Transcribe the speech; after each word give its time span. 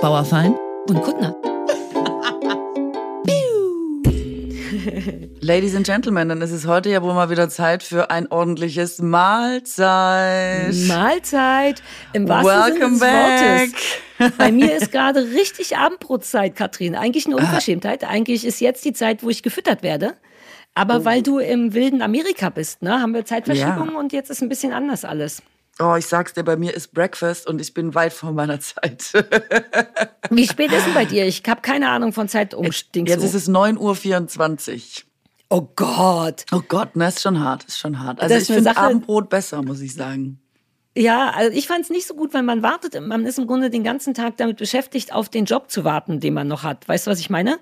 Bauerfein 0.00 0.56
und 0.88 1.02
Kuttner. 1.02 1.36
Ladies 5.40 5.76
and 5.76 5.84
Gentlemen, 5.84 6.30
dann 6.30 6.40
ist 6.40 6.52
es 6.52 6.66
heute 6.66 6.88
ja 6.88 7.02
wohl 7.02 7.12
mal 7.12 7.28
wieder 7.28 7.50
Zeit 7.50 7.82
für 7.82 8.10
ein 8.10 8.32
ordentliches 8.32 9.02
Mahlzeit. 9.02 10.74
Mahlzeit 10.86 11.82
im 12.14 12.30
wahrsten 12.30 12.80
Welcome 12.80 12.96
Sinne 12.96 13.10
des 13.10 13.74
Wortes. 14.22 14.38
Bei 14.38 14.50
mir 14.50 14.74
ist 14.74 14.90
gerade 14.92 15.20
richtig 15.20 15.76
Abendbrotzeit, 15.76 16.56
Katrin. 16.56 16.94
Eigentlich 16.94 17.26
eine 17.26 17.36
Unverschämtheit. 17.36 18.04
Eigentlich 18.04 18.46
ist 18.46 18.60
jetzt 18.60 18.86
die 18.86 18.94
Zeit, 18.94 19.22
wo 19.22 19.28
ich 19.28 19.42
gefüttert 19.42 19.82
werde. 19.82 20.14
Aber 20.74 21.00
oh. 21.00 21.04
weil 21.04 21.22
du 21.22 21.40
im 21.40 21.74
wilden 21.74 22.00
Amerika 22.00 22.48
bist, 22.48 22.80
ne, 22.80 23.02
haben 23.02 23.12
wir 23.12 23.26
Zeitverschiebung 23.26 23.90
ja. 23.92 23.98
und 23.98 24.14
jetzt 24.14 24.30
ist 24.30 24.40
ein 24.40 24.48
bisschen 24.48 24.72
anders 24.72 25.04
alles. 25.04 25.42
Oh, 25.80 25.94
ich 25.96 26.06
sag's 26.06 26.34
dir, 26.34 26.42
bei 26.42 26.56
mir 26.56 26.74
ist 26.74 26.92
Breakfast 26.92 27.46
und 27.46 27.58
ich 27.60 27.72
bin 27.72 27.94
weit 27.94 28.12
vor 28.12 28.32
meiner 28.32 28.60
Zeit. 28.60 29.12
Wie 30.30 30.46
spät 30.46 30.70
ist 30.72 30.86
denn 30.86 30.94
bei 30.94 31.06
dir? 31.06 31.26
Ich 31.26 31.42
habe 31.48 31.62
keine 31.62 31.88
Ahnung 31.88 32.12
von 32.12 32.28
Zeitumstink. 32.28 33.08
Jetzt, 33.08 33.22
jetzt 33.22 33.34
ist 33.34 33.48
es 33.48 33.50
9.24 33.50 34.74
Uhr. 34.74 35.04
Oh 35.48 35.68
Gott. 35.74 36.44
Oh 36.52 36.60
Gott, 36.68 36.96
ne, 36.96 37.08
ist 37.08 37.22
schon 37.22 37.40
hart, 37.40 37.64
ist 37.64 37.78
schon 37.78 37.98
hart. 37.98 38.20
Also 38.20 38.34
das 38.34 38.48
ich 38.48 38.54
finde 38.54 38.76
Abendbrot 38.76 39.30
besser, 39.30 39.62
muss 39.62 39.80
ich 39.80 39.94
sagen. 39.94 40.38
Ja, 40.96 41.30
also 41.30 41.56
ich 41.56 41.68
fand 41.68 41.84
es 41.84 41.90
nicht 41.90 42.06
so 42.06 42.14
gut, 42.14 42.34
weil 42.34 42.42
man 42.42 42.64
wartet, 42.64 43.00
man 43.00 43.24
ist 43.24 43.38
im 43.38 43.46
Grunde 43.46 43.70
den 43.70 43.84
ganzen 43.84 44.12
Tag 44.12 44.36
damit 44.38 44.56
beschäftigt, 44.56 45.12
auf 45.12 45.28
den 45.28 45.44
Job 45.44 45.70
zu 45.70 45.84
warten, 45.84 46.18
den 46.18 46.34
man 46.34 46.48
noch 46.48 46.64
hat. 46.64 46.88
Weißt 46.88 47.06
du, 47.06 47.12
was 47.12 47.20
ich 47.20 47.30
meine? 47.30 47.58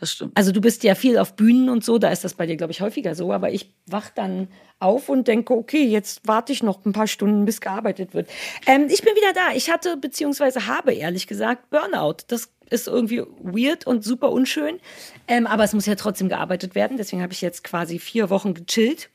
Das 0.00 0.12
stimmt. 0.12 0.34
Also 0.34 0.50
du 0.50 0.62
bist 0.62 0.82
ja 0.82 0.94
viel 0.94 1.18
auf 1.18 1.36
Bühnen 1.36 1.68
und 1.68 1.84
so, 1.84 1.98
da 1.98 2.10
ist 2.10 2.24
das 2.24 2.32
bei 2.34 2.46
dir, 2.46 2.56
glaube 2.56 2.72
ich, 2.72 2.80
häufiger 2.80 3.14
so, 3.14 3.34
aber 3.34 3.52
ich 3.52 3.74
wach 3.86 4.08
dann 4.08 4.48
auf 4.78 5.10
und 5.10 5.28
denke, 5.28 5.52
okay, 5.52 5.84
jetzt 5.84 6.26
warte 6.26 6.54
ich 6.54 6.62
noch 6.62 6.84
ein 6.86 6.92
paar 6.92 7.06
Stunden, 7.06 7.44
bis 7.44 7.60
gearbeitet 7.60 8.14
wird. 8.14 8.30
Ähm, 8.66 8.86
ich 8.88 9.02
bin 9.02 9.14
wieder 9.14 9.34
da. 9.34 9.52
Ich 9.54 9.70
hatte, 9.70 9.98
beziehungsweise 9.98 10.66
habe 10.66 10.94
ehrlich 10.94 11.26
gesagt, 11.26 11.68
Burnout. 11.68 12.24
Das 12.28 12.48
ist 12.70 12.88
irgendwie 12.88 13.22
weird 13.42 13.86
und 13.86 14.04
super 14.04 14.32
unschön. 14.32 14.80
Ähm, 15.28 15.46
aber 15.46 15.64
es 15.64 15.74
muss 15.74 15.84
ja 15.84 15.96
trotzdem 15.96 16.30
gearbeitet 16.30 16.74
werden. 16.74 16.96
Deswegen 16.96 17.20
habe 17.20 17.34
ich 17.34 17.42
jetzt 17.42 17.62
quasi 17.62 17.98
vier 17.98 18.30
Wochen 18.30 18.54
gechillt. 18.54 19.10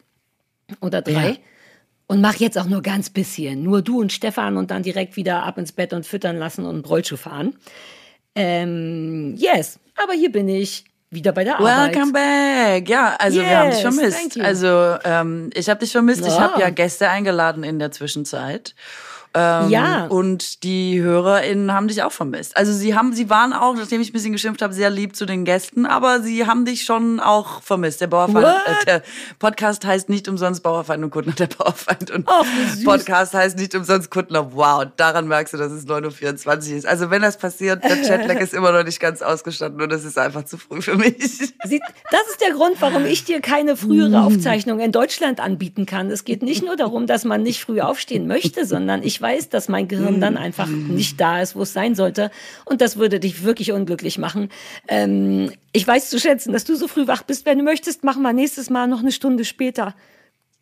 Oder 0.82 1.02
drei. 1.02 1.30
Ja. 1.30 1.38
Und 2.08 2.22
mach 2.22 2.36
jetzt 2.36 2.58
auch 2.58 2.66
nur 2.66 2.82
ganz 2.82 3.10
bisschen. 3.10 3.64
Nur 3.64 3.82
du 3.82 4.00
und 4.00 4.14
Stefan 4.14 4.58
und 4.58 4.70
dann 4.72 4.84
direkt 4.84 5.16
wieder 5.16 5.44
ab 5.44 5.58
ins 5.58 5.72
Bett 5.72 5.92
und 5.92 6.06
füttern 6.06 6.38
lassen 6.38 6.66
und 6.66 6.88
Rollschuh 6.88 7.18
fahren. 7.18 7.56
Ähm, 8.36 9.34
yes, 9.38 9.80
aber 9.96 10.14
hier 10.14 10.32
bin 10.32 10.48
ich 10.48 10.86
wieder 11.10 11.32
bei 11.32 11.44
der 11.44 11.60
Arbeit. 11.60 11.96
Welcome 11.96 12.12
back. 12.12 12.90
Ja, 12.90 13.16
also 13.18 13.40
yes, 13.40 13.50
wir 13.50 13.58
haben 13.58 13.72
dich 13.72 13.82
vermisst. 13.82 14.40
Also 14.40 14.98
ähm, 15.04 15.50
ich 15.54 15.70
habe 15.70 15.80
dich 15.80 15.92
vermisst. 15.92 16.22
Ja. 16.22 16.28
Ich 16.28 16.40
habe 16.40 16.60
ja 16.60 16.70
Gäste 16.70 17.10
eingeladen 17.10 17.64
in 17.64 17.80
der 17.80 17.92
Zwischenzeit. 17.92 18.76
Ähm, 19.36 19.70
ja. 19.70 20.06
Und 20.08 20.64
die 20.64 21.02
HörerInnen 21.02 21.74
haben 21.74 21.90
dich 21.90 22.02
auch 22.04 22.14
vermisst. 22.14 22.56
Also 22.56 22.72
sie 22.72 22.96
haben, 22.96 23.12
sie 23.14 23.30
waren 23.30 23.52
auch, 23.52 23.76
nachdem 23.76 24.00
ich 24.00 24.12
ein 24.12 24.14
bisschen 24.14 24.32
geschimpft 24.32 24.62
habe, 24.62 24.74
sehr 24.74 24.90
lieb 24.90 25.14
zu 25.16 25.26
den 25.26 25.44
Gästen, 25.44 25.86
aber 25.86 26.22
sie 26.22 26.48
haben 26.48 26.64
dich 26.64 26.84
schon 26.84 27.20
auch 27.20 27.62
vermisst. 27.62 28.00
Der 28.00 28.08
Bauerfeind, 28.08 28.46
äh, 28.46 28.86
der 28.86 29.02
Podcast 29.38 29.86
heißt 29.86 30.08
nicht 30.08 30.30
umsonst 30.30 30.64
Bauerfeind 30.64 31.04
und 31.04 31.10
Kuttner, 31.10 31.34
der 31.34 31.48
Bauerfeind 31.48 32.12
und 32.12 32.26
oh, 32.30 32.46
Podcast 32.86 33.34
heißt 33.34 33.58
nicht 33.58 33.76
umsonst 33.76 34.10
Kuttner. 34.10 34.54
Wow, 34.54 34.86
daran 34.96 35.28
merkst 35.28 35.54
du, 35.54 35.58
dass 35.58 35.74
es 35.74 35.86
9.24 35.86 36.72
Uhr 36.72 36.78
ist. 36.78 36.88
Also 36.88 37.10
wenn 37.10 37.22
das 37.22 37.38
passiert, 37.38 37.84
der 37.84 38.02
Chatlag 38.04 38.40
ist 38.40 38.54
immer 38.54 38.72
noch 38.72 38.86
nicht 38.86 39.02
ganz 39.02 39.22
ausgestanden 39.22 39.82
und 39.82 39.92
das 39.92 40.06
ist 40.06 40.18
einfach 40.18 40.46
zu 40.46 40.58
früh 40.58 40.82
für 40.82 40.96
mich. 40.96 41.16
Sie, 41.20 41.82
das 42.12 42.28
ist 42.30 42.40
der 42.40 42.54
Grund, 42.54 42.78
warum 42.80 43.06
ich 43.06 43.26
dir 43.26 43.42
keine 43.42 43.76
frühere 43.76 44.22
mm. 44.22 44.26
Aufzeichnung 44.26 44.80
in 44.80 44.94
Deutschland 44.94 45.42
anbieten 45.42 45.86
kann. 45.86 46.10
Es 46.10 46.24
geht 46.24 46.42
nicht 46.42 46.64
nur 46.64 46.78
darum, 46.78 47.06
dass 47.06 47.26
man 47.26 47.44
nicht 47.44 47.62
früh 47.62 47.82
aufstehen 47.82 48.28
möchte, 48.28 48.66
sondern 48.66 49.04
ich 49.04 49.25
weiß, 49.26 49.50
dass 49.50 49.70
mein 49.70 49.88
Gehirn 49.88 50.22
dann 50.22 50.38
einfach 50.38 50.68
nicht 50.68 51.20
da 51.20 51.42
ist, 51.42 51.56
wo 51.56 51.64
es 51.64 51.74
sein 51.74 51.96
sollte. 51.96 52.30
Und 52.64 52.80
das 52.82 52.98
würde 52.98 53.20
dich 53.20 53.44
wirklich 53.44 53.72
unglücklich 53.72 54.20
machen. 54.20 54.50
Ähm, 54.88 55.52
ich 55.72 55.88
weiß 55.88 56.12
zu 56.12 56.20
schätzen, 56.20 56.54
dass 56.54 56.64
du 56.64 56.76
so 56.76 56.88
früh 56.88 57.08
wach 57.08 57.24
bist. 57.24 57.48
Wenn 57.48 57.58
du 57.58 57.64
möchtest, 57.64 58.04
machen 58.04 58.22
wir 58.22 58.34
nächstes 58.34 58.70
Mal 58.70 58.88
noch 58.88 59.00
eine 59.00 59.12
Stunde 59.12 59.44
später. 59.44 59.96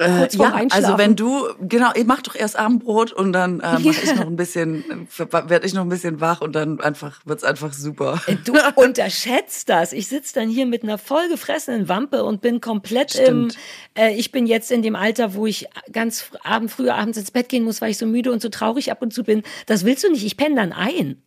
Äh, 0.03 0.28
ja, 0.31 0.62
also 0.69 0.97
wenn 0.97 1.16
du, 1.16 1.47
genau, 1.62 1.91
ich 1.96 2.06
mach 2.06 2.22
doch 2.22 2.36
erst 2.36 2.58
Abendbrot 2.58 3.12
und 3.12 3.34
dann 3.34 3.59
äh, 3.59 3.80
mach 3.80 4.03
ich 4.03 4.16
noch 4.16 4.28
ein 4.28 4.36
bisschen, 4.36 5.08
werde 5.18 5.66
ich 5.66 5.74
noch 5.74 5.84
ein 5.84 5.90
bisschen 5.90 6.22
wach 6.22 6.41
und 6.41 6.53
dann 6.53 6.80
einfach 6.80 7.22
wird's 7.25 7.44
einfach 7.44 7.74
super. 7.74 8.22
Äh, 8.28 8.36
du 8.44 8.53
unterschätzt 8.75 9.69
das. 9.69 9.94
Ich 9.94 10.08
sitze 10.08 10.34
dann 10.36 10.50
hier 10.50 10.66
mit 10.66 10.84
einer 10.84 10.97
vollgefressenen 10.97 11.90
Wampe 11.90 12.24
und 12.24 12.41
bin 12.41 12.62
komplett 12.62 13.12
Stimmt. 13.12 13.58
im, 13.96 14.03
äh, 14.03 14.14
ich 14.16 14.31
bin 14.31 14.46
jetzt 14.46 14.72
in 14.72 14.81
dem 14.81 14.96
Alter, 14.96 15.34
wo 15.34 15.46
ich 15.46 15.68
ganz 15.91 16.31
abend, 16.44 16.72
früher 16.72 16.96
abends 16.96 17.18
ins 17.18 17.31
Bett 17.31 17.50
gehen 17.50 17.64
muss, 17.64 17.81
weil 17.81 17.91
ich 17.91 17.97
so 17.97 18.06
müde 18.06 18.31
und 18.31 18.41
so 18.41 18.50
traurig 18.50 18.91
ab 18.91 19.02
und 19.02 19.14
zu 19.14 19.24
bin. 19.24 19.44
Das 19.66 19.85
willst 19.85 20.03
du 20.03 20.12
nicht. 20.12 20.25
Ich 20.25 20.38
penne 20.38 20.56
dann 20.56 20.74
ein. 20.74 21.22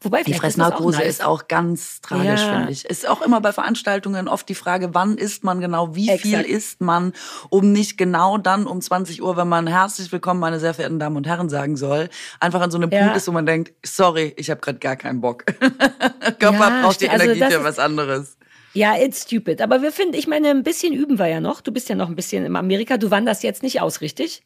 Wobei, 0.00 0.22
die 0.22 0.34
Fressnarkose 0.34 1.02
ist, 1.02 1.18
ist, 1.18 1.24
auch 1.24 1.48
ganz 1.48 2.00
tragisch, 2.00 2.40
ja. 2.40 2.54
finde 2.54 2.72
ich. 2.72 2.84
Ist 2.84 3.08
auch 3.08 3.20
immer 3.20 3.40
bei 3.40 3.52
Veranstaltungen 3.52 4.28
oft 4.28 4.48
die 4.48 4.54
Frage, 4.54 4.94
wann 4.94 5.18
isst 5.18 5.42
man 5.42 5.60
genau, 5.60 5.96
wie 5.96 6.08
Exakt. 6.08 6.22
viel 6.22 6.40
isst 6.42 6.80
man, 6.80 7.12
um 7.50 7.72
nicht 7.72 7.98
genau 7.98 8.38
dann 8.38 8.68
um 8.68 8.80
20 8.80 9.22
Uhr, 9.22 9.36
wenn 9.36 9.48
man 9.48 9.66
herzlich 9.66 10.12
willkommen, 10.12 10.38
meine 10.38 10.60
sehr 10.60 10.72
verehrten 10.72 11.00
Damen 11.00 11.16
und 11.16 11.26
Herren, 11.26 11.48
sagen 11.48 11.76
soll, 11.76 12.10
einfach 12.38 12.60
an 12.60 12.70
so 12.70 12.78
einem 12.78 12.90
ja. 12.90 13.00
Punkt 13.00 13.16
ist, 13.16 13.26
wo 13.26 13.32
man 13.32 13.44
denkt, 13.44 13.72
sorry, 13.84 14.34
ich 14.36 14.50
habe 14.50 14.60
gerade 14.60 14.78
gar 14.78 14.94
keinen 14.94 15.20
Bock. 15.20 15.44
Körper 16.38 16.68
ja, 16.68 16.82
braucht 16.82 17.00
die 17.00 17.08
also 17.08 17.24
Energie 17.24 17.52
für 17.52 17.64
was 17.64 17.80
anderes. 17.80 18.36
Ja, 18.74 18.96
it's 18.96 19.22
stupid. 19.22 19.60
Aber 19.60 19.82
wir 19.82 19.90
finden, 19.90 20.14
ich 20.14 20.28
meine, 20.28 20.50
ein 20.50 20.62
bisschen 20.62 20.92
üben 20.92 21.18
wir 21.18 21.26
ja 21.26 21.40
noch. 21.40 21.60
Du 21.60 21.72
bist 21.72 21.88
ja 21.88 21.96
noch 21.96 22.08
ein 22.08 22.14
bisschen 22.14 22.44
in 22.44 22.54
Amerika. 22.54 22.98
Du 22.98 23.10
wanderst 23.10 23.42
jetzt 23.42 23.64
nicht 23.64 23.80
aus, 23.80 24.00
richtig? 24.00 24.44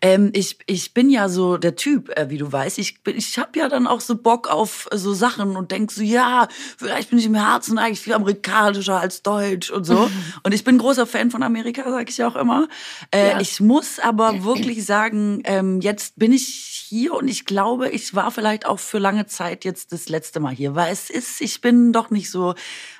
Ähm, 0.00 0.30
ich, 0.34 0.58
ich 0.66 0.94
bin 0.94 1.10
ja 1.10 1.28
so 1.28 1.56
der 1.56 1.76
Typ, 1.76 2.10
äh, 2.16 2.30
wie 2.30 2.38
du 2.38 2.50
weißt. 2.50 2.78
Ich, 2.78 2.98
ich 3.06 3.38
habe 3.38 3.58
ja 3.58 3.68
dann 3.68 3.86
auch 3.86 4.00
so 4.00 4.16
Bock 4.16 4.48
auf 4.48 4.88
äh, 4.90 4.98
so 4.98 5.14
Sachen 5.14 5.56
und 5.56 5.70
denk 5.70 5.90
so, 5.90 6.02
ja, 6.02 6.48
vielleicht 6.76 7.10
bin 7.10 7.18
ich 7.18 7.26
im 7.26 7.34
Herzen 7.34 7.78
eigentlich 7.78 8.00
viel 8.00 8.12
amerikanischer 8.12 9.00
als 9.00 9.22
deutsch 9.22 9.70
und 9.70 9.84
so. 9.84 10.10
und 10.42 10.54
ich 10.54 10.64
bin 10.64 10.78
großer 10.78 11.06
Fan 11.06 11.30
von 11.30 11.42
Amerika, 11.42 11.90
sage 11.90 12.10
ich 12.10 12.22
auch 12.22 12.36
immer. 12.36 12.68
Äh, 13.10 13.30
ja. 13.30 13.40
Ich 13.40 13.60
muss 13.60 13.98
aber 13.98 14.44
wirklich 14.44 14.84
sagen, 14.84 15.42
ähm, 15.44 15.80
jetzt 15.80 16.18
bin 16.18 16.32
ich 16.32 16.86
hier 16.88 17.14
und 17.14 17.28
ich 17.28 17.44
glaube, 17.44 17.88
ich 17.88 18.14
war 18.14 18.30
vielleicht 18.30 18.66
auch 18.66 18.78
für 18.78 18.98
lange 18.98 19.26
Zeit 19.26 19.64
jetzt 19.64 19.92
das 19.92 20.08
letzte 20.08 20.40
Mal 20.40 20.54
hier, 20.54 20.74
weil 20.74 20.92
es 20.92 21.10
ist, 21.10 21.40
ich 21.40 21.60
bin 21.60 21.92
doch 21.92 22.10
nicht 22.10 22.30
so 22.30 22.54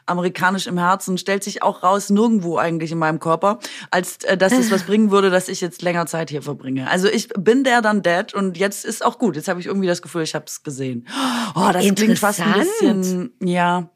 amerikanisch 0.08 0.66
im 0.66 0.78
Herzen, 0.78 1.18
stellt 1.18 1.44
sich 1.44 1.62
auch 1.62 1.82
raus 1.82 2.10
nirgendwo 2.10 2.56
eigentlich 2.58 2.92
in 2.92 2.98
meinem 2.98 3.20
Körper, 3.20 3.58
als 3.90 4.24
äh, 4.24 4.36
dass 4.36 4.52
es 4.52 4.70
was 4.70 4.84
bringen 4.84 5.10
würde, 5.10 5.30
dass 5.30 5.48
ich 5.48 5.60
jetzt 5.60 5.82
länger 5.82 6.06
Zeit 6.06 6.30
hier 6.30 6.42
verbringe. 6.42 6.90
Also 6.90 7.08
ich 7.08 7.28
bin 7.28 7.64
der 7.64 7.82
dann 7.82 8.02
dead 8.02 8.34
und 8.34 8.56
jetzt 8.56 8.84
ist 8.84 9.04
auch 9.04 9.18
gut. 9.18 9.36
Jetzt 9.36 9.48
habe 9.48 9.60
ich 9.60 9.66
irgendwie 9.66 9.88
das 9.88 10.02
Gefühl, 10.02 10.22
ich 10.22 10.34
habe 10.34 10.46
es 10.46 10.62
gesehen. 10.62 11.06
Oh, 11.54 11.70
das 11.72 11.84
klingt 11.94 12.18
fast 12.18 12.40
ein 12.40 12.52
bisschen, 12.54 13.32
ja. 13.42 13.90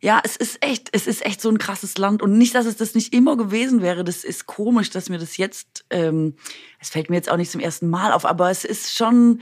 Ja, 0.00 0.20
es 0.22 0.36
ist 0.36 0.64
echt, 0.64 0.90
es 0.92 1.08
ist 1.08 1.26
echt 1.26 1.40
so 1.40 1.48
ein 1.48 1.58
krasses 1.58 1.98
Land 1.98 2.22
und 2.22 2.38
nicht, 2.38 2.54
dass 2.54 2.66
es 2.66 2.76
das 2.76 2.94
nicht 2.94 3.12
immer 3.12 3.36
gewesen 3.36 3.82
wäre. 3.82 4.04
Das 4.04 4.22
ist 4.22 4.46
komisch, 4.46 4.90
dass 4.90 5.08
mir 5.08 5.18
das 5.18 5.36
jetzt, 5.36 5.84
ähm, 5.90 6.36
es 6.78 6.90
fällt 6.90 7.10
mir 7.10 7.16
jetzt 7.16 7.30
auch 7.30 7.36
nicht 7.36 7.50
zum 7.50 7.60
ersten 7.60 7.88
Mal 7.88 8.12
auf, 8.12 8.24
aber 8.24 8.50
es 8.50 8.64
ist 8.64 8.96
schon, 8.96 9.40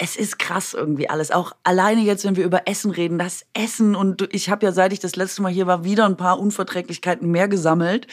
es 0.00 0.14
ist 0.14 0.38
krass 0.38 0.74
irgendwie 0.74 1.10
alles. 1.10 1.32
Auch 1.32 1.52
alleine 1.64 2.02
jetzt, 2.02 2.24
wenn 2.24 2.36
wir 2.36 2.44
über 2.44 2.68
Essen 2.68 2.92
reden, 2.92 3.18
das 3.18 3.44
Essen 3.52 3.96
und 3.96 4.28
ich 4.32 4.48
habe 4.48 4.64
ja, 4.64 4.70
seit 4.70 4.92
ich 4.92 5.00
das 5.00 5.16
letzte 5.16 5.42
Mal 5.42 5.50
hier 5.50 5.66
war, 5.66 5.82
wieder 5.82 6.06
ein 6.06 6.16
paar 6.16 6.38
Unverträglichkeiten 6.38 7.28
mehr 7.28 7.48
gesammelt. 7.48 8.06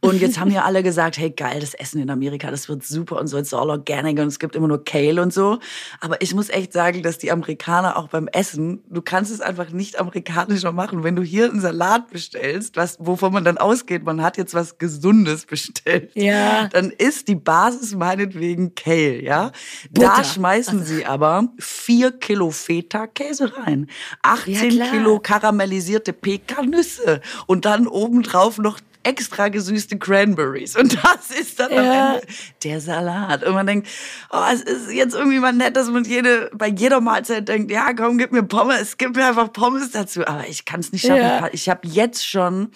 Und 0.00 0.20
jetzt 0.20 0.38
haben 0.38 0.52
ja 0.52 0.62
alle 0.62 0.84
gesagt, 0.84 1.18
hey 1.18 1.30
geil, 1.30 1.58
das 1.58 1.74
Essen 1.74 2.00
in 2.00 2.08
Amerika, 2.08 2.52
das 2.52 2.68
wird 2.68 2.84
super 2.84 3.18
und 3.18 3.26
so, 3.26 3.36
it's 3.36 3.52
all 3.52 3.68
organic 3.68 4.20
und 4.20 4.28
es 4.28 4.38
gibt 4.38 4.54
immer 4.54 4.68
nur 4.68 4.84
Kale 4.84 5.20
und 5.20 5.32
so. 5.32 5.58
Aber 6.00 6.22
ich 6.22 6.34
muss 6.36 6.50
echt 6.50 6.72
sagen, 6.72 7.02
dass 7.02 7.18
die 7.18 7.32
Amerikaner 7.32 7.96
auch 7.96 8.08
beim 8.08 8.28
Essen, 8.28 8.84
du 8.88 9.02
kannst 9.02 9.32
es 9.32 9.40
einfach 9.40 9.70
nicht 9.70 9.98
amerikanischer 9.98 10.70
machen. 10.70 11.02
Wenn 11.02 11.16
du 11.16 11.22
hier 11.22 11.50
einen 11.50 11.60
Salat 11.60 12.10
bestellst, 12.10 12.76
was, 12.76 12.96
wovon 13.00 13.32
man 13.32 13.44
dann 13.44 13.58
ausgeht, 13.58 14.04
man 14.04 14.22
hat 14.22 14.36
jetzt 14.36 14.54
was 14.54 14.78
Gesundes 14.78 15.46
bestellt, 15.46 16.12
ja. 16.14 16.68
dann 16.68 16.90
ist 16.90 17.26
die 17.26 17.34
Basis 17.34 17.96
meinetwegen 17.96 18.76
Kale, 18.76 19.20
ja. 19.20 19.50
Butter. 19.90 20.12
Da 20.16 20.22
schmeißen 20.22 20.78
also. 20.78 20.94
sie 20.94 21.04
aber 21.04 21.23
aber 21.24 21.48
vier 21.58 22.12
Kilo 22.12 22.50
Feta-Käse 22.50 23.56
rein, 23.56 23.88
18 24.22 24.70
ja, 24.70 24.90
Kilo 24.90 25.20
karamellisierte 25.20 26.12
Pekannüsse 26.12 27.20
und 27.46 27.64
dann 27.64 27.86
obendrauf 27.86 28.58
noch 28.58 28.78
extra 29.04 29.48
gesüßte 29.48 29.98
Cranberries. 29.98 30.76
Und 30.76 30.94
das 31.04 31.30
ist 31.30 31.60
dann 31.60 31.72
ja. 31.72 31.78
am 31.78 32.14
Ende 32.14 32.26
der 32.62 32.80
Salat. 32.80 33.44
Und 33.44 33.54
man 33.54 33.66
denkt, 33.66 33.88
oh, 34.30 34.42
es 34.52 34.62
ist 34.62 34.92
jetzt 34.92 35.14
irgendwie 35.14 35.38
mal 35.38 35.52
nett, 35.52 35.76
dass 35.76 35.88
man 35.88 36.04
jede, 36.04 36.50
bei 36.54 36.68
jeder 36.68 37.00
Mahlzeit 37.00 37.48
denkt, 37.48 37.70
ja, 37.70 37.92
komm, 37.92 38.18
gib 38.18 38.32
mir 38.32 38.42
Pommes, 38.42 38.96
gib 38.96 39.14
mir 39.14 39.26
einfach 39.26 39.52
Pommes 39.52 39.90
dazu. 39.90 40.26
Aber 40.26 40.48
ich 40.48 40.64
kann 40.64 40.80
es 40.80 40.90
nicht 40.92 41.06
schaffen. 41.06 41.20
Ja. 41.20 41.48
Ich 41.52 41.68
habe 41.68 41.86
jetzt 41.86 42.26
schon 42.26 42.70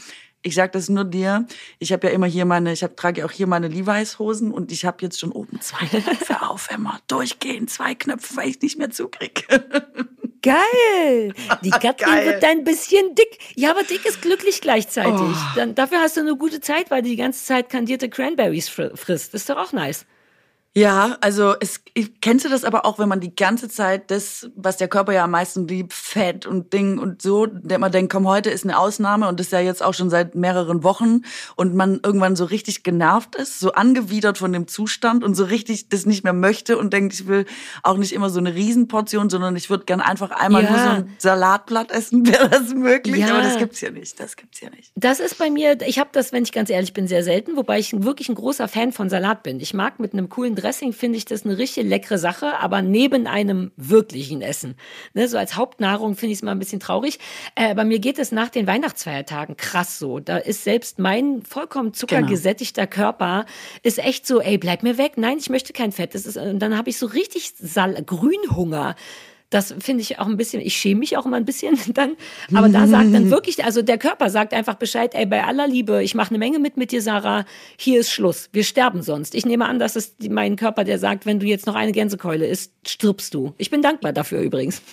ich 0.49 0.55
sag 0.55 0.73
das 0.73 0.89
nur 0.89 1.05
dir. 1.05 1.47
Ich 1.79 1.93
habe 1.93 2.09
ja 2.09 2.13
immer 2.13 2.27
hier 2.27 2.45
meine, 2.45 2.73
ich 2.73 2.83
hab, 2.83 2.97
trage 2.97 3.25
auch 3.25 3.31
hier 3.31 3.47
meine 3.47 3.69
Levi's 3.69 4.19
Hosen 4.19 4.51
und 4.51 4.73
ich 4.73 4.85
habe 4.85 4.99
jetzt 5.03 5.21
schon 5.21 5.31
oben 5.31 5.61
zwei 5.61 5.87
Knöpfe 5.87 6.43
auf, 6.49 6.69
immer 6.75 6.99
durchgehen, 7.07 7.69
zwei 7.69 7.95
Knöpfe, 7.95 8.37
weil 8.37 8.49
ich 8.49 8.61
nicht 8.61 8.79
mehr 8.79 8.91
zukrieg. 8.91 9.47
Geil! 10.43 11.35
Die 11.63 11.71
Katrin 11.71 12.07
Geil. 12.07 12.27
wird 12.27 12.45
ein 12.45 12.65
bisschen 12.65 13.15
dick. 13.15 13.39
Ja, 13.55 13.71
aber 13.71 13.83
dick 13.83 14.05
ist 14.07 14.23
glücklich 14.23 14.61
gleichzeitig. 14.61 15.15
Oh. 15.21 15.35
Dann, 15.57 15.75
dafür 15.75 16.01
hast 16.01 16.17
du 16.17 16.21
eine 16.21 16.37
gute 16.37 16.61
Zeit, 16.61 16.91
weil 16.91 17.03
du 17.03 17.09
die 17.09 17.17
ganze 17.17 17.45
Zeit 17.45 17.69
kandierte 17.69 18.09
Cranberries 18.09 18.69
frisst. 18.69 19.35
Ist 19.35 19.51
doch 19.51 19.57
auch 19.57 19.73
nice. 19.73 20.07
Ja, 20.75 21.17
also 21.21 21.55
es, 21.59 21.81
ich, 21.95 22.21
kennst 22.21 22.45
du 22.45 22.49
das 22.49 22.63
aber 22.63 22.87
auch, 22.87 22.99
wenn 22.99 23.09
man 23.09 23.21
die 23.21 23.35
ganze 23.35 23.69
Zeit 23.69 24.11
das, 24.11 24.49
was 24.55 24.77
der 24.77 24.87
Körper 24.87 25.13
ja 25.13 25.25
am 25.25 25.33
meisten 25.33 25.67
liebt, 25.67 25.93
Fett 26.19 26.47
und 26.47 26.73
Ding 26.73 26.99
und 26.99 27.23
so, 27.23 27.47
der 27.47 27.79
man 27.79 27.93
denkt, 27.93 28.13
komm, 28.13 28.27
heute 28.27 28.51
ist 28.51 28.65
eine 28.65 28.79
Ausnahme 28.79 29.29
und 29.29 29.39
das 29.39 29.47
ist 29.49 29.53
ja 29.53 29.61
jetzt 29.61 29.83
auch 29.85 29.95
schon 29.95 30.11
seit 30.11 30.35
mehreren 30.35 30.83
Wochen 30.83 31.23
und 31.57 31.75
man 31.75 32.01
irgendwann 32.03 32.35
so 32.37 32.45
richtig 32.45 32.83
genervt 32.83 33.37
ist, 33.37 33.61
so 33.61 33.73
angewidert 33.73 34.39
von 34.39 34.53
dem 34.53 34.67
Zustand 34.67 35.23
und 35.25 35.35
so 35.35 35.45
richtig 35.45 35.89
das 35.89 36.07
nicht 36.07 36.25
mehr 36.25 36.33
möchte 36.33 36.77
und 36.79 36.93
denkt, 36.93 37.15
ich 37.15 37.27
will 37.27 37.45
auch 37.83 37.97
nicht 37.97 38.13
immer 38.13 38.31
so 38.31 38.39
eine 38.41 38.55
Riesenportion, 38.55 39.31
sondern 39.31 39.55
ich 39.57 39.71
würde 39.71 39.85
gern 39.85 40.01
einfach 40.01 40.31
einmal 40.31 40.65
Ja. 40.65 40.71
nur 40.71 40.79
so 40.81 40.89
ein 40.89 41.15
Salatblatt 41.19 41.91
essen, 41.93 42.27
wäre 42.31 42.49
das 42.49 42.75
möglich, 42.75 43.19
Ja. 43.21 43.31
aber 43.35 43.43
das 43.43 43.57
gibt's 43.59 43.81
ja 43.81 43.91
nicht, 43.91 44.19
das 44.19 44.37
gibt's 44.37 44.61
ja 44.61 44.71
nicht. 44.71 44.91
Das 44.97 45.21
ist 45.21 45.39
bei 45.39 45.51
mir, 45.51 45.79
ich 45.87 45.99
habe 45.99 46.11
das, 46.13 46.33
wenn 46.33 46.43
ich 46.43 46.53
ganz 46.53 46.69
ehrlich 46.71 46.93
bin, 46.93 47.07
sehr 47.07 47.23
selten, 47.23 47.57
wobei 47.57 47.79
ich 47.79 47.93
wirklich 48.03 48.29
ein 48.29 48.35
großer 48.35 48.67
Fan 48.69 48.93
von 48.93 49.09
Salat 49.09 49.43
bin. 49.43 49.61
Ich 49.61 49.75
mag 49.75 50.01
mit 50.01 50.13
einem 50.13 50.29
coolen 50.29 50.55
Dressing, 50.57 50.93
finde 50.93 51.19
ich 51.19 51.25
das 51.25 51.45
eine 51.45 51.59
richtig 51.59 51.87
leckere 51.87 52.19
Sache, 52.19 52.59
aber 52.61 52.83
neben 52.83 53.27
einem 53.27 53.71
wirklichen 53.77 54.43
Essen. 54.43 54.75
Ne, 55.15 55.29
so 55.29 55.39
als 55.39 55.55
Hauptnahrung 55.57 56.08
finde 56.17 56.33
ich 56.33 56.39
es 56.39 56.43
mal 56.43 56.53
ein 56.53 56.59
bisschen 56.59 56.81
traurig. 56.81 57.19
Äh, 57.55 57.75
bei 57.75 57.85
mir 57.85 57.99
geht 57.99 58.19
es 58.19 58.33
nach 58.33 58.49
den 58.49 58.67
Weihnachtsfeiertagen 58.67 59.57
krass 59.57 59.99
so. 59.99 60.19
Da 60.21 60.37
ist 60.39 60.65
selbst 60.65 60.99
mein 60.99 61.43
vollkommen 61.43 61.95
zuckergesättigter 61.95 62.87
Körper 62.87 63.47
ist 63.83 63.99
echt 63.99 64.27
so, 64.27 64.41
ey, 64.41 64.59
bleib 64.59 64.83
mir 64.83 64.99
weg. 64.99 65.13
Nein, 65.17 65.39
ich 65.39 65.51
möchte 65.51 65.73
kein 65.73 65.93
Fett. 65.93 66.15
Das 66.15 66.27
ist, 66.27 66.37
und 66.37 66.59
dann 66.61 66.77
habe 66.77 66.91
ich 66.91 66.99
so 66.99 67.07
richtig 67.07 67.53
Sal 67.59 68.03
Grünhunger. 68.05 68.95
Das 69.51 69.75
finde 69.79 70.03
ich 70.03 70.19
auch 70.19 70.27
ein 70.27 70.37
bisschen, 70.37 70.61
ich 70.61 70.77
schäme 70.77 70.99
mich 71.01 71.17
auch 71.17 71.25
immer 71.25 71.39
ein 71.39 71.47
bisschen 71.47 71.79
dann. 71.95 72.17
Aber 72.55 72.69
da 72.69 72.87
sagt 72.87 73.15
dann 73.15 73.31
wirklich, 73.31 73.65
also 73.65 73.81
der 73.81 73.97
Körper 73.97 74.29
sagt 74.29 74.53
einfach 74.53 74.75
Bescheid, 74.75 75.15
ey, 75.15 75.25
bei 75.25 75.43
aller 75.43 75.67
Liebe, 75.67 76.03
ich 76.03 76.15
mache 76.15 76.29
eine 76.29 76.39
Menge 76.39 76.59
mit 76.59 76.77
mit 76.77 76.93
dir, 76.93 77.01
Sarah, 77.01 77.47
hier 77.79 77.99
ist 78.01 78.11
Schluss. 78.13 78.51
Wir 78.53 78.63
sterben 78.63 79.01
sonst. 79.01 79.35
Ich 79.35 79.47
nehme 79.47 79.65
an, 79.65 79.79
das 79.79 79.97
ist 79.97 80.17
die- 80.23 80.29
mein 80.29 80.57
Körper, 80.57 80.85
der 80.85 80.99
sagt, 80.99 81.25
wenn 81.25 81.41
du 81.41 81.47
jetzt 81.47 81.67
noch 81.67 81.77
eine 81.77 81.93
Gänsekeule 81.93 82.47
isst, 82.47 82.73
stirbst 82.87 83.33
du. 83.33 83.55
Ich 83.57 83.71
bin 83.71 83.81
dankbar 83.81 84.13
dafür 84.13 84.41
übrigens. 84.43 84.83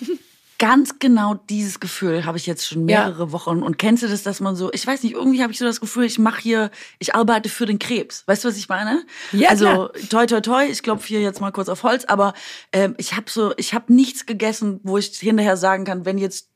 Ganz 0.58 0.98
genau 0.98 1.34
dieses 1.50 1.80
Gefühl 1.80 2.24
habe 2.24 2.38
ich 2.38 2.46
jetzt 2.46 2.66
schon 2.66 2.88
Ja. 2.88 3.04
mehrere 3.06 3.32
Wochen. 3.32 3.62
Und 3.62 3.78
kennst 3.78 4.02
du 4.02 4.08
das, 4.08 4.22
dass 4.22 4.40
man 4.40 4.56
so, 4.56 4.72
ich 4.72 4.86
weiß 4.86 5.02
nicht, 5.02 5.12
irgendwie 5.14 5.42
habe 5.42 5.52
ich 5.52 5.58
so 5.58 5.64
das 5.64 5.80
Gefühl, 5.80 6.04
ich 6.04 6.18
mache 6.18 6.40
hier, 6.40 6.70
ich 6.98 7.14
arbeite 7.14 7.48
für 7.48 7.66
den 7.66 7.78
Krebs. 7.78 8.22
Weißt 8.26 8.44
du, 8.44 8.48
was 8.48 8.56
ich 8.56 8.68
meine? 8.68 9.04
Ja, 9.32 9.50
also 9.50 9.66
klar. 9.66 9.90
toi 10.08 10.26
toi 10.26 10.40
toi, 10.40 10.64
ich 10.70 10.82
klopfe 10.82 11.08
hier 11.08 11.20
jetzt 11.20 11.40
mal 11.40 11.52
kurz 11.52 11.68
auf 11.68 11.82
Holz, 11.82 12.04
aber 12.06 12.32
ähm, 12.72 12.94
ich 12.98 13.14
habe 13.14 13.30
so, 13.30 13.52
ich 13.56 13.74
habe 13.74 13.92
nichts 13.92 14.24
gegessen, 14.26 14.80
wo 14.82 14.96
ich 14.98 15.08
hinterher 15.18 15.56
sagen 15.56 15.84
kann, 15.84 16.04
wenn 16.06 16.16
jetzt 16.18 16.48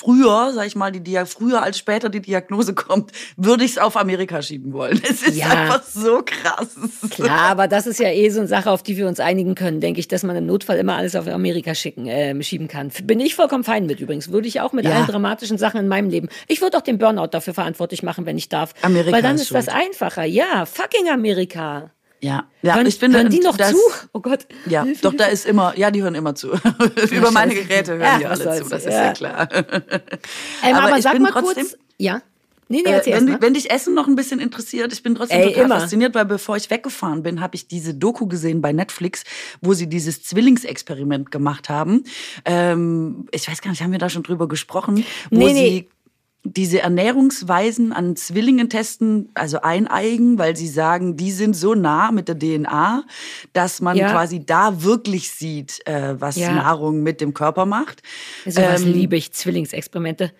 früher, 0.00 0.52
sag 0.54 0.66
ich 0.66 0.76
mal, 0.76 0.90
die 0.92 1.00
Dia 1.00 1.24
früher 1.26 1.62
als 1.62 1.78
später 1.78 2.08
die 2.08 2.20
Diagnose 2.20 2.74
kommt, 2.74 3.12
würde 3.36 3.64
ich 3.64 3.72
es 3.72 3.78
auf 3.78 3.96
Amerika 3.96 4.40
schieben 4.42 4.72
wollen. 4.72 5.00
Es 5.10 5.22
ist 5.22 5.36
Ja. 5.36 5.46
einfach 5.48 5.82
so 5.82 6.22
krass. 6.24 6.68
Klar, 7.10 7.50
aber 7.50 7.68
das 7.68 7.86
ist 7.86 7.98
ja 8.00 8.08
eh 8.08 8.28
so 8.30 8.40
eine 8.40 8.48
Sache, 8.48 8.70
auf 8.70 8.82
die 8.82 8.96
wir 8.96 9.06
uns 9.08 9.20
einigen 9.20 9.54
können, 9.54 9.80
denke 9.80 10.00
ich, 10.00 10.08
dass 10.08 10.22
man 10.22 10.36
im 10.36 10.46
Notfall 10.46 10.78
immer 10.78 10.96
alles 10.96 11.16
auf 11.16 11.26
Amerika 11.26 11.74
schicken, 11.74 12.06
äh, 12.06 12.40
schieben 12.42 12.68
kann. 12.68 12.90
Bin 13.04 13.20
ich 13.20 13.34
vollkommen 13.34 13.64
fein 13.64 13.86
mit 13.86 14.00
übrigens. 14.00 14.30
Würde 14.32 14.48
ich 14.48 14.60
auch 14.60 14.72
mit 14.72 14.84
Ja. 14.84 14.92
allen 14.92 15.06
dramatischen 15.06 15.58
Sachen 15.58 15.80
in 15.80 15.88
meinem 15.88 16.08
Leben. 16.10 16.28
Ich 16.48 16.60
würde 16.62 16.76
auch 16.78 16.82
den 16.82 16.98
Burnout 16.98 17.28
dafür 17.28 17.54
verantwortlich 17.54 18.02
machen, 18.02 18.24
wenn 18.26 18.38
ich 18.38 18.48
darf. 18.48 18.72
Amerika 18.82 19.12
Weil 19.12 19.22
dann 19.22 19.34
ist 19.36 19.42
ist 19.42 19.54
das 19.54 19.68
einfacher. 19.68 20.24
Ja, 20.24 20.64
fucking 20.66 21.08
Amerika. 21.10 21.90
Ja, 22.22 22.44
ja, 22.62 22.74
hören, 22.74 22.86
ich 22.86 22.98
finde, 22.98 23.18
hören 23.18 23.30
die 23.30 23.40
noch 23.40 23.56
das- 23.56 23.70
zu? 23.72 23.78
Oh 24.12 24.20
Gott. 24.20 24.46
Ja, 24.66 24.84
Hilfe, 24.84 25.02
doch, 25.02 25.14
da 25.14 25.24
ist 25.26 25.46
immer, 25.46 25.76
ja, 25.78 25.90
die 25.90 26.02
hören 26.02 26.14
immer 26.14 26.34
zu. 26.34 26.48
Über 27.10 27.30
meine. 27.30 27.54
Geräte 27.54 27.92
hören 27.94 28.02
Ach, 28.04 28.18
die 28.18 28.26
alle 28.26 28.62
zu, 28.62 28.68
das 28.68 28.84
ist 28.84 28.92
ja. 28.92 29.04
ja 29.06 29.12
klar. 29.12 29.48
Ähm, 29.52 30.74
aber, 30.74 30.82
aber 30.88 30.96
ich 30.98 31.02
sag 31.04 31.12
bin 31.14 31.22
mal 31.22 31.30
trotzdem- 31.32 31.64
kurz. 31.66 31.76
Ja? 31.98 32.22
Nee, 32.68 32.82
nee, 32.84 32.90
Äh, 32.92 33.02
wenn, 33.04 33.12
erst 33.12 33.26
mal. 33.28 33.42
wenn 33.42 33.54
dich 33.54 33.68
Essen 33.70 33.94
noch 33.94 34.06
ein 34.06 34.14
bisschen 34.14 34.38
interessiert, 34.38 34.92
ich 34.92 35.02
bin 35.02 35.16
trotzdem 35.16 35.40
Ey, 35.40 35.48
total 35.48 35.64
immer. 35.64 35.80
fasziniert, 35.80 36.14
weil 36.14 36.24
bevor 36.26 36.56
ich 36.56 36.70
weggefahren 36.70 37.22
bin, 37.24 37.40
habe 37.40 37.56
ich 37.56 37.66
diese 37.66 37.94
Doku 37.94 38.26
gesehen 38.28 38.60
bei 38.60 38.72
Netflix, 38.72 39.24
wo 39.60 39.74
sie 39.74 39.88
dieses 39.88 40.22
Zwillingsexperiment 40.22 41.32
gemacht 41.32 41.68
haben. 41.68 42.04
Ähm, 42.44 43.26
ich 43.32 43.48
weiß 43.50 43.60
gar 43.62 43.70
nicht, 43.70 43.82
haben 43.82 43.90
wir 43.92 43.98
da 43.98 44.08
schon 44.08 44.22
drüber 44.22 44.46
gesprochen, 44.46 45.04
wo 45.30 45.38
Nee, 45.38 45.48
sie 45.48 45.52
nee. 45.54 45.88
Diese 46.42 46.80
Ernährungsweisen 46.80 47.92
an 47.92 48.16
Zwillingen 48.16 48.70
testen, 48.70 49.28
also 49.34 49.60
eineigen, 49.60 50.38
weil 50.38 50.56
sie 50.56 50.68
sagen, 50.68 51.16
die 51.16 51.32
sind 51.32 51.54
so 51.54 51.74
nah 51.74 52.12
mit 52.12 52.28
der 52.28 52.38
DNA, 52.38 53.04
dass 53.52 53.80
man 53.82 53.96
Ja. 53.98 54.10
quasi 54.10 54.44
da 54.44 54.82
wirklich 54.82 55.30
sieht, 55.30 55.86
äh, 55.86 56.18
was 56.20 56.36
Ja. 56.36 56.52
Nahrung 56.52 57.02
mit 57.02 57.20
dem 57.20 57.34
Körper 57.34 57.66
macht. 57.66 58.02
Sowas 58.46 58.82
Ähm, 58.84 58.92
liebe 58.92 59.16
ich, 59.16 59.32
Zwillingsexperimente. 59.32 60.32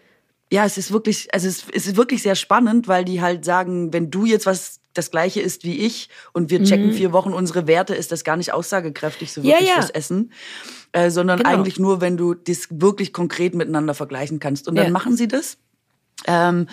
ja, 0.50 0.64
es 0.64 0.78
ist 0.78 0.90
wirklich, 0.90 1.32
also 1.34 1.46
es, 1.46 1.64
es 1.72 1.86
ist 1.86 1.96
wirklich 1.96 2.22
sehr 2.22 2.34
spannend, 2.34 2.88
weil 2.88 3.04
die 3.04 3.20
halt 3.20 3.44
sagen, 3.44 3.92
wenn 3.92 4.10
du 4.10 4.24
jetzt 4.24 4.46
was 4.46 4.80
das 4.94 5.10
gleiche 5.12 5.40
isst 5.40 5.62
wie 5.64 5.78
ich 5.78 6.08
und 6.32 6.50
wir 6.50 6.64
checken 6.64 6.92
vier 6.92 7.12
Wochen 7.12 7.32
unsere 7.32 7.68
Werte, 7.68 7.94
ist 7.94 8.10
das 8.10 8.24
gar 8.24 8.36
nicht 8.36 8.52
aussagekräftig 8.52 9.32
so 9.32 9.42
Mhm. 9.42 9.46
Ja, 9.46 9.52
wirklich 9.52 9.68
ja. 9.68 9.74
fürs 9.76 9.90
Essen, 9.90 10.32
äh, 10.92 11.10
sondern 11.10 11.38
Genau. 11.38 11.48
eigentlich 11.50 11.78
nur, 11.78 12.00
wenn 12.00 12.16
du 12.16 12.34
das 12.34 12.66
wirklich 12.70 13.12
konkret 13.12 13.54
miteinander 13.54 13.94
vergleichen 13.94 14.40
kannst. 14.40 14.66
Und 14.66 14.74
dann 14.76 14.86
Ja. 14.86 14.90
machen 14.90 15.14
sie 15.16 15.28
das. 15.28 15.58
Ähm, 16.26 16.66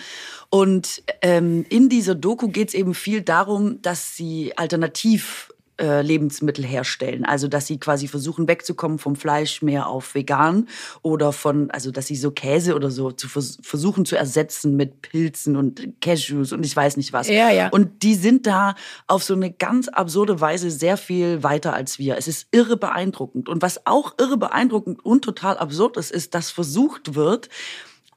und 0.50 1.02
ähm, 1.22 1.66
in 1.68 1.88
dieser 1.88 2.14
Doku 2.14 2.48
geht 2.48 2.68
es 2.68 2.74
eben 2.74 2.94
viel 2.94 3.22
darum, 3.22 3.82
dass 3.82 4.16
sie 4.16 4.56
alternativ 4.56 5.50
äh, 5.80 6.02
Lebensmittel 6.02 6.64
herstellen. 6.64 7.24
Also 7.24 7.46
dass 7.46 7.66
sie 7.66 7.78
quasi 7.78 8.08
versuchen 8.08 8.48
wegzukommen 8.48 8.98
vom 8.98 9.14
Fleisch 9.14 9.62
mehr 9.62 9.86
auf 9.86 10.14
vegan 10.14 10.68
oder 11.02 11.32
von, 11.32 11.70
also 11.70 11.90
dass 11.90 12.06
sie 12.06 12.16
so 12.16 12.30
Käse 12.30 12.74
oder 12.74 12.90
so 12.90 13.12
zu 13.12 13.28
vers 13.28 13.58
versuchen 13.62 14.04
zu 14.04 14.16
ersetzen 14.16 14.76
mit 14.76 15.02
Pilzen 15.02 15.56
und 15.56 16.00
Cashews 16.00 16.52
und 16.52 16.66
ich 16.66 16.74
weiß 16.74 16.96
nicht 16.96 17.12
was. 17.12 17.28
Ja, 17.28 17.50
ja. 17.50 17.68
Und 17.68 18.02
die 18.02 18.14
sind 18.14 18.46
da 18.46 18.74
auf 19.06 19.22
so 19.22 19.34
eine 19.34 19.52
ganz 19.52 19.88
absurde 19.88 20.40
Weise 20.40 20.70
sehr 20.70 20.96
viel 20.96 21.42
weiter 21.42 21.74
als 21.74 21.98
wir. 21.98 22.16
Es 22.16 22.26
ist 22.26 22.48
irre 22.50 22.76
beeindruckend. 22.76 23.48
Und 23.48 23.62
was 23.62 23.86
auch 23.86 24.14
irre 24.18 24.36
beeindruckend 24.36 25.04
und 25.04 25.24
total 25.24 25.58
absurd 25.58 25.96
ist, 25.96 26.10
ist, 26.10 26.34
dass 26.34 26.50
versucht 26.50 27.14
wird, 27.14 27.48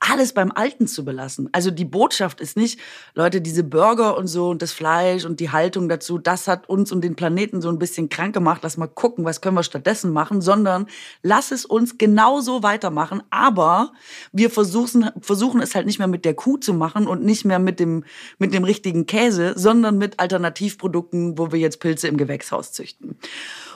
alles 0.02 0.34
beim 0.34 0.52
Alten 0.52 0.88
zu 0.88 1.06
belassen. 1.06 1.48
Also 1.52 1.70
die 1.70 1.86
Botschaft 1.86 2.42
ist 2.42 2.58
nicht, 2.58 2.80
Leute, 3.14 3.40
diese 3.40 3.64
Burger 3.64 4.18
und 4.18 4.26
so 4.26 4.50
und 4.50 4.64
das 4.64 4.72
Fleisch 4.72 5.26
und 5.26 5.40
die 5.40 5.52
Haltung 5.52 5.88
dazu, 5.88 6.18
das 6.18 6.48
hat 6.48 6.68
uns 6.68 6.92
und 6.92 7.02
den 7.02 7.16
Planeten 7.16 7.62
so 7.62 7.70
ein 7.70 7.78
bisschen 7.78 8.10
krank 8.10 8.34
gemacht. 8.34 8.62
Lass 8.64 8.78
mal 8.78 8.88
gucken, 8.88 9.26
was 9.26 9.42
können 9.42 9.56
wir 9.56 9.64
stattdessen 9.64 10.12
machen, 10.12 10.42
sondern 10.42 10.88
lass 11.22 11.52
es 11.52 11.66
uns 11.66 12.00
genauso 12.00 12.64
weitermachen. 12.64 13.22
Aber 13.30 13.94
wir 14.32 14.50
versuchen, 14.50 15.12
versuchen 15.22 15.62
es 15.62 15.76
halt 15.76 15.86
nicht 15.86 16.00
mehr 16.00 16.08
mit 16.08 16.26
der 16.26 16.34
Kuh 16.34 16.58
zu 16.58 16.74
machen 16.74 17.06
und 17.06 17.24
nicht 17.24 17.46
mehr 17.46 17.60
mit 17.60 17.80
dem, 17.80 18.04
mit 18.40 18.56
dem 18.56 18.64
richtigen 18.64 19.06
Käse, 19.06 19.54
sondern 19.56 20.00
mit 20.00 20.20
Alternativprodukten, 20.20 21.38
wo 21.38 21.52
wir 21.52 21.60
jetzt 21.60 21.80
Pilze 21.80 22.08
im 22.08 22.18
Gewächshaus 22.18 22.72
züchten. 22.72 23.20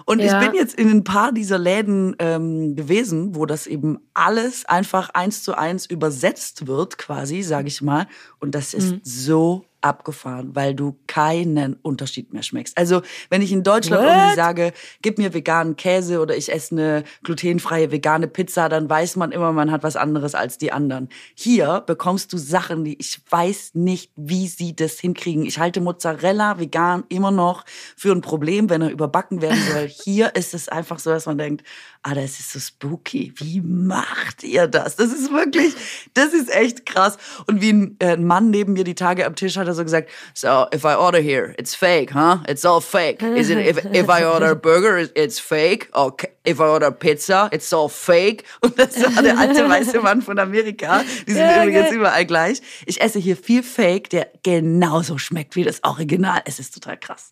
Und 0.06 0.19
Ja. 0.19 0.40
ich 0.42 0.48
bin 0.48 0.56
jetzt 0.56 0.75
in 0.75 0.90
ein 0.90 1.04
paar 1.04 1.31
dieser 1.31 1.57
Läden 1.57 2.16
ähm, 2.19 2.75
gewesen, 2.75 3.36
wo 3.36 3.46
das 3.46 3.66
eben 3.68 3.98
alles 4.13 4.66
einfach 4.66 5.09
eins 5.09 5.44
zu 5.44 5.57
eins 5.57 5.85
übersetzt 5.88 6.68
wird, 6.68 6.97
quasi, 6.97 7.42
sage 7.42 7.68
ich 7.68 7.81
mal. 7.81 8.07
Und 8.40 8.54
das 8.56 8.74
ist 8.74 8.95
so 9.04 9.66
abgefahren, 9.85 10.56
weil 10.56 10.73
du 10.73 10.97
keinen 11.07 11.75
Unterschied 11.75 12.33
mehr 12.33 12.44
schmeckst. 12.44 12.77
Also 12.77 13.04
wenn 13.30 13.42
ich 13.42 13.51
in 13.51 13.63
Deutschland 13.63 14.04
What? 14.04 14.09
irgendwie 14.09 14.35
sage, 14.35 14.73
gib 15.01 15.19
mir 15.19 15.33
veganen 15.33 15.75
Käse 15.75 16.19
oder 16.19 16.35
ich 16.35 16.51
esse 16.51 16.75
eine 16.75 17.04
glutenfreie 17.23 17.92
vegane 17.92 18.27
Pizza, 18.27 18.68
dann 18.68 18.89
weiß 18.89 19.15
man 19.15 19.31
immer, 19.31 19.54
man 19.54 19.71
hat 19.71 19.83
was 19.83 19.95
anderes 19.95 20.33
als 20.33 20.57
die 20.57 20.71
anderen. 20.71 21.09
Hier 21.35 21.83
bekommst 21.85 22.33
du 22.33 22.37
Sachen, 22.37 22.83
die 22.83 22.97
ich 22.99 23.21
weiß 23.30 23.75
nicht, 23.75 24.11
wie 24.15 24.47
sie 24.47 24.75
das 24.75 24.99
hinkriegen. 24.99 25.45
Ich 25.45 25.59
halte 25.59 25.81
Mozzarella 25.81 26.59
vegan 26.59 27.04
immer 27.09 27.31
noch 27.31 27.63
für 27.95 28.11
ein 28.11 28.21
Problem, 28.21 28.69
wenn 28.69 28.81
er 28.81 28.89
überbacken 28.89 29.42
werden 29.42 29.61
soll. 29.71 29.87
Hier 30.04 30.35
ist 30.35 30.56
es 30.56 30.68
einfach 30.68 30.97
so, 30.97 31.11
dass 31.11 31.27
man 31.27 31.37
denkt, 31.37 31.63
ah, 32.07 32.14
das 32.14 32.40
ist 32.40 32.52
so 32.52 32.59
spooky. 32.59 33.33
Wie 33.38 33.62
macht 33.62 34.44
ihr 34.44 34.68
das? 34.68 34.95
Das 34.95 35.12
ist 35.12 35.31
wirklich, 35.31 35.74
das 36.14 36.33
ist 36.33 36.54
echt 36.54 36.85
krass. 36.85 37.18
Und 37.47 37.62
wie 37.62 37.74
ein, 37.74 37.95
äh, 38.00 38.14
ein 38.14 38.26
Mann 38.26 38.52
neben 38.52 38.74
mir 38.74 38.83
die 38.83 38.94
Tage 38.94 39.26
am 39.26 39.35
Tisch 39.35 39.57
hat 39.57 39.66
er 39.68 39.74
so 39.74 39.83
gesagt, 39.83 40.09
so, 40.35 40.68
if 40.74 40.83
I 40.83 40.95
order 40.95 41.19
here, 41.19 41.56
it's 41.57 41.74
fake, 41.74 42.14
huh? 42.14 42.38
It's 42.47 42.64
all 42.64 42.80
fake. 42.80 43.24
Is 43.24 43.50
it, 43.50 43.57
if, 43.57 43.83
if 43.85 44.07
I 44.07 44.24
order 44.24 44.52
a 44.52 44.56
burger, 44.56 44.97
it- 45.00 45.18
it's 45.18 45.40
fake. 45.40 45.90
Okay. 45.94 46.30
If 46.47 46.59
I 46.59 46.64
order 46.66 46.92
pizza, 46.92 47.50
it's 47.52 47.74
all 47.74 47.90
fake. 47.90 48.44
Und 48.62 48.78
das 48.78 49.02
war 49.16 49.24
der 49.24 49.38
alte 49.40 49.68
weiße 49.68 50.00
Mann 50.00 50.21
von 50.21 50.38
Amerika. 50.38 51.04
Die 51.28 51.31
sind 51.31 51.42
Ja, 51.42 51.64
übrigens 51.64 51.85
geil. 51.90 51.95
überall 51.95 52.26
gleich. 52.28 52.62
Ich 52.85 53.02
esse 53.02 53.18
hier 53.18 53.35
viel 53.35 53.64
Fake, 53.64 54.12
der 54.12 54.28
genauso 54.44 55.18
schmeckt 55.18 55.56
wie 55.56 55.64
das 55.64 55.83
Original. 55.83 56.42
Es 56.45 56.59
ist 56.59 56.74
total 56.76 56.97
krass. 57.00 57.31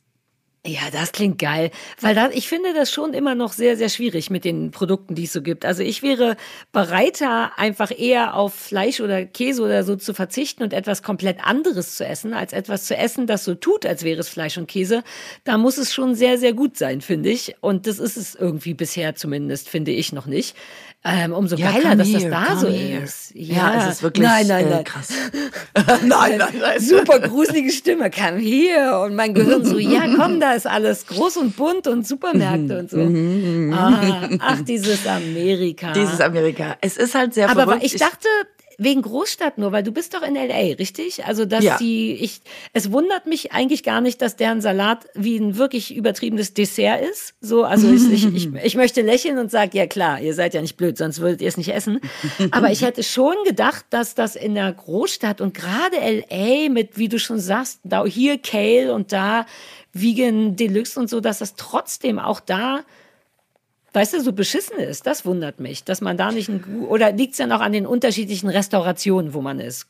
Ja, 0.65 0.89
das 0.93 1.12
klingt 1.12 1.39
geil. 1.39 1.72
Weil 2.00 2.15
da, 2.15 2.29
ich 2.29 2.48
finde 2.48 2.74
das 2.74 2.89
schon 2.89 3.13
immer 3.13 3.36
noch 3.36 3.51
sehr, 3.51 3.75
sehr 3.75 3.89
schwierig 3.89 4.29
mit 4.29 4.46
den 4.46 4.72
Produkten, 4.72 5.13
die 5.13 5.25
es 5.25 5.34
so 5.34 5.41
gibt. 5.41 5.65
Also 5.65 5.84
ich 5.84 6.03
wäre 6.03 6.38
bereiter, 6.72 7.51
einfach 7.60 7.91
eher 7.91 8.36
auf 8.36 8.53
Fleisch 8.53 9.01
oder 9.01 9.25
Käse 9.25 9.62
oder 9.62 9.84
so 9.84 9.98
zu 9.98 10.13
verzichten 10.13 10.63
und 10.63 10.72
etwas 10.72 11.03
komplett 11.03 11.46
anderes 11.46 11.98
zu 11.98 12.05
essen, 12.05 12.34
als 12.34 12.53
etwas 12.53 12.86
zu 12.86 12.96
essen, 12.96 13.27
das 13.27 13.43
so 13.43 13.55
tut, 13.55 13.86
als 13.86 14.05
wäre 14.05 14.22
es 14.22 14.29
Fleisch 14.29 14.58
und 14.58 14.67
Käse. 14.67 15.03
Da 15.43 15.58
muss 15.58 15.77
es 15.77 15.93
schon 15.93 16.15
sehr, 16.15 16.38
sehr 16.38 16.53
gut 16.53 16.77
sein, 16.77 17.01
finde 17.01 17.29
ich. 17.29 17.55
Und 17.60 17.86
das 17.86 18.00
ist 18.00 18.15
es 18.15 18.34
irgendwie 18.34 18.74
bisher 18.74 19.15
zumindest, 19.15 19.67
finde 19.67 19.91
ich 19.91 20.13
noch 20.13 20.27
nicht. 20.27 20.55
Ähm, 21.05 21.33
umso 21.33 21.57
Ja, 21.57 21.72
geiler, 21.72 21.95
dass 21.98 22.10
das 22.12 22.29
da 22.29 22.55
so 22.55 22.67
here. 22.69 23.03
ist. 23.03 23.31
Ja, 23.33 23.88
es 23.88 23.95
ist 23.95 24.03
wirklich 24.03 24.25
nein, 24.25 24.48
nein, 24.48 24.67
äh, 24.67 24.69
nein. 24.69 24.83
krass. 24.86 25.10
nein, 26.05 26.38
nein, 26.38 26.53
nein. 26.62 26.79
Super 26.79 27.19
gruselige 27.19 27.72
Stimme 27.72 28.10
kam 28.10 28.38
hier 28.38 29.01
und 29.05 29.13
mein 29.15 29.33
Gehirn 29.33 29.65
so, 29.65 29.77
ja, 29.77 30.03
komm 30.15 30.39
da 30.39 30.53
ist 30.53 30.65
alles 30.65 31.05
groß 31.07 31.38
und 31.38 31.57
bunt 31.57 31.88
und 31.88 32.07
Supermärkte 32.07 32.79
und 32.79 32.89
so. 32.89 33.01
Ah, 33.75 34.29
ach, 34.39 34.62
dieses 34.62 35.05
Amerika. 35.05 35.91
Dieses 35.91 36.22
Amerika. 36.22 36.77
Es 36.79 36.95
ist 36.95 37.15
halt 37.15 37.33
sehr 37.33 37.50
Aber 37.50 37.63
verrückt. 37.63 37.83
ich 37.83 37.95
dachte, 37.98 38.27
wegen 38.77 39.01
Großstadt 39.01 39.58
nur, 39.58 39.72
weil 39.72 39.84
du 39.84 39.92
bist 39.92 40.13
doch 40.13 40.22
in 40.22 40.36
LA, 40.36 40.75
richtig? 40.77 41.25
Also, 41.25 41.46
dass 41.46 41.63
Ja. 41.63 41.77
die, 41.77 42.13
ich, 42.13 42.42
es 42.74 42.92
wundert 42.92 43.25
mich 43.25 43.51
eigentlich 43.51 43.84
gar 43.84 44.01
nicht, 44.01 44.22
dass 44.22 44.36
deren 44.36 44.62
Salat 44.62 45.06
wie 45.13 45.38
ein 45.38 45.58
wirklich 45.58 45.96
übertriebenes 45.96 46.53
Dessert 46.53 47.01
ist. 47.01 47.34
So, 47.42 47.63
also 47.63 47.89
ich, 47.92 48.10
ich, 48.12 48.25
ich, 48.36 48.50
ich 48.63 48.75
möchte 48.75 49.01
lächeln 49.01 49.38
und 49.38 49.51
sage, 49.51 49.77
ja 49.77 49.88
klar, 49.88 50.20
ihr 50.20 50.34
seid 50.34 50.53
ja 50.53 50.62
nicht 50.62 50.77
blöd, 50.77 50.98
sonst 50.98 51.20
würdet 51.20 51.42
ihr 51.42 51.48
es 51.48 51.58
nicht 51.58 51.74
essen. 51.74 52.00
Aber 52.51 52.72
ich 52.72 52.82
hätte 52.82 53.03
schon 53.03 53.36
gedacht, 53.46 53.86
dass 53.89 54.15
das 54.15 54.36
in 54.36 54.56
der 54.56 54.72
Großstadt 54.74 55.42
und 55.42 55.53
gerade 55.53 55.98
LA 55.98 56.70
mit, 56.70 56.98
wie 56.98 57.10
du 57.10 57.20
schon 57.20 57.39
sagst, 57.39 57.80
da 57.84 58.06
hier 58.06 58.38
Kale 58.38 58.94
und 58.94 59.12
da 59.12 59.46
Vegan 59.94 60.56
Deluxe 60.56 61.00
und 61.00 61.10
so, 61.10 61.20
dass 61.20 61.39
das 61.39 61.56
trotzdem 61.56 62.18
auch 62.20 62.39
da 62.39 62.82
weißt 63.93 64.13
du, 64.13 64.21
so 64.21 64.33
beschissen 64.33 64.77
ist. 64.77 65.05
Das 65.07 65.25
wundert 65.25 65.59
mich, 65.59 65.83
dass 65.83 66.01
man 66.01 66.17
da 66.17 66.31
nicht 66.31 66.50
ein, 66.50 66.63
oder 66.88 67.12
liegt 67.12 67.33
es 67.33 67.38
dann 67.38 67.51
auch 67.51 67.62
an 67.62 67.71
den 67.71 67.85
unterschiedlichen 67.85 68.50
Restaurationen, 68.50 69.33
wo 69.33 69.41
man 69.41 69.59
ist? 69.59 69.88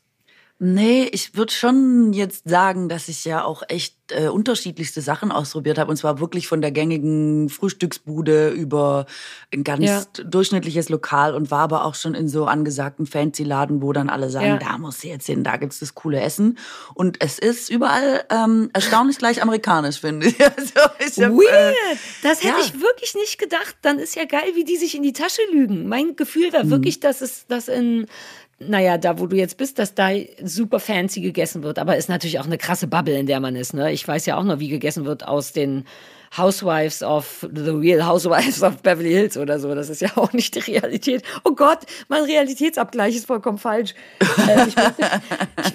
Nee, 0.66 1.10
ich 1.12 1.36
würde 1.36 1.52
schon 1.52 2.14
jetzt 2.14 2.48
sagen, 2.48 2.88
dass 2.88 3.08
ich 3.08 3.26
ja 3.26 3.44
auch 3.44 3.62
echt 3.68 3.96
äh, 4.12 4.28
unterschiedlichste 4.28 5.02
Sachen 5.02 5.30
ausprobiert 5.30 5.76
habe. 5.76 5.90
Und 5.90 5.98
zwar 5.98 6.20
wirklich 6.20 6.48
von 6.48 6.62
der 6.62 6.70
gängigen 6.70 7.50
Frühstücksbude 7.50 8.48
über 8.48 9.04
ein 9.52 9.62
ganz 9.62 9.84
Ja. 9.84 10.02
durchschnittliches 10.24 10.88
Lokal 10.88 11.34
und 11.34 11.50
war 11.50 11.60
aber 11.60 11.84
auch 11.84 11.94
schon 11.94 12.14
in 12.14 12.28
so 12.28 12.46
angesagten 12.46 13.04
Fancy-Laden, 13.06 13.82
wo 13.82 13.92
dann 13.92 14.08
alle 14.08 14.30
sagen, 14.30 14.46
Ja. 14.46 14.56
da 14.58 14.78
musst 14.78 15.04
du 15.04 15.08
jetzt 15.08 15.26
hin, 15.26 15.44
da 15.44 15.58
gibt's 15.58 15.80
das 15.80 15.94
coole 15.94 16.20
Essen. 16.20 16.56
Und 16.94 17.20
es 17.20 17.38
ist 17.38 17.68
überall 17.68 18.24
ähm, 18.30 18.70
erstaunlich 18.72 19.18
gleich 19.18 19.42
amerikanisch, 19.42 20.00
finde 20.00 20.28
ich. 20.28 20.36
Also 20.56 20.80
ich 20.98 21.22
hab, 21.22 21.32
äh, 21.32 21.36
Weird! 21.36 21.76
Das 22.22 22.38
hätte 22.42 22.58
ja. 22.58 22.64
ich 22.64 22.80
wirklich 22.80 23.14
nicht 23.14 23.38
gedacht. 23.38 23.76
Dann 23.82 23.98
ist 23.98 24.16
ja 24.16 24.24
geil, 24.24 24.52
wie 24.54 24.64
die 24.64 24.76
sich 24.78 24.94
in 24.94 25.02
die 25.02 25.12
Tasche 25.12 25.42
lügen. 25.52 25.88
Mein 25.88 26.16
Gefühl 26.16 26.52
war 26.54 26.70
wirklich, 26.70 27.00
dass 27.00 27.20
es 27.20 27.46
das 27.48 27.68
in, 27.68 28.06
naja, 28.68 28.98
da 28.98 29.18
wo 29.18 29.26
du 29.26 29.36
jetzt 29.36 29.56
bist, 29.56 29.78
dass 29.78 29.94
da 29.94 30.10
super 30.42 30.80
fancy 30.80 31.20
gegessen 31.20 31.62
wird. 31.62 31.78
Aber 31.78 31.96
ist 31.96 32.08
natürlich 32.08 32.38
auch 32.38 32.46
eine 32.46 32.58
krasse 32.58 32.86
Bubble, 32.86 33.18
in 33.18 33.26
der 33.26 33.40
man 33.40 33.56
ist. 33.56 33.74
Ne? 33.74 33.92
Ich 33.92 34.06
weiß 34.06 34.26
ja 34.26 34.36
auch 34.36 34.44
noch, 34.44 34.58
wie 34.58 34.68
gegessen 34.68 35.04
wird 35.04 35.26
aus 35.26 35.52
den 35.52 35.84
Housewives 36.36 37.02
of 37.02 37.46
The 37.52 37.70
Real 37.70 38.06
Housewives 38.06 38.62
of 38.62 38.82
Beverly 38.82 39.12
Hills 39.12 39.36
oder 39.36 39.58
so. 39.58 39.74
Das 39.74 39.88
ist 39.88 40.02
ja 40.02 40.10
auch 40.16 40.32
nicht 40.32 40.54
die 40.54 40.60
Realität. 40.60 41.22
Oh 41.44 41.52
Gott, 41.54 41.80
mein 42.08 42.24
Realitätsabgleich 42.24 43.16
ist 43.16 43.26
vollkommen 43.26 43.58
falsch. 43.58 43.94
äh, 44.20 44.66
ich, 44.66 44.76
möchte, 44.76 45.10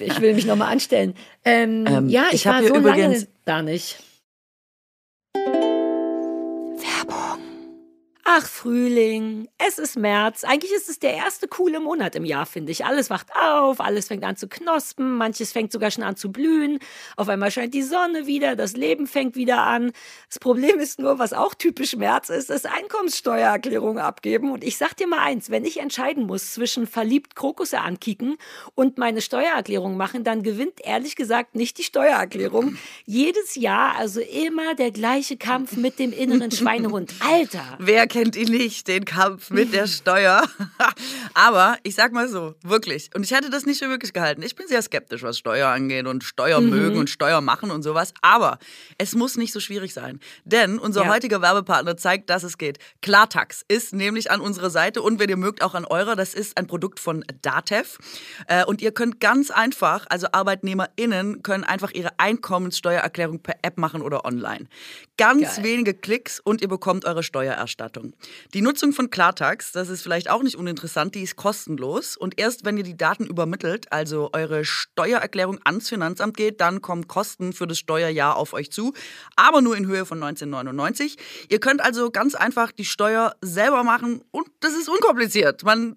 ich, 0.00 0.20
will 0.20 0.34
mich 0.34 0.46
nochmal 0.46 0.72
anstellen. 0.72 1.14
Ähm, 1.44 1.86
Ähm, 1.86 2.08
ja, 2.08 2.24
ich, 2.28 2.34
ich 2.34 2.46
war 2.46 2.62
so 2.62 2.74
lange 2.76 3.26
da 3.44 3.62
nicht. 3.62 3.98
Ach, 8.32 8.46
Frühling, 8.46 9.48
es 9.58 9.80
ist 9.80 9.96
März. 9.96 10.44
Eigentlich 10.44 10.70
ist 10.70 10.88
es 10.88 11.00
der 11.00 11.14
erste 11.14 11.48
coole 11.48 11.80
Monat 11.80 12.14
im 12.14 12.24
Jahr, 12.24 12.46
finde 12.46 12.70
ich. 12.70 12.84
Alles 12.84 13.10
wacht 13.10 13.26
auf, 13.34 13.80
alles 13.80 14.06
fängt 14.06 14.22
an 14.22 14.36
zu 14.36 14.46
knospen, 14.46 15.16
manches 15.16 15.50
fängt 15.50 15.72
sogar 15.72 15.90
schon 15.90 16.04
an 16.04 16.14
zu 16.14 16.30
blühen. 16.30 16.78
Auf 17.16 17.28
einmal 17.28 17.50
scheint 17.50 17.74
die 17.74 17.82
Sonne 17.82 18.28
wieder, 18.28 18.54
das 18.54 18.74
Leben 18.74 19.08
fängt 19.08 19.34
wieder 19.34 19.64
an. 19.64 19.90
Das 20.28 20.38
Problem 20.38 20.78
ist 20.78 21.00
nur, 21.00 21.18
was 21.18 21.32
auch 21.32 21.54
typisch 21.54 21.96
März 21.96 22.28
ist, 22.28 22.50
ist 22.50 22.68
Einkommenssteuererklärung 22.68 23.98
abgeben. 23.98 24.52
Und 24.52 24.62
ich 24.62 24.76
sag 24.76 24.96
dir 24.96 25.08
mal 25.08 25.22
eins, 25.24 25.50
wenn 25.50 25.64
ich 25.64 25.80
entscheiden 25.80 26.26
muss 26.26 26.52
zwischen 26.52 26.86
verliebt 26.86 27.34
Krokusse 27.34 27.80
ankicken 27.80 28.36
und 28.76 28.96
meine 28.96 29.22
Steuererklärung 29.22 29.96
machen, 29.96 30.22
dann 30.22 30.44
gewinnt 30.44 30.74
ehrlich 30.84 31.16
gesagt 31.16 31.56
nicht 31.56 31.78
die 31.78 31.82
Steuererklärung. 31.82 32.76
Jedes 33.06 33.56
Jahr 33.56 33.96
also 33.96 34.20
immer 34.20 34.76
der 34.76 34.92
gleiche 34.92 35.36
Kampf 35.36 35.76
mit 35.76 35.98
dem 35.98 36.12
inneren 36.12 36.52
Schweinehund. 36.52 37.12
Alter! 37.28 37.76
Wer 37.80 38.06
kennt 38.06 38.19
ihn 38.24 38.50
nicht, 38.52 38.86
den 38.88 39.04
Kampf 39.04 39.50
mit 39.50 39.72
der 39.72 39.86
Steuer? 39.86 40.42
Aber 41.34 41.76
ich 41.82 41.94
sag 41.94 42.12
mal 42.12 42.28
so, 42.28 42.54
wirklich. 42.62 43.10
Und 43.14 43.22
ich 43.24 43.30
hätte 43.32 43.50
das 43.50 43.66
nicht 43.66 43.78
für 43.78 43.88
möglich 43.88 44.12
gehalten. 44.12 44.42
Ich 44.42 44.54
bin 44.56 44.66
sehr 44.68 44.82
skeptisch, 44.82 45.22
was 45.22 45.38
Steuer 45.38 45.68
angeht 45.68 46.06
und 46.06 46.24
Steuer 46.24 46.60
mögen 46.60 46.98
und 46.98 47.10
Steuer 47.10 47.40
machen 47.40 47.70
und 47.70 47.82
sowas. 47.82 48.12
Aber 48.22 48.58
es 48.98 49.14
muss 49.14 49.36
nicht 49.36 49.52
so 49.52 49.60
schwierig 49.60 49.92
sein. 49.94 50.20
Denn 50.44 50.78
unser 50.78 51.04
Ja. 51.04 51.08
heutiger 51.12 51.40
Werbepartner 51.42 51.96
zeigt, 51.96 52.30
dass 52.30 52.42
es 52.42 52.58
geht. 52.58 52.78
Klartax 53.02 53.64
ist 53.68 53.92
nämlich 53.94 54.30
an 54.30 54.40
unserer 54.40 54.70
Seite 54.70 55.02
und 55.02 55.18
wenn 55.18 55.28
ihr 55.30 55.36
mögt, 55.36 55.62
auch 55.62 55.74
an 55.74 55.84
eurer. 55.84 56.16
Das 56.16 56.34
ist 56.34 56.56
ein 56.56 56.66
Produkt 56.66 57.00
von 57.00 57.24
Datev. 57.42 57.98
Äh, 58.46 58.64
Und 58.64 58.82
ihr 58.82 58.92
könnt 58.92 59.20
ganz 59.20 59.50
einfach, 59.50 60.06
also 60.10 60.26
ArbeitnehmerInnen 60.32 61.42
können 61.42 61.64
einfach 61.64 61.90
ihre 61.92 62.18
Einkommenssteuererklärung 62.18 63.40
per 63.40 63.56
App 63.62 63.78
machen 63.78 64.02
oder 64.02 64.24
online. 64.24 64.66
Ganz 65.16 65.56
Geil. 65.56 65.64
wenige 65.64 65.94
Klicks 65.94 66.40
und 66.40 66.60
ihr 66.62 66.68
bekommt 66.68 67.04
eure 67.04 67.22
Steuererstattung. 67.22 67.99
Die 68.54 68.62
Nutzung 68.62 68.92
von 68.92 69.10
Klartax, 69.10 69.72
das 69.72 69.88
ist 69.88 70.02
vielleicht 70.02 70.30
auch 70.30 70.42
nicht 70.42 70.56
uninteressant, 70.56 71.14
die 71.14 71.22
ist 71.22 71.36
kostenlos. 71.36 72.16
Und 72.16 72.38
erst 72.38 72.64
wenn 72.64 72.76
ihr 72.76 72.84
die 72.84 72.96
Daten 72.96 73.26
übermittelt, 73.26 73.92
also 73.92 74.30
eure 74.32 74.64
Steuererklärung 74.64 75.58
ans 75.64 75.88
Finanzamt 75.88 76.36
geht, 76.36 76.60
dann 76.60 76.80
kommen 76.80 77.08
Kosten 77.08 77.52
für 77.52 77.66
das 77.66 77.78
Steuerjahr 77.78 78.36
auf 78.36 78.52
euch 78.52 78.70
zu, 78.70 78.92
aber 79.36 79.60
nur 79.60 79.76
in 79.76 79.86
Höhe 79.86 80.06
von 80.06 80.22
1999. 80.22 81.16
Ihr 81.48 81.60
könnt 81.60 81.80
also 81.80 82.10
ganz 82.10 82.34
einfach 82.34 82.72
die 82.72 82.84
Steuer 82.84 83.34
selber 83.40 83.84
machen 83.84 84.22
und 84.30 84.48
das 84.60 84.74
ist 84.74 84.88
unkompliziert. 84.88 85.64
Man, 85.64 85.96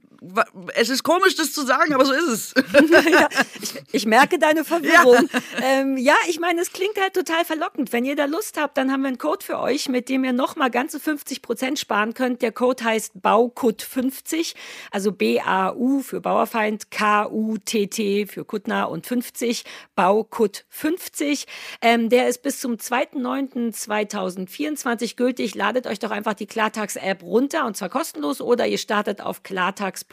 es 0.75 0.89
ist 0.89 1.03
komisch, 1.03 1.35
das 1.35 1.51
zu 1.51 1.65
sagen, 1.65 1.93
aber 1.93 2.05
so 2.05 2.13
ist 2.13 2.27
es. 2.27 2.53
ja, 3.11 3.27
ich, 3.61 3.73
ich 3.91 4.05
merke 4.05 4.39
deine 4.39 4.63
Verwirrung. 4.63 5.29
Ja. 5.31 5.39
Ähm, 5.61 5.97
ja, 5.97 6.15
ich 6.27 6.39
meine, 6.39 6.61
es 6.61 6.71
klingt 6.71 6.99
halt 6.99 7.13
total 7.13 7.45
verlockend. 7.45 7.91
Wenn 7.91 8.05
ihr 8.05 8.15
da 8.15 8.25
Lust 8.25 8.59
habt, 8.59 8.77
dann 8.77 8.91
haben 8.91 9.01
wir 9.01 9.09
einen 9.09 9.17
Code 9.17 9.45
für 9.45 9.59
euch, 9.59 9.89
mit 9.89 10.09
dem 10.09 10.23
ihr 10.23 10.33
nochmal 10.33 10.71
ganze 10.71 10.99
50 10.99 11.41
Prozent 11.41 11.79
sparen 11.79 12.13
könnt. 12.13 12.41
Der 12.41 12.51
Code 12.51 12.83
heißt 12.83 13.13
BAUKUT50, 13.21 14.55
also 14.91 15.11
B-A-U 15.11 16.01
für 16.01 16.21
Bauerfeind, 16.21 16.91
K-U-T-T 16.91 18.27
für 18.27 18.45
Kuttner 18.45 18.89
und 18.89 19.05
50, 19.05 19.65
BAUKUT50. 19.97 21.45
Ähm, 21.81 22.09
der 22.09 22.29
ist 22.29 22.43
bis 22.43 22.59
zum 22.59 22.75
2.9.2024 22.75 25.15
gültig. 25.15 25.55
Ladet 25.55 25.87
euch 25.87 25.99
doch 25.99 26.11
einfach 26.11 26.33
die 26.33 26.47
Klartax-App 26.47 27.23
runter 27.23 27.65
und 27.65 27.75
zwar 27.75 27.89
kostenlos 27.89 28.41
oder 28.41 28.67
ihr 28.67 28.77
startet 28.77 29.21
auf 29.21 29.43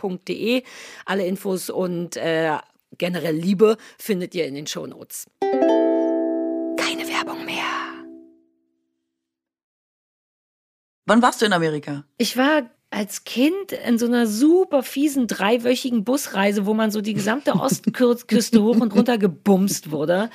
klartax.de. 0.00 0.62
Alle 1.04 1.26
Infos 1.26 1.70
und 1.70 2.16
äh, 2.16 2.58
generell 2.98 3.36
Liebe 3.36 3.76
findet 3.98 4.34
ihr 4.34 4.46
in 4.46 4.54
den 4.54 4.66
Shownotes. 4.66 5.26
Keine 5.40 7.08
Werbung 7.08 7.44
mehr. 7.44 7.64
Wann 11.06 11.22
warst 11.22 11.42
du 11.42 11.46
in 11.46 11.52
Amerika? 11.52 12.04
Ich 12.18 12.36
war 12.36 12.70
als 12.90 13.22
Kind 13.22 13.70
in 13.86 13.98
so 13.98 14.06
einer 14.06 14.26
super 14.26 14.82
fiesen 14.82 15.28
dreiwöchigen 15.28 16.02
Busreise, 16.02 16.66
wo 16.66 16.74
man 16.74 16.90
so 16.90 17.00
die 17.00 17.14
gesamte 17.14 17.54
Ostküste 17.54 18.62
hoch 18.62 18.80
und 18.80 18.94
runter 18.94 19.16
gebumst 19.16 19.92
wurde. 19.92 20.28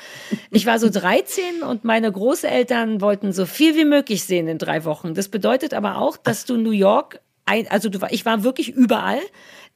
Ich 0.52 0.66
war 0.66 0.80
so 0.80 0.90
13 0.90 1.64
und 1.64 1.84
meine 1.84 2.10
Großeltern 2.10 3.02
wollten 3.02 3.34
so 3.34 3.46
viel 3.46 3.76
wie 3.76 3.84
möglich 3.84 4.24
sehen 4.24 4.48
in 4.48 4.58
drei 4.58 4.86
Wochen. 4.86 5.14
Das 5.14 5.28
bedeutet 5.28 5.74
aber 5.74 5.98
auch, 5.98 6.16
dass 6.16 6.46
du 6.46 6.56
New 6.56 6.72
York, 6.72 7.20
ein, 7.46 7.68
also 7.70 7.90
du, 7.90 8.00
ich 8.10 8.26
war 8.26 8.44
wirklich 8.44 8.70
überall. 8.70 9.20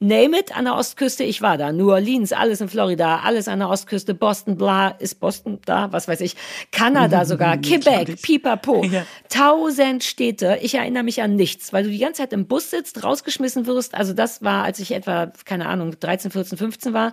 Name 0.02 0.38
it 0.38 0.56
an 0.56 0.64
der 0.64 0.76
Ostküste, 0.76 1.24
ich 1.24 1.42
war 1.42 1.58
da. 1.58 1.72
New 1.72 1.90
Orleans, 1.90 2.32
alles 2.32 2.62
in 2.62 2.70
Florida, 2.70 3.20
alles 3.22 3.48
an 3.48 3.58
der 3.58 3.68
Ostküste, 3.68 4.14
Boston, 4.14 4.56
bla, 4.56 4.88
ist 4.88 5.20
Boston 5.20 5.58
da, 5.66 5.92
was 5.92 6.08
weiß 6.08 6.22
ich. 6.22 6.36
Kanada 6.72 7.26
sogar, 7.26 7.56
Quebec, 7.58 8.20
Pipapo. 8.22 8.84
Ja. 8.90 9.04
Tausend 9.28 10.02
Städte. 10.02 10.58
Ich 10.62 10.74
erinnere 10.74 11.04
mich 11.04 11.22
an 11.22 11.36
nichts, 11.36 11.72
weil 11.72 11.84
du 11.84 11.90
die 11.90 11.98
ganze 11.98 12.22
Zeit 12.22 12.32
im 12.32 12.46
Bus 12.46 12.70
sitzt, 12.70 13.04
rausgeschmissen 13.04 13.66
wirst. 13.66 13.94
Also 13.94 14.14
das 14.14 14.42
war, 14.42 14.64
als 14.64 14.80
ich 14.80 14.92
etwa, 14.92 15.30
keine 15.44 15.66
Ahnung, 15.66 15.94
13, 16.00 16.30
14, 16.30 16.58
15 16.58 16.92
war. 16.94 17.12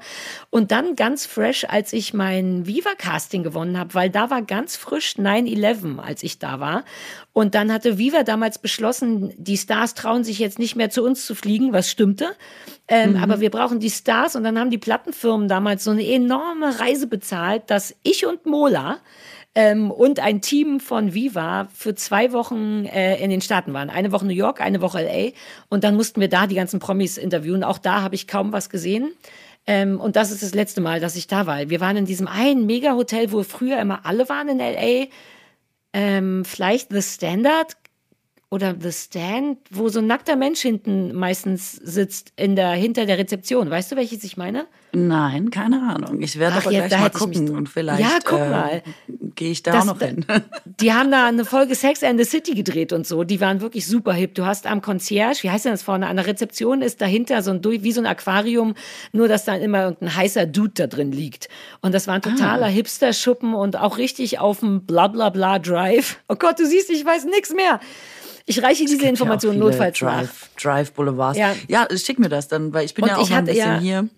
Und 0.50 0.72
dann 0.72 0.96
ganz 0.96 1.25
fresh, 1.25 1.65
als 1.70 1.91
ich 1.94 2.13
mein 2.13 2.65
Viva-Casting 2.65 3.44
gewonnen 3.44 3.77
habe, 3.77 3.94
weil 3.94 4.10
da 4.10 4.32
war 4.32 4.41
ganz 4.41 4.77
frisch 4.77 5.17
9-11, 5.17 6.00
als 6.00 6.24
ich 6.24 6.39
da 6.39 6.62
war. 6.62 6.86
Und 7.34 7.53
dann 7.53 7.72
hatte 7.72 8.00
Viva 8.00 8.24
damals 8.24 8.58
beschlossen, 8.58 9.34
die 9.38 9.58
Stars 9.58 9.94
trauen 9.94 10.24
sich 10.24 10.39
jetzt 10.39 10.58
nicht 10.58 10.75
mehr 10.75 10.89
zu 10.89 11.03
uns 11.03 11.25
zu 11.25 11.36
fliegen, 11.36 11.74
was 11.74 11.91
stimmte. 11.91 12.29
Ähm, 12.88 13.12
mhm. 13.12 13.17
Aber 13.17 13.39
wir 13.39 13.50
brauchen 13.50 13.79
die 13.79 13.89
Stars 13.89 14.36
und 14.36 14.44
dann 14.44 14.58
haben 14.58 14.70
die 14.70 14.77
Plattenfirmen 14.77 15.48
damals 15.48 15.84
so 15.84 15.91
eine 15.91 16.06
enorme 16.06 16.79
Reise 16.79 17.08
bezahlt, 17.08 17.63
dass 17.67 17.96
ich 18.03 18.25
und 18.25 18.46
Mola 18.46 19.00
ähm, 19.56 19.91
und 19.91 20.20
ein 20.20 20.41
Team 20.41 20.79
von 20.79 21.13
Viva 21.13 21.67
für 21.74 21.96
zwei 21.96 22.32
Wochen 22.32 22.86
äh, 22.86 23.22
in 23.22 23.29
den 23.29 23.41
Staaten 23.41 23.74
waren. 23.74 23.89
Eine 23.89 24.12
Woche 24.12 24.25
New 24.25 24.34
York, 24.34 24.62
eine 24.62 24.82
Woche 24.82 25.01
LA. 25.01 25.32
Und 25.67 25.84
dann 25.84 25.96
mussten 25.96 26.22
wir 26.22 26.29
da 26.29 26.48
die 26.48 26.56
ganzen 26.56 26.79
Promis 26.79 27.17
interviewen. 27.17 27.63
Auch 27.63 27.79
da 27.79 28.03
habe 28.03 28.15
ich 28.15 28.27
kaum 28.27 28.53
was 28.53 28.70
gesehen. 28.70 29.12
Ähm, 29.65 30.00
und 30.00 30.15
das 30.15 30.32
ist 30.32 30.44
das 30.44 30.53
letzte 30.53 30.79
Mal, 30.79 31.00
dass 31.00 31.15
ich 31.15 31.27
da 31.27 31.48
war. 31.48 31.70
Wir 31.70 31.82
waren 31.82 31.98
in 31.98 32.06
diesem 32.06 32.27
einen 32.27 32.67
Mega-Hotel, 32.67 33.32
wo 33.32 33.44
früher 33.44 33.79
immer 33.79 34.06
alle 34.06 34.29
waren 34.29 34.48
in 34.48 34.60
LA. 34.60 35.08
Ähm, 35.91 36.46
vielleicht 36.46 36.91
The 36.91 37.01
Standard 37.01 37.75
oder 38.49 38.75
The 38.79 38.91
Stand, 38.93 39.57
wo 39.71 39.89
so 39.89 39.99
ein 39.99 40.07
nackter 40.07 40.37
Mensch 40.37 40.61
hinten 40.61 41.13
meistens 41.13 41.73
sitzt 41.73 42.31
in 42.37 42.55
der, 42.55 42.69
hinter 42.71 43.05
der 43.05 43.17
Rezeption. 43.17 43.69
Weißt 43.69 43.91
du, 43.91 43.97
welches 43.97 44.23
ich 44.23 44.37
meine? 44.37 44.67
Nein, 44.93 45.51
keine 45.51 45.81
Ahnung. 45.81 46.21
Ich 46.21 46.39
werde 46.39 46.55
Ach, 46.57 46.61
aber 46.65 46.71
ja, 46.71 46.79
gleich 46.87 46.91
da 46.91 46.99
mal 46.99 47.09
gucken 47.09 47.49
und 47.55 47.67
vielleicht 47.67 47.99
Ja, 47.99 48.19
guck 48.23 48.39
äh, 48.39 48.49
mal. 48.49 48.83
gehe 49.35 49.51
ich 49.51 49.63
da 49.63 49.73
Das- 49.73 49.81
auch 49.81 49.95
noch 49.95 49.99
hin. 50.01 50.25
Die 50.79 50.93
haben 50.93 51.11
da 51.11 51.27
eine 51.27 51.43
Folge 51.43 51.75
Sex 51.75 52.03
and 52.03 52.17
the 52.19 52.23
City 52.25 52.53
gedreht 52.53 52.93
und 52.93 53.05
so. 53.05 53.25
Die 53.25 53.41
waren 53.41 53.59
wirklich 53.59 53.85
super 53.85 54.13
hip. 54.13 54.33
Du 54.35 54.45
hast 54.45 54.65
am 54.65 54.81
Concierge, 54.81 55.39
wie 55.43 55.49
heißt 55.51 55.65
denn 55.65 55.73
das 55.73 55.81
vorne? 55.83 56.07
An 56.07 56.15
der 56.15 56.25
Rezeption 56.27 56.81
ist 56.81 57.01
dahinter 57.01 57.41
so 57.43 57.51
ein, 57.51 57.61
durch- 57.61 57.83
wie 57.83 57.91
so 57.91 57.99
ein 57.99 58.05
Aquarium, 58.07 58.75
nur 59.11 59.27
dass 59.27 59.43
dann 59.43 59.59
immer 59.61 59.83
irgendein 59.83 60.15
heißer 60.15 60.45
Dude 60.45 60.71
da 60.75 60.87
drin 60.87 61.11
liegt. 61.11 61.49
Und 61.81 61.93
das 61.93 62.07
war 62.07 62.13
ein 62.15 62.21
totaler 62.21 62.67
Hipster-Schuppen 62.67 63.53
und 63.55 63.75
auch 63.75 63.97
richtig 63.97 64.39
auf 64.39 64.61
dem 64.61 64.85
Blablabla 64.85 65.59
Drive. 65.59 66.17
Oh 66.29 66.35
Gott, 66.35 66.59
du 66.59 66.65
siehst, 66.65 66.89
ich 66.89 67.05
weiß 67.05 67.25
nichts 67.25 67.53
mehr. 67.53 67.81
Ich 68.47 68.63
reiche 68.63 68.85
diese 68.85 69.03
ja 69.03 69.09
Informationen 69.09 69.55
viele 69.57 69.65
notfalls 69.65 70.01
nach. 70.01 70.17
Drive, 70.21 70.49
Drive 70.59 70.91
Boulevards. 70.93 71.37
Ja. 71.37 71.53
Ja. 71.67 71.87
schick 71.95 72.17
mir 72.17 72.29
das 72.29 72.47
dann, 72.47 72.73
weil 72.73 72.85
ich 72.85 72.93
bin 72.95 73.03
Und 73.03 73.09
ja 73.11 73.17
auch 73.17 73.29
noch 73.29 73.37
ein 73.37 73.45
bisschen 73.45 73.59
ja- 73.73 73.79
hier. 73.79 74.09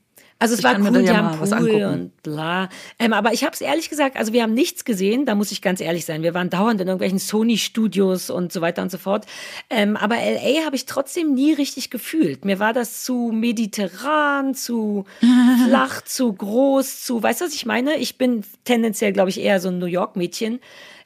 Also 0.42 0.54
es 0.54 0.60
Ich 0.60 0.64
war 0.64 0.80
cool, 0.80 1.00
die 1.02 1.06
ja 1.06 1.18
haben 1.18 1.26
mal 1.38 1.40
was 1.42 1.50
Pool 1.50 1.58
angucken. 1.70 1.84
und 2.14 2.24
bla. 2.24 2.70
Ähm, 2.98 3.12
aber 3.12 3.34
ich 3.34 3.44
habe 3.44 3.52
es 3.54 3.60
ehrlich 3.60 3.90
gesagt, 3.90 4.16
also 4.16 4.32
wir 4.32 4.42
haben 4.44 4.54
nichts 4.54 4.86
gesehen, 4.86 5.26
da 5.26 5.36
muss 5.36 5.52
ich 5.52 5.62
ganz 5.62 5.82
ehrlich 5.82 6.06
sein. 6.06 6.24
Wir 6.24 6.34
waren 6.34 6.50
dauernd 6.50 6.80
in 6.80 6.88
irgendwelchen 6.88 7.20
Sony-Studios 7.20 8.30
und 8.30 8.54
so 8.54 8.62
weiter 8.62 8.82
und 8.82 8.90
so 8.90 8.98
fort. 8.98 9.26
Ähm, 9.70 9.98
aber 9.98 10.16
LA 10.16 10.64
habe 10.66 10.78
ich 10.78 10.86
trotzdem 10.86 11.34
nie 11.34 11.52
richtig 11.52 11.90
gefühlt. 11.90 12.46
Mir 12.46 12.58
war 12.58 12.72
das 12.72 13.04
zu 13.04 13.32
mediterran, 13.34 14.54
zu 14.56 15.04
flach, 15.68 16.02
zu 16.04 16.32
groß, 16.32 17.04
zu, 17.04 17.22
weißt 17.22 17.42
du, 17.42 17.46
was 17.46 17.54
ich 17.54 17.66
meine? 17.66 17.98
Ich 17.98 18.18
bin 18.18 18.44
tendenziell, 18.64 19.12
glaube 19.12 19.30
ich, 19.32 19.42
eher 19.42 19.60
so 19.60 19.68
ein 19.68 19.78
New 19.80 19.88
York-Mädchen. 19.88 20.60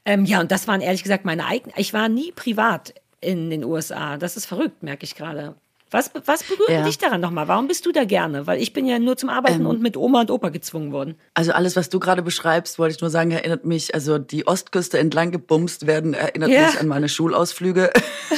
Ähm, 0.05 0.25
ja, 0.25 0.41
und 0.41 0.51
das 0.51 0.67
waren 0.67 0.81
ehrlich 0.81 1.01
gesagt 1.01 1.25
meine 1.25 1.45
eigenen. 1.47 1.73
Ich 1.77 1.93
war 1.93 2.09
nie 2.09 2.31
privat 2.33 2.93
in 3.23 3.49
den 3.49 3.63
USA. 3.63 4.17
Das 4.17 4.37
ist 4.37 4.45
verrückt, 4.45 4.83
merke 4.83 5.05
ich 5.05 5.15
gerade. 5.15 5.55
Was, 5.93 6.09
was 6.25 6.43
berührt 6.43 6.69
Ja. 6.69 6.83
dich 6.83 6.97
daran 6.97 7.21
nochmal? 7.21 7.47
Warum 7.47 7.67
bist 7.67 7.85
du 7.85 7.91
da 7.91 8.03
gerne? 8.03 8.47
Weil 8.47 8.59
ich 8.61 8.73
bin 8.73 8.85
ja 8.85 8.97
nur 8.99 9.15
zum 9.15 9.29
Arbeiten 9.29 9.65
und 9.67 9.81
mit 9.81 9.95
Oma 9.95 10.21
und 10.21 10.31
Opa 10.31 10.49
gezwungen 10.49 10.91
worden. 10.91 11.15
Also 11.35 11.51
alles, 11.51 11.75
was 11.75 11.89
du 11.89 11.99
gerade 11.99 12.23
beschreibst, 12.23 12.79
wollte 12.79 12.95
ich 12.95 13.01
nur 13.01 13.09
sagen, 13.11 13.29
erinnert 13.31 13.63
mich, 13.63 13.93
also 13.93 14.17
die 14.17 14.47
Ostküste 14.47 14.97
entlang 14.97 15.31
gebumst 15.31 15.85
werden, 15.85 16.13
erinnert 16.15 16.49
Ja. 16.49 16.61
mich 16.65 16.79
an 16.79 16.87
meine 16.87 17.09
Schulausflüge, 17.09 17.91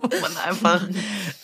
wo 0.00 0.20
man 0.20 0.36
einfach 0.46 0.86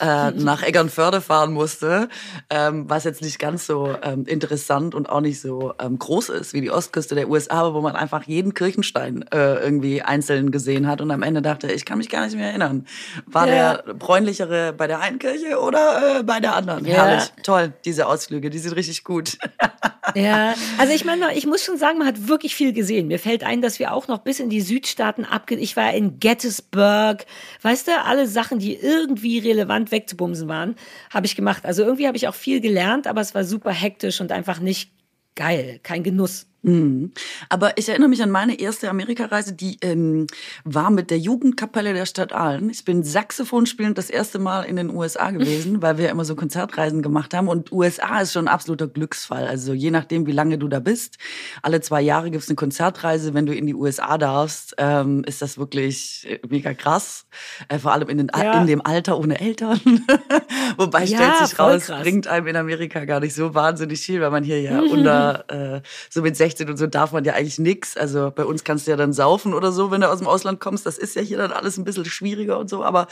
äh, 0.00 0.30
nach 0.32 0.62
Eggernförde 0.62 1.20
fahren 1.20 1.52
musste, 1.52 2.08
ähm, 2.50 2.84
was 2.88 3.04
jetzt 3.04 3.22
nicht 3.22 3.38
ganz 3.38 3.66
so 3.66 3.94
ähm, 4.02 4.26
interessant 4.26 4.94
und 4.94 5.08
auch 5.08 5.20
nicht 5.20 5.40
so 5.40 5.72
ähm, 5.80 5.98
groß 5.98 6.28
ist 6.28 6.52
wie 6.52 6.60
die 6.60 6.70
Ostküste 6.70 7.14
der 7.14 7.28
USA, 7.30 7.60
aber 7.62 7.74
wo 7.74 7.80
man 7.80 7.96
einfach 7.96 8.24
jeden 8.24 8.54
Kirchenstein 8.54 9.24
äh, 9.32 9.54
irgendwie 9.62 10.02
einzeln 10.02 10.50
gesehen 10.50 10.86
hat 10.86 11.00
und 11.00 11.10
am 11.10 11.22
Ende 11.22 11.40
dachte, 11.42 11.72
ich 11.72 11.84
kann 11.84 11.98
mich 11.98 12.08
gar 12.10 12.24
nicht 12.26 12.36
mehr 12.36 12.48
erinnern. 12.50 12.86
War 13.26 13.48
Ja. 13.48 13.74
der 13.84 13.94
bräunlichere 13.94 14.72
bei 14.74 14.86
der 14.86 15.00
einen 15.00 15.18
Kirche 15.18 15.60
oder 15.60 16.18
äh, 16.18 16.22
bei 16.22 16.40
der 16.40 16.54
anderen? 16.54 16.84
Ja. 16.84 17.06
Herrlich, 17.06 17.32
toll, 17.42 17.72
diese 17.84 18.06
Ausflüge, 18.06 18.50
die 18.50 18.58
sind 18.58 18.72
richtig 18.72 19.04
gut. 19.04 19.38
Ja, 20.14 20.54
also 20.78 20.92
ich 20.92 21.04
meine, 21.04 21.34
ich 21.34 21.46
muss 21.46 21.64
schon 21.64 21.78
sagen, 21.78 21.98
man 21.98 22.06
hat 22.06 22.28
wirklich 22.28 22.54
viel 22.54 22.72
gesehen. 22.72 23.08
Mir 23.08 23.18
fällt 23.18 23.42
ein, 23.42 23.62
dass 23.62 23.78
wir 23.78 23.92
auch 23.92 24.06
noch 24.06 24.18
bis 24.18 24.38
in 24.38 24.50
die 24.50 24.60
Südstaaten 24.60 25.24
abge... 25.24 25.56
Ich 25.56 25.76
war 25.76 25.92
in 25.94 26.20
Gettysburg. 26.20 27.24
Weißt 27.62 27.88
du, 27.88 27.92
alle 28.04 28.26
Sachen, 28.26 28.58
die 28.58 28.76
irgendwie 28.76 29.38
relevant 29.38 29.90
wegzubumsen 29.90 30.46
waren, 30.46 30.76
habe 31.12 31.26
ich 31.26 31.36
gemacht. 31.36 31.64
Also 31.64 31.82
irgendwie 31.82 32.06
habe 32.06 32.16
ich 32.16 32.28
auch 32.28 32.34
viel 32.34 32.60
gelernt, 32.60 33.06
aber 33.06 33.22
es 33.22 33.34
war 33.34 33.44
super 33.44 33.70
hektisch 33.70 34.20
und 34.20 34.30
einfach 34.30 34.60
nicht 34.60 34.90
geil. 35.34 35.80
Kein 35.82 36.02
Genuss. 36.02 36.46
Mhm. 36.64 37.12
Aber 37.48 37.76
ich 37.78 37.88
erinnere 37.88 38.08
mich 38.08 38.22
an 38.22 38.30
meine 38.30 38.58
erste 38.58 38.88
Amerikareise, 38.90 39.52
die 39.52 39.76
ähm, 39.82 40.26
war 40.64 40.90
mit 40.90 41.10
der 41.10 41.18
Jugendkapelle 41.18 41.92
der 41.94 42.06
Stadt 42.06 42.32
Aalen. 42.32 42.70
Ich 42.70 42.84
bin 42.84 43.02
Saxophon 43.04 43.66
spielend 43.66 43.98
das 43.98 44.08
erste 44.10 44.38
Mal 44.38 44.62
in 44.62 44.76
den 44.76 44.90
USA 44.90 45.30
gewesen, 45.30 45.82
weil 45.82 45.98
wir 45.98 46.08
immer 46.08 46.24
so 46.24 46.34
Konzertreisen 46.34 47.02
gemacht 47.02 47.34
haben. 47.34 47.48
Und 47.48 47.70
USA 47.70 48.20
ist 48.20 48.32
schon 48.32 48.48
ein 48.48 48.52
absoluter 48.54 48.88
Glücksfall. 48.88 49.46
Also 49.46 49.74
je 49.74 49.90
nachdem, 49.90 50.26
wie 50.26 50.32
lange 50.32 50.58
du 50.58 50.68
da 50.68 50.80
bist. 50.80 51.18
Alle 51.62 51.80
zwei 51.82 52.00
Jahre 52.00 52.30
gibt's 52.30 52.48
eine 52.48 52.56
Konzertreise. 52.56 53.34
Wenn 53.34 53.46
du 53.46 53.54
in 53.54 53.66
die 53.66 53.74
USA 53.74 54.16
darfst, 54.18 54.74
ähm, 54.78 55.22
ist 55.24 55.42
das 55.42 55.58
wirklich 55.58 56.26
äh, 56.28 56.38
mega 56.48 56.72
krass. 56.74 57.26
Äh, 57.68 57.78
vor 57.78 57.92
allem 57.92 58.08
in, 58.08 58.18
den, 58.18 58.30
Ja. 58.34 58.60
in 58.60 58.66
dem 58.66 58.84
Alter 58.84 59.18
ohne 59.18 59.38
Eltern. 59.38 59.78
Wobei 60.76 61.04
Ja, 61.04 61.18
stellt 61.18 61.48
sich 61.48 61.58
raus, 61.58 61.86
krass. 61.86 62.02
bringt 62.02 62.26
einem 62.26 62.46
in 62.46 62.56
Amerika 62.56 63.04
gar 63.04 63.20
nicht 63.20 63.34
so 63.34 63.54
wahnsinnig 63.54 64.00
viel, 64.00 64.20
weil 64.20 64.30
man 64.30 64.44
hier 64.44 64.60
ja 64.62 64.80
unter 64.80 65.44
äh, 65.76 65.82
so 66.10 66.22
mit 66.22 66.36
16 66.36 66.53
und 66.60 66.76
so 66.76 66.86
darf 66.86 67.12
man 67.12 67.24
ja 67.24 67.34
eigentlich 67.34 67.58
nix. 67.58 67.96
Also 67.96 68.32
bei 68.34 68.44
uns 68.44 68.64
kannst 68.64 68.86
du 68.86 68.90
ja 68.90 68.96
dann 68.96 69.12
saufen 69.12 69.54
oder 69.54 69.72
so, 69.72 69.90
wenn 69.90 70.00
du 70.00 70.10
aus 70.10 70.18
dem 70.18 70.28
Ausland 70.28 70.60
kommst. 70.60 70.86
Das 70.86 70.98
ist 70.98 71.16
ja 71.16 71.22
hier 71.22 71.38
dann 71.38 71.52
alles 71.52 71.76
ein 71.76 71.84
bisschen 71.84 72.04
schwieriger 72.04 72.58
und 72.58 72.68
so. 72.70 72.84
Aber 72.84 73.08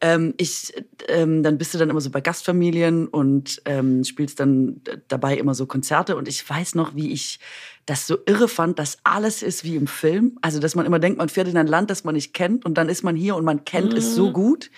ähm, 0.00 0.34
ich, 0.36 0.72
ähm, 1.08 1.42
dann 1.42 1.58
bist 1.58 1.74
du 1.74 1.78
dann 1.78 1.90
immer 1.90 2.00
so 2.00 2.10
bei 2.10 2.20
Gastfamilien 2.20 3.08
und 3.08 3.60
ähm, 3.64 4.04
spielst 4.04 4.40
dann 4.40 4.80
dabei 5.08 5.36
immer 5.36 5.54
so 5.54 5.66
Konzerte. 5.66 6.16
Und 6.16 6.28
ich 6.28 6.48
weiß 6.48 6.74
noch, 6.74 6.94
wie 6.94 7.12
ich 7.12 7.40
das 7.88 8.06
so 8.06 8.18
irre 8.26 8.48
fand, 8.48 8.78
dass 8.78 8.98
alles 9.02 9.42
ist 9.42 9.64
wie 9.64 9.76
im 9.76 9.86
Film. 9.86 10.38
Also, 10.42 10.58
dass 10.60 10.74
man 10.74 10.84
immer 10.84 10.98
denkt, 10.98 11.18
man 11.18 11.30
fährt 11.30 11.48
in 11.48 11.56
ein 11.56 11.66
Land, 11.66 11.88
das 11.90 12.04
man 12.04 12.14
nicht 12.14 12.34
kennt 12.34 12.66
und 12.66 12.76
dann 12.76 12.88
ist 12.90 13.02
man 13.02 13.16
hier 13.16 13.34
und 13.34 13.44
man 13.44 13.64
kennt 13.64 13.94
es 13.94 14.14
so 14.14 14.30
gut. 14.30 14.70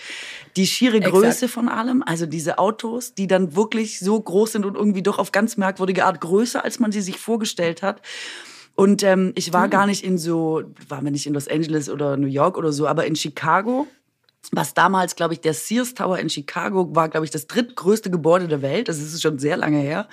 Die 0.57 0.67
schiere 0.67 0.99
Exakt. 0.99 1.15
Größe 1.15 1.49
von 1.49 1.69
allem, 1.69 2.05
also 2.05 2.27
diese 2.27 2.59
Autos, 2.59 3.15
die 3.15 3.27
dann 3.27 3.57
wirklich 3.57 3.99
so 3.99 4.21
groß 4.21 4.53
sind 4.53 4.65
und 4.65 4.77
irgendwie 4.77 5.03
doch 5.03 5.19
auf 5.19 5.33
ganz 5.33 5.57
merkwürdige 5.57 6.05
Art 6.05 6.21
größer, 6.21 6.65
als 6.65 6.79
man 6.79 6.93
sie 6.93 7.01
sich 7.01 7.19
vorgestellt 7.19 7.83
hat. 7.83 8.01
Und 8.77 9.03
ähm, 9.03 9.33
ich 9.35 9.53
war 9.53 9.69
gar 9.69 9.87
nicht 9.87 10.05
in 10.05 10.17
so, 10.17 10.63
waren 10.89 11.05
wir 11.05 11.11
nicht 11.11 11.27
in 11.27 11.35
Los 11.35 11.49
Angeles 11.49 11.91
oder 11.91 12.17
New 12.17 12.29
York 12.29 12.57
oder 12.57 12.73
so, 12.73 12.87
aber 12.87 13.07
in 13.07 13.17
Chicago 13.17 13.89
was 14.53 14.75
damals, 14.75 15.17
glaube 15.17 15.35
ich, 15.35 15.41
der 15.41 15.55
Sears 15.55 15.95
Tower 15.95 16.19
in 16.19 16.31
Chicago 16.31 16.95
war, 16.95 17.09
glaube 17.09 17.25
ich, 17.25 17.31
das 17.31 17.47
drittgrößte 17.47 18.11
Gebäude 18.11 18.49
der 18.49 18.63
Welt. 18.63 18.89
Das 18.89 18.99
ist 18.99 19.21
schon 19.21 19.39
sehr 19.39 19.57
lange 19.57 19.79
her. 19.79 20.09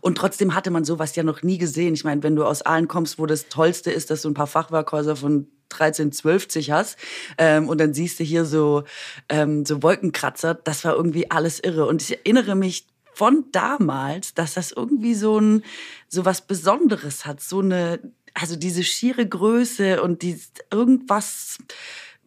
Und 0.00 0.16
trotzdem 0.16 0.54
hatte 0.54 0.70
man 0.70 0.84
sowas 0.84 1.14
ja 1.16 1.22
noch 1.22 1.42
nie 1.42 1.58
gesehen. 1.58 1.94
Ich 1.94 2.04
meine, 2.04 2.22
wenn 2.22 2.36
du 2.36 2.44
aus 2.44 2.62
Aalen 2.62 2.88
kommst, 2.88 3.18
wo 3.18 3.26
das 3.26 3.48
Tollste 3.48 3.90
ist, 3.90 4.10
dass 4.10 4.22
du 4.22 4.30
ein 4.30 4.34
paar 4.34 4.46
Fachwerkhäuser 4.46 5.16
von 5.16 5.48
1312 5.70 6.70
hast 6.70 6.96
ähm, 7.38 7.68
und 7.68 7.80
dann 7.80 7.94
siehst 7.94 8.20
du 8.20 8.24
hier 8.24 8.44
so, 8.44 8.84
ähm, 9.28 9.64
so 9.64 9.82
Wolkenkratzer, 9.82 10.54
das 10.54 10.84
war 10.84 10.94
irgendwie 10.94 11.30
alles 11.30 11.60
irre. 11.60 11.86
Und 11.86 12.02
ich 12.02 12.18
erinnere 12.18 12.54
mich 12.54 12.86
von 13.14 13.46
damals, 13.52 14.34
dass 14.34 14.54
das 14.54 14.72
irgendwie 14.72 15.14
so 15.14 15.38
ein 15.38 15.64
so 16.08 16.24
was 16.24 16.42
Besonderes 16.42 17.26
hat, 17.26 17.40
so 17.40 17.60
eine 17.60 18.00
also 18.34 18.56
diese 18.56 18.82
schiere 18.82 19.26
Größe 19.26 20.02
und 20.02 20.22
die 20.22 20.40
irgendwas 20.70 21.58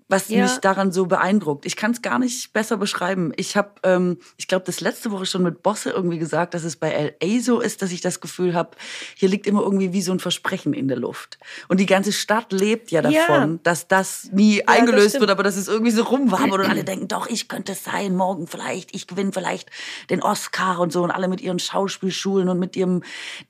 was 0.07 0.29
Ja. 0.29 0.43
mich 0.43 0.57
daran 0.59 0.91
so 0.91 1.07
beeindruckt. 1.07 1.65
Ich 1.65 1.75
kann 1.75 1.89
es 1.91 2.03
gar 2.03 2.19
nicht 2.19 2.53
besser 2.53 2.77
beschreiben. 2.77 3.31
Ich 3.37 3.57
habe, 3.57 3.71
ähm, 3.83 4.17
ich 4.37 4.47
glaube, 4.47 4.63
das 4.65 4.79
letzte 4.79 5.09
Woche 5.11 5.25
schon 5.25 5.41
mit 5.41 5.63
Bosse 5.63 5.89
irgendwie 5.89 6.19
gesagt, 6.19 6.53
dass 6.53 6.63
es 6.63 6.75
bei 6.75 6.91
LA 7.19 7.39
so 7.41 7.59
ist, 7.59 7.81
dass 7.81 7.91
ich 7.91 8.01
das 8.01 8.19
Gefühl 8.21 8.53
habe, 8.53 8.71
hier 9.15 9.29
liegt 9.29 9.47
immer 9.47 9.63
irgendwie 9.63 9.93
wie 9.93 10.03
so 10.03 10.11
ein 10.11 10.19
Versprechen 10.19 10.73
in 10.73 10.87
der 10.87 10.97
Luft. 10.97 11.39
Und 11.69 11.79
die 11.79 11.87
ganze 11.87 12.11
Stadt 12.11 12.51
lebt 12.51 12.91
ja 12.91 13.01
Ja. 13.01 13.25
davon, 13.27 13.59
dass 13.63 13.87
das 13.87 14.29
nie 14.31 14.59
das 14.65 14.67
eingelöst 14.75 15.09
stimmt. 15.09 15.21
wird, 15.21 15.31
aber 15.31 15.41
dass 15.43 15.57
es 15.57 15.67
irgendwie 15.67 15.91
so 15.91 16.03
rumwabert 16.03 16.51
und 16.59 16.69
alle 16.69 16.83
denken, 16.85 17.07
doch, 17.07 17.27
ich 17.27 17.47
könnte 17.47 17.71
es 17.71 17.83
sein, 17.83 18.15
morgen 18.15 18.45
vielleicht, 18.47 18.93
ich 18.93 19.07
gewinne 19.07 19.31
vielleicht 19.33 19.69
den 20.11 20.21
Oscar 20.21 20.79
und 20.79 20.91
so 20.93 21.03
und 21.03 21.09
alle 21.11 21.27
mit 21.27 21.41
ihren 21.41 21.57
Schauspielschulen 21.57 22.49
und 22.49 22.59
mit 22.59 22.75
ihrem 22.75 23.01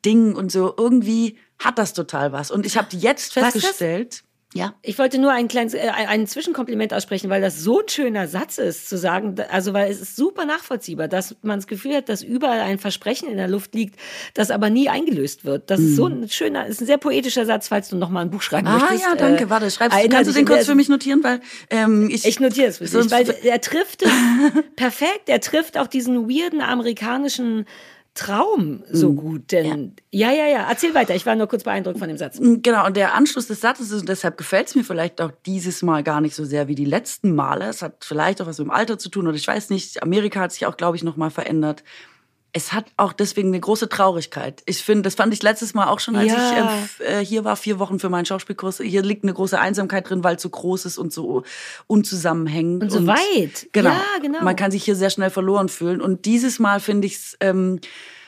Ding 0.06 0.36
und 0.36 0.52
so. 0.52 0.74
Irgendwie 0.78 1.38
hat 1.60 1.78
das 1.80 1.94
total 1.94 2.32
was. 2.34 2.52
Und 2.52 2.65
ich 2.65 2.78
habe 2.78 2.88
jetzt 2.96 3.36
das? 3.38 3.54
festgestellt, 3.54 4.24
ja. 4.56 4.74
Ich 4.82 4.98
wollte 4.98 5.20
nur 5.20 5.34
ein 5.34 5.50
kleines, 5.50 5.74
äh, 5.74 5.89
ein 5.89 6.28
Zwischenkompliment 6.28 6.94
aussprechen, 6.94 7.30
weil 7.30 7.41
das 7.41 7.60
so 7.60 7.82
ein 7.82 7.89
schöner 7.89 8.30
Satz 8.30 8.58
ist, 8.58 8.88
zu 8.88 8.98
sagen, 8.98 9.36
also 9.52 9.74
weil 9.74 9.91
es 9.91 10.00
ist 10.00 10.15
super 10.15 10.46
nachvollziehbar, 10.46 11.10
dass 11.10 11.36
man 11.41 11.58
das 11.60 11.68
Gefühl 11.68 11.94
hat, 11.94 12.08
dass 12.08 12.24
überall 12.24 12.62
ein 12.62 12.80
Versprechen 12.80 13.30
in 13.30 13.36
der 13.36 13.50
Luft 13.50 13.76
liegt, 13.76 14.00
das 14.34 14.52
aber 14.52 14.70
nie 14.70 14.88
eingelöst 14.88 15.44
wird. 15.44 15.70
Das 15.70 15.82
ist 15.82 15.98
so 15.98 16.08
ein 16.08 16.30
schöner, 16.30 16.68
ist 16.68 16.80
ein 16.80 16.86
sehr 16.86 16.98
poetischer 16.98 17.46
Satz, 17.46 17.68
falls 17.68 17.89
du 17.89 17.98
noch 17.98 18.10
mal 18.10 18.22
ein 18.22 18.30
Buch 18.30 18.41
schreiben 18.41 18.68
Ah 18.68 18.80
möchtest. 18.80 19.04
ja, 19.04 19.15
danke. 19.15 19.44
Äh, 19.44 19.50
Warte, 19.50 19.70
schreibst, 19.70 19.98
erinnere 19.98 20.20
kannst 20.20 20.32
du 20.32 20.36
den 20.36 20.46
kurz 20.46 20.65
für 20.65 20.76
mich 20.76 20.88
notieren? 20.88 21.22
Weil 21.22 21.41
ähm, 21.70 22.10
ich, 22.10 22.26
Ich 22.26 22.39
notiere 22.39 22.68
es 22.68 22.78
für 22.78 22.86
dich, 22.86 23.12
weil 23.12 23.30
er 23.44 23.60
trifft 23.60 24.04
es 24.04 24.12
perfekt. 24.78 25.28
Er 25.28 25.41
trifft 25.41 25.78
auch 25.78 25.88
diesen 25.88 26.30
weirden 26.30 26.62
amerikanischen 26.62 27.65
Traum 28.15 28.84
so 28.89 29.12
Mhm. 29.12 29.15
gut. 29.17 29.51
Denn 29.51 29.93
ja. 30.12 30.32
ja, 30.32 30.47
ja, 30.47 30.65
Erzähl 30.69 30.95
weiter. 30.95 31.13
Ich 31.15 31.25
war 31.25 31.36
nur 31.36 31.47
kurz 31.47 31.63
beeindruckt 31.63 31.99
von 31.99 32.08
dem 32.08 32.17
Satz. 32.17 32.39
Genau, 32.41 32.86
und 32.86 32.95
der 32.97 33.13
Anschluss 33.13 33.47
des 33.47 33.62
Satzes 33.62 33.91
ist, 33.91 34.01
und 34.01 34.10
deshalb 34.10 34.38
gefällt 34.38 34.67
es 34.69 34.75
mir 34.75 34.84
vielleicht 34.84 35.19
auch 35.21 35.32
dieses 35.45 35.84
Mal 35.84 36.01
gar 36.01 36.21
nicht 36.21 36.34
so 36.34 36.45
sehr 36.45 36.67
wie 36.67 36.75
die 36.75 36.86
letzten 36.86 37.36
Male. 37.36 37.65
Es 37.67 37.82
hat 37.82 38.06
vielleicht 38.06 38.41
auch 38.41 38.47
was 38.47 38.58
mit 38.58 38.67
dem 38.67 38.71
Alter 38.71 38.97
zu 38.97 39.10
tun 39.10 39.28
oder 39.28 39.36
ich 39.36 39.47
weiß 39.47 39.69
nicht. 39.69 40.01
Amerika 40.01 40.39
hat 40.39 40.54
sich 40.54 40.65
auch, 40.65 40.78
glaube 40.78 40.95
ich, 40.97 41.04
noch 41.04 41.17
mal 41.17 41.30
verändert. 41.30 41.84
Es 42.58 42.72
hat 42.72 42.86
auch 42.96 43.12
deswegen 43.12 43.50
eine 43.50 43.60
große 43.60 43.89
Traurigkeit. 43.89 44.63
Ich 44.65 44.82
finde, 44.82 45.02
das 45.02 45.15
fand 45.15 45.34
ich 45.34 45.44
letztes 45.44 45.74
Mal 45.74 45.88
auch 45.89 46.00
schon, 46.00 46.15
als 46.15 46.32
Ja. 46.32 46.52
ich 46.54 46.84
f- 46.86 47.00
äh, 47.02 47.26
hier 47.26 47.44
war, 47.44 47.58
vier 47.58 47.80
Wochen 47.80 48.00
für 48.00 48.08
meinen 48.08 48.26
Schauspielkurs. 48.26 48.78
Hier 48.78 49.02
liegt 49.02 49.24
eine 49.24 49.34
große 49.34 49.60
Einsamkeit 49.60 50.10
drin, 50.10 50.24
weil 50.24 50.38
es 50.38 50.41
so 50.41 50.50
groß 50.50 50.86
ist 50.86 50.98
und 50.98 51.12
so 51.12 51.44
unzusammenhängend. 51.88 52.84
Und 52.84 52.89
so 52.91 53.08
weit. 53.08 53.68
Genau. 53.74 53.89
Ja, 53.89 54.02
genau. 54.22 54.41
Man 54.41 54.56
kann 54.56 54.72
sich 54.72 54.86
hier 54.86 54.96
sehr 54.96 55.10
schnell 55.10 55.30
verloren 55.32 55.68
fühlen. 55.68 56.00
Und 56.02 56.24
dieses 56.26 56.60
Mal 56.60 56.80
finde 56.80 57.08
ich 57.08 57.15
es 57.15 57.38
ähm, 57.41 57.80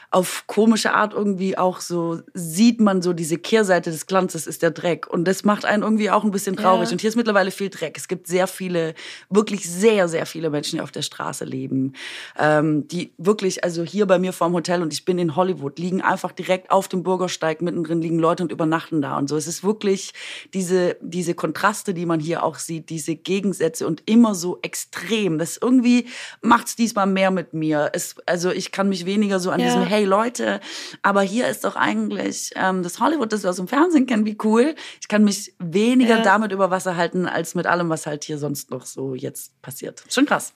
auf 0.10 0.46
komische 0.48 0.94
Art 0.94 1.14
irgendwie 1.14 1.58
auch 1.58 1.82
so 1.82 2.22
sieht 2.34 2.80
man 2.80 3.02
so 3.02 3.12
diese 3.12 3.38
Kehrseite 3.38 3.92
des 3.92 4.08
Glanzes 4.08 4.48
ist 4.48 4.62
der 4.62 4.72
Dreck 4.72 5.06
und 5.08 5.26
das 5.26 5.44
macht 5.44 5.66
einen 5.66 5.84
irgendwie 5.84 6.10
auch 6.10 6.24
ein 6.24 6.32
bisschen 6.32 6.56
traurig. 6.56 6.88
Ja. 6.88 6.94
Und 6.94 7.02
hier 7.02 7.10
ist 7.10 7.18
mittlerweile 7.18 7.52
viel 7.52 7.70
Dreck. 7.70 7.98
Es 7.98 8.08
gibt 8.08 8.28
sehr 8.28 8.48
viele, 8.48 8.94
wirklich 9.30 9.70
sehr, 9.70 10.08
sehr 10.08 10.26
viele 10.26 10.50
Menschen, 10.50 10.78
die 10.78 10.82
auf 10.82 10.92
der 10.92 11.02
Straße 11.02 11.44
leben, 11.44 11.94
ähm, 12.40 12.88
die 12.88 13.12
wirklich, 13.18 13.66
also 13.66 13.84
hier 13.84 14.06
bei 14.06 14.18
mir 14.18 14.32
vorm 14.32 14.54
Hotel 14.54 14.82
und 14.82 14.94
ich 14.94 15.04
bin 15.04 15.20
in 15.20 15.36
Hollywood, 15.36 15.78
liegen 15.78 16.02
einfach 16.02 16.32
direkt 16.32 16.72
auf 16.72 16.88
dem 16.88 17.04
Bürgersteig, 17.04 17.62
mittendrin 17.62 18.02
liegen 18.02 18.20
Leute 18.20 18.44
und 18.44 18.52
übernachten 18.54 19.02
da 19.02 19.18
und 19.18 19.28
so. 19.28 19.36
Es 19.36 19.48
ist 19.48 19.64
wirklich 19.66 20.14
diese, 20.54 20.96
diese 21.02 21.34
Kontraste, 21.34 21.94
die 21.94 22.06
man 22.06 22.22
hier 22.22 22.44
auch 22.44 22.60
sieht, 22.60 22.90
diese 22.90 23.16
Gegensätze 23.16 23.86
und 23.86 24.04
immer 24.06 24.36
so 24.36 24.60
extrem. 24.62 25.38
Das 25.38 25.58
irgendwie 25.58 26.08
macht 26.42 26.68
es 26.68 26.76
diesmal 26.78 27.08
mehr 27.08 27.32
mit 27.32 27.54
mir. 27.54 27.90
Es, 27.92 28.16
also 28.26 28.52
ich 28.52 28.72
kann 28.72 28.88
mich 28.88 29.06
weniger 29.06 29.42
so 29.42 29.52
an 29.52 29.60
ja. 29.60 29.66
diesem 29.66 29.84
Hey 29.98 30.06
Leute, 30.06 30.60
aber 31.02 31.24
hier 31.24 31.48
ist 31.48 31.64
doch 31.64 31.76
eigentlich 31.76 32.52
ähm, 32.56 32.84
das 32.84 33.00
Hollywood, 33.00 33.34
das 33.34 33.42
wir 33.42 33.50
aus 33.50 33.56
dem 33.56 33.68
Fernsehen 33.68 34.06
kennen, 34.06 34.28
wie 34.28 34.38
cool. 34.44 34.76
Ich 35.02 35.08
kann 35.08 35.24
mich 35.24 35.56
weniger 35.58 36.18
ja. 36.18 36.22
damit 36.22 36.52
über 36.52 36.70
Wasser 36.70 36.96
halten, 36.98 37.26
als 37.26 37.56
mit 37.56 37.66
allem, 37.66 37.90
was 37.90 38.06
halt 38.06 38.24
hier 38.24 38.38
sonst 38.38 38.70
noch 38.70 38.86
so 38.86 39.16
jetzt 39.16 39.60
passiert. 39.64 40.04
Schon 40.08 40.28
krass. 40.28 40.54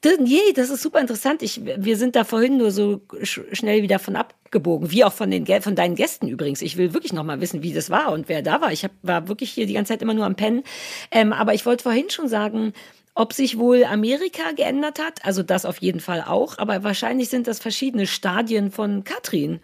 Das, 0.00 0.18
nee, 0.18 0.52
das 0.52 0.70
ist 0.70 0.82
super 0.82 1.00
interessant. 1.00 1.44
Ich, 1.44 1.60
wir 1.64 1.96
sind 1.96 2.16
da 2.16 2.24
vorhin 2.24 2.56
nur 2.56 2.72
so 2.72 3.02
sch 3.22 3.42
schnell 3.52 3.82
wieder 3.82 4.00
von 4.00 4.16
abgebogen, 4.16 4.90
wie 4.90 5.04
auch 5.04 5.12
von, 5.12 5.30
den, 5.30 5.46
von 5.62 5.76
deinen 5.76 5.94
Gästen 5.94 6.26
übrigens. 6.26 6.60
Ich 6.60 6.76
will 6.76 6.92
wirklich 6.92 7.12
noch 7.12 7.22
mal 7.22 7.40
wissen, 7.40 7.62
wie 7.62 7.72
das 7.72 7.88
war 7.88 8.10
und 8.10 8.28
wer 8.28 8.42
da 8.42 8.60
war. 8.60 8.72
Ich 8.72 8.82
hab, 8.82 8.90
war 9.02 9.28
wirklich 9.28 9.52
hier 9.52 9.66
die 9.66 9.74
ganze 9.74 9.92
Zeit 9.92 10.02
immer 10.02 10.14
nur 10.14 10.26
am 10.26 10.34
Pennen. 10.34 10.64
Ähm, 11.12 11.32
aber 11.32 11.54
ich 11.54 11.64
wollte 11.66 11.84
vorhin 11.84 12.10
schon 12.10 12.26
sagen, 12.26 12.72
ob 13.16 13.32
sich 13.32 13.58
wohl 13.58 13.84
Amerika 13.84 14.52
geändert 14.54 15.00
hat, 15.00 15.24
also 15.24 15.42
das 15.42 15.64
auf 15.64 15.78
jeden 15.78 16.00
Fall 16.00 16.22
auch, 16.22 16.58
aber 16.58 16.84
wahrscheinlich 16.84 17.30
sind 17.30 17.48
das 17.48 17.58
verschiedene 17.58 18.06
Stadien 18.06 18.70
von 18.70 19.02
Katrin. 19.02 19.60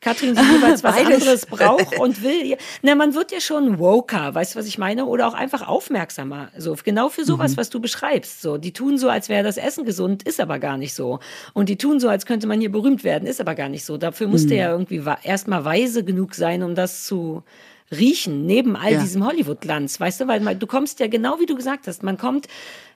Katrin 0.00 0.34
die 0.34 0.40
jeweils 0.40 0.82
was 0.82 0.96
anderes 0.96 1.46
braucht 1.46 1.98
und 1.98 2.22
will. 2.24 2.56
Na, 2.82 2.96
man 2.96 3.14
wird 3.14 3.30
ja 3.30 3.40
schon 3.40 3.78
woker, 3.78 4.34
weißt 4.34 4.54
du, 4.54 4.58
was 4.58 4.66
ich 4.66 4.76
meine? 4.76 5.06
Oder 5.06 5.28
auch 5.28 5.34
einfach 5.34 5.66
aufmerksamer. 5.68 6.50
So, 6.58 6.76
genau 6.82 7.08
für 7.08 7.24
sowas, 7.24 7.52
mhm. 7.52 7.56
was 7.58 7.70
du 7.70 7.80
beschreibst. 7.80 8.42
So, 8.42 8.56
die 8.56 8.72
tun 8.72 8.98
so, 8.98 9.08
als 9.08 9.28
wäre 9.28 9.44
das 9.44 9.58
Essen 9.58 9.84
gesund, 9.84 10.24
ist 10.24 10.40
aber 10.40 10.58
gar 10.58 10.76
nicht 10.76 10.94
so. 10.94 11.20
Und 11.52 11.68
die 11.68 11.78
tun 11.78 12.00
so, 12.00 12.08
als 12.08 12.26
könnte 12.26 12.48
man 12.48 12.60
hier 12.60 12.72
berühmt 12.72 13.04
werden, 13.04 13.28
ist 13.28 13.40
aber 13.40 13.54
gar 13.54 13.68
nicht 13.68 13.84
so. 13.84 13.96
Dafür 13.96 14.26
musste 14.26 14.54
mhm. 14.54 14.60
ja 14.60 14.70
irgendwie 14.72 15.02
erstmal 15.22 15.64
weise 15.64 16.02
genug 16.04 16.34
sein, 16.34 16.64
um 16.64 16.74
das 16.74 17.04
zu 17.04 17.44
riechen, 17.92 18.46
neben 18.46 18.76
all 18.76 18.92
ja. 18.92 19.00
diesem 19.00 19.24
Hollywood-Glanz, 19.24 20.00
weißt 20.00 20.22
du, 20.22 20.28
weil 20.28 20.56
du 20.56 20.66
kommst 20.66 21.00
ja 21.00 21.06
genau 21.06 21.38
wie 21.38 21.46
du 21.46 21.54
gesagt 21.54 21.86
hast, 21.86 22.02
man 22.02 22.18
kommt 22.18 22.48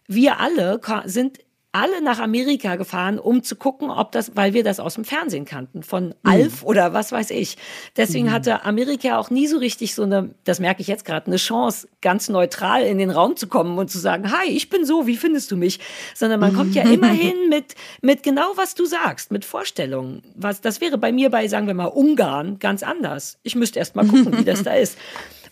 wir 0.09 0.41
alle 0.41 0.81
sind 1.05 1.41
alle 1.77 2.01
nach 2.01 2.21
Amerika 2.21 2.77
gefahren, 2.77 3.19
um 3.19 3.43
zu 3.43 3.55
gucken, 3.55 3.91
ob 3.91 4.11
das, 4.11 4.35
weil 4.35 4.55
wir 4.55 4.65
das 4.65 4.81
aus 4.81 4.95
dem 4.95 5.05
Fernsehen 5.05 5.45
kannten, 5.45 5.83
von 5.83 6.07
mhm. 6.09 6.15
Alf 6.23 6.63
oder 6.63 6.95
was 6.95 7.13
weiß 7.13 7.31
ich. 7.31 7.59
Deswegen 7.99 8.29
mhm. 8.29 8.33
hatte 8.33 8.65
Amerika 8.65 9.19
auch 9.19 9.29
nie 9.29 9.47
so 9.47 9.59
richtig 9.59 9.95
so 9.95 10.05
eine, 10.05 10.31
das 10.45 10.59
merke 10.59 10.81
ich 10.81 10.89
jetzt 10.89 11.05
gerade, 11.05 11.27
eine 11.27 11.37
Chance, 11.37 11.87
ganz 12.01 12.31
neutral 12.31 12.83
in 12.83 12.97
den 12.97 13.11
Raum 13.11 13.37
zu 13.37 13.47
kommen 13.47 13.77
und 13.77 13.91
zu 13.91 13.99
sagen, 13.99 14.33
hi, 14.33 14.49
ich 14.49 14.71
bin 14.71 14.87
so, 14.87 15.07
wie 15.07 15.17
findest 15.17 15.51
du 15.51 15.57
mich? 15.57 15.79
Sondern 16.15 16.41
man 16.41 16.55
kommt 16.55 16.75
ja 16.75 16.83
immerhin 16.85 17.35
mit, 17.51 17.75
mit 18.01 18.23
genau 18.23 18.53
was 18.57 18.75
du 18.75 18.87
sagst, 18.87 19.31
mit 19.31 19.45
Vorstellungen. 19.45 20.23
Was, 20.35 20.63
das 20.63 20.81
wäre 20.81 20.97
bei 20.97 21.13
mir 21.13 21.29
bei, 21.31 21.47
sagen 21.47 21.67
wir 21.67 21.75
mal, 21.75 21.87
Ungarn 21.87 22.59
ganz 22.59 22.83
anders. 22.83 23.39
Ich 23.43 23.55
müsste 23.55 23.81
erst 23.81 23.97
mal 23.97 24.07
gucken, 24.07 24.39
wie 24.39 24.45
das 24.45 24.63
da 24.63 24.73
ist. 24.75 24.97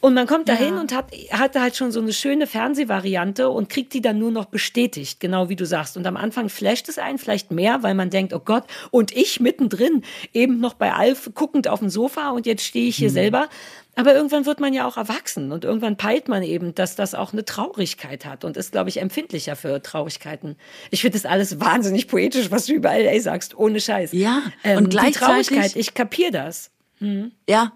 Und 0.05 0.12
man 0.12 0.27
kommt 0.27 0.51
dahin 0.51 0.75
ja. 0.75 0.81
und 0.83 0.95
hat, 0.95 1.12
hat 1.31 1.59
halt 1.59 1.77
schon 1.77 1.90
so 1.90 1.99
eine 1.99 2.12
schöne 2.12 2.47
Fernsehvariante 2.47 3.49
und 3.49 3.71
kriegt 3.71 3.95
die 3.95 4.03
dann 4.03 4.19
nur 4.19 4.31
noch 4.31 4.45
bestätigt, 4.45 5.19
genau 5.19 5.49
wie 5.49 5.57
du 5.57 5.64
sagst. 5.64 5.97
Und 5.97 6.07
am 6.07 6.19
Anfang 6.19 6.51
flasht 6.51 6.90
es 6.90 6.99
einen 6.99 7.17
vielleicht 7.17 7.51
mehr, 7.51 7.83
weil 7.83 7.95
man 7.95 8.11
denkt, 8.11 8.35
oh 8.35 8.38
Gott, 8.38 8.64
und 8.90 9.17
ich 9.17 9.40
mittendrin, 9.40 10.03
eben 10.35 10.61
noch 10.61 10.75
bei 10.75 10.93
Alf 10.93 11.31
guckend 11.33 11.69
auf 11.69 11.79
dem 11.79 11.88
Sofa 11.88 12.33
und 12.33 12.45
jetzt 12.45 12.64
stehe 12.64 12.87
ich 12.87 12.97
hier 12.97 13.09
mhm. 13.09 13.14
selber. 13.14 13.49
Aber 13.95 14.14
irgendwann 14.14 14.45
wird 14.45 14.61
man 14.61 14.75
ja 14.75 14.87
auch 14.87 14.99
erwachsen 14.99 15.53
und 15.53 15.64
irgendwann 15.64 15.97
peilt 15.97 16.29
man 16.29 16.43
eben, 16.43 16.75
dass 16.75 16.97
das 16.97 17.14
auch 17.14 17.33
eine 17.33 17.47
Traurigkeit 17.47 18.27
hat 18.27 18.45
und 18.45 18.59
ist, 18.59 18.73
glaube 18.73 18.90
ich, 18.90 19.01
empfindlicher 19.01 19.57
für 19.57 19.81
Traurigkeiten. 19.81 20.57
Ich 20.90 21.01
finde 21.01 21.17
das 21.17 21.25
alles 21.25 21.61
wahnsinnig 21.61 22.09
poetisch, 22.09 22.51
was 22.51 22.67
du 22.67 22.75
über 22.75 22.90
LA 22.90 23.21
sagst, 23.21 23.57
ohne 23.57 23.81
Scheiß. 23.81 24.12
Ja, 24.12 24.43
ähm, 24.64 24.77
und 24.77 24.90
gleichzeitig... 24.90 25.49
Die 25.49 25.55
Traurigkeit, 25.55 25.77
ich 25.77 25.95
kapiere 25.95 26.31
das. 26.31 26.71
Hm. 26.99 27.33
Ja, 27.49 27.73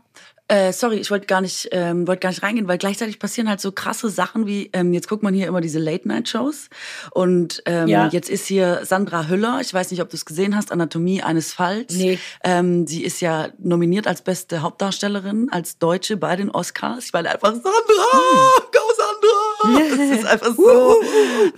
äh, 0.49 0.73
sorry, 0.73 0.97
ich 0.97 1.11
wollte 1.11 1.27
gar 1.27 1.41
nicht, 1.41 1.69
ähm, 1.73 2.07
wollte 2.07 2.21
gar 2.21 2.31
nicht 2.31 2.43
reingehen, 2.43 2.69
weil 2.69 2.79
gleichzeitig 2.79 3.19
passieren 3.19 3.49
halt 3.49 3.61
so 3.61 3.71
krasse 3.71 4.09
Sachen 4.09 4.47
wie 4.47 4.71
ähm, 4.73 4.93
jetzt 4.93 5.09
guckt 5.09 5.23
man 5.23 5.35
hier 5.35 5.47
immer 5.47 5.61
diese 5.61 5.79
Late 5.79 6.09
Night 6.09 6.29
Shows 6.29 6.71
und 7.13 7.63
ähm, 7.67 7.89
ja. 7.89 8.09
jetzt 8.09 8.31
ist 8.31 8.47
hier 8.47 8.81
Sandra 8.85 9.29
Hüller. 9.29 9.59
Ich 9.61 9.73
weiß 9.73 9.91
nicht, 9.91 10.01
ob 10.01 10.09
du 10.09 10.17
es 10.17 10.25
gesehen 10.25 10.57
hast, 10.57 10.73
Anatomie 10.73 11.23
eines 11.23 11.53
Falls. 11.53 11.95
Nee. 11.95 12.19
Ähm, 12.43 12.87
sie 12.87 13.05
ist 13.05 13.21
ja 13.21 13.49
nominiert 13.59 14.07
als 14.07 14.23
beste 14.23 14.63
Hauptdarstellerin 14.63 15.49
als 15.51 15.79
Deutsche 15.79 16.17
bei 16.17 16.35
den 16.37 16.51
Oscars. 16.51 17.07
Ich 17.07 17.13
war 17.13 17.21
einfach 17.21 17.53
Sandra, 17.53 17.71
hm. 17.71 18.63
go 18.73 18.81
Sandra. 18.97 19.48
Das 19.63 20.19
ist 20.21 20.27
einfach 20.27 20.55
so 20.55 20.97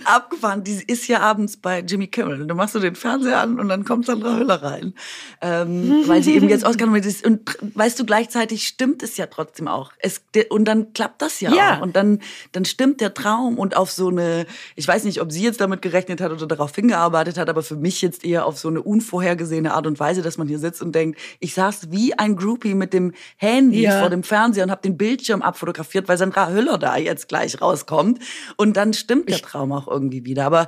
abgefahren. 0.05 0.63
Die 0.63 0.83
ist 0.87 1.07
ja 1.07 1.19
abends 1.19 1.57
bei 1.57 1.79
Jimmy 1.79 2.07
Kimmel. 2.07 2.47
Du 2.47 2.55
machst 2.55 2.73
du 2.75 2.79
den 2.79 2.95
Fernseher 2.95 3.39
an 3.39 3.59
und 3.59 3.69
dann 3.69 3.85
kommt 3.85 4.05
Sandra 4.05 4.37
Hüller 4.37 4.63
rein, 4.63 4.93
ähm, 5.41 6.03
weil 6.07 6.23
sie 6.23 6.35
eben 6.35 6.49
jetzt 6.49 6.63
nominiert 6.63 7.05
ist. 7.05 7.25
Und 7.25 7.57
weißt 7.75 7.99
du 7.99 8.05
gleichzeitig 8.05 8.67
stimmt 8.67 9.03
es 9.03 9.17
ja 9.17 9.27
trotzdem 9.27 9.67
auch. 9.67 9.91
Es, 9.99 10.21
und 10.49 10.65
dann 10.65 10.93
klappt 10.93 11.21
das 11.21 11.39
ja, 11.41 11.53
ja. 11.53 11.77
auch. 11.77 11.81
Und 11.81 11.95
dann, 11.95 12.19
dann 12.51 12.65
stimmt 12.65 13.01
der 13.01 13.13
Traum 13.13 13.57
und 13.59 13.77
auf 13.77 13.91
so 13.91 14.07
eine, 14.07 14.45
ich 14.75 14.87
weiß 14.87 15.03
nicht, 15.03 15.21
ob 15.21 15.31
sie 15.31 15.43
jetzt 15.43 15.61
damit 15.61 15.81
gerechnet 15.81 16.21
hat 16.21 16.31
oder 16.31 16.47
darauf 16.47 16.73
hingearbeitet 16.73 17.37
hat, 17.37 17.49
aber 17.49 17.61
für 17.61 17.75
mich 17.75 18.01
jetzt 18.01 18.25
eher 18.25 18.45
auf 18.45 18.57
so 18.57 18.67
eine 18.67 18.81
unvorhergesehene 18.81 19.73
Art 19.73 19.85
und 19.85 19.99
Weise, 19.99 20.21
dass 20.21 20.37
man 20.37 20.47
hier 20.47 20.59
sitzt 20.59 20.81
und 20.81 20.93
denkt, 20.93 21.19
ich 21.39 21.53
saß 21.53 21.91
wie 21.91 22.17
ein 22.17 22.35
Groupie 22.35 22.73
mit 22.73 22.93
dem 22.93 23.13
Handy 23.37 23.83
ja. 23.83 23.99
vor 23.99 24.09
dem 24.09 24.23
Fernseher 24.23 24.63
und 24.63 24.71
habe 24.71 24.81
den 24.81 24.97
Bildschirm 24.97 25.41
abfotografiert, 25.41 26.07
weil 26.07 26.17
Sandra 26.17 26.49
Hüller 26.49 26.77
da 26.77 26.97
jetzt 26.97 27.27
gleich 27.27 27.61
rauskommt. 27.61 27.90
Und 27.91 28.77
dann 28.77 28.93
stimmt 28.93 29.29
der 29.29 29.39
Traum 29.39 29.71
auch 29.71 29.87
irgendwie 29.87 30.25
wieder. 30.25 30.45
Aber 30.45 30.67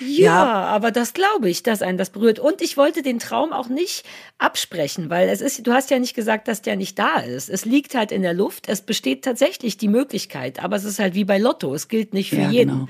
ja, 0.00 0.24
ja. 0.24 0.44
aber 0.64 0.90
das 0.90 1.14
glaube 1.14 1.48
ich, 1.48 1.62
dass 1.62 1.82
einen 1.82 1.98
das 1.98 2.10
berührt. 2.10 2.38
Und 2.38 2.62
ich 2.62 2.76
wollte 2.76 3.02
den 3.02 3.18
Traum 3.18 3.52
auch 3.52 3.68
nicht 3.68 4.04
absprechen, 4.38 5.10
weil 5.10 5.28
es 5.28 5.40
ist, 5.40 5.66
du 5.66 5.72
hast 5.72 5.90
ja 5.90 5.98
nicht 5.98 6.14
gesagt, 6.14 6.48
dass 6.48 6.62
der 6.62 6.76
nicht 6.76 6.98
da 6.98 7.16
ist. 7.16 7.48
Es 7.48 7.64
liegt 7.64 7.94
halt 7.94 8.12
in 8.12 8.22
der 8.22 8.34
Luft. 8.34 8.68
Es 8.68 8.82
besteht 8.82 9.24
tatsächlich 9.24 9.76
die 9.76 9.88
Möglichkeit, 9.88 10.62
aber 10.62 10.76
es 10.76 10.84
ist 10.84 10.98
halt 10.98 11.14
wie 11.14 11.24
bei 11.24 11.38
Lotto. 11.38 11.74
Es 11.74 11.88
gilt 11.88 12.14
nicht 12.14 12.30
für 12.30 12.36
ja, 12.36 12.50
jeden. 12.50 12.72
Genau. 12.72 12.88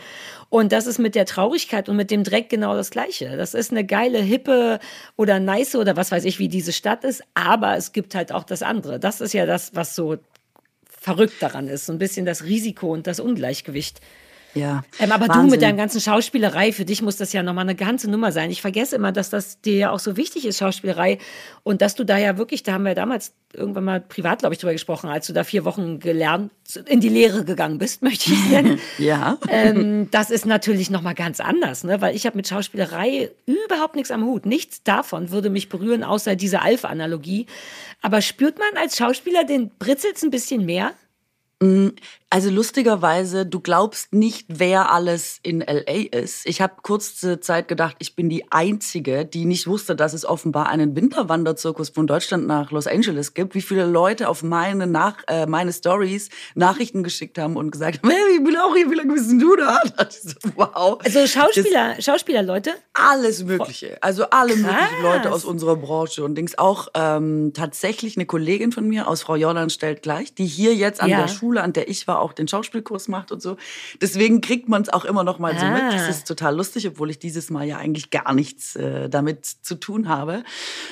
Und 0.53 0.73
das 0.73 0.87
ist 0.87 0.99
mit 0.99 1.15
der 1.15 1.25
Traurigkeit 1.25 1.89
und 1.89 1.97
mit 1.97 2.11
dem 2.11 2.25
Dreck 2.25 2.51
genau 2.51 2.75
das 2.75 2.91
Gleiche. 2.91 3.39
Das 3.39 3.55
ist 3.55 3.71
eine 3.71 3.87
geile, 3.87 4.19
hippe 4.19 4.81
oder 5.17 5.41
nice 5.41 5.77
oder 5.77 5.97
was 5.97 6.13
weiß 6.13 6.27
ich, 6.27 6.39
wie 6.39 6.49
diese 6.49 6.73
Stadt 6.73 7.05
ist. 7.05 7.23
Aber 7.33 7.77
es 7.79 7.93
gibt 7.93 8.15
halt 8.15 8.33
auch 8.33 8.45
das 8.45 8.63
andere. 8.63 9.01
Das 9.01 9.23
ist 9.23 9.33
ja 9.33 9.47
das, 9.47 9.75
was 9.75 9.97
so 9.97 10.19
verrückt 11.03 11.43
daran 11.43 11.67
ist. 11.67 11.87
So 11.87 11.93
ein 11.93 11.99
bisschen 11.99 12.25
das 12.25 12.45
Risiko 12.45 12.93
und 12.93 13.09
das 13.09 13.19
Ungleichgewicht. 13.19 14.01
Ja. 14.55 14.83
Ähm, 14.99 15.13
aber 15.13 15.29
Wahnsinn. 15.29 15.47
du 15.47 15.51
mit 15.53 15.63
deiner 15.63 15.77
ganzen 15.77 16.01
Schauspielerei, 16.01 16.73
für 16.73 16.85
dich 16.85 17.03
muss 17.03 17.17
das 17.17 17.33
ja 17.33 17.43
nochmal 17.43 17.65
eine 17.65 17.75
ganze 17.75 18.11
Nummer 18.11 18.33
sein. 18.33 18.51
Ich 18.51 18.61
vergesse 18.61 18.97
immer, 18.97 19.13
dass 19.13 19.31
das 19.31 19.61
dir 19.61 19.77
ja 19.77 19.91
auch 19.91 19.99
so 19.99 20.17
wichtig 20.17 20.45
ist, 20.45 20.59
Schauspielerei. 20.59 21.19
Und 21.63 21.81
dass 21.81 21.95
du 21.95 22.05
da 22.05 22.19
ja 22.19 22.37
wirklich, 22.37 22.63
da 22.63 22.73
haben 22.73 22.85
wir 22.85 22.95
damals 22.95 23.33
irgendwann 23.55 23.85
mal 23.85 24.01
privat, 24.01 24.41
glaube 24.41 24.55
ich, 24.55 24.61
drüber 24.61 24.73
gesprochen, 24.73 25.09
als 25.09 25.27
du 25.27 25.33
da 25.33 25.45
vier 25.45 25.65
Wochen 25.65 26.01
gelernt, 26.01 26.51
in 26.87 27.01
die 27.01 27.09
Lehre 27.09 27.45
gegangen 27.45 27.79
bist, 27.79 28.03
möchte 28.03 28.33
ich 28.33 28.51
nennen. 28.51 28.79
ja. 28.99 29.39
Ähm, 29.49 30.09
das 30.11 30.31
ist 30.31 30.47
natürlich 30.47 30.91
nochmal 30.91 31.15
ganz 31.15 31.41
anders, 31.41 31.85
ne? 31.85 32.01
weil 32.01 32.15
ich 32.15 32.27
habe 32.27 32.37
mit 32.37 32.49
Schauspielerei 32.49 33.31
überhaupt 33.47 33.95
nichts 33.95 34.11
am 34.11 34.25
Hut. 34.25 34.47
Nichts 34.47 34.83
davon 34.83 35.31
würde 35.31 35.51
mich 35.51 35.69
berühren, 35.69 36.03
außer 36.05 36.37
diese 36.37 36.61
Alpha-Analogie. 36.61 37.47
Aber 38.03 38.21
spürt 38.21 38.59
man 38.59 38.83
als 38.83 38.97
Schauspieler 38.97 39.45
den 39.45 39.71
Britzels 39.79 40.23
ein 40.23 40.31
bisschen 40.31 40.67
mehr? 40.67 40.93
Also 42.33 42.49
lustigerweise, 42.49 43.45
du 43.45 43.61
glaubst 43.61 44.15
nicht, 44.15 44.47
wer 44.49 44.91
alles 44.91 45.39
in 45.43 45.61
LA 45.61 46.19
ist. 46.19 46.47
Ich 46.47 46.63
habe 46.63 46.77
kurze 46.83 47.41
Zeit 47.41 47.69
gedacht, 47.69 47.97
ich 47.99 48.17
bin 48.17 48.31
die 48.31 48.51
Einzige, 48.51 49.27
die 49.27 49.45
nicht 49.45 49.67
wusste, 49.67 49.95
dass 49.95 50.15
es 50.15 50.25
offenbar 50.25 50.71
einen 50.71 50.97
Winterwanderzirkus 50.97 51.91
von 51.91 52.07
Deutschland 52.07 52.47
nach 52.47 52.71
Los 52.71 52.87
Angeles 52.87 53.35
gibt. 53.35 53.55
Wie 53.55 53.61
viele 53.61 53.85
Leute 53.85 54.31
auf 54.31 54.43
meine, 54.43 54.87
nach, 54.87 55.19
äh, 55.29 55.45
meine 55.45 55.75
Stories 55.75 56.31
Nachrichten 56.55 57.03
geschickt 57.03 57.37
haben 57.37 57.55
und 57.55 57.71
gesagt 57.71 57.99
haben, 57.99 58.09
hey, 58.11 58.39
ich 58.39 58.43
bin 58.43 58.57
auch 58.57 58.75
hier, 58.75 58.91
wie 58.91 58.95
lange 58.95 59.13
bist 59.13 59.31
du 59.31 59.55
da? 59.55 59.79
So, 60.11 60.35
wow. 60.55 60.99
Also 61.05 61.27
Schauspieler, 61.27 61.97
das, 61.97 62.05
Schauspielerleute? 62.07 62.73
Alles 62.95 63.45
Mögliche. 63.45 64.03
Also 64.03 64.25
alle 64.31 64.55
Krass. 64.55 64.63
möglichen 64.63 65.03
Leute 65.03 65.33
aus 65.33 65.45
unserer 65.45 65.77
Branche. 65.77 66.25
Und 66.25 66.37
Dings 66.37 66.57
auch 66.57 66.89
ähm, 66.95 67.53
tatsächlich 67.55 68.17
eine 68.17 68.25
Kollegin 68.25 68.73
von 68.73 68.89
mir 68.89 69.07
aus 69.09 69.23
Frau 69.23 69.37
Jordan 69.37 69.69
stellt 69.69 70.03
gleich, 70.03 70.35
die 70.35 70.47
hier 70.47 70.75
jetzt 70.75 71.03
an 71.03 71.11
ja. 71.11 71.21
der 71.21 71.29
Schule, 71.29 71.63
an 71.63 71.73
der 71.73 71.89
ich 71.89 72.09
war, 72.09 72.22
auch 72.23 72.33
den 72.33 72.49
Schauspielkurs 72.49 73.09
macht 73.09 73.33
und 73.33 73.43
so. 73.43 73.57
Deswegen 74.01 74.41
kriegt 74.41 74.69
man 74.69 74.83
es 74.83 74.89
auch 74.89 75.05
immer 75.05 75.25
noch 75.25 75.39
mal 75.39 75.59
so 75.59 75.67
mit. 75.67 75.83
Das 75.93 76.03
ah. 76.03 76.09
ist 76.09 76.27
total 76.27 76.57
lustig, 76.57 76.89
obwohl 76.89 77.11
ich 77.11 77.19
dieses 77.19 77.51
Mal 77.51 77.67
ja 77.67 77.79
eigentlich 77.79 78.11
gar 78.11 78.33
nichts 78.33 78.77
äh, 78.77 79.09
damit 79.09 79.45
zu 79.45 79.75
tun 79.75 80.09
habe. 80.09 80.45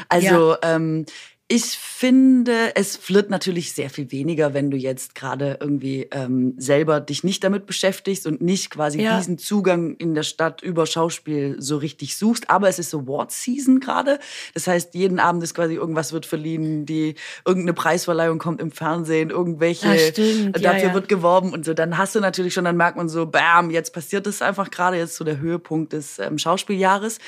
Also 0.08 0.52
ja. 0.52 0.58
ähm, 0.62 1.06
Ich 1.52 1.64
finde, 1.64 2.76
es 2.76 3.10
wird 3.12 3.28
natürlich 3.28 3.72
sehr 3.72 3.90
viel 3.90 4.12
weniger, 4.12 4.54
wenn 4.54 4.70
du 4.70 4.76
jetzt 4.76 5.16
gerade 5.16 5.58
irgendwie 5.60 6.06
ähm, 6.12 6.54
selber 6.58 7.00
dich 7.00 7.24
nicht 7.24 7.42
damit 7.42 7.66
beschäftigst 7.66 8.24
und 8.28 8.40
nicht 8.40 8.70
quasi 8.70 9.02
Ja. 9.02 9.18
diesen 9.18 9.36
Zugang 9.36 9.96
in 9.96 10.14
der 10.14 10.22
Stadt 10.22 10.62
über 10.62 10.86
Schauspiel 10.86 11.56
so 11.58 11.76
richtig 11.78 12.16
suchst. 12.16 12.48
Aber 12.50 12.68
es 12.68 12.78
ist 12.78 12.94
Award 12.94 13.32
Season 13.32 13.80
gerade. 13.80 14.20
Das 14.54 14.68
heißt, 14.68 14.94
jeden 14.94 15.18
Abend 15.18 15.42
ist 15.42 15.54
quasi 15.54 15.74
irgendwas 15.74 16.12
wird 16.12 16.24
verliehen, 16.24 16.86
die 16.86 17.16
irgendeine 17.44 17.72
Preisverleihung 17.74 18.38
kommt 18.38 18.60
im 18.60 18.70
Fernsehen, 18.70 19.30
irgendwelche 19.30 19.88
Ah, 19.88 19.98
stimmt. 19.98 20.56
Ja, 20.56 20.72
dafür 20.72 20.88
ja. 20.90 20.94
wird 20.94 21.08
geworben 21.08 21.52
und 21.52 21.64
so. 21.64 21.74
Dann 21.74 21.98
hast 21.98 22.14
du 22.14 22.20
natürlich 22.20 22.54
schon, 22.54 22.64
dann 22.64 22.76
merkt 22.76 22.96
man 22.96 23.08
so, 23.08 23.26
bam, 23.26 23.70
jetzt 23.70 23.92
passiert 23.92 24.28
es 24.28 24.40
einfach 24.40 24.70
gerade, 24.70 24.98
jetzt 24.98 25.16
so 25.16 25.24
der 25.24 25.40
Höhepunkt 25.40 25.94
des 25.94 26.20
ähm, 26.20 26.38
Schauspieljahres. 26.38 27.18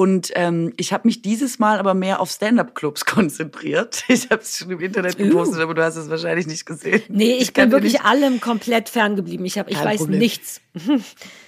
Und 0.00 0.30
ähm, 0.34 0.72
ich 0.78 0.94
habe 0.94 1.06
mich 1.06 1.20
dieses 1.20 1.58
Mal 1.58 1.78
aber 1.78 1.92
mehr 1.92 2.20
auf 2.20 2.30
Stand-up-Clubs 2.30 3.04
konzentriert. 3.04 4.02
Ich 4.08 4.30
habe 4.30 4.40
es 4.40 4.56
schon 4.56 4.70
im 4.70 4.80
Internet 4.80 5.18
gepostet, 5.18 5.60
aber 5.60 5.74
du 5.74 5.84
hast 5.84 5.96
es 5.96 6.08
wahrscheinlich 6.08 6.46
nicht 6.46 6.64
gesehen. 6.64 7.02
Nee, 7.08 7.34
ich, 7.34 7.52
kann 7.52 7.64
bin 7.68 7.72
wirklich 7.72 7.92
nicht- 7.92 8.04
allem 8.06 8.40
komplett 8.40 8.88
ferngeblieben. 8.88 9.44
Ich, 9.44 9.58
hab, 9.58 9.68
ich 9.68 9.76
Kein 9.76 9.84
weiß 9.88 9.98
Problem. 10.00 10.18
nichts. 10.20 10.62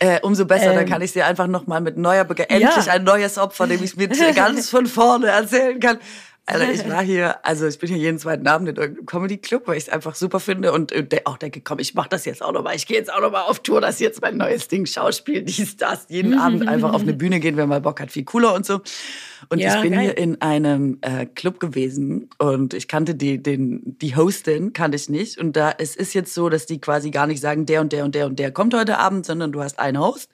Äh, 0.00 0.20
umso 0.20 0.44
besser, 0.44 0.74
dann 0.74 0.82
Ähm. 0.82 0.88
kann 0.90 1.00
ich 1.00 1.14
dir 1.14 1.24
einfach 1.24 1.46
noch 1.46 1.66
mal 1.66 1.80
mit 1.80 1.96
neuer 1.96 2.24
Bege 2.24 2.50
endlich 2.50 2.84
Ja. 2.86 2.92
ein 2.92 3.04
neues 3.04 3.38
Opfer, 3.38 3.66
dem 3.66 3.82
ich 3.82 3.96
mit 3.96 4.12
ganz 4.36 4.68
von 4.68 4.84
vorne 4.86 5.28
erzählen 5.28 5.80
kann. 5.80 5.96
Also 6.46 6.64
ich 6.64 6.88
war 6.88 7.02
hier, 7.02 7.44
also 7.46 7.66
ich 7.66 7.78
bin 7.78 7.88
hier 7.88 7.98
jeden 7.98 8.18
zweiten 8.18 8.46
Abend 8.46 8.68
in 8.68 8.76
irgendeinem 8.76 9.06
Comedy-Club, 9.06 9.66
weil 9.66 9.76
ich 9.76 9.84
es 9.84 9.88
einfach 9.88 10.14
super 10.14 10.40
finde 10.40 10.72
und 10.72 10.92
auch 11.24 11.38
denke, 11.38 11.60
komm, 11.60 11.78
ich 11.78 11.94
mache 11.94 12.08
das 12.08 12.24
jetzt 12.24 12.42
auch 12.42 12.52
noch 12.52 12.62
mal. 12.62 12.74
Ich 12.74 12.86
gehe 12.86 12.96
jetzt 12.96 13.12
auch 13.12 13.20
noch 13.20 13.30
mal 13.30 13.42
auf 13.42 13.60
Tour, 13.60 13.80
das 13.80 13.94
ist 13.96 14.00
jetzt 14.00 14.22
mein 14.22 14.36
neues 14.36 14.68
Ding, 14.68 14.86
Schauspiel, 14.86 15.42
dies, 15.42 15.76
das. 15.76 16.06
Jeden 16.08 16.38
Abend 16.38 16.66
einfach 16.66 16.92
auf 16.92 17.02
eine 17.02 17.14
Bühne 17.14 17.40
gehen, 17.40 17.56
wer 17.56 17.66
mal 17.66 17.80
Bock 17.80 18.00
hat, 18.00 18.10
viel 18.10 18.24
cooler 18.24 18.54
und 18.54 18.66
so. 18.66 18.80
Und 19.48 19.58
Ja, 19.58 19.76
ich 19.76 19.82
bin 19.82 19.92
geil. 19.92 20.02
hier 20.02 20.18
in 20.18 20.40
einem 20.40 20.98
äh, 21.00 21.26
Club 21.26 21.60
gewesen 21.60 22.30
und 22.38 22.74
ich 22.74 22.88
kannte 22.88 23.14
die, 23.14 23.42
den, 23.42 23.98
die 24.00 24.16
Hostin, 24.16 24.72
kannte 24.72 24.96
ich 24.96 25.08
nicht. 25.08 25.38
Und 25.38 25.56
da 25.56 25.72
es 25.78 25.96
ist 25.96 26.14
jetzt 26.14 26.34
so, 26.34 26.48
dass 26.48 26.66
die 26.66 26.80
quasi 26.80 27.10
gar 27.10 27.26
nicht 27.26 27.40
sagen, 27.40 27.66
der 27.66 27.80
und 27.80 27.92
der 27.92 28.04
und 28.04 28.14
der 28.14 28.26
und 28.26 28.38
der 28.38 28.50
kommt 28.50 28.74
heute 28.74 28.98
Abend, 28.98 29.26
sondern 29.26 29.52
du 29.52 29.62
hast 29.62 29.78
einen 29.78 29.98
Host. 29.98 30.30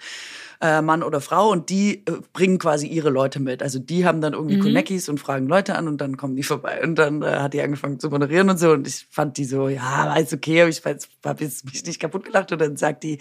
Äh, 0.61 0.83
Mann 0.83 1.05
oder 1.05 1.21
Frau 1.21 1.51
und 1.51 1.71
die 1.71 2.05
äh, 2.07 2.21
bringen 2.33 2.59
quasi 2.59 2.89
ihre 2.89 3.11
Leute 3.11 3.39
mit. 3.39 3.63
Also 3.63 3.79
die 3.79 4.05
haben 4.05 4.21
dann 4.21 4.33
irgendwie 4.33 4.59
Konneckis 4.59 5.09
und 5.09 5.21
fragen 5.21 5.47
Leute 5.47 5.77
an 5.77 5.87
und 5.87 6.01
dann 6.01 6.17
kommen 6.17 6.35
die 6.35 6.43
vorbei. 6.43 6.83
Und 6.83 6.97
dann 6.97 7.23
äh, 7.23 7.27
hat 7.27 7.55
die 7.55 7.63
angefangen 7.63 8.01
zu 8.01 8.09
moderieren 8.11 8.51
und 8.51 8.59
so 8.59 8.73
und 8.73 8.89
ich 8.89 9.07
fand 9.09 9.37
die 9.37 9.45
so, 9.45 9.69
ja, 9.69 10.15
ist 10.17 10.33
okay, 10.33 10.63
aber 10.63 10.71
ich 10.71 10.83
habe 11.25 11.45
jetzt 11.45 11.65
mich 11.65 11.85
nicht 11.85 12.01
kaputt 12.01 12.25
gelacht 12.25 12.51
und 12.51 12.61
dann 12.61 12.77
sagt 12.77 13.05
die, 13.05 13.19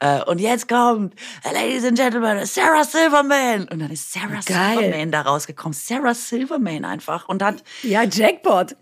äh, 0.00 0.22
und 0.24 0.40
jetzt 0.40 0.68
kommt, 0.68 1.14
äh, 1.44 1.54
Ladies 1.54 1.84
and 1.84 1.96
Gentlemen, 1.96 2.44
Sarah 2.44 2.82
Silverman. 2.82 3.68
Und 3.68 3.78
dann 3.78 3.90
ist 3.92 4.12
Sarah 4.12 4.40
Geil. 4.44 4.78
Silverman 4.78 5.12
da 5.12 5.20
rausgekommen. 5.22 5.74
Sarah 5.74 6.14
Silverman 6.14 6.84
einfach 6.84 7.28
und 7.28 7.42
hat 7.42 7.62
Ja, 7.84 8.02
Jackpot. 8.02 8.74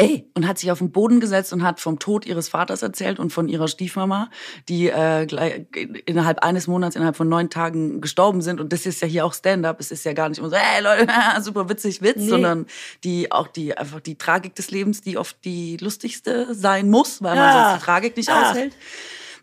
Ey, 0.00 0.30
und 0.34 0.46
hat 0.46 0.58
sich 0.58 0.70
auf 0.70 0.78
den 0.78 0.92
Boden 0.92 1.18
gesetzt 1.18 1.52
und 1.52 1.64
hat 1.64 1.80
vom 1.80 1.98
Tod 1.98 2.24
ihres 2.24 2.48
Vaters 2.48 2.82
erzählt 2.82 3.18
und 3.18 3.32
von 3.32 3.48
ihrer 3.48 3.66
Stiefmama, 3.66 4.30
die 4.68 4.88
äh, 4.88 5.26
gleich, 5.26 5.66
innerhalb 6.06 6.38
eines 6.44 6.68
Monats, 6.68 6.94
innerhalb 6.94 7.16
von 7.16 7.28
neun 7.28 7.50
Tagen 7.50 8.00
gestorben 8.00 8.40
sind. 8.40 8.60
Und 8.60 8.72
das 8.72 8.86
ist 8.86 9.02
ja 9.02 9.08
hier 9.08 9.26
auch 9.26 9.34
Stand-up. 9.34 9.80
Es 9.80 9.90
ist 9.90 10.04
ja 10.04 10.12
gar 10.12 10.28
nicht 10.28 10.38
immer 10.38 10.50
so, 10.50 10.56
hey 10.56 10.84
Leute, 10.84 11.08
super 11.42 11.68
witzig, 11.68 12.00
Witz, 12.00 12.18
Nee. 12.18 12.28
sondern 12.28 12.66
die 13.02 13.32
auch 13.32 13.48
die 13.48 13.76
einfach 13.76 13.98
die 13.98 14.16
Tragik 14.16 14.54
des 14.54 14.70
Lebens, 14.70 15.00
die 15.00 15.18
oft 15.18 15.36
die 15.44 15.76
lustigste 15.78 16.54
sein 16.54 16.88
muss, 16.90 17.20
weil 17.20 17.34
man 17.34 17.44
Ah. 17.44 17.70
sonst 17.70 17.80
die 17.80 17.84
Tragik 17.86 18.16
nicht 18.16 18.28
Ah. 18.28 18.50
aushält. 18.52 18.74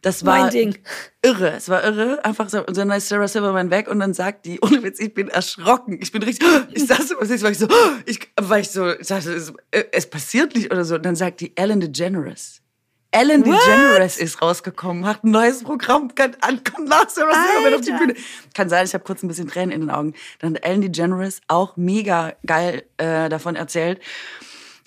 Das 0.05 0.23
war 0.23 0.39
Mein 0.41 0.51
Ding. 0.51 0.77
irre. 1.23 1.53
Es 1.53 1.67
war 1.67 1.83
irre. 1.83 2.23
Einfach 2.23 2.47
so, 2.47 2.63
und 2.63 2.77
dann 2.77 2.91
ist 2.91 3.09
Sarah 3.09 3.27
Silverman 3.27 3.71
weg 3.71 3.87
und 3.87 3.99
dann 3.99 4.13
sagt 4.13 4.45
die, 4.45 4.59
ohne 4.61 4.83
Witz, 4.83 4.99
ich 4.99 5.15
bin 5.15 5.29
erschrocken. 5.29 5.97
Ich 5.99 6.11
bin 6.11 6.21
richtig, 6.21 6.47
ich 6.73 6.85
saß 6.85 7.07
so, 7.07 7.15
was 7.19 7.31
ist, 7.31 7.41
weil 7.43 7.53
ich 7.53 7.57
so, 7.57 7.67
ich, 8.05 8.19
weil 8.39 8.61
ich 8.61 8.69
so, 8.69 8.87
ich 8.91 9.07
dachte, 9.07 9.33
es, 9.33 9.51
es 9.71 10.07
passiert 10.07 10.53
nicht 10.53 10.71
oder 10.71 10.85
so. 10.85 10.93
Und 10.93 11.05
dann 11.07 11.15
sagt 11.15 11.39
die 11.41 11.57
Ellen 11.57 11.79
DeGeneres. 11.79 12.61
Ellen 13.09 13.43
What? 13.47 13.59
DeGeneres 13.59 14.17
ist 14.17 14.43
rausgekommen, 14.43 15.07
hat 15.07 15.23
ein 15.23 15.31
neues 15.31 15.63
Programm, 15.63 16.13
kann, 16.13 16.35
an- 16.41 16.63
kommt 16.63 16.87
nach 16.87 17.09
Sarah 17.09 17.33
Silverman 17.33 17.73
auf 17.73 17.81
die. 17.81 17.91
Bühne. 17.93 18.13
Kann 18.53 18.69
sein, 18.69 18.85
ich 18.85 18.93
habe 18.93 19.03
kurz 19.05 19.23
ein 19.23 19.27
bisschen 19.27 19.47
Tränen 19.47 19.71
in 19.71 19.81
den 19.81 19.89
Augen. 19.89 20.13
Dann 20.37 20.53
hat 20.53 20.63
Ellen 20.65 20.81
DeGeneres 20.81 21.41
auch 21.47 21.77
mega 21.77 22.33
geil 22.45 22.83
äh, 22.97 23.27
davon 23.29 23.55
erzählt. 23.55 23.99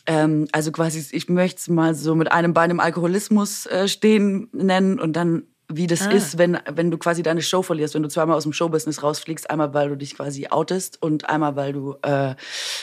Ähm, 0.08 0.48
also 0.52 0.72
quasi, 0.72 1.04
ich 1.14 1.28
möchte 1.28 1.58
es 1.58 1.68
mal 1.68 1.94
so 1.94 2.14
mit 2.14 2.32
einem 2.32 2.54
Bein 2.54 2.70
im 2.70 2.80
Alkoholismus 2.80 3.66
äh, 3.66 3.88
stehen 3.88 4.48
nennen 4.52 4.98
und 4.98 5.12
dann 5.12 5.42
wie 5.70 5.86
das 5.86 6.02
Ah. 6.06 6.10
ist, 6.12 6.38
wenn, 6.38 6.58
wenn 6.72 6.90
du 6.90 6.96
quasi 6.98 7.22
deine 7.22 7.42
Show 7.42 7.62
verlierst, 7.62 7.94
wenn 7.94 8.02
du 8.02 8.08
zweimal 8.08 8.36
aus 8.36 8.44
dem 8.44 8.52
Showbusiness 8.54 9.02
rausfliegst, 9.02 9.50
einmal 9.50 9.74
weil 9.74 9.90
du 9.90 9.96
dich 9.96 10.14
quasi 10.16 10.46
outest 10.48 11.02
und 11.02 11.28
einmal 11.28 11.56
weil 11.56 11.72
du, 11.74 11.94
äh, 12.02 12.34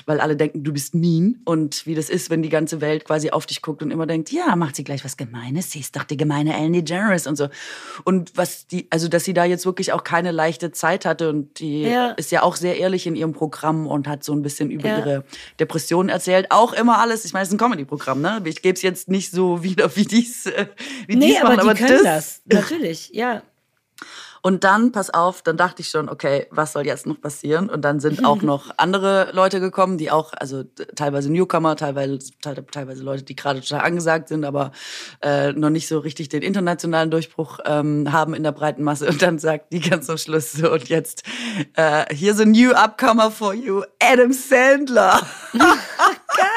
weil 0.05 0.19
alle 0.19 0.35
denken, 0.35 0.63
du 0.63 0.71
bist 0.71 0.93
mean 0.93 1.41
und 1.45 1.85
wie 1.87 1.95
das 1.95 2.09
ist, 2.09 2.29
wenn 2.29 2.43
die 2.43 2.49
ganze 2.49 2.81
Welt 2.81 3.05
quasi 3.05 3.31
auf 3.31 3.45
dich 3.47 3.61
guckt 3.63 3.81
und 3.81 3.89
immer 3.91 4.05
denkt, 4.05 4.31
ja, 4.31 4.55
macht 4.55 4.75
sie 4.75 4.83
gleich 4.83 5.03
was 5.03 5.17
Gemeines, 5.17 5.71
sie 5.71 5.79
ist 5.79 5.95
doch 5.95 6.03
die 6.03 6.17
gemeine 6.17 6.55
Ellen 6.55 6.73
DeGeneres 6.73 7.25
und 7.27 7.35
so. 7.37 7.47
Und 8.03 8.31
was 8.35 8.67
die, 8.67 8.87
also 8.91 9.07
dass 9.07 9.23
sie 9.23 9.33
da 9.33 9.45
jetzt 9.45 9.65
wirklich 9.65 9.91
auch 9.91 10.03
keine 10.03 10.31
leichte 10.31 10.71
Zeit 10.71 11.05
hatte 11.05 11.29
und 11.29 11.59
die 11.59 11.83
Ja. 11.83 12.11
ist 12.11 12.31
ja 12.31 12.43
auch 12.43 12.55
sehr 12.55 12.77
ehrlich 12.77 13.07
in 13.07 13.15
ihrem 13.15 13.33
Programm 13.33 13.87
und 13.87 14.07
hat 14.07 14.23
so 14.23 14.33
ein 14.33 14.41
bisschen 14.43 14.69
über 14.69 14.87
Ja. 14.89 14.97
ihre 14.99 15.23
Depressionen 15.59 16.09
erzählt. 16.09 16.47
Auch 16.51 16.73
immer 16.73 16.99
alles, 16.99 17.25
ich 17.25 17.33
meine, 17.33 17.43
es 17.43 17.49
ist 17.49 17.55
ein 17.55 17.57
Comedy-Programm, 17.57 18.21
ne? 18.21 18.41
Ich 18.45 18.61
gebe 18.61 18.75
es 18.75 18.81
jetzt 18.83 19.09
nicht 19.09 19.31
so 19.31 19.63
wieder, 19.63 19.95
wie 19.95 20.05
dies, 20.05 20.45
äh, 20.45 20.67
wie 21.07 21.15
Nee, 21.15 21.27
dies 21.29 21.41
aber 21.41 21.55
machen, 21.55 21.75
die 21.75 21.83
können 21.83 22.03
das. 22.03 22.41
Natürlich, 22.75 23.09
ja. 23.13 23.41
und 24.41 24.63
dann, 24.63 24.91
pass 24.91 25.09
auf, 25.09 25.41
dann 25.41 25.57
dachte 25.57 25.81
ich 25.81 25.89
schon, 25.89 26.07
okay, 26.09 26.45
was 26.51 26.73
soll 26.73 26.85
jetzt 26.85 27.07
noch 27.07 27.19
passieren? 27.19 27.69
Und 27.69 27.81
dann 27.81 27.99
sind 27.99 28.23
auch 28.25 28.41
noch 28.43 28.71
andere 28.77 29.31
Leute 29.33 29.59
gekommen, 29.59 29.97
die 29.97 30.11
auch, 30.11 30.33
also 30.33 30.63
teilweise 30.95 31.31
Newcomer, 31.31 31.75
teilweise, 31.75 32.19
te- 32.41 32.65
teilweise 32.71 33.03
Leute, 33.03 33.23
die 33.23 33.35
gerade 33.35 33.61
total 33.61 33.81
angesagt 33.81 34.27
sind, 34.27 34.45
aber 34.45 34.71
äh, 35.23 35.51
noch 35.53 35.71
nicht 35.71 35.87
so 35.87 35.97
richtig 35.99 36.29
den 36.29 36.43
internationalen 36.43 37.09
Durchbruch 37.09 37.59
ähm, 37.65 38.11
haben 38.11 38.33
in 38.35 38.43
der 38.43 38.51
breiten 38.51 38.83
Masse. 38.83 39.07
Und 39.07 39.21
dann 39.21 39.39
sagt 39.39 39.73
die 39.73 39.79
ganz 39.79 40.09
am 40.09 40.17
Schluss 40.17 40.51
so, 40.51 40.71
und 40.71 40.89
jetzt, 40.89 41.23
äh, 41.73 42.05
here's 42.13 42.39
a 42.39 42.45
new 42.45 42.71
upcomer 42.73 43.31
for 43.31 43.53
you, 43.53 43.81
Adam 43.99 44.31
Sandler. 44.31 45.21
Geil. 45.53 46.54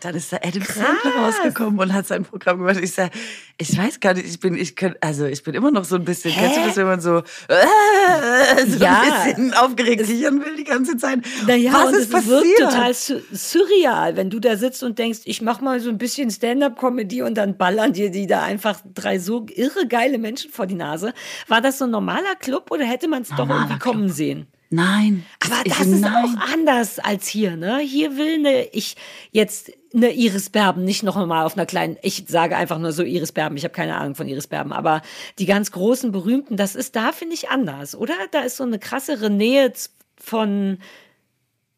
Dann 0.00 0.14
ist 0.14 0.32
da 0.32 0.36
Adam 0.42 0.62
Sandler 0.62 1.14
rausgekommen 1.24 1.78
und 1.78 1.92
hat 1.92 2.06
sein 2.06 2.24
Programm 2.24 2.58
gemacht. 2.58 2.78
Ich 2.82 2.92
sag, 2.92 3.10
ich 3.58 3.76
weiß 3.76 4.00
gar 4.00 4.14
nicht, 4.14 4.26
ich 4.26 4.40
bin, 4.40 4.54
ich 4.56 4.74
kann, 4.74 4.94
also 5.00 5.26
ich 5.26 5.42
bin 5.42 5.54
immer 5.54 5.70
noch 5.70 5.84
so 5.84 5.96
ein 5.96 6.04
bisschen, 6.04 6.32
kennst 6.34 6.56
du 6.56 6.60
das, 6.64 6.76
wenn 6.76 6.86
man 6.86 7.00
so, 7.00 7.18
äh, 7.48 8.66
so 8.66 8.78
Ja. 8.82 9.00
ein 9.02 9.26
bisschen 9.34 9.54
aufgeregt 9.54 10.04
kichern 10.06 10.44
will 10.44 10.56
die 10.56 10.64
ganze 10.64 10.96
Zeit? 10.96 11.20
Naja, 11.46 11.72
Was 11.72 11.86
und 11.88 11.94
ist 11.94 12.14
es 12.14 12.26
wirkt 12.26 12.28
passiert? 12.28 12.58
total 12.70 12.94
su- 12.94 13.20
surreal, 13.32 14.16
wenn 14.16 14.30
du 14.30 14.40
da 14.40 14.56
sitzt 14.56 14.82
und 14.82 14.98
denkst, 14.98 15.20
ich 15.24 15.42
mach 15.42 15.60
mal 15.60 15.78
so 15.80 15.90
ein 15.90 15.98
bisschen 15.98 16.30
Stand-up-Comedy 16.30 17.22
und 17.22 17.34
dann 17.36 17.56
ballern 17.56 17.92
dir 17.92 18.10
die 18.10 18.26
da 18.26 18.42
einfach 18.42 18.80
drei 18.94 19.18
so 19.18 19.46
irre 19.54 19.86
geile 19.86 20.18
Menschen 20.18 20.50
vor 20.50 20.66
die 20.66 20.74
Nase. 20.74 21.12
War 21.48 21.60
das 21.60 21.78
so 21.78 21.84
ein 21.84 21.90
normaler 21.90 22.34
Club 22.40 22.70
oder 22.70 22.84
hätte 22.84 23.08
man 23.08 23.22
es 23.22 23.28
doch 23.28 23.48
irgendwie 23.48 23.78
kommen 23.78 24.08
sehen? 24.08 24.46
Nein. 24.72 25.26
Aber 25.44 25.56
ich- 25.64 25.72
das 25.76 25.86
ist 25.86 26.00
nein. 26.00 26.12
auch 26.24 26.52
anders 26.52 26.98
als 26.98 27.28
hier, 27.28 27.56
ne? 27.56 27.78
Hier 27.80 28.16
will 28.16 28.38
ne, 28.38 28.64
ich 28.72 28.96
jetzt 29.30 29.70
eine 29.94 30.12
Iris 30.12 30.48
Berben 30.48 30.82
nicht 30.84 31.02
noch 31.02 31.14
mal 31.26 31.44
auf 31.44 31.56
einer 31.56 31.66
kleinen, 31.66 31.98
ich 32.00 32.24
sage 32.26 32.56
einfach 32.56 32.78
nur 32.78 32.92
so 32.92 33.02
Iris 33.02 33.32
Berben, 33.32 33.56
ich 33.58 33.64
habe 33.64 33.74
keine 33.74 33.96
Ahnung 33.96 34.14
von 34.14 34.26
Iris 34.28 34.46
Berben, 34.46 34.72
aber 34.72 35.02
die 35.38 35.44
ganz 35.44 35.72
großen, 35.72 36.10
berühmten, 36.10 36.56
das 36.56 36.74
ist 36.74 36.96
da, 36.96 37.12
finde 37.12 37.34
ich, 37.34 37.50
anders, 37.50 37.94
oder? 37.94 38.14
Da 38.30 38.40
ist 38.40 38.56
so 38.56 38.64
eine 38.64 38.78
krassere 38.78 39.28
Nähe 39.28 39.72
von, 40.18 40.78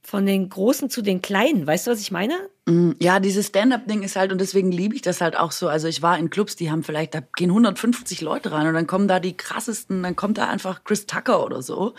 von 0.00 0.24
den 0.24 0.48
Großen 0.48 0.88
zu 0.88 1.02
den 1.02 1.20
Kleinen, 1.20 1.66
weißt 1.66 1.88
du, 1.88 1.90
was 1.90 2.00
ich 2.00 2.12
meine? 2.12 2.34
Mm, 2.66 2.92
Ja, 2.98 3.20
dieses 3.20 3.48
Stand-up-Ding 3.48 4.02
ist 4.02 4.16
halt, 4.16 4.32
und 4.32 4.40
deswegen 4.40 4.72
liebe 4.72 4.94
ich 4.94 5.02
das 5.02 5.20
halt 5.20 5.36
auch 5.36 5.52
so. 5.52 5.68
Also 5.68 5.86
ich 5.86 6.00
war 6.00 6.18
in 6.18 6.30
Clubs, 6.30 6.56
die 6.56 6.70
haben 6.70 6.82
vielleicht, 6.82 7.14
da 7.14 7.20
gehen 7.36 7.50
150 7.50 8.22
Leute 8.22 8.52
rein 8.52 8.66
und 8.66 8.72
dann 8.74 8.86
kommen 8.86 9.06
da 9.06 9.20
die 9.20 9.36
krassesten, 9.36 10.02
dann 10.02 10.16
kommt 10.16 10.38
da 10.38 10.48
einfach 10.48 10.82
Chris 10.84 11.04
Tucker 11.04 11.44
oder 11.44 11.60
so. 11.60 11.94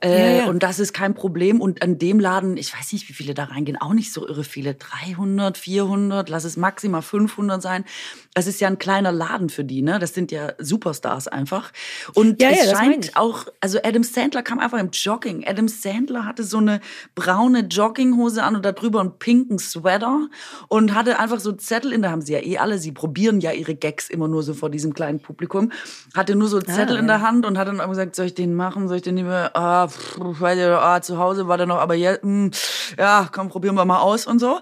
Äh, 0.00 0.08
Ja, 0.38 0.42
ja. 0.44 0.46
Und 0.48 0.62
das 0.62 0.78
ist 0.78 0.94
kein 0.94 1.14
Problem. 1.14 1.60
Und 1.60 1.82
an 1.82 1.98
dem 1.98 2.18
Laden, 2.18 2.56
ich 2.56 2.72
weiß 2.74 2.94
nicht, 2.94 3.10
wie 3.10 3.12
viele 3.12 3.34
da 3.34 3.44
reingehen, 3.44 3.76
auch 3.78 3.92
nicht 3.92 4.10
so 4.10 4.26
irre 4.26 4.44
viele. 4.44 4.74
300, 4.74 5.58
400, 5.58 6.30
lass 6.30 6.44
es 6.44 6.56
maximal 6.56 7.02
500 7.02 7.60
sein. 7.60 7.84
Das 8.32 8.46
ist 8.46 8.58
ja 8.60 8.68
ein 8.68 8.78
kleiner 8.78 9.12
Laden 9.12 9.50
für 9.50 9.64
die, 9.64 9.82
ne? 9.82 9.98
Das 9.98 10.14
sind 10.14 10.32
ja 10.32 10.52
Superstars 10.58 11.28
einfach. 11.28 11.72
Und 12.14 12.40
Ja, 12.40 12.48
es 12.50 12.70
scheint 12.70 13.16
auch, 13.16 13.46
also 13.60 13.78
Adam 13.84 14.02
Sandler 14.02 14.42
kam 14.42 14.60
einfach 14.60 14.78
im 14.78 14.90
Jogging. 14.92 15.46
Adam 15.46 15.68
Sandler 15.68 16.24
hatte 16.24 16.42
so 16.42 16.56
eine 16.58 16.80
braune 17.14 17.60
Jogginghose 17.60 18.42
an 18.42 18.56
und 18.56 18.64
darüber 18.64 19.00
einen 19.00 19.18
pinken 19.18 19.58
Sweater 19.58 20.05
pardon, 20.06 20.30
und 20.68 20.94
hatte 20.94 21.18
einfach 21.18 21.40
so 21.40 21.52
Zettel 21.52 21.92
in 21.92 22.02
der, 22.02 22.10
haben 22.10 22.22
sie 22.22 22.32
ja 22.32 22.40
eh 22.40 22.58
alle, 22.58 22.78
sie 22.78 22.92
probieren 22.92 23.40
ja 23.40 23.52
ihre 23.52 23.74
Gags 23.74 24.08
immer 24.08 24.28
nur 24.28 24.42
so 24.42 24.54
vor 24.54 24.70
diesem 24.70 24.94
kleinen 24.94 25.20
Publikum, 25.20 25.72
hatte 26.14 26.34
nur 26.34 26.48
so 26.48 26.60
Zettel 26.60 26.96
ah, 26.96 27.00
in 27.00 27.06
der 27.06 27.22
Hand 27.22 27.46
und 27.46 27.58
hat 27.58 27.68
dann 27.68 27.78
gesagt, 27.88 28.16
soll 28.16 28.26
ich 28.26 28.34
den 28.34 28.54
machen, 28.54 28.88
soll 28.88 28.98
ich 28.98 29.02
den 29.02 29.16
nicht 29.16 29.24
mehr, 29.24 29.56
ah, 29.56 29.88
pff, 29.88 30.18
ah, 30.42 31.00
zu 31.02 31.18
Hause 31.18 31.48
war 31.48 31.56
der 31.56 31.66
noch, 31.66 31.78
aber 31.78 31.94
jetzt, 31.94 32.24
mh, 32.24 32.30
hm, 32.30 32.50
ja, 32.98 33.28
komm, 33.32 33.48
probieren 33.48 33.74
wir 33.74 33.84
mal 33.84 34.00
aus 34.00 34.26
und 34.26 34.38
so. 34.38 34.60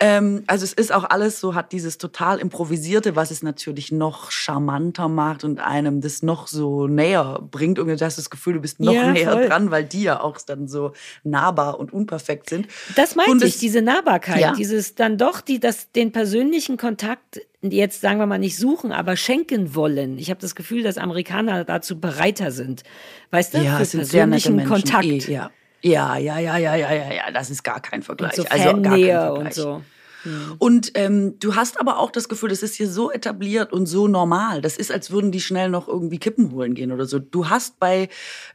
Ähm, 0.00 0.44
also 0.46 0.64
es 0.64 0.72
ist 0.72 0.92
auch 0.92 1.04
alles 1.04 1.40
so, 1.40 1.54
hat 1.54 1.72
dieses 1.72 1.98
total 1.98 2.38
improvisierte, 2.38 3.16
was 3.16 3.30
es 3.30 3.42
natürlich 3.42 3.92
noch 3.92 4.30
charmanter 4.30 5.08
macht 5.08 5.44
und 5.44 5.60
einem 5.60 6.00
das 6.00 6.22
noch 6.22 6.46
so 6.46 6.86
näher 6.86 7.40
bringt. 7.50 7.78
Irgendwie 7.78 8.02
hast 8.02 8.18
du 8.18 8.20
das 8.20 8.30
Gefühl, 8.30 8.54
du 8.54 8.60
bist 8.60 8.80
noch 8.80 8.92
ja, 8.92 9.12
näher 9.12 9.32
voll. 9.32 9.48
dran, 9.48 9.70
weil 9.70 9.84
die 9.84 10.02
ja 10.02 10.20
auch 10.20 10.38
dann 10.46 10.68
so 10.68 10.92
nahbar 11.24 11.78
und 11.78 11.92
unperfekt 11.92 12.50
sind. 12.50 12.68
Das 12.94 13.14
meinte 13.14 13.46
ich, 13.46 13.58
diese 13.58 13.82
Nahbarkeit, 13.82 14.40
ja. 14.40 14.52
dieses 14.52 14.85
dann 14.94 15.18
doch 15.18 15.40
die, 15.40 15.60
das, 15.60 15.90
den 15.92 16.12
persönlichen 16.12 16.76
Kontakt 16.76 17.40
jetzt 17.72 18.00
sagen 18.00 18.18
wir 18.18 18.26
mal 18.26 18.38
nicht 18.38 18.56
suchen, 18.56 18.92
aber 18.92 19.16
schenken 19.16 19.74
wollen. 19.74 20.18
Ich 20.18 20.30
habe 20.30 20.40
das 20.40 20.54
Gefühl, 20.54 20.82
dass 20.82 20.98
Amerikaner 20.98 21.64
dazu 21.64 22.00
bereiter 22.00 22.50
sind. 22.50 22.82
Weißt 23.30 23.54
du, 23.54 23.58
ja, 23.58 23.78
für 23.78 23.96
persönlichen 23.98 24.64
Kontakt. 24.64 25.04
Eh, 25.04 25.18
ja. 25.32 25.50
Ja, 25.82 26.16
ja, 26.16 26.38
ja, 26.38 26.56
ja, 26.56 26.74
ja, 26.74 26.92
ja, 26.92 27.12
ja, 27.12 27.30
das 27.32 27.50
ist 27.50 27.62
gar 27.62 27.80
kein 27.80 28.02
Vergleich. 28.02 28.38
Und 28.38 28.48
so 28.48 28.50
also 28.50 28.64
gar 28.64 28.72
kein 28.72 29.04
Vergleich. 29.04 29.38
und 29.38 29.54
so. 29.54 29.82
Mhm. 30.26 30.54
Und 30.58 30.90
ähm, 30.94 31.38
du 31.38 31.54
hast 31.54 31.80
aber 31.80 31.98
auch 31.98 32.10
das 32.10 32.28
Gefühl, 32.28 32.50
das 32.50 32.62
ist 32.62 32.74
hier 32.74 32.88
so 32.88 33.10
etabliert 33.10 33.72
und 33.72 33.86
so 33.86 34.08
normal. 34.08 34.60
Das 34.60 34.76
ist, 34.76 34.92
als 34.92 35.10
würden 35.10 35.32
die 35.32 35.40
schnell 35.40 35.70
noch 35.70 35.88
irgendwie 35.88 36.18
Kippen 36.18 36.52
holen 36.52 36.74
gehen 36.74 36.92
oder 36.92 37.06
so. 37.06 37.18
Du 37.18 37.48
hast 37.48 37.78
bei 37.78 38.08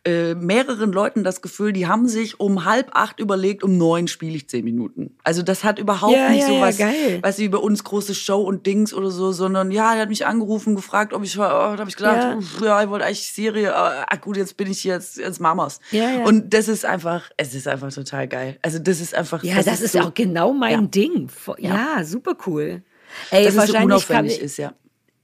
äh, 0.05 0.35
mehreren 0.35 0.91
Leuten 0.91 1.23
das 1.23 1.41
Gefühl, 1.41 1.73
die 1.73 1.87
haben 1.87 2.07
sich 2.07 2.39
um 2.39 2.65
halb 2.65 2.91
acht 2.93 3.19
überlegt, 3.19 3.63
um 3.63 3.77
neun 3.77 4.07
spiele 4.07 4.35
ich 4.35 4.49
zehn 4.49 4.65
Minuten. 4.65 5.15
Also 5.23 5.41
das 5.41 5.63
hat 5.63 5.79
überhaupt 5.79 6.13
ja, 6.13 6.29
nicht 6.29 6.41
ja, 6.41 6.47
so 6.47 6.59
was, 6.59 6.77
ja, 6.77 6.89
weißt 7.21 7.39
du, 7.39 7.43
wie 7.43 7.49
bei 7.49 7.57
uns 7.57 7.83
große 7.83 8.13
Show 8.15 8.41
und 8.41 8.65
Dings 8.65 8.93
oder 8.93 9.11
so, 9.11 9.31
sondern 9.31 9.71
ja, 9.71 9.93
er 9.93 10.01
hat 10.01 10.09
mich 10.09 10.25
angerufen, 10.25 10.75
gefragt, 10.75 11.13
ob 11.13 11.23
ich 11.23 11.37
war, 11.37 11.49
oh, 11.49 11.75
da 11.75 11.79
habe 11.79 11.89
ich 11.89 11.95
gedacht, 11.95 12.17
ja. 12.17 12.35
Uff, 12.35 12.61
ja, 12.61 12.83
ich 12.83 12.89
wollte 12.89 13.05
eigentlich 13.05 13.31
Serie, 13.31 13.75
aber 13.75 14.05
ah, 14.07 14.15
gut, 14.17 14.37
jetzt 14.37 14.57
bin 14.57 14.69
ich 14.69 14.83
jetzt, 14.83 15.17
jetzt 15.17 15.39
Mamas. 15.39 15.79
Ja. 15.91 16.23
Und 16.25 16.53
das 16.53 16.67
ist 16.67 16.85
einfach, 16.85 17.29
es 17.37 17.53
ist 17.53 17.67
einfach 17.67 17.93
total 17.93 18.27
geil. 18.27 18.57
Also 18.61 18.79
das 18.79 18.99
ist 18.99 19.15
einfach. 19.15 19.43
Ja, 19.43 19.55
das, 19.55 19.65
das 19.65 19.81
ist, 19.81 19.91
so, 19.93 19.99
auch 19.99 20.13
genau 20.13 20.53
mein 20.53 20.91
Ding. 20.91 21.29
Ja, 21.69 22.03
super 22.03 22.35
cool. 22.45 22.83
Ey, 23.29 23.45
dass 23.45 23.55
es 23.55 23.71
so 23.71 23.77
unauffällig 23.77 24.39
ist, 24.41 24.57
ja. 24.57 24.73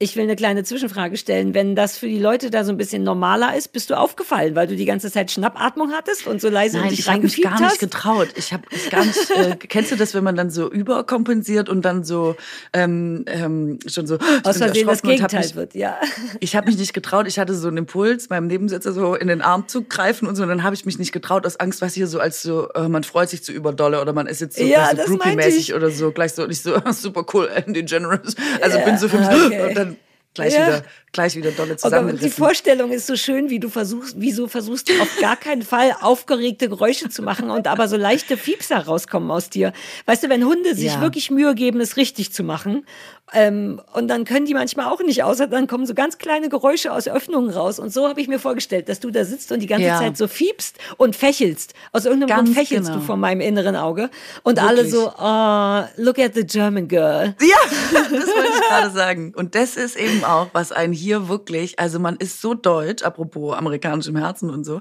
Ich 0.00 0.14
will 0.14 0.22
eine 0.22 0.36
kleine 0.36 0.62
Zwischenfrage 0.62 1.16
stellen. 1.16 1.54
Wenn 1.54 1.74
das 1.74 1.98
für 1.98 2.06
die 2.06 2.20
Leute 2.20 2.50
da 2.50 2.62
so 2.62 2.70
ein 2.70 2.76
bisschen 2.76 3.02
normaler 3.02 3.56
ist, 3.56 3.72
bist 3.72 3.90
du 3.90 3.98
aufgefallen, 3.98 4.54
weil 4.54 4.68
du 4.68 4.76
die 4.76 4.84
ganze 4.84 5.10
Zeit 5.10 5.32
Schnappatmung 5.32 5.90
hattest 5.90 6.28
und 6.28 6.40
so 6.40 6.48
leise 6.48 6.78
Nein, 6.78 6.90
dich 6.90 7.00
ich 7.00 7.08
habe 7.08 7.22
mich 7.22 7.42
gar 7.42 7.54
hast? 7.54 7.62
nicht 7.62 7.80
getraut. 7.80 8.28
Ich 8.36 8.52
habe 8.52 8.62
gar 8.90 9.04
nicht. 9.04 9.30
Äh, 9.30 9.56
kennst 9.68 9.90
du 9.90 9.96
das, 9.96 10.14
wenn 10.14 10.22
man 10.22 10.36
dann 10.36 10.50
so 10.50 10.70
überkompensiert 10.70 11.68
und 11.68 11.84
dann 11.84 12.04
so 12.04 12.36
ähm, 12.72 13.24
ähm, 13.26 13.80
schon 13.88 14.06
so 14.06 14.18
aus 14.44 14.58
Versehen 14.58 14.86
das 14.86 15.02
Gegenteil 15.02 15.42
mich, 15.42 15.56
wird? 15.56 15.74
Ja. 15.74 15.98
Ich 16.40 16.54
habe 16.54 16.68
mich 16.68 16.78
nicht 16.78 16.94
getraut. 16.94 17.26
Ich 17.26 17.38
hatte 17.38 17.54
so 17.54 17.66
einen 17.66 17.78
Impuls, 17.78 18.30
meinem 18.30 18.46
Nebensitzer 18.46 18.92
so 18.92 19.14
in 19.14 19.26
den 19.26 19.42
Arm 19.42 19.66
zu 19.66 19.82
greifen 19.82 20.28
und 20.28 20.36
so. 20.36 20.44
Und 20.44 20.48
dann 20.50 20.62
habe 20.62 20.76
ich 20.76 20.84
mich 20.86 20.98
nicht 20.98 21.10
getraut 21.10 21.44
aus 21.44 21.58
Angst, 21.58 21.80
was 21.80 21.94
hier 21.94 22.06
so 22.06 22.20
als 22.20 22.42
so 22.42 22.68
äh, 22.74 22.88
man 22.88 23.02
freut 23.02 23.30
sich 23.30 23.42
zu 23.42 23.50
überdolle 23.50 24.00
oder 24.00 24.12
man 24.12 24.26
ist 24.28 24.40
jetzt 24.40 24.56
so, 24.56 24.64
ja, 24.64 24.90
so 24.94 25.14
groupie-mäßig 25.14 25.74
oder 25.74 25.90
so 25.90 26.12
gleich 26.12 26.34
so 26.34 26.46
nicht 26.46 26.62
so 26.62 26.78
super 26.92 27.24
cool, 27.32 27.48
Andy 27.52 27.82
Generous. 27.82 28.36
Also 28.60 28.78
ja, 28.78 28.84
bin 28.84 28.98
so 28.98 29.08
für 29.08 29.18
mich 29.18 29.28
okay. 29.28 29.68
und 29.68 29.74
dann 29.76 29.87
gleich 30.34 30.54
ja. 30.54 30.66
wieder 30.66 30.84
gleich 31.12 31.36
wieder 31.36 31.50
dolle 31.50 31.76
zusammengerissen. 31.76 32.28
die 32.28 32.34
Vorstellung 32.34 32.92
ist 32.92 33.06
so 33.06 33.16
schön, 33.16 33.50
wie 33.50 33.58
du 33.58 33.68
versuchst, 33.68 34.16
wieso 34.18 34.46
versuchst 34.46 34.88
du 34.88 35.00
auf 35.00 35.08
gar 35.20 35.36
keinen 35.36 35.62
Fall 35.62 35.94
aufgeregte 36.00 36.68
Geräusche 36.68 37.08
zu 37.08 37.22
machen 37.22 37.50
und 37.50 37.66
aber 37.66 37.88
so 37.88 37.96
leichte 37.96 38.36
Fiepser 38.36 38.78
rauskommen 38.78 39.30
aus 39.30 39.50
dir. 39.50 39.72
Weißt 40.06 40.22
du, 40.22 40.28
wenn 40.28 40.44
Hunde 40.44 40.74
sich 40.74 40.94
ja. 40.94 41.00
wirklich 41.00 41.30
Mühe 41.30 41.54
geben, 41.54 41.80
es 41.80 41.96
richtig 41.96 42.32
zu 42.32 42.42
machen 42.42 42.84
ähm, 43.32 43.80
und 43.92 44.08
dann 44.08 44.24
können 44.24 44.46
die 44.46 44.54
manchmal 44.54 44.86
auch 44.86 45.00
nicht, 45.00 45.22
außer 45.22 45.46
dann 45.46 45.66
kommen 45.66 45.86
so 45.86 45.94
ganz 45.94 46.18
kleine 46.18 46.48
Geräusche 46.48 46.92
aus 46.92 47.08
Öffnungen 47.08 47.50
raus. 47.50 47.78
Und 47.78 47.92
so 47.92 48.08
habe 48.08 48.20
ich 48.20 48.28
mir 48.28 48.38
vorgestellt, 48.38 48.88
dass 48.88 49.00
du 49.00 49.10
da 49.10 49.24
sitzt 49.24 49.52
und 49.52 49.60
die 49.60 49.66
ganze 49.66 49.86
ja. 49.86 49.98
Zeit 49.98 50.16
so 50.16 50.28
fiebst 50.28 50.78
und 50.96 51.16
fächelst. 51.16 51.74
Aus 51.92 52.04
irgendeinem 52.04 52.28
ganz 52.28 52.48
Grund 52.48 52.58
fächelst 52.58 52.88
genau. 52.88 53.00
du 53.00 53.04
vor 53.06 53.16
meinem 53.16 53.40
inneren 53.40 53.76
Auge. 53.76 54.10
Und 54.42 54.56
Wirklich? 54.56 54.68
alle 54.68 54.88
so, 54.88 55.12
oh, 55.18 56.02
look 56.02 56.18
at 56.18 56.34
the 56.34 56.46
German 56.46 56.88
girl. 56.88 57.34
Ja, 57.40 57.56
das 57.92 58.10
wollte 58.10 58.48
ich 58.54 58.68
gerade 58.68 58.90
sagen. 58.90 59.32
Und 59.34 59.54
das 59.54 59.76
ist 59.76 59.96
eben 59.96 60.24
auch, 60.24 60.48
was 60.52 60.72
einen 60.72 60.92
hier 60.92 61.28
wirklich, 61.28 61.78
also 61.78 61.98
man 61.98 62.16
ist 62.16 62.40
so 62.40 62.54
deutsch, 62.54 63.02
apropos 63.02 63.56
amerikanischem 63.56 64.16
Herzen 64.16 64.50
und 64.50 64.64
so, 64.64 64.80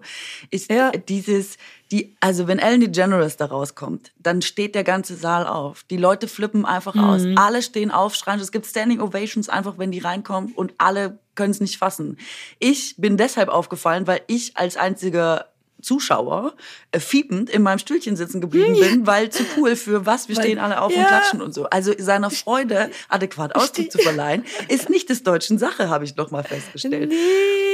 ist 0.51 0.71
ja. 0.71 0.91
dieses, 0.91 1.57
die, 1.91 2.15
also 2.19 2.47
wenn 2.47 2.60
Ellen 2.60 2.82
DeGeneres 2.82 3.38
da 3.38 3.45
rauskommt, 3.45 4.12
dann 4.19 4.41
steht 4.41 4.76
der 4.76 4.84
ganze 4.84 5.15
Saal 5.15 5.47
auf. 5.47 5.84
Die 5.89 5.97
Leute 5.97 6.28
flippen 6.28 6.65
einfach 6.65 6.95
mhm. 6.95 7.04
aus. 7.04 7.21
Alle 7.36 7.62
stehen 7.62 7.91
auf, 7.91 8.15
schreien. 8.15 8.39
Es 8.39 8.52
gibt 8.52 8.65
Standing 8.65 9.00
Ovations 9.00 9.50
einfach, 9.50 9.78
wenn 9.78 9.91
die 9.91 10.00
reinkommen 10.00 10.54
und 10.54 10.73
alle 10.78 11.19
können 11.36 11.52
es 11.52 11.62
nicht 11.62 11.78
fassen. 11.78 12.17
Ich 12.60 12.95
bin 12.97 13.15
deshalb 13.15 13.50
aufgefallen, 13.50 14.08
weil 14.08 14.21
ich 14.28 14.58
als 14.58 14.76
einziger 14.76 15.45
Zuschauer 15.88 16.54
äh, 16.91 17.00
fiepend 17.00 17.50
in 17.50 17.62
meinem 17.62 17.80
Stühlchen 17.80 18.17
sitzen 18.17 18.41
geblieben 18.41 18.78
bin, 18.78 19.08
weil 19.08 19.30
zu 19.30 19.43
cool 19.56 19.76
für 19.78 20.06
was, 20.06 20.28
wir 20.28 20.36
stehen 20.36 20.60
alle 20.60 20.82
auf 20.82 20.91
ja. 20.91 21.00
und 21.00 21.08
klatschen 21.08 21.41
und 21.41 21.54
so. 21.54 21.65
Also 21.65 21.93
seiner 21.97 22.30
Freude 22.30 22.91
adäquat 23.08 23.56
Ausdruck 23.56 23.91
zu 23.91 23.97
verleihen, 24.00 24.43
ist 24.67 24.89
nicht 24.89 25.10
des 25.10 25.23
deutschen 25.23 25.58
Sache, 25.58 25.89
habe 25.89 26.04
ich 26.04 26.15
noch 26.17 26.30
mal 26.30 26.43
festgestellt. 26.43 27.10
Nee. 27.10 27.15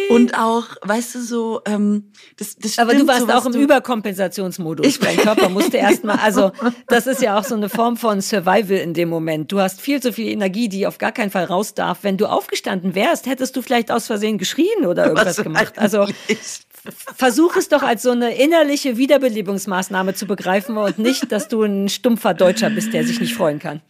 Und 0.09 0.37
auch, 0.37 0.67
weißt 0.81 1.15
du, 1.15 1.21
so, 1.21 1.61
ähm, 1.65 2.11
das, 2.37 2.55
das 2.55 2.77
Aber 2.77 2.93
du 2.93 3.07
warst 3.07 3.27
so, 3.27 3.33
auch 3.33 3.45
im 3.45 3.53
Überkompensationsmodus. 3.53 4.85
Ich 4.85 4.99
Dein 4.99 5.17
Körper 5.17 5.49
musste 5.49 5.77
erstmal, 5.83 6.17
also 6.17 6.51
das 6.87 7.07
ist 7.07 7.21
ja 7.21 7.39
auch 7.39 7.43
so 7.43 7.55
eine 7.55 7.69
Form 7.69 7.97
von 7.97 8.21
Survival 8.21 8.77
in 8.77 8.93
dem 8.93 9.09
Moment. 9.09 9.51
Du 9.51 9.59
hast 9.59 9.81
viel 9.81 10.01
zu 10.01 10.13
viel 10.13 10.27
Energie, 10.27 10.69
die 10.69 10.85
auf 10.85 10.97
gar 10.97 11.11
keinen 11.11 11.31
Fall 11.31 11.45
raus 11.45 11.73
darf. 11.73 11.99
Wenn 12.03 12.17
du 12.17 12.27
aufgestanden 12.27 12.93
wärst, 12.95 13.25
hättest 13.25 13.55
du 13.55 13.61
vielleicht 13.61 13.91
aus 13.91 14.05
Versehen 14.05 14.37
geschrien 14.37 14.85
oder 14.85 15.05
irgendwas 15.07 15.37
was 15.37 15.43
gemacht. 15.43 15.73
Also 15.77 16.07
versuch 16.91 17.55
es 17.55 17.69
doch 17.69 17.83
als 17.83 18.03
so 18.03 18.11
eine 18.11 18.35
innerliche 18.35 18.97
Wiederbelebungsmaßnahme 18.97 20.13
zu 20.13 20.25
begreifen 20.25 20.77
und 20.77 20.99
nicht, 20.99 21.31
dass 21.31 21.47
du 21.47 21.63
ein 21.63 21.89
stumpfer 21.89 22.33
Deutscher 22.33 22.69
bist, 22.69 22.93
der 22.93 23.05
sich 23.05 23.19
nicht 23.19 23.33
freuen 23.35 23.59
kann. 23.59 23.81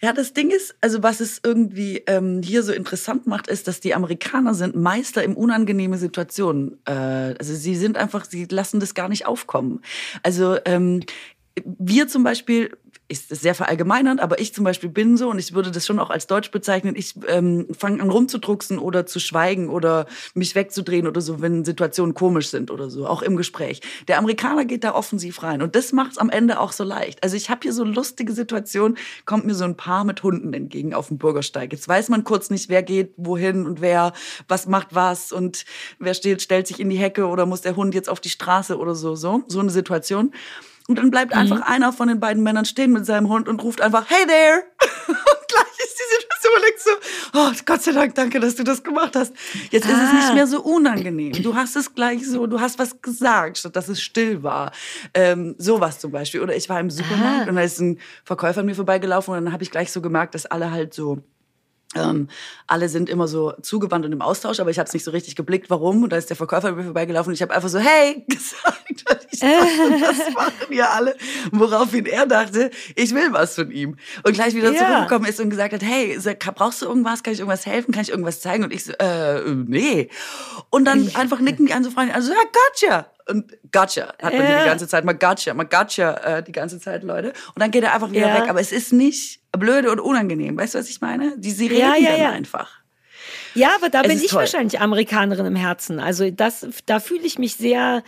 Ja, 0.00 0.12
das 0.12 0.32
Ding 0.32 0.50
ist, 0.50 0.76
also 0.80 1.02
was 1.02 1.18
es 1.18 1.40
irgendwie 1.42 2.04
ähm, 2.06 2.40
hier 2.40 2.62
so 2.62 2.72
interessant 2.72 3.26
macht, 3.26 3.48
ist, 3.48 3.66
dass 3.66 3.80
die 3.80 3.94
Amerikaner 3.94 4.54
sind 4.54 4.76
Meister 4.76 5.24
im 5.24 5.36
unangenehme 5.36 5.98
Situationen. 5.98 6.78
Äh, 6.84 6.92
also 6.92 7.52
sie 7.54 7.74
sind 7.74 7.96
einfach, 7.96 8.24
sie 8.24 8.46
lassen 8.48 8.78
das 8.78 8.94
gar 8.94 9.08
nicht 9.08 9.26
aufkommen. 9.26 9.82
Also 10.22 10.56
ähm, 10.66 11.02
wir 11.64 12.06
zum 12.06 12.22
Beispiel 12.22 12.76
ist 13.08 13.34
sehr 13.34 13.54
verallgemeinernd, 13.54 14.20
aber 14.20 14.38
ich 14.38 14.52
zum 14.52 14.64
Beispiel 14.64 14.90
bin 14.90 15.16
so 15.16 15.30
und 15.30 15.38
ich 15.38 15.54
würde 15.54 15.70
das 15.70 15.86
schon 15.86 15.98
auch 15.98 16.10
als 16.10 16.26
Deutsch 16.26 16.50
bezeichnen. 16.50 16.94
Ich 16.94 17.14
ähm, 17.26 17.66
fange 17.76 18.02
an 18.02 18.10
rumzudrucksen 18.10 18.78
oder 18.78 19.06
zu 19.06 19.18
schweigen 19.18 19.70
oder 19.70 20.06
mich 20.34 20.54
wegzudrehen 20.54 21.06
oder 21.06 21.22
so, 21.22 21.40
wenn 21.40 21.64
Situationen 21.64 22.14
komisch 22.14 22.48
sind 22.48 22.70
oder 22.70 22.90
so, 22.90 23.06
auch 23.06 23.22
im 23.22 23.36
Gespräch. 23.36 23.80
Der 24.08 24.18
Amerikaner 24.18 24.66
geht 24.66 24.84
da 24.84 24.94
offensiv 24.94 25.42
rein 25.42 25.62
und 25.62 25.74
das 25.74 25.92
macht 25.92 26.12
es 26.12 26.18
am 26.18 26.28
Ende 26.28 26.60
auch 26.60 26.72
so 26.72 26.84
leicht. 26.84 27.22
Also 27.22 27.34
ich 27.34 27.48
habe 27.48 27.60
hier 27.62 27.72
so 27.72 27.82
lustige 27.82 28.32
Situationen, 28.32 28.98
kommt 29.24 29.46
mir 29.46 29.54
so 29.54 29.64
ein 29.64 29.76
Paar 29.76 30.04
mit 30.04 30.22
Hunden 30.22 30.52
entgegen 30.52 30.92
auf 30.92 31.08
dem 31.08 31.16
Bürgersteig. 31.16 31.72
Jetzt 31.72 31.88
weiß 31.88 32.10
man 32.10 32.24
kurz 32.24 32.50
nicht, 32.50 32.68
wer 32.68 32.82
geht 32.82 33.14
wohin 33.16 33.64
und 33.64 33.80
wer 33.80 34.12
was 34.48 34.66
macht 34.66 34.94
was 34.94 35.32
und 35.32 35.64
wer 35.98 36.12
steht, 36.12 36.42
stellt 36.42 36.66
sich 36.66 36.78
in 36.78 36.90
die 36.90 36.98
Hecke 36.98 37.26
oder 37.26 37.46
muss 37.46 37.62
der 37.62 37.76
Hund 37.76 37.94
jetzt 37.94 38.10
auf 38.10 38.20
die 38.20 38.28
Straße 38.28 38.76
oder 38.76 38.94
so, 38.94 39.14
so, 39.14 39.44
so 39.46 39.60
eine 39.60 39.70
Situation. 39.70 40.32
Und 40.88 40.96
dann 40.96 41.10
bleibt 41.10 41.34
mhm. 41.34 41.40
einfach 41.40 41.60
einer 41.60 41.92
von 41.92 42.08
den 42.08 42.18
beiden 42.18 42.42
Männern 42.42 42.64
stehen 42.64 42.92
mit 42.92 43.04
seinem 43.04 43.28
Hund 43.28 43.46
und 43.46 43.62
ruft 43.62 43.82
einfach, 43.82 44.06
hey 44.08 44.26
there! 44.26 44.64
und 45.06 45.48
gleich 45.48 45.78
ist 45.78 45.98
die 45.98 46.16
Situation 46.16 46.52
und 46.56 46.64
denkst 46.64 46.82
so, 46.82 47.38
oh 47.38 47.52
Gott 47.66 47.82
sei 47.82 47.92
Dank, 47.92 48.14
danke, 48.14 48.40
dass 48.40 48.54
du 48.54 48.64
das 48.64 48.82
gemacht 48.82 49.14
hast. 49.14 49.34
Jetzt 49.70 49.86
ah. 49.86 49.90
ist 49.90 50.02
es 50.02 50.12
nicht 50.14 50.30
ah. 50.30 50.34
mehr 50.34 50.46
so 50.46 50.62
unangenehm. 50.62 51.42
Du 51.42 51.54
hast 51.54 51.76
es 51.76 51.94
gleich 51.94 52.26
so, 52.26 52.46
du 52.46 52.58
hast 52.58 52.78
was 52.78 53.02
gesagt, 53.02 53.58
statt 53.58 53.76
dass 53.76 53.88
es 53.88 54.00
still 54.00 54.42
war. 54.42 54.72
Ähm, 55.12 55.54
sowas 55.58 55.98
zum 55.98 56.10
Beispiel. 56.10 56.40
Oder 56.40 56.56
ich 56.56 56.70
war 56.70 56.80
im 56.80 56.88
Supermarkt 56.88 57.46
ah. 57.46 57.50
und 57.50 57.56
da 57.56 57.62
ist 57.62 57.80
ein 57.80 57.98
Verkäufer 58.24 58.60
an 58.60 58.66
mir 58.66 58.74
vorbeigelaufen 58.74 59.34
und 59.34 59.44
dann 59.44 59.52
habe 59.52 59.62
ich 59.62 59.70
gleich 59.70 59.92
so 59.92 60.00
gemerkt, 60.00 60.34
dass 60.34 60.46
alle 60.46 60.70
halt 60.70 60.94
so 60.94 61.18
ähm, 61.94 62.28
alle 62.66 62.88
sind 62.90 63.08
immer 63.08 63.28
so 63.28 63.54
zugewandt 63.62 64.04
und 64.04 64.12
im 64.12 64.20
Austausch, 64.20 64.60
aber 64.60 64.70
ich 64.70 64.78
habe 64.78 64.86
es 64.86 64.92
nicht 64.92 65.04
so 65.04 65.10
richtig 65.10 65.36
geblickt, 65.36 65.70
warum. 65.70 66.02
Und 66.02 66.10
da 66.10 66.16
ist 66.16 66.28
der 66.28 66.36
Verkäufer 66.36 66.72
mir 66.72 66.84
vorbeigelaufen 66.84 67.30
und 67.30 67.34
ich 67.34 67.40
habe 67.40 67.54
einfach 67.54 67.70
so, 67.70 67.78
hey, 67.78 68.24
gesagt. 68.28 68.84
Ich 68.90 69.04
dachte, 69.04 69.26
das 70.00 70.34
machen 70.34 70.72
ja 70.72 70.90
alle. 70.90 71.16
Woraufhin 71.50 72.04
er 72.04 72.26
dachte, 72.26 72.70
ich 72.94 73.14
will 73.14 73.32
was 73.32 73.54
von 73.54 73.70
ihm. 73.70 73.96
Und 74.22 74.34
gleich 74.34 74.54
wieder 74.54 74.72
ja. 74.72 74.78
zurückgekommen 74.78 75.24
ist 75.26 75.40
und 75.40 75.48
gesagt 75.48 75.72
hat, 75.72 75.82
hey, 75.82 76.18
brauchst 76.54 76.82
du 76.82 76.86
irgendwas? 76.86 77.22
Kann 77.22 77.32
ich 77.32 77.40
irgendwas 77.40 77.64
helfen? 77.64 77.92
Kann 77.92 78.02
ich 78.02 78.10
irgendwas 78.10 78.40
zeigen? 78.40 78.64
Und 78.64 78.72
ich 78.72 78.84
so, 78.84 78.92
äh, 78.92 79.40
nee. 79.50 80.10
Und 80.70 80.84
dann 80.84 81.10
einfach 81.14 81.40
nicken 81.40 81.66
die 81.66 81.72
an 81.72 81.84
so 81.84 81.90
Freunde, 81.90 82.14
also, 82.14 82.32
ja, 82.32 82.38
gotcha 82.52 83.06
und 83.28 83.52
gotcha 83.72 84.14
hat 84.22 84.32
man 84.32 84.42
ja. 84.42 84.60
die 84.60 84.68
ganze 84.68 84.88
Zeit, 84.88 85.04
mal 85.04 85.12
gotcha, 85.12 85.54
mal 85.54 85.64
gotcha 85.64 86.14
äh, 86.14 86.42
die 86.42 86.52
ganze 86.52 86.80
Zeit, 86.80 87.02
Leute. 87.02 87.28
Und 87.54 87.60
dann 87.60 87.70
geht 87.70 87.84
er 87.84 87.94
einfach 87.94 88.10
wieder 88.10 88.28
ja. 88.28 88.40
weg. 88.40 88.48
Aber 88.48 88.60
es 88.60 88.72
ist 88.72 88.92
nicht 88.92 89.40
blöde 89.52 89.90
und 89.90 90.00
unangenehm. 90.00 90.56
Weißt 90.56 90.74
du, 90.74 90.78
was 90.78 90.88
ich 90.88 91.00
meine? 91.00 91.34
Die 91.38 91.50
sie 91.50 91.66
reden 91.66 91.80
ja, 91.80 91.96
ja, 91.96 92.16
dann 92.16 92.34
einfach. 92.34 92.70
Ja, 93.54 93.74
aber 93.76 93.90
da 93.90 94.02
es 94.02 94.08
bin 94.08 94.18
ich 94.18 94.30
toll. 94.30 94.40
wahrscheinlich 94.40 94.80
Amerikanerin 94.80 95.46
im 95.46 95.56
Herzen. 95.56 96.00
Also 96.00 96.30
das, 96.30 96.66
da 96.86 97.00
fühle 97.00 97.22
ich 97.24 97.38
mich 97.38 97.56
sehr 97.56 98.02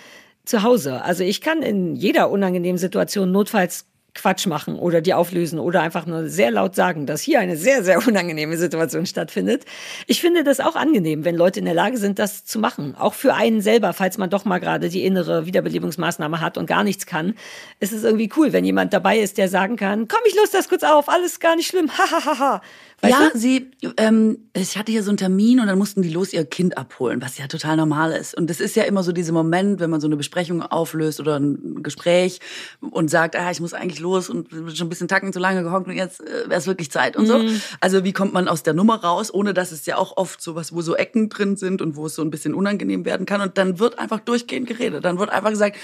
zu 0.45 0.63
Hause. 0.63 1.03
Also 1.03 1.23
ich 1.23 1.41
kann 1.41 1.63
in 1.63 1.97
jeder 1.97 2.31
unangenehmen 2.31 2.79
Situation 2.79 3.31
notfalls 3.31 3.87
Quatsch 4.15 4.47
machen 4.47 4.79
oder 4.79 5.01
die 5.01 5.15
auflösen 5.15 5.59
oder 5.59 5.83
einfach 5.83 6.07
nur 6.07 6.29
sehr 6.29 6.51
laut 6.51 6.75
sagen, 6.75 7.07
dass 7.07 7.21
hier 7.21 7.41
eine 7.41 7.57
sehr, 7.57 7.85
sehr 7.85 7.99
unangenehme 8.09 8.57
Situation 8.57 9.07
stattfindet. 9.07 9.65
Ich 10.07 10.21
finde 10.21 10.45
das 10.45 10.61
auch 10.61 10.77
angenehm, 10.77 11.25
wenn 11.25 11.37
Leute 11.37 11.59
in 11.59 11.65
der 11.65 11.75
Lage 11.75 11.97
sind, 11.97 12.19
das 12.19 12.45
zu 12.45 12.59
machen. 12.59 12.95
Auch 12.99 13.15
für 13.15 13.35
einen 13.35 13.61
selber, 13.61 13.93
falls 13.93 14.19
man 14.19 14.31
doch 14.31 14.45
mal 14.45 14.59
gerade 14.59 14.89
die 14.89 15.05
innere 15.05 15.47
Wiederbelebungsmaßnahme 15.47 16.41
hat 16.41 16.59
und 16.59 16.67
gar 16.67 16.85
nichts 16.85 17.07
kann. 17.07 17.35
ist 17.79 17.93
Es 17.93 18.05
irgendwie 18.05 18.31
cool, 18.37 18.53
wenn 18.53 18.65
jemand 18.65 18.93
dabei 18.93 19.19
ist, 19.19 19.39
der 19.39 19.49
sagen 19.49 19.77
kann, 19.77 20.09
komm, 20.09 20.21
ich 20.27 20.35
löse 20.35 20.53
das 20.53 20.69
kurz 20.69 20.83
auf, 20.83 21.09
alles 21.09 21.41
gar 21.41 21.57
nicht 21.57 21.69
schlimm, 21.69 21.91
hahaha. 21.99 22.63
Weißt 23.03 23.13
ja, 23.13 23.31
du? 23.31 23.39
sie, 23.39 23.71
ähm, 23.97 24.39
ich 24.53 24.77
hatte 24.77 24.93
hier 24.93 25.03
so 25.03 25.11
einen 25.11 25.17
Termin 25.17 25.61
und 25.61 25.67
dann 25.67 25.79
mussten 25.79 26.03
die 26.03 26.11
los 26.11 26.33
ihr 26.33 26.45
Kind 26.45 26.77
abholen, 26.77 27.23
was 27.23 27.39
ja 27.39 27.47
total 27.47 27.77
normal 27.77 28.13
ist. 28.13 28.37
Und 28.37 28.51
das 28.51 28.61
ist 28.61 28.77
ja 28.77 28.83
immer 28.83 29.03
so 29.03 29.13
dieser 29.13 29.33
Moment, 29.33 29.81
wenn 29.81 29.89
man 29.89 30.01
so 30.01 30.07
eine 30.07 30.17
Besprechung 30.17 30.63
auflöst 30.63 31.19
oder 31.19 31.39
ein 31.39 31.83
Gespräch 31.83 32.41
und 32.81 33.11
sagt, 33.11 33.37
ah, 33.37 33.51
ich 33.51 33.61
muss 33.61 33.73
eigentlich 33.73 34.01
los 34.01 34.29
und 34.29 34.51
schon 34.51 34.87
ein 34.87 34.89
bisschen 34.91 35.09
tacken 35.09 35.33
zu 35.33 35.39
lange 35.39 35.63
gehockt 35.63 35.87
und 35.89 35.95
jetzt 35.95 36.21
äh, 36.21 36.49
wäre 36.49 36.61
es 36.61 36.67
wirklich 36.67 36.91
Zeit 36.91 37.17
und 37.17 37.27
so. 37.27 37.39
Mhm. 37.39 37.61
Also 37.81 38.05
wie 38.05 38.13
kommt 38.13 38.35
man 38.35 38.49
aus 38.49 38.63
der 38.63 38.75
Nummer 38.75 39.03
raus, 39.03 39.33
ohne 39.33 39.55
dass 39.55 39.73
es 39.73 39.87
ja 39.87 39.97
auch 39.97 40.17
oft 40.19 40.43
so 40.43 40.55
was, 40.55 40.75
wo 40.75 40.83
so 40.83 40.95
Ecken 40.95 41.31
drin 41.31 41.57
sind 41.57 41.81
und 41.81 41.97
wo 41.97 42.07
es 42.07 42.15
so 42.15 42.23
ein 42.23 42.31
bisschen 42.31 42.55
unangenehm 42.55 43.07
werden 43.07 43.25
kann. 43.25 43.41
Und 43.41 43.57
dann 43.57 43.79
wird 43.79 43.99
einfach 43.99 44.21
durchgehend 44.21 44.69
geredet. 44.69 45.05
Dann 45.05 45.19
wird 45.19 45.31
einfach 45.31 45.51
gesagt, 45.51 45.77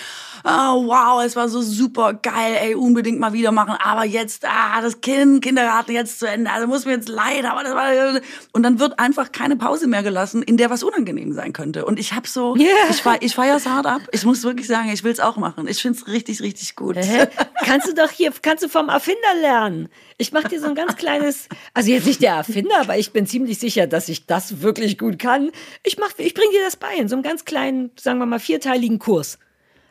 oh, 0.45 0.87
wow, 0.87 1.25
es 1.25 1.35
war 1.35 1.49
so 1.49 1.63
super 1.63 2.13
geil, 2.15 2.57
ey, 2.61 2.75
unbedingt 2.75 3.21
mal 3.21 3.33
wieder 3.33 3.53
machen. 3.53 3.75
Aber 3.83 4.05
jetzt, 4.05 4.45
ah, 4.45 4.83
das 4.83 5.01
Kind, 5.01 5.43
Kindergarten 5.43 5.93
jetzt 5.93 6.19
zu 6.19 6.29
Ende. 6.29 6.51
Also 6.51 6.67
muss 6.67 6.85
mir 6.85 6.93
jetzt 6.93 7.06
jetzt 7.07 7.15
leid, 7.15 7.45
aber 7.45 7.63
das 7.63 7.75
war 7.75 8.21
und 8.53 8.63
dann 8.63 8.79
wird 8.79 8.99
einfach 8.99 9.33
keine 9.33 9.57
Pause 9.57 9.87
mehr 9.87 10.03
gelassen, 10.03 10.43
in 10.43 10.57
der 10.57 10.71
was 10.71 10.83
unangenehm 10.83 11.33
sein 11.33 11.53
könnte. 11.53 11.85
Und 11.85 11.99
ich 11.99 12.13
habe 12.13 12.29
so, 12.29 12.57
yeah. 12.57 12.69
ich, 12.91 13.03
feier, 13.03 13.19
ich 13.21 13.35
feiere 13.35 13.57
es 13.57 13.67
hart 13.67 13.87
ab. 13.87 14.03
Ich 14.13 14.25
muss 14.25 14.43
wirklich 14.43 14.67
sagen, 14.67 14.91
ich 14.93 15.05
will 15.05 15.13
es 15.13 15.21
auch 15.21 15.37
machen. 15.37 15.69
Ich 15.69 15.81
finde 15.81 15.99
es 15.99 16.07
richtig, 16.07 16.41
richtig 16.41 16.77
gut. 16.77 16.97
Äh, 16.97 17.29
kannst 17.65 17.89
du 17.89 17.95
doch 17.95 18.11
hier, 18.11 18.33
kannst 18.43 18.65
du 18.65 18.69
vom 18.69 18.89
Erfinder 18.89 19.21
lernen. 19.41 19.89
Ich 20.19 20.33
mache 20.33 20.49
dir 20.49 20.61
so 20.61 20.67
ein 20.67 20.75
ganz 20.75 20.97
kleines, 20.97 21.49
also 21.75 21.91
jetzt 21.91 22.07
nicht 22.07 22.23
der 22.23 22.35
Erfinder, 22.35 22.81
aber 22.81 22.99
ich 22.99 23.13
bin 23.13 23.27
ziemlich 23.27 23.59
sicher, 23.59 23.87
dass 23.87 24.09
ich 24.09 24.27
das 24.27 24.63
wirklich 24.63 24.99
gut 24.99 25.19
kann. 25.19 25.51
Ich 25.83 25.99
mach, 25.99 26.11
ich 26.17 26.35
bringe 26.35 26.53
dir 26.53 26.65
das 26.65 26.77
bei 26.77 26.95
in 26.97 27.09
so 27.09 27.17
einem 27.17 27.23
ganz 27.23 27.45
kleinen, 27.45 27.91
sagen 27.99 28.19
wir 28.19 28.27
mal 28.27 28.41
vierteiligen 28.41 28.99
Kurs. 28.99 29.39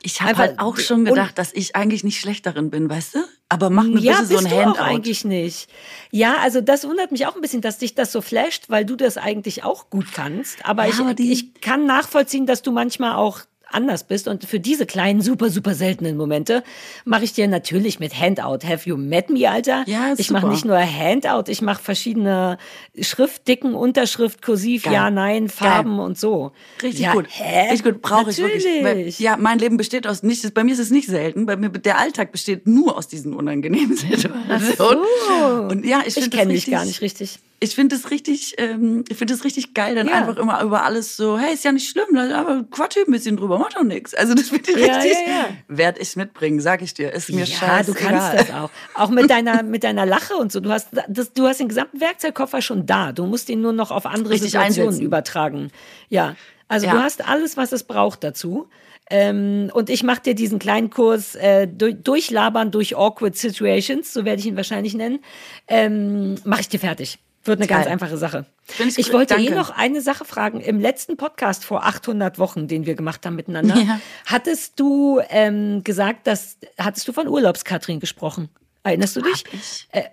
Ich 0.06 0.22
habe 0.22 0.38
halt 0.38 0.60
auch 0.60 0.78
schon 0.78 1.04
gedacht, 1.04 1.38
dass 1.40 1.52
ich 1.52 1.76
eigentlich 1.76 2.04
nicht 2.04 2.20
schlecht 2.20 2.46
darin 2.46 2.70
bin, 2.70 2.88
weißt 2.88 3.16
du? 3.16 3.20
Aber 3.50 3.72
mach 3.72 3.86
mir 3.86 4.00
ja, 4.00 4.22
bitte 4.22 4.26
so 4.28 4.38
ein 4.38 4.46
du 4.46 4.52
Handout. 4.52 4.80
Auch 4.80 4.86
eigentlich 4.86 5.26
nicht. 5.26 5.68
Ja, 6.12 6.36
also 6.44 6.62
das 6.62 6.88
wundert 6.88 7.12
mich 7.12 7.26
auch 7.26 7.36
ein 7.36 7.42
bisschen, 7.42 7.62
dass 7.62 7.80
dich 7.80 7.96
das 7.96 8.12
so 8.12 8.22
flasht, 8.22 8.70
weil 8.70 8.86
du 8.86 8.96
das 8.96 9.18
eigentlich 9.18 9.64
auch 9.64 9.90
gut 9.90 10.06
kannst. 10.14 10.64
Aber, 10.64 10.84
ja, 10.84 10.90
ich, 10.90 11.00
aber 11.00 11.20
ich 11.20 11.60
kann 11.60 11.88
nachvollziehen, 11.88 12.46
dass 12.46 12.62
du 12.62 12.72
manchmal 12.72 13.16
auch 13.16 13.40
anders 13.76 14.06
bist. 14.06 14.28
Und 14.28 14.46
für 14.46 14.60
diese 14.60 14.86
kleinen, 14.86 15.22
super, 15.22 15.50
super 15.50 15.76
seltenen 15.76 16.18
Momente 16.18 16.64
mache 17.04 17.24
ich 17.24 17.34
dir 17.34 17.48
natürlich 17.48 18.00
mit 18.00 18.20
Handout. 18.20 18.66
Have 18.66 18.90
you 18.90 18.98
met 18.98 19.30
me, 19.30 19.50
Alter? 19.50 19.84
Ja, 19.88 20.14
ich 20.18 20.32
mache 20.32 20.48
nicht 20.48 20.66
nur 20.66 20.78
Handout, 20.78 21.52
ich 21.52 21.62
mache 21.62 21.84
verschiedene 21.84 22.58
Schriftdicken, 23.00 23.76
Unterschrift, 23.76 24.42
Kursiv, 24.42 24.84
Geil. 24.84 24.94
Ja, 24.94 25.12
Nein, 25.12 25.50
Farben 25.50 25.98
Geil. 25.98 26.06
und 26.06 26.18
so. 26.18 26.52
Richtig 26.82 27.02
ja, 27.06 27.14
gut. 27.14 27.26
Hä? 27.30 27.72
Richtig 27.72 27.84
gut, 27.84 28.02
brauche 28.02 28.32
ich 28.32 28.38
wirklich. 28.38 28.66
Weil, 28.84 29.08
ja, 29.10 29.38
mein 29.38 29.60
Leben 29.60 29.78
besteht 29.78 30.08
aus 30.08 30.24
nicht, 30.24 30.54
bei 30.54 30.64
mir 30.64 30.74
ist 30.74 30.80
es 30.80 30.92
nicht 30.92 31.08
selten, 31.08 31.46
bei 31.46 31.56
mir 31.56 31.70
der 31.70 32.00
Alltag 32.00 32.32
besteht 32.32 32.68
nur 32.68 32.98
aus 32.98 33.08
diesen 33.08 33.34
unangenehmen 33.34 33.96
Situationen. 33.98 34.70
So. 34.78 35.46
Und 35.70 35.86
ja, 35.86 36.02
ich, 36.06 36.18
ich 36.18 36.32
kenne 36.32 36.54
dich 36.54 36.70
gar 36.70 36.86
nicht 36.86 37.02
richtig 37.02 37.40
ich 37.60 37.74
finde 37.74 37.96
es 37.96 38.12
richtig, 38.12 38.56
ähm, 38.58 39.06
ich 39.08 39.18
finde 39.18 39.34
es 39.34 39.44
richtig 39.44 39.74
geil, 39.74 39.96
dann 39.96 40.08
ja. 40.08 40.16
einfach 40.16 40.38
immer 40.38 40.62
über 40.62 40.84
alles 40.84 41.16
so, 41.16 41.40
hey, 41.40 41.54
ist 41.54 41.64
ja 41.64 41.72
nicht 41.72 41.90
schlimm, 41.90 42.18
aber 42.18 42.66
quatsch 42.70 42.98
ein 42.98 43.12
bisschen 43.12 43.38
drüber, 43.38 43.58
mach 43.58 43.72
doch 43.72 43.84
nichts. 43.84 44.14
Also 44.14 44.34
das 44.34 44.50
finde 44.50 44.72
ich 44.72 44.86
ja, 44.86 44.96
richtig, 44.98 45.28
ja, 45.28 45.48
werd 45.68 45.98
ich 45.98 46.16
mitbringen, 46.16 46.60
sag 46.60 46.82
ich 46.82 46.94
dir, 46.94 47.14
ist 47.14 47.30
mir 47.30 47.40
ja, 47.40 47.46
scheiße. 47.46 47.94
du 47.94 47.98
kannst 47.98 48.34
das 48.34 48.52
auch. 48.52 48.70
Auch 48.94 49.10
mit 49.10 49.30
deiner, 49.30 49.64
mit 49.64 49.84
deiner 49.84 50.06
Lache 50.06 50.36
und 50.36 50.52
so. 50.52 50.60
Du 50.60 50.70
hast, 50.70 50.90
das, 51.08 51.34
du 51.34 51.48
hast 51.48 51.60
den 51.60 51.70
gesamten 51.70 52.02
Werkzeugkoffer 52.02 52.62
schon 52.62 52.86
da. 52.86 53.14
Du 53.14 53.26
musst 53.26 53.50
ihn 53.50 53.62
nur 53.62 53.74
noch 53.74 53.92
auf 53.92 54.06
andere 54.06 54.34
richtig 54.34 54.52
Situationen 54.52 54.90
einsetzen. 54.90 55.06
übertragen. 55.06 55.72
Ja. 56.10 56.36
Also 56.68 56.88
du 56.88 57.02
hast 57.02 57.28
alles, 57.28 57.58
was 57.58 57.72
es 57.72 57.84
braucht 57.84 58.24
dazu. 58.24 58.68
Ähm, 59.10 59.70
und 59.74 59.90
ich 59.90 60.02
mache 60.04 60.22
dir 60.22 60.36
diesen 60.36 60.58
kleinen 60.58 60.90
Kurs 60.90 61.36
äh, 61.36 61.68
durch, 61.68 61.96
durchlabern 62.02 62.72
durch 62.72 62.98
awkward 62.98 63.38
situations, 63.38 64.12
so 64.12 64.26
werde 64.26 64.40
ich 64.40 64.48
ihn 64.48 64.56
wahrscheinlich 64.56 64.96
nennen, 64.96 65.20
ähm, 65.68 66.36
mache 66.44 66.62
ich 66.62 66.70
dir 66.70 66.80
fertig. 66.80 67.20
Wird 67.46 67.60
eine 67.60 67.68
Geil. 67.68 67.78
ganz 67.78 67.92
einfache 67.92 68.18
Sache. 68.18 68.46
Ich, 68.80 68.98
ich 68.98 69.14
wollte 69.14 69.36
Danke. 69.36 69.52
eh 69.52 69.56
noch 69.56 69.70
eine 69.70 70.02
Sache 70.02 70.26
fragen. 70.26 70.62
Im 70.62 70.80
letzten 70.80 71.16
Podcast 71.16 71.64
vor 71.64 71.86
800 71.86 72.40
Wochen, 72.40 72.68
den 72.68 72.86
wir 72.86 72.96
gemacht 72.96 73.26
haben 73.26 73.36
miteinander, 73.36 73.76
ja. 73.88 74.00
hattest 74.26 74.80
du 74.80 75.22
ähm, 75.30 75.84
gesagt, 75.84 76.28
dass 76.28 76.58
hattest 76.80 77.08
du 77.08 77.14
von 77.14 77.28
Urlaubskatrin 77.28 78.00
gesprochen? 78.00 78.50
Erinnerst 78.84 79.16
du 79.16 79.22
dich? 79.22 79.44
Äh, 79.92 80.04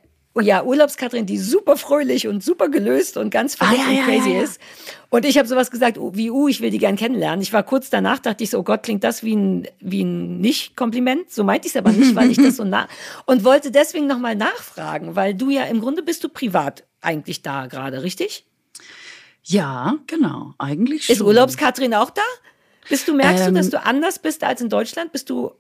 ja, 0.41 0.65
Urlaubskatrin, 0.65 1.27
die 1.27 1.37
super 1.37 1.77
fröhlich 1.77 2.27
und 2.27 2.43
super 2.43 2.71
gelöst 2.71 3.19
und 3.19 3.31
ganz 3.31 3.55
verrückt 3.55 3.81
ah, 3.87 3.91
ja, 3.91 4.01
und 4.01 4.07
crazy 4.07 4.31
ja, 4.31 4.37
ja, 4.37 4.43
ist. 4.43 4.61
Und 5.11 5.27
ich 5.27 5.37
habe 5.37 5.47
sowas 5.47 5.71
gesagt 5.71 5.99
wie, 6.01 6.31
uh, 6.31 6.49
ich 6.49 6.63
will 6.63 6.71
die 6.71 6.79
gern 6.79 6.97
kennenlernen. 6.97 7.43
Ich 7.43 7.53
war 7.53 7.63
kurz 7.63 7.91
danach, 7.91 8.19
dachte 8.19 8.43
ich 8.43 8.51
so, 8.51 8.59
oh 8.59 8.63
Gott, 8.63 8.83
klingt 8.83 9.05
das 9.05 9.23
wie 9.23 9.37
ein, 9.37 9.69
wie 9.81 10.03
ein 10.05 10.41
Nicht-Kompliment. 10.41 11.31
So 11.31 11.45
meinte 11.45 11.67
ich 11.67 11.75
es 11.75 11.77
aber 11.77 11.93
nicht, 11.93 12.15
weil 12.15 12.31
ich 12.31 12.39
das 12.39 12.57
so 12.57 12.65
nah 12.65 12.89
und 13.27 13.45
wollte 13.45 13.71
deswegen 13.71 14.07
nochmal 14.07 14.35
nachfragen, 14.35 15.17
weil 15.17 15.35
du 15.35 15.51
ja 15.51 15.65
im 15.65 15.81
Grunde 15.81 16.03
bist 16.03 16.25
du 16.25 16.31
privat 16.31 16.85
eigentlich 17.03 17.43
da 17.43 17.67
gerade, 17.67 18.03
richtig? 18.03 18.47
Ja, 19.45 19.97
genau, 20.07 20.55
eigentlich 20.59 21.07
schon. 21.07 21.17
Ist 21.17 21.23
Urlaubskatrin 21.23 21.95
auch 21.95 22.11
da? 22.11 22.23
Bist 22.89 23.09
du, 23.09 23.15
merkst 23.15 23.47
ähm, 23.47 23.55
du, 23.55 23.61
dass 23.61 23.71
du 23.71 23.85
anders 23.85 24.19
bist 24.19 24.45
als 24.45 24.61
in 24.61 24.69
Deutschland? 24.69 25.13
Bist 25.13 25.31
du, 25.31 25.53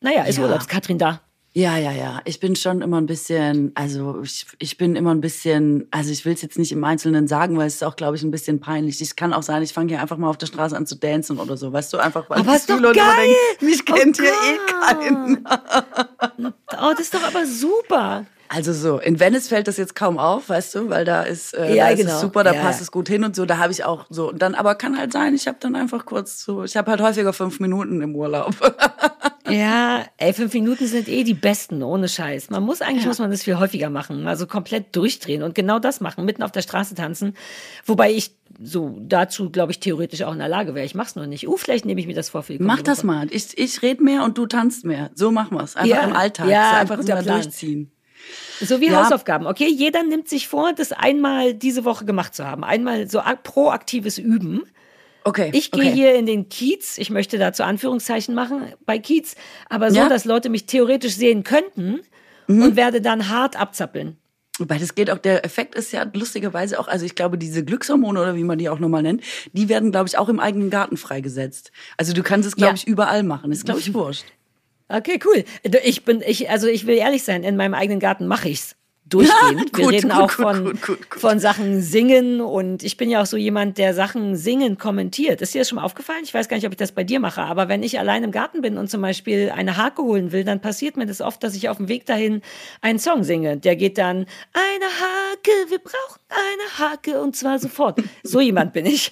naja, 0.00 0.24
ist 0.24 0.38
ja. 0.38 0.44
Urlaubskatrin 0.44 0.98
da? 0.98 1.20
Ja, 1.56 1.76
ja, 1.76 1.92
ja. 1.92 2.20
Ich 2.24 2.40
bin 2.40 2.56
schon 2.56 2.82
immer 2.82 3.00
ein 3.00 3.06
bisschen, 3.06 3.70
also 3.76 4.20
ich, 4.22 4.44
ich 4.58 4.76
bin 4.76 4.96
immer 4.96 5.14
ein 5.14 5.20
bisschen, 5.20 5.86
also 5.92 6.10
ich 6.10 6.24
will 6.24 6.34
es 6.34 6.42
jetzt 6.42 6.58
nicht 6.58 6.72
im 6.72 6.82
Einzelnen 6.82 7.28
sagen, 7.28 7.56
weil 7.56 7.68
es 7.68 7.76
ist 7.76 7.84
auch, 7.84 7.94
glaube 7.94 8.16
ich, 8.16 8.24
ein 8.24 8.32
bisschen 8.32 8.58
peinlich. 8.58 9.00
Es 9.00 9.14
kann 9.14 9.32
auch 9.32 9.44
sein, 9.44 9.62
ich 9.62 9.72
fange 9.72 9.90
hier 9.90 10.00
einfach 10.00 10.16
mal 10.16 10.28
auf 10.28 10.36
der 10.36 10.46
Straße 10.46 10.76
an 10.76 10.84
zu 10.84 10.96
dancen 10.96 11.38
oder 11.38 11.56
so, 11.56 11.72
weißt 11.72 11.92
du, 11.92 11.98
einfach 11.98 12.28
weil 12.28 12.40
aber 12.40 12.56
ist 12.56 12.68
doch 12.68 12.80
Leute 12.80 12.98
geil. 12.98 13.08
denken, 13.16 13.66
mich 13.66 13.82
oh 13.88 13.94
kennt 13.94 14.18
oh 14.18 14.22
hier 14.22 14.32
eh 14.32 14.58
keiner. 14.66 16.52
Oh, 16.82 16.90
das 16.90 17.00
ist 17.02 17.14
doch 17.14 17.22
aber 17.22 17.46
super. 17.46 18.26
Also 18.48 18.72
so, 18.72 18.98
in 18.98 19.18
Venice 19.18 19.48
fällt 19.48 19.68
das 19.68 19.76
jetzt 19.76 19.94
kaum 19.94 20.18
auf, 20.18 20.48
weißt 20.48 20.74
du, 20.74 20.90
weil 20.90 21.04
da 21.04 21.22
ist, 21.22 21.54
äh, 21.54 21.74
ja, 21.74 21.88
da 21.88 21.94
genau. 21.94 22.08
ist 22.08 22.14
es 22.16 22.20
super, 22.20 22.44
da 22.44 22.52
ja. 22.52 22.60
passt 22.60 22.80
es 22.80 22.90
gut 22.90 23.08
hin 23.08 23.24
und 23.24 23.34
so. 23.34 23.46
Da 23.46 23.58
habe 23.58 23.72
ich 23.72 23.84
auch 23.84 24.06
so. 24.10 24.30
Und 24.30 24.42
dann, 24.42 24.54
aber 24.54 24.74
kann 24.74 24.98
halt 24.98 25.12
sein, 25.12 25.34
ich 25.34 25.46
habe 25.46 25.56
dann 25.60 25.74
einfach 25.76 26.04
kurz 26.04 26.44
so, 26.44 26.64
ich 26.64 26.76
habe 26.76 26.90
halt 26.90 27.00
häufiger 27.00 27.32
fünf 27.32 27.60
Minuten 27.60 28.02
im 28.02 28.14
Urlaub. 28.14 28.54
ja, 29.48 30.04
ey, 30.18 30.32
fünf 30.32 30.52
Minuten 30.52 30.86
sind 30.86 31.08
eh 31.08 31.24
die 31.24 31.34
besten, 31.34 31.82
ohne 31.82 32.08
Scheiß. 32.08 32.50
Man 32.50 32.62
muss 32.62 32.82
eigentlich, 32.82 33.06
muss 33.06 33.18
man 33.18 33.30
das 33.30 33.42
viel 33.42 33.58
häufiger 33.58 33.90
machen. 33.90 34.26
Also 34.26 34.46
komplett 34.46 34.94
durchdrehen 34.94 35.42
und 35.42 35.54
genau 35.54 35.78
das 35.78 36.00
machen, 36.00 36.24
mitten 36.24 36.42
auf 36.42 36.52
der 36.52 36.62
Straße 36.62 36.94
tanzen. 36.94 37.34
Wobei 37.86 38.12
ich 38.12 38.36
so 38.62 38.96
dazu, 39.00 39.50
glaube 39.50 39.72
ich, 39.72 39.80
theoretisch 39.80 40.22
auch 40.22 40.32
in 40.32 40.38
der 40.38 40.48
Lage 40.48 40.74
wäre. 40.74 40.86
Ich 40.86 40.94
mach's 40.94 41.16
nur 41.16 41.26
nicht. 41.26 41.48
Uh, 41.48 41.56
vielleicht 41.56 41.84
nehme 41.86 42.00
ich 42.00 42.06
mir 42.06 42.14
das 42.14 42.28
vor. 42.28 42.42
Für 42.42 42.56
Mach 42.60 42.82
das 42.82 43.02
mal. 43.02 43.26
Ich, 43.30 43.58
ich 43.58 43.82
rede 43.82 44.02
mehr 44.02 44.22
und 44.22 44.38
du 44.38 44.46
tanzt 44.46 44.84
mehr. 44.84 45.10
So 45.14 45.30
machen 45.30 45.56
wir's. 45.56 45.76
Einfach 45.76 45.96
ja, 45.96 46.02
im 46.04 46.14
Alltag. 46.14 46.48
Ja, 46.48 46.70
so 46.70 46.76
einfach 46.76 47.02
mal 47.02 47.24
durchziehen. 47.24 47.90
So 48.60 48.80
wie 48.80 48.88
ja. 48.88 49.02
Hausaufgaben. 49.02 49.46
Okay, 49.46 49.68
jeder 49.68 50.02
nimmt 50.02 50.28
sich 50.28 50.48
vor, 50.48 50.72
das 50.72 50.92
einmal 50.92 51.54
diese 51.54 51.84
Woche 51.84 52.04
gemacht 52.04 52.34
zu 52.34 52.46
haben. 52.46 52.64
Einmal 52.64 53.08
so 53.08 53.20
proaktives 53.42 54.18
Üben. 54.18 54.62
Okay. 55.24 55.50
Ich 55.54 55.70
gehe 55.70 55.84
okay. 55.84 55.92
hier 55.92 56.14
in 56.14 56.26
den 56.26 56.50
Kiez, 56.50 56.98
ich 56.98 57.08
möchte 57.08 57.38
dazu 57.38 57.62
Anführungszeichen 57.62 58.34
machen 58.34 58.74
bei 58.84 58.98
Kiez, 58.98 59.36
aber 59.70 59.90
so, 59.90 59.96
ja. 59.96 60.08
dass 60.08 60.26
Leute 60.26 60.50
mich 60.50 60.66
theoretisch 60.66 61.16
sehen 61.16 61.44
könnten 61.44 62.02
mhm. 62.46 62.62
und 62.62 62.76
werde 62.76 63.00
dann 63.00 63.30
hart 63.30 63.58
abzappeln. 63.58 64.18
Wobei 64.58 64.78
das 64.78 64.94
geht 64.94 65.10
auch, 65.10 65.18
der 65.18 65.44
Effekt 65.44 65.74
ist 65.74 65.92
ja 65.92 66.06
lustigerweise 66.12 66.78
auch, 66.78 66.86
also 66.86 67.04
ich 67.04 67.16
glaube, 67.16 67.38
diese 67.38 67.64
Glückshormone 67.64 68.20
oder 68.20 68.36
wie 68.36 68.44
man 68.44 68.58
die 68.58 68.68
auch 68.68 68.78
nochmal 68.78 69.02
nennt, 69.02 69.22
die 69.52 69.68
werden, 69.68 69.90
glaube 69.90 70.08
ich, 70.08 70.16
auch 70.16 70.28
im 70.28 70.38
eigenen 70.38 70.70
Garten 70.70 70.96
freigesetzt. 70.96 71.72
Also 71.96 72.12
du 72.12 72.22
kannst 72.22 72.46
es, 72.46 72.54
glaube 72.54 72.70
ja. 72.70 72.74
ich, 72.74 72.86
überall 72.86 73.24
machen. 73.24 73.50
ist, 73.50 73.64
glaube 73.64 73.80
ich, 73.80 73.92
wurscht. 73.94 74.26
Okay, 74.96 75.18
cool. 75.24 75.44
Ich 75.82 76.04
bin, 76.04 76.22
ich, 76.26 76.50
also 76.50 76.68
ich 76.68 76.86
will 76.86 76.96
ehrlich 76.96 77.24
sein, 77.24 77.42
in 77.42 77.56
meinem 77.56 77.74
eigenen 77.74 78.00
Garten 78.00 78.26
mache 78.26 78.48
ich's 78.48 78.76
durchgehend. 79.06 79.72
Ja, 79.72 79.78
Wir 79.78 79.90
reden 79.90 80.10
gut, 80.10 80.18
auch 80.18 80.30
von, 80.30 80.78
gut, 80.80 80.98
von 81.16 81.38
Sachen 81.38 81.82
singen 81.82 82.40
und 82.40 82.82
ich 82.82 82.96
bin 82.96 83.10
ja 83.10 83.22
auch 83.22 83.26
so 83.26 83.36
jemand, 83.36 83.78
der 83.78 83.92
Sachen 83.94 84.36
singen 84.36 84.78
kommentiert. 84.78 85.42
Ist 85.42 85.54
dir 85.54 85.60
das 85.60 85.68
schon 85.68 85.76
mal 85.76 85.84
aufgefallen? 85.84 86.20
Ich 86.22 86.32
weiß 86.32 86.48
gar 86.48 86.56
nicht, 86.56 86.66
ob 86.66 86.72
ich 86.72 86.78
das 86.78 86.92
bei 86.92 87.04
dir 87.04 87.20
mache, 87.20 87.42
aber 87.42 87.68
wenn 87.68 87.82
ich 87.82 87.98
allein 87.98 88.24
im 88.24 88.30
Garten 88.30 88.62
bin 88.62 88.78
und 88.78 88.88
zum 88.88 89.02
Beispiel 89.02 89.52
eine 89.54 89.76
Hake 89.76 90.02
holen 90.02 90.32
will, 90.32 90.44
dann 90.44 90.60
passiert 90.60 90.96
mir 90.96 91.06
das 91.06 91.20
oft, 91.20 91.42
dass 91.42 91.54
ich 91.54 91.68
auf 91.68 91.78
dem 91.78 91.88
Weg 91.88 92.06
dahin 92.06 92.40
einen 92.80 92.98
Song 92.98 93.24
singe. 93.24 93.56
Der 93.56 93.76
geht 93.76 93.98
dann, 93.98 94.26
eine 94.52 94.86
Hake, 94.86 95.70
wir 95.70 95.78
brauchen 95.78 96.20
eine 96.30 96.90
Hake 96.90 97.20
und 97.20 97.36
zwar 97.36 97.58
sofort. 97.58 98.00
So 98.22 98.40
jemand 98.40 98.72
bin 98.72 98.86
ich. 98.86 99.10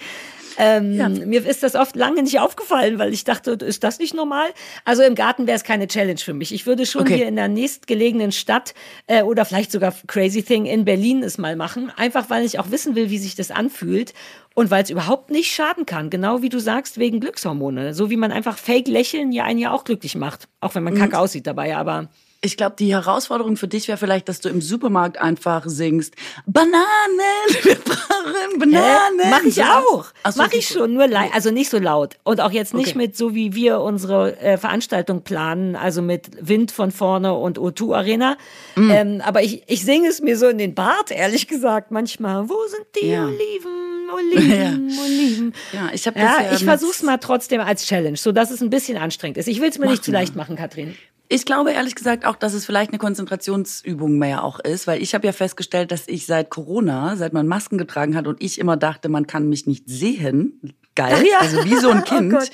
Ähm, 0.59 0.95
ja. 0.95 1.09
Mir 1.09 1.47
ist 1.47 1.63
das 1.63 1.75
oft 1.75 1.97
lange 1.97 2.23
nicht 2.23 2.41
aufgefallen, 2.41 2.99
weil 2.99 3.13
ich 3.13 3.25
dachte, 3.25 3.53
ist 3.53 3.85
das 3.85 3.99
nicht 3.99 4.15
normal? 4.15 4.49
Also 4.85 5.03
im 5.03 5.15
Garten 5.15 5.47
wäre 5.47 5.57
es 5.57 5.65
keine 5.65 5.87
Challenge 5.89 6.19
für 6.19 6.35
mich. 6.35 6.53
Ich 6.53 6.67
würde 6.67 6.87
schon 6.87 7.03
okay. 7.03 7.17
hier 7.17 7.29
in 7.29 7.37
der 7.37 7.49
nächstgelegenen 7.49 8.33
Stadt 8.33 8.75
äh, 9.07 9.23
oder 9.23 9.45
vielleicht 9.45 9.73
sogar 9.73 9.95
Crazy 10.07 10.43
Thing 10.43 10.67
in 10.67 10.85
Berlin 10.85 11.23
es 11.23 11.39
mal 11.39 11.57
machen, 11.57 11.93
einfach 11.97 12.31
weil 12.31 12.45
ich 12.45 12.59
auch 12.59 12.71
wissen 12.71 12.95
will, 12.95 13.11
wie 13.11 13.19
sich 13.19 13.35
das 13.35 13.51
anfühlt 13.51 14.15
und 14.55 14.71
weil 14.71 14.83
es 14.83 14.91
überhaupt 14.91 15.31
nicht 15.31 15.53
schaden 15.53 15.87
kann. 15.87 16.11
Genau 16.11 16.43
wie 16.43 16.49
du 16.49 16.59
sagst, 16.59 16.99
wegen 16.99 17.21
Glückshormone. 17.21 17.95
So 17.95 18.11
wie 18.11 18.17
man 18.17 18.33
einfach 18.33 18.59
Fake 18.59 18.89
lächeln 18.89 19.33
ja 19.33 19.45
einen 19.45 19.59
ja 19.59 19.73
auch 19.73 19.85
glücklich 19.85 20.15
macht, 20.15 20.49
auch 20.61 20.75
wenn 20.75 20.83
man 20.83 20.95
kacke 20.95 21.17
mhm. 21.17 21.23
aussieht 21.23 21.47
dabei, 21.47 21.77
aber 21.77 22.09
Ich 22.45 22.57
glaube, 22.57 22.75
die 22.77 22.93
Herausforderung 22.93 23.57
für 23.57 23.69
dich 23.69 23.87
wäre 23.87 23.97
vielleicht, 23.99 24.29
dass 24.29 24.41
du 24.41 24.49
im 24.49 24.61
Supermarkt 24.61 25.17
einfach 25.17 25.63
singst, 25.67 26.15
Bananen, 26.45 26.77
wir 27.63 27.77
brauchen 27.77 28.59
Bananen. 28.59 29.21
Äh, 29.21 29.31
mach 29.31 29.43
ich 29.45 29.63
auch. 29.63 30.07
Ach 30.25 30.33
so, 30.33 30.43
Mach 30.43 30.53
ich 30.53 30.67
schon, 30.67 30.93
nur 30.95 31.07
lei- 31.07 31.31
also 31.33 31.53
nicht 31.53 31.71
so 31.71 31.79
laut. 31.79 32.17
Und 32.25 32.41
auch 32.41 32.51
jetzt 32.51 32.75
nicht 32.75 32.89
Okay. 32.91 32.99
mit 32.99 33.17
so 33.17 33.35
wie 33.37 33.55
wir 33.55 33.81
unsere 33.81 34.37
äh, 34.41 34.59
Veranstaltung 34.59 35.23
planen, 35.23 35.77
also 35.77 36.03
mit 36.03 36.31
Wind 36.41 36.73
von 36.73 36.91
vorne 36.91 37.33
und 37.35 37.59
O2 37.61 37.95
Arena. 37.95 38.37
Mm. 38.75 38.91
Ähm, 38.91 39.23
aber 39.25 39.43
ich, 39.45 39.63
ich 39.69 39.85
singe 39.85 40.09
es 40.09 40.21
mir 40.21 40.37
so 40.37 40.49
in 40.49 40.59
den 40.59 40.75
Bart, 40.75 41.13
ehrlich 41.13 41.47
gesagt, 41.47 41.93
manchmal. 41.93 42.49
Wo 42.49 42.57
sind 42.67 42.87
die 43.01 43.07
Ja. 43.07 43.25
Oliven, 43.25 44.11
Oliven, 44.13 44.99
Oliven? 45.05 45.55
Ja, 45.73 45.91
ich 45.93 46.07
habe 46.09 46.19
Ja, 46.19 46.41
ja 46.43 46.53
ich 46.57 46.65
versuch's 46.65 47.05
mal 47.05 47.19
trotzdem 47.19 47.61
als 47.61 47.87
Challenge, 47.87 48.17
so 48.17 48.33
dass 48.33 48.51
es 48.51 48.61
ein 48.61 48.69
bisschen 48.71 48.99
anstrengend 48.99 49.39
ist. 49.39 49.47
Ich 49.47 49.61
will 49.61 49.69
es 49.69 49.79
mir 49.79 49.87
nicht 49.89 50.03
zu 50.03 50.11
leicht 50.11 50.35
machen, 50.35 50.57
Katrin. 50.57 50.97
Ich 51.33 51.47
glaube 51.47 51.73
ehrlich 51.73 51.95
gesagt 51.95 52.27
auch, 52.27 52.37
dass 52.37 52.53
es 52.53 52.67
vielleicht 52.67 52.91
eine 52.91 52.99
Konzentrationsübung 52.99 54.19
mehr 54.19 54.45
auch 54.45 54.61
ist, 54.61 54.87
weil 54.87 55.01
ich 55.01 55.15
habe 55.15 55.27
ja 55.27 55.33
festgestellt, 55.33 55.91
dass 55.91 56.07
ich 56.07 56.27
seit 56.27 56.51
Corona, 56.51 57.17
seit 57.17 57.33
man 57.33 57.47
Masken 57.47 57.79
getragen 57.79 58.15
hat 58.15 58.27
und 58.27 58.43
ich 58.43 58.59
immer 58.59 58.77
dachte, 58.77 59.09
man 59.09 59.27
kann 59.27 59.49
mich 59.49 59.67
nicht 59.67 59.89
sehen, 59.89 60.61
geil, 60.95 61.25
also 61.41 61.65
wie 61.65 61.77
so 61.77 61.89
ein 61.89 62.01
Oh 62.01 62.05
Kind. 62.05 62.33
Gott. 62.33 62.51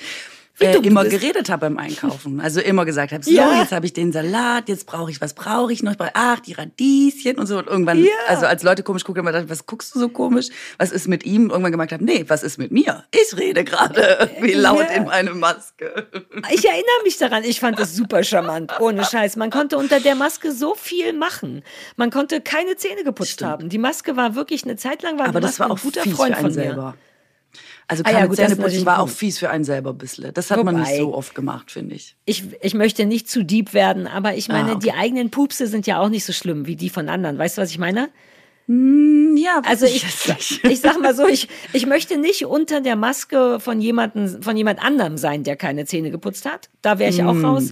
Äh, 0.59 0.77
immer 0.77 1.03
bist. 1.03 1.19
geredet 1.19 1.49
habe 1.49 1.61
beim 1.67 1.77
Einkaufen. 1.77 2.39
Also 2.41 2.59
immer 2.59 2.85
gesagt 2.85 3.11
habe, 3.13 3.23
so, 3.23 3.31
Ja. 3.31 3.59
jetzt 3.61 3.71
habe 3.71 3.85
ich 3.85 3.93
den 3.93 4.11
Salat, 4.11 4.67
jetzt 4.69 4.85
brauche 4.85 5.09
ich, 5.11 5.21
was 5.21 5.33
brauche 5.33 5.71
ich 5.71 5.83
noch? 5.83 5.91
Ich 5.93 5.97
brauche, 5.97 6.11
ach, 6.13 6.39
die 6.39 6.53
Radieschen 6.53 7.37
und 7.37 7.47
so. 7.47 7.57
Und 7.59 7.67
irgendwann, 7.67 8.03
Ja. 8.03 8.09
also 8.27 8.45
als 8.45 8.63
Leute 8.63 8.83
komisch 8.83 9.03
gucken, 9.03 9.23
wir 9.23 9.31
gedacht, 9.31 9.49
was 9.49 9.65
guckst 9.65 9.95
du 9.95 9.99
so 9.99 10.09
komisch? 10.09 10.47
Was 10.77 10.91
ist 10.91 11.07
mit 11.07 11.25
ihm? 11.25 11.49
Irgendwann 11.49 11.71
gemerkt 11.71 11.91
habe, 11.93 12.03
nee, 12.03 12.25
was 12.27 12.43
ist 12.43 12.57
mit 12.57 12.71
mir? 12.71 13.05
Ich 13.11 13.37
rede 13.37 13.63
gerade 13.63 14.29
wie 14.41 14.53
laut 14.53 14.79
Ja. 14.89 14.95
in 14.95 15.05
meine 15.05 15.33
Maske. 15.33 16.07
Ich 16.51 16.65
erinnere 16.65 17.03
mich 17.03 17.17
daran, 17.17 17.43
ich 17.43 17.59
fand 17.59 17.79
das 17.79 17.95
super 17.95 18.23
charmant, 18.23 18.71
ohne 18.79 19.05
Scheiß. 19.05 19.35
Man 19.37 19.49
konnte 19.51 19.77
unter 19.77 19.99
der 19.99 20.15
Maske 20.15 20.51
so 20.51 20.75
viel 20.75 21.13
machen. 21.13 21.63
Man 21.95 22.09
konnte 22.11 22.41
keine 22.41 22.75
Zähne 22.75 23.03
geputzt 23.03 23.31
Stimmt. 23.31 23.49
haben. 23.51 23.69
Die 23.69 23.77
Maske 23.77 24.15
war 24.17 24.35
wirklich 24.35 24.63
eine 24.63 24.75
Zeit 24.75 25.03
lang 25.03 25.17
war 25.17 25.27
Aber 25.27 25.39
das 25.39 25.59
war 25.59 25.71
auch 25.71 25.77
ein 25.77 25.81
guter 25.81 26.03
Freund 26.03 26.35
von 26.37 26.53
mir. 26.53 26.93
Also 27.91 28.03
Ah 28.05 28.09
ja, 28.11 28.15
keine 28.17 28.27
gut, 28.29 28.35
Zähneputzen 28.37 28.61
natürlich 28.61 28.85
war 28.85 28.99
auch 28.99 29.09
fies 29.09 29.39
für 29.39 29.49
einen 29.49 29.63
selber 29.63 29.89
ein 29.89 29.97
bisschen. 29.97 30.31
Das 30.33 30.51
hat 30.51 30.63
man 30.63 30.75
nicht 30.75 30.87
Wobei- 30.89 30.97
so 30.99 31.13
oft 31.15 31.33
gemacht, 31.33 31.71
finde 31.71 31.95
ich. 31.95 32.15
Ich, 32.25 32.43
ich 32.61 32.73
möchte 32.75 33.05
nicht 33.07 33.27
zu 33.29 33.43
deep 33.43 33.73
werden, 33.73 34.05
aber 34.05 34.35
ich 34.35 34.47
meine, 34.47 34.69
Ah, 34.69 34.75
okay. 34.75 34.79
die 34.83 34.91
eigenen 34.93 35.31
Pupse 35.31 35.65
sind 35.67 35.87
ja 35.87 35.99
auch 35.99 36.09
nicht 36.09 36.23
so 36.23 36.31
schlimm 36.31 36.67
wie 36.67 36.75
die 36.75 36.89
von 36.89 37.09
anderen. 37.09 37.37
Weißt 37.39 37.57
du, 37.57 37.61
was 37.63 37.71
ich 37.71 37.79
meine? 37.79 38.09
Ja, 39.35 39.61
Also 39.65 39.87
ich, 39.87 40.03
nicht. 40.27 40.63
ich 40.63 40.79
sag 40.81 41.01
mal 41.01 41.15
so, 41.15 41.27
ich, 41.27 41.47
ich 41.73 41.87
möchte 41.87 42.17
nicht 42.17 42.45
unter 42.45 42.81
der 42.81 42.95
Maske 42.95 43.59
von 43.59 43.81
jemandem, 43.81 44.43
von 44.43 44.55
jemand 44.55 44.83
anderem 44.83 45.17
sein, 45.17 45.43
der 45.43 45.55
keine 45.55 45.85
Zähne 45.85 46.11
geputzt 46.11 46.45
hat. 46.45 46.69
Da 46.83 46.99
wäre 46.99 47.09
ich 47.09 47.19
Mm. 47.21 47.27
auch 47.27 47.43
raus. 47.43 47.71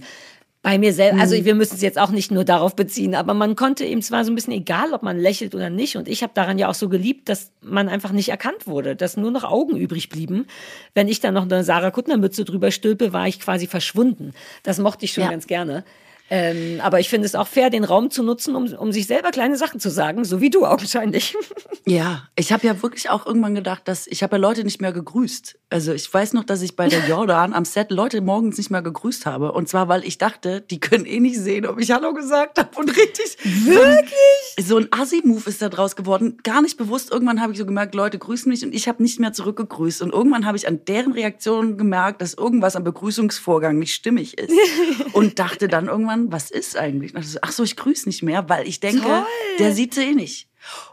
Bei 0.68 0.76
mir 0.76 0.92
selbst, 0.92 1.18
also 1.18 1.34
wir 1.34 1.54
müssen 1.54 1.76
es 1.76 1.80
jetzt 1.80 1.98
auch 1.98 2.10
nicht 2.10 2.30
nur 2.30 2.44
darauf 2.44 2.76
beziehen, 2.76 3.14
aber 3.14 3.32
man 3.32 3.56
konnte 3.56 3.86
ihm 3.86 4.02
zwar 4.02 4.22
so 4.26 4.30
ein 4.30 4.34
bisschen 4.34 4.52
egal, 4.52 4.92
ob 4.92 5.02
man 5.02 5.18
lächelt 5.18 5.54
oder 5.54 5.70
nicht. 5.70 5.96
Und 5.96 6.08
ich 6.08 6.22
habe 6.22 6.32
daran 6.34 6.58
ja 6.58 6.68
auch 6.68 6.74
so 6.74 6.90
geliebt, 6.90 7.30
dass 7.30 7.52
man 7.62 7.88
einfach 7.88 8.12
nicht 8.12 8.28
erkannt 8.28 8.66
wurde, 8.66 8.94
dass 8.94 9.16
nur 9.16 9.30
noch 9.30 9.44
Augen 9.44 9.78
übrig 9.78 10.10
blieben. 10.10 10.46
Wenn 10.92 11.08
ich 11.08 11.20
dann 11.20 11.32
noch 11.32 11.44
eine 11.44 11.64
Sarah 11.64 11.90
Kuttner 11.90 12.18
Mütze 12.18 12.44
drüber 12.44 12.70
stülpe, 12.70 13.14
war 13.14 13.26
ich 13.26 13.40
quasi 13.40 13.66
verschwunden. 13.66 14.34
Das 14.62 14.78
mochte 14.78 15.06
ich 15.06 15.12
schon 15.14 15.24
Ja. 15.24 15.30
ganz 15.30 15.46
gerne. 15.46 15.84
Ähm, 16.30 16.80
aber 16.82 17.00
ich 17.00 17.08
finde 17.08 17.26
es 17.26 17.34
auch 17.34 17.48
fair, 17.48 17.70
den 17.70 17.84
Raum 17.84 18.10
zu 18.10 18.22
nutzen, 18.22 18.54
um, 18.54 18.72
um 18.74 18.92
sich 18.92 19.06
selber 19.06 19.30
kleine 19.30 19.56
Sachen 19.56 19.80
zu 19.80 19.90
sagen, 19.90 20.24
so 20.24 20.40
wie 20.40 20.50
du 20.50 20.64
augenscheinlich. 20.64 21.34
Ja, 21.86 22.28
ich 22.36 22.52
habe 22.52 22.66
ja 22.66 22.82
wirklich 22.82 23.08
auch 23.08 23.24
irgendwann 23.24 23.54
gedacht, 23.54 23.88
dass 23.88 24.06
ich 24.08 24.22
habe 24.22 24.36
ja 24.36 24.40
Leute 24.42 24.62
nicht 24.62 24.82
mehr 24.82 24.92
gegrüßt. 24.92 25.58
Also 25.70 25.94
ich 25.94 26.12
weiß 26.12 26.34
noch, 26.34 26.44
dass 26.44 26.60
ich 26.60 26.76
bei 26.76 26.86
der 26.86 27.00
Jordan 27.08 27.54
am 27.54 27.64
Set 27.64 27.90
Leute 27.90 28.20
morgens 28.20 28.58
nicht 28.58 28.70
mehr 28.70 28.82
gegrüßt 28.82 29.24
habe. 29.24 29.52
Und 29.52 29.70
zwar, 29.70 29.88
weil 29.88 30.04
ich 30.04 30.18
dachte, 30.18 30.60
die 30.60 30.80
können 30.80 31.06
eh 31.06 31.18
nicht 31.18 31.38
sehen, 31.38 31.64
ob 31.64 31.80
ich 31.80 31.90
Hallo 31.90 32.12
gesagt 32.12 32.58
habe. 32.58 32.78
Und 32.78 32.90
richtig. 32.90 33.38
Wirklich? 33.42 34.12
So 34.60 34.76
ein, 34.76 34.88
so 34.90 35.00
Assi-Move 35.00 35.48
ist 35.48 35.62
da 35.62 35.70
draus 35.70 35.96
geworden. 35.96 36.36
Gar 36.42 36.60
nicht 36.60 36.76
bewusst. 36.76 37.10
Irgendwann 37.10 37.40
habe 37.40 37.52
ich 37.52 37.58
so 37.58 37.64
gemerkt, 37.64 37.94
Leute 37.94 38.18
grüßen 38.18 38.50
mich 38.50 38.62
und 38.66 38.74
ich 38.74 38.86
habe 38.86 39.02
nicht 39.02 39.18
mehr 39.18 39.32
zurückgegrüßt. 39.32 40.02
Und 40.02 40.12
irgendwann 40.12 40.44
habe 40.44 40.58
ich 40.58 40.68
an 40.68 40.84
deren 40.86 41.12
Reaktion 41.12 41.78
gemerkt, 41.78 42.20
dass 42.20 42.34
irgendwas 42.34 42.76
am 42.76 42.84
Begrüßungsvorgang 42.84 43.78
nicht 43.78 43.94
stimmig 43.94 44.36
ist. 44.36 44.52
und 45.14 45.38
dachte 45.38 45.68
dann 45.68 45.86
irgendwann, 45.86 46.17
was 46.28 46.50
ist 46.50 46.76
eigentlich? 46.76 47.12
So, 47.22 47.38
Ach 47.42 47.52
so, 47.52 47.62
ich 47.62 47.76
grüße 47.76 48.08
nicht 48.08 48.22
mehr, 48.22 48.48
weil 48.48 48.66
ich 48.68 48.80
denke, 48.80 49.02
Toll. 49.02 49.24
der 49.58 49.72
sieht 49.72 49.94
sie 49.94 50.02
eh 50.10 50.14
nicht. 50.14 50.48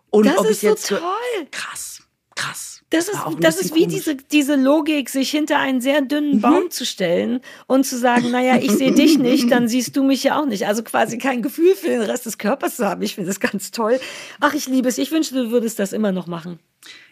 Und 0.10 0.26
Das 0.28 0.38
ob 0.38 0.46
ist 0.46 0.58
ich 0.58 0.62
jetzt 0.64 0.86
so 0.88 0.96
toll. 0.98 1.48
Krass, 1.52 2.02
krass. 2.36 2.72
Das 2.92 3.10
ist, 3.10 3.20
auch 3.20 3.36
ein 3.36 3.42
das 3.42 3.58
ist 3.60 3.74
wie 3.76 3.80
komisch. 3.82 3.96
diese, 3.96 4.16
diese 4.16 4.56
Logik, 4.56 5.10
sich 5.10 5.32
hinter 5.32 5.58
einen 5.58 5.82
sehr 5.82 6.02
Mhm. 6.04 6.08
dünnen 6.08 6.42
Baum 6.42 6.70
zu 6.70 6.86
stellen 6.86 7.42
und 7.68 7.84
zu 7.86 7.98
sagen, 7.98 8.30
naja, 8.32 8.58
ich 8.62 8.72
sehe 8.72 8.94
dich 8.94 9.18
nicht, 9.18 9.52
dann 9.52 9.68
siehst 9.68 9.98
du 9.98 10.04
mich 10.04 10.24
ja 10.24 10.40
auch 10.40 10.46
nicht. 10.46 10.68
Also 10.68 10.84
quasi 10.84 11.18
kein 11.18 11.42
Gefühl 11.42 11.76
für 11.76 11.88
den 11.90 12.02
Rest 12.04 12.26
des 12.28 12.38
Körpers 12.38 12.78
zu 12.78 12.86
haben. 12.88 13.02
Ich 13.02 13.16
finde 13.16 13.30
das 13.32 13.40
ganz 13.40 13.72
toll. 13.72 14.00
Ach, 14.40 14.54
ich 14.54 14.68
liebe 14.68 14.88
es. 14.88 14.98
Ich 15.00 15.12
wünschte, 15.12 15.36
du 15.36 15.52
würdest 15.52 15.80
das 15.80 15.92
immer 15.94 16.12
noch 16.12 16.28
machen. 16.28 16.60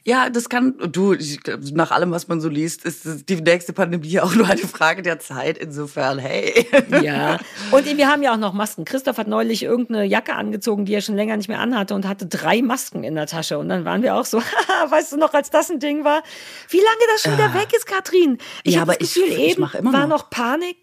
Ja, 0.06 0.30
das 0.30 0.50
kann, 0.50 0.76
du, 0.92 1.14
ich, 1.14 1.40
nach 1.72 1.92
allem, 1.92 2.12
was 2.12 2.28
man 2.28 2.42
so 2.42 2.50
liest, 2.50 2.84
ist 2.84 3.30
die 3.30 3.36
nächste 3.38 3.72
Pandemie 3.72 4.20
auch 4.22 4.36
nur 4.36 4.48
eine 4.50 4.60
Frage 4.60 5.02
der 5.02 5.20
Zeit. 5.20 5.58
Insofern, 5.58 6.20
hey. 6.20 6.68
Ja. 7.02 7.40
Und 7.72 7.86
wir 7.86 8.08
haben 8.10 8.22
ja 8.22 8.34
auch 8.34 8.38
noch 8.38 8.52
Masken. 8.52 8.84
Christoph 8.84 9.18
hat 9.18 9.28
neulich 9.30 9.64
irgendeine 9.64 10.04
Jacke 10.04 10.36
angezogen, 10.36 10.84
die 10.84 10.94
er 10.94 11.00
schon 11.02 11.16
länger 11.16 11.38
nicht 11.38 11.48
mehr 11.48 11.60
anhatte 11.62 11.96
und 11.96 12.06
hatte 12.06 12.26
drei 12.26 12.62
Masken 12.62 13.06
in 13.06 13.16
der 13.16 13.28
Tasche. 13.28 13.58
Und 13.58 13.70
dann 13.70 13.86
waren 13.86 14.02
wir 14.04 14.16
auch 14.16 14.26
so, 14.26 14.42
haha, 14.42 14.92
weißt 14.92 15.14
du 15.14 15.18
noch, 15.18 15.34
als 15.34 15.50
das 15.52 15.72
ein 15.72 15.80
Ding 15.80 16.04
war, 16.04 16.22
wie 16.68 16.78
lange 16.78 17.12
das 17.14 17.22
schon 17.22 17.34
wieder 17.34 17.54
weg 17.54 17.70
ist, 17.74 17.86
Katrin? 17.88 18.40
Ich 18.64 18.74
Ja, 18.76 18.82
habe 18.82 18.92
das 18.92 18.98
aber 18.98 19.04
ich- 19.06 19.14
Gefühl, 19.14 19.32
ich 19.46 19.52
eben 19.54 19.62
mach 19.62 19.76
immer 19.76 19.94
war 19.94 20.02
noch. 20.08 20.24
noch 20.24 20.30
Panik. 20.30 20.76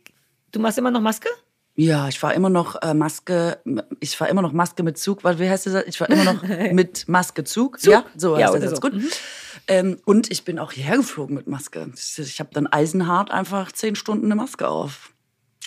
Du 0.53 0.61
machst 0.61 0.78
immer 0.78 0.91
noch 0.91 1.03
Maske? 1.03 1.28
Ja, 1.76 2.08
ich 2.08 2.18
fahre 2.18 2.34
immer 2.34 2.50
noch 2.50 2.80
äh, 2.82 2.94
Maske, 2.94 3.58
ich 4.00 4.16
fahre 4.16 4.30
immer 4.30 4.42
noch 4.42 4.52
Maske 4.52 4.82
mit 4.82 4.98
Zug, 4.98 5.24
weil 5.24 5.38
wie 5.38 5.48
heißt 5.48 5.66
das? 5.66 5.84
Ich 5.86 5.98
fahre 5.98 6.12
immer 6.12 6.24
noch 6.24 6.42
mit 6.72 7.08
Maske 7.08 7.44
Zug. 7.44 7.78
Ja, 7.82 8.04
so 8.16 8.36
Ja, 8.36 8.46
heißt 8.46 8.50
oder 8.54 8.60
das 8.60 8.70
jetzt 8.72 8.82
so. 8.82 8.88
Mhm. 8.88 9.00
gut. 9.02 9.20
Ähm, 9.66 9.98
und 10.04 10.30
ich 10.30 10.44
bin 10.44 10.58
auch 10.58 10.72
hierher 10.72 10.96
geflogen 10.96 11.36
mit 11.36 11.46
Maske. 11.46 11.92
Ich 11.94 12.40
habe 12.40 12.50
dann 12.52 12.66
eisenhart 12.66 13.30
einfach 13.30 13.72
zehn 13.72 13.94
Stunden 13.94 14.26
eine 14.26 14.34
Maske 14.34 14.68
auf. 14.68 15.12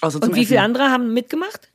Und 0.02 0.36
wie 0.36 0.46
viele 0.46 0.58
Essen. 0.60 0.66
andere 0.66 0.90
haben 0.92 1.14
mitgemacht? 1.14 1.72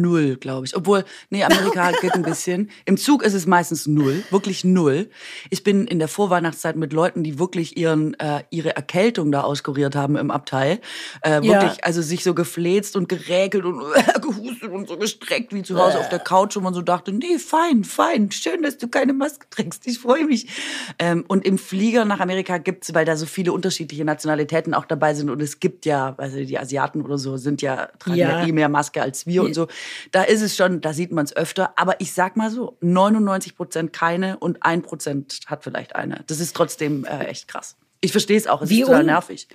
Null, 0.00 0.36
glaube 0.36 0.66
ich. 0.66 0.76
Obwohl, 0.76 1.04
nee, 1.30 1.44
Amerika 1.44 1.90
geht 2.00 2.12
ein 2.14 2.22
bisschen. 2.22 2.70
Im 2.84 2.96
Zug 2.96 3.22
ist 3.22 3.34
es 3.34 3.46
meistens 3.46 3.86
null, 3.86 4.24
wirklich 4.30 4.64
null. 4.64 5.10
Ich 5.50 5.62
bin 5.64 5.86
in 5.86 5.98
der 5.98 6.08
Vorweihnachtszeit 6.08 6.76
mit 6.76 6.92
Leuten, 6.92 7.22
die 7.22 7.38
wirklich 7.38 7.76
ihren 7.76 8.14
äh, 8.18 8.44
ihre 8.50 8.74
Erkältung 8.76 9.30
da 9.32 9.42
auskuriert 9.42 9.94
haben 9.94 10.16
im 10.16 10.30
Abteil. 10.30 10.80
Äh, 11.22 11.32
Ja. 11.32 11.42
wirklich, 11.62 11.84
also 11.84 12.00
sich 12.02 12.24
so 12.24 12.34
gefläzt 12.34 12.96
und 12.96 13.08
geräkelt 13.08 13.64
und 13.64 13.78
gehustet 14.22 14.70
und 14.70 14.88
so 14.88 14.96
gestreckt 14.96 15.52
wie 15.52 15.62
zu 15.62 15.76
Hause 15.78 15.98
auf 16.00 16.08
der 16.08 16.18
Couch, 16.18 16.56
wo 16.56 16.60
man 16.60 16.74
so 16.74 16.82
dachte, 16.82 17.12
nee, 17.12 17.38
fein, 17.38 17.84
fein, 17.84 18.30
schön, 18.30 18.62
dass 18.62 18.78
du 18.78 18.88
keine 18.88 19.12
Maske 19.12 19.46
trägst, 19.50 19.86
ich 19.86 19.98
freue 19.98 20.24
mich. 20.24 20.46
Ähm, 20.98 21.24
und 21.28 21.44
im 21.44 21.58
Flieger 21.58 22.04
nach 22.04 22.20
Amerika 22.20 22.58
gibt's, 22.58 22.94
weil 22.94 23.04
da 23.04 23.16
so 23.16 23.26
viele 23.26 23.52
unterschiedliche 23.52 24.04
Nationalitäten 24.04 24.74
auch 24.74 24.84
dabei 24.86 25.14
sind 25.14 25.30
und 25.30 25.42
es 25.42 25.60
gibt 25.60 25.84
ja, 25.86 26.14
also 26.16 26.36
die 26.38 26.58
Asiaten 26.58 27.02
oder 27.02 27.18
so 27.18 27.36
sind 27.36 27.62
ja, 27.62 27.88
tragen 27.98 28.16
ja, 28.16 28.40
Ja. 28.42 28.46
eh 28.46 28.52
mehr 28.52 28.68
Maske 28.68 29.02
als 29.02 29.26
wir 29.26 29.42
und 29.42 29.54
so. 29.54 29.66
Da 30.10 30.22
ist 30.22 30.42
es 30.42 30.56
schon, 30.56 30.80
da 30.80 30.92
sieht 30.92 31.12
man 31.12 31.24
es 31.24 31.36
öfter. 31.36 31.74
Aber 31.76 32.00
ich 32.00 32.12
sag 32.12 32.36
mal 32.36 32.50
so, 32.50 32.76
99 32.80 33.56
Prozent 33.56 33.92
keine 33.92 34.38
und 34.38 34.62
ein 34.62 34.82
Prozent 34.82 35.40
hat 35.46 35.64
vielleicht 35.64 35.96
eine. 35.96 36.24
Das 36.26 36.40
ist 36.40 36.54
trotzdem 36.54 37.04
äh, 37.04 37.26
echt 37.26 37.48
krass. 37.48 37.76
Ich 38.00 38.12
verstehe 38.12 38.36
es 38.36 38.46
auch, 38.46 38.62
es 38.62 38.70
Wie 38.70 38.80
ist 38.80 38.86
total 38.86 39.04
nervig. 39.04 39.48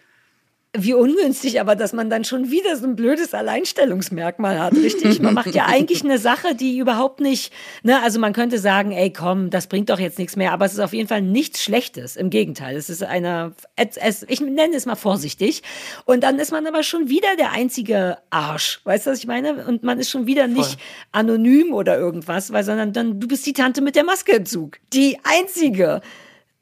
Wie 0.80 0.94
ungünstig, 0.94 1.60
aber 1.60 1.76
dass 1.76 1.92
man 1.92 2.10
dann 2.10 2.24
schon 2.24 2.52
wieder 2.52 2.76
so 2.78 2.86
ein 2.86 2.96
blödes 2.96 3.34
Alleinstellungsmerkmal 3.34 4.60
hat, 4.60 4.74
richtig? 4.74 5.20
Man 5.20 5.34
macht 5.34 5.56
ja 5.56 5.66
eigentlich 5.66 6.04
eine 6.04 6.20
Sache, 6.20 6.54
die 6.54 6.78
überhaupt 6.78 7.20
nicht, 7.20 7.52
ne, 7.82 8.02
also 8.04 8.20
man 8.20 8.34
könnte 8.34 8.60
sagen, 8.60 8.92
ey, 8.92 9.12
komm, 9.12 9.50
das 9.50 9.68
bringt 9.68 9.90
doch 9.90 10.00
jetzt 10.00 10.20
nichts 10.20 10.36
mehr, 10.36 10.52
aber 10.52 10.66
es 10.66 10.74
ist 10.74 10.80
auf 10.80 10.94
jeden 10.94 11.08
Fall 11.08 11.22
nichts 11.24 11.64
Schlechtes. 11.64 12.16
Im 12.16 12.30
Gegenteil, 12.30 12.76
es 12.78 12.90
ist 12.90 13.04
eine, 13.04 13.54
es, 13.76 14.24
ich 14.28 14.40
nenne 14.40 14.76
es 14.76 14.86
mal 14.86 14.96
vorsichtig. 14.96 15.64
Und 16.06 16.24
dann 16.24 16.38
ist 16.38 16.52
man 16.52 16.68
aber 16.68 16.84
schon 16.84 17.10
wieder 17.10 17.36
der 17.38 17.52
einzige 17.52 18.20
Arsch. 18.30 18.80
Weißt 18.84 19.08
du, 19.08 19.12
was 19.12 19.20
ich 19.20 19.28
meine? 19.28 19.66
Und 19.66 19.84
man 19.84 20.00
ist 20.00 20.12
schon 20.12 20.28
wieder 20.28 20.48
nicht 20.48 20.78
anonym 21.12 21.74
oder 21.74 21.98
irgendwas, 21.98 22.54
weil, 22.54 22.64
sondern 22.64 22.94
dann, 22.94 23.20
du 23.20 23.28
bist 23.28 23.46
die 23.46 23.54
Tante 23.54 23.82
mit 23.82 23.96
der 23.96 24.04
Maske 24.04 24.34
im 24.34 24.46
Zug. 24.46 24.78
Die 24.94 25.18
einzige 25.24 26.02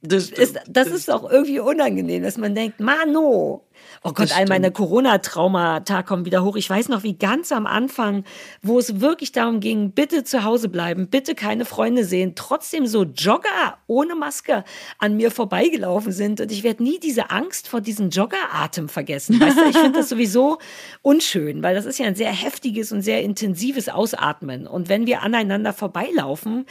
Das, 0.02 0.30
ist, 0.30 0.60
das 0.68 0.88
ist 0.88 1.10
auch 1.10 1.30
irgendwie 1.30 1.60
unangenehm, 1.60 2.24
dass 2.24 2.38
man 2.38 2.54
denkt, 2.54 2.80
Mano. 2.80 3.64
Oh 4.08 4.14
Gott, 4.14 4.38
all 4.38 4.46
meine. 4.46 4.70
Corona-Traumata 4.70 6.04
kommen 6.04 6.26
wieder 6.26 6.44
hoch. 6.44 6.56
Ich 6.58 6.70
weiß 6.70 6.90
noch, 6.90 7.02
wie 7.02 7.18
ganz 7.18 7.52
am 7.52 7.66
Anfang, 7.66 8.24
wo 8.62 8.78
es 8.78 9.02
wirklich 9.02 9.32
darum 9.32 9.60
ging, 9.60 9.94
bitte 9.94 10.24
zu 10.24 10.44
Hause 10.44 10.70
bleiben, 10.70 11.08
bitte 11.08 11.34
keine 11.34 11.66
Freunde 11.66 12.06
sehen, 12.06 12.34
trotzdem 12.36 12.86
so 12.86 13.02
Jogger 13.04 13.80
ohne 13.88 14.14
Maske 14.14 14.64
an 15.00 15.18
mir 15.18 15.32
vorbeigelaufen 15.32 16.12
sind. 16.12 16.40
Und 16.40 16.52
ich 16.52 16.62
werde 16.62 16.84
nie 16.84 17.00
diese 17.00 17.32
Angst 17.32 17.68
vor 17.68 17.82
diesem 17.82 18.12
Joggeratem 18.12 18.90
vergessen. 18.90 19.40
Weißt 19.40 19.58
du, 19.58 19.70
ich 19.70 19.78
finde 19.78 20.00
das 20.00 20.10
sowieso 20.16 20.60
unschön, 21.02 21.64
weil 21.64 21.74
das 21.74 21.86
ist 21.86 21.98
ja 21.98 22.06
ein 22.06 22.16
sehr 22.16 22.32
heftiges 22.32 22.92
und 22.92 23.02
sehr 23.02 23.24
intensives 23.24 23.90
Ausatmen. 23.90 24.68
Und 24.68 24.88
wenn 24.88 25.08
wir 25.08 25.24
aneinander 25.24 25.74
vorbeilaufen, 25.74 26.68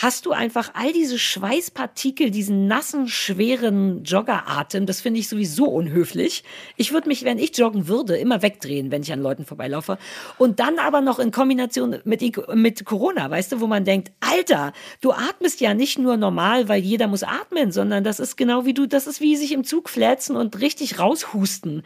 hast 0.00 0.26
du 0.26 0.30
einfach 0.30 0.70
all 0.74 0.92
diese 0.92 1.18
Schweißpartikel, 1.18 2.30
diesen 2.30 2.68
nassen, 2.68 3.08
schweren 3.08 4.04
Joggeratem. 4.04 4.86
Das 4.86 5.00
finde 5.00 5.18
ich 5.18 5.28
sowieso 5.28 5.64
unhöflich. 5.64 6.44
Ich 6.76 6.92
würde 6.92 7.08
mich, 7.08 7.24
wenn 7.24 7.36
ich 7.36 7.58
joggen 7.58 7.88
würde, 7.88 8.16
immer 8.16 8.40
wegdrehen, 8.40 8.92
wenn 8.92 9.02
ich 9.02 9.12
an 9.12 9.20
Leuten 9.20 9.44
vorbeilaufe. 9.44 9.98
Und 10.38 10.60
dann 10.60 10.78
aber 10.78 11.00
noch 11.00 11.18
in 11.18 11.32
Kombination 11.32 11.96
mit, 12.04 12.22
mit 12.54 12.84
Corona, 12.84 13.28
weißt 13.28 13.50
du, 13.50 13.60
wo 13.60 13.66
man 13.66 13.84
denkt, 13.84 14.12
Alter, 14.20 14.72
du 15.00 15.10
atmest 15.10 15.60
ja 15.60 15.74
nicht 15.74 15.98
nur 15.98 16.16
normal, 16.16 16.68
weil 16.68 16.80
jeder 16.80 17.08
muss 17.08 17.24
atmen, 17.24 17.72
sondern 17.72 18.04
das 18.04 18.20
ist 18.20 18.36
genau 18.36 18.64
wie 18.64 18.74
du, 18.74 18.86
das 18.86 19.08
ist 19.08 19.20
wie 19.20 19.34
sich 19.34 19.50
im 19.50 19.64
Zug 19.64 19.88
flätzen 19.88 20.36
und 20.36 20.60
richtig 20.60 21.00
raushusten. 21.00 21.82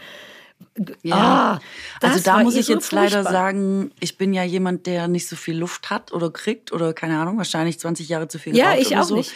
Ja, 1.03 1.17
ah, 1.17 1.61
also 2.01 2.23
da 2.23 2.43
muss 2.43 2.55
ich 2.55 2.69
jetzt 2.69 2.91
furchtbar. 2.91 3.05
leider 3.05 3.23
sagen, 3.25 3.91
ich 4.01 4.19
bin 4.19 4.33
ja 4.33 4.45
jemand, 4.45 4.87
der 4.87 5.09
nicht 5.09 5.29
so 5.29 5.37
viel 5.37 5.57
Luft 5.57 5.91
hat 5.91 6.13
oder 6.13 6.31
kriegt 6.31 6.73
oder 6.73 6.93
keine 6.93 7.19
Ahnung, 7.19 7.39
wahrscheinlich 7.39 7.79
20 7.79 8.09
Jahre 8.09 8.29
zu 8.29 8.39
viel. 8.39 8.57
Ja, 8.57 8.75
ich 8.77 8.97
auch 8.97 9.05
so. 9.05 9.17
nicht. 9.17 9.33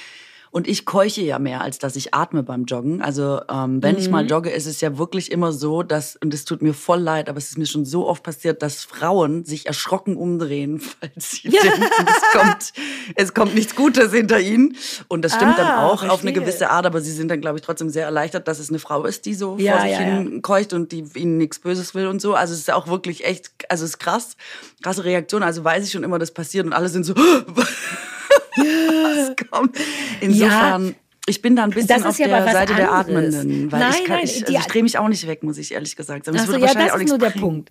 Und 0.57 0.66
ich 0.66 0.86
keuche 0.86 1.20
ja 1.20 1.38
mehr, 1.38 1.61
als 1.61 1.78
dass 1.78 1.96
ich 1.96 2.14
atme 2.14 2.42
beim 2.42 2.64
Joggen. 2.64 3.02
Also 3.02 3.42
ähm, 3.50 3.82
wenn 3.82 3.96
mhm. 3.96 4.00
ich 4.00 4.09
mal 4.09 4.22
mhm. 4.22 4.30
jogge, 4.30 4.48
ist 4.48 4.64
es 4.64 4.80
ja 4.80 4.96
wirklich 4.96 5.30
immer 5.30 5.52
so, 5.52 5.82
dass, 5.82 6.16
und 6.16 6.32
es 6.32 6.46
tut 6.46 6.62
mir 6.62 6.72
voll 6.72 7.00
leid, 7.00 7.28
aber 7.28 7.36
es 7.36 7.50
ist 7.50 7.59
mir 7.59 7.66
schon 7.66 7.84
so 7.84 8.09
oft 8.09 8.22
passiert, 8.22 8.62
dass 8.62 8.82
Frauen 8.82 9.44
sich 9.44 9.66
erschrocken 9.66 10.16
umdrehen, 10.16 10.80
falls 11.00 11.32
sie 11.32 11.50
ja. 11.50 11.61
denken, 11.61 11.82
es 11.82 12.40
kommt, 12.40 12.72
es 13.16 13.34
kommt 13.34 13.54
nichts 13.54 13.76
Gutes 13.76 14.14
hinter 14.14 14.40
ihnen. 14.40 14.78
Und 15.09 15.26
das 15.26 15.34
stimmt 15.34 15.59
ah, 15.59 15.62
dann 15.62 15.78
auch 15.84 15.98
verstehe. 15.98 16.11
auf 16.11 16.22
eine 16.22 16.32
gewisse 16.32 16.70
Art, 16.70 16.86
aber 16.86 17.02
sie 17.02 17.12
sind 17.12 17.28
dann, 17.28 17.42
glaube 17.42 17.59
ich, 17.59 17.62
trotzdem 17.62 17.90
sehr 17.90 18.07
erleichtert, 18.07 18.48
dass 18.48 18.59
es 18.59 18.70
eine 18.70 18.78
Frau 18.78 19.04
ist, 19.04 19.26
die 19.26 19.34
so 19.34 19.59
ja, 19.59 19.72
vor 19.72 19.82
sich 19.82 19.90
ja, 19.90 19.98
hin 19.98 20.40
keucht 20.40 20.72
und 20.72 20.90
die 20.90 21.04
ihnen 21.16 21.36
nichts 21.36 21.59
Böses 21.59 21.94
will 21.94 22.07
und 22.07 22.22
so. 22.22 22.32
Also 22.32 22.54
es 22.54 22.61
ist 22.61 22.72
auch 22.72 22.86
wirklich 22.86 23.26
echt, 23.26 23.50
also 23.68 23.84
es 23.84 23.90
ist 23.90 23.98
krass, 23.98 24.38
krasse 24.82 25.04
Reaktion. 25.04 25.42
Also 25.42 25.64
weiß 25.64 25.84
ich 25.84 25.92
schon 25.92 26.02
immer, 26.02 26.18
das 26.18 26.30
passiert 26.30 26.64
und 26.64 26.72
alle 26.72 26.88
sind 26.88 27.04
so, 27.04 27.12
was 28.57 29.36
kommt. 29.50 29.76
Insofern. 30.20 30.88
Ja. 30.88 30.94
Ich 31.28 31.42
bin 31.42 31.57
da 31.57 31.64
ein 31.64 31.70
bisschen 31.70 32.04
auf 32.04 32.18
ja 32.20 32.28
der 32.28 32.44
Seite 32.44 32.59
anderes. 32.59 32.76
der 32.76 32.92
Atmenden, 32.92 33.72
weil 33.72 33.80
nein, 33.80 33.94
ich, 33.98 34.04
kann, 34.04 34.20
ich, 34.22 34.46
also 34.46 34.59
ich 34.59 34.66
drehe 34.66 34.82
mich 34.84 34.96
auch 34.96 35.09
nicht 35.09 35.26
weg, 35.26 35.42
muss 35.42 35.59
ich 35.59 35.72
ehrlich 35.72 35.96
gesagt 35.96 36.24
sagen. 36.24 36.36
Das, 36.36 36.48
also, 36.48 36.64
ja, 36.64 36.72
das 36.72 37.02
ist 37.02 37.09
nur 37.09 37.18
der 37.18 37.30
Punkt. 37.30 37.70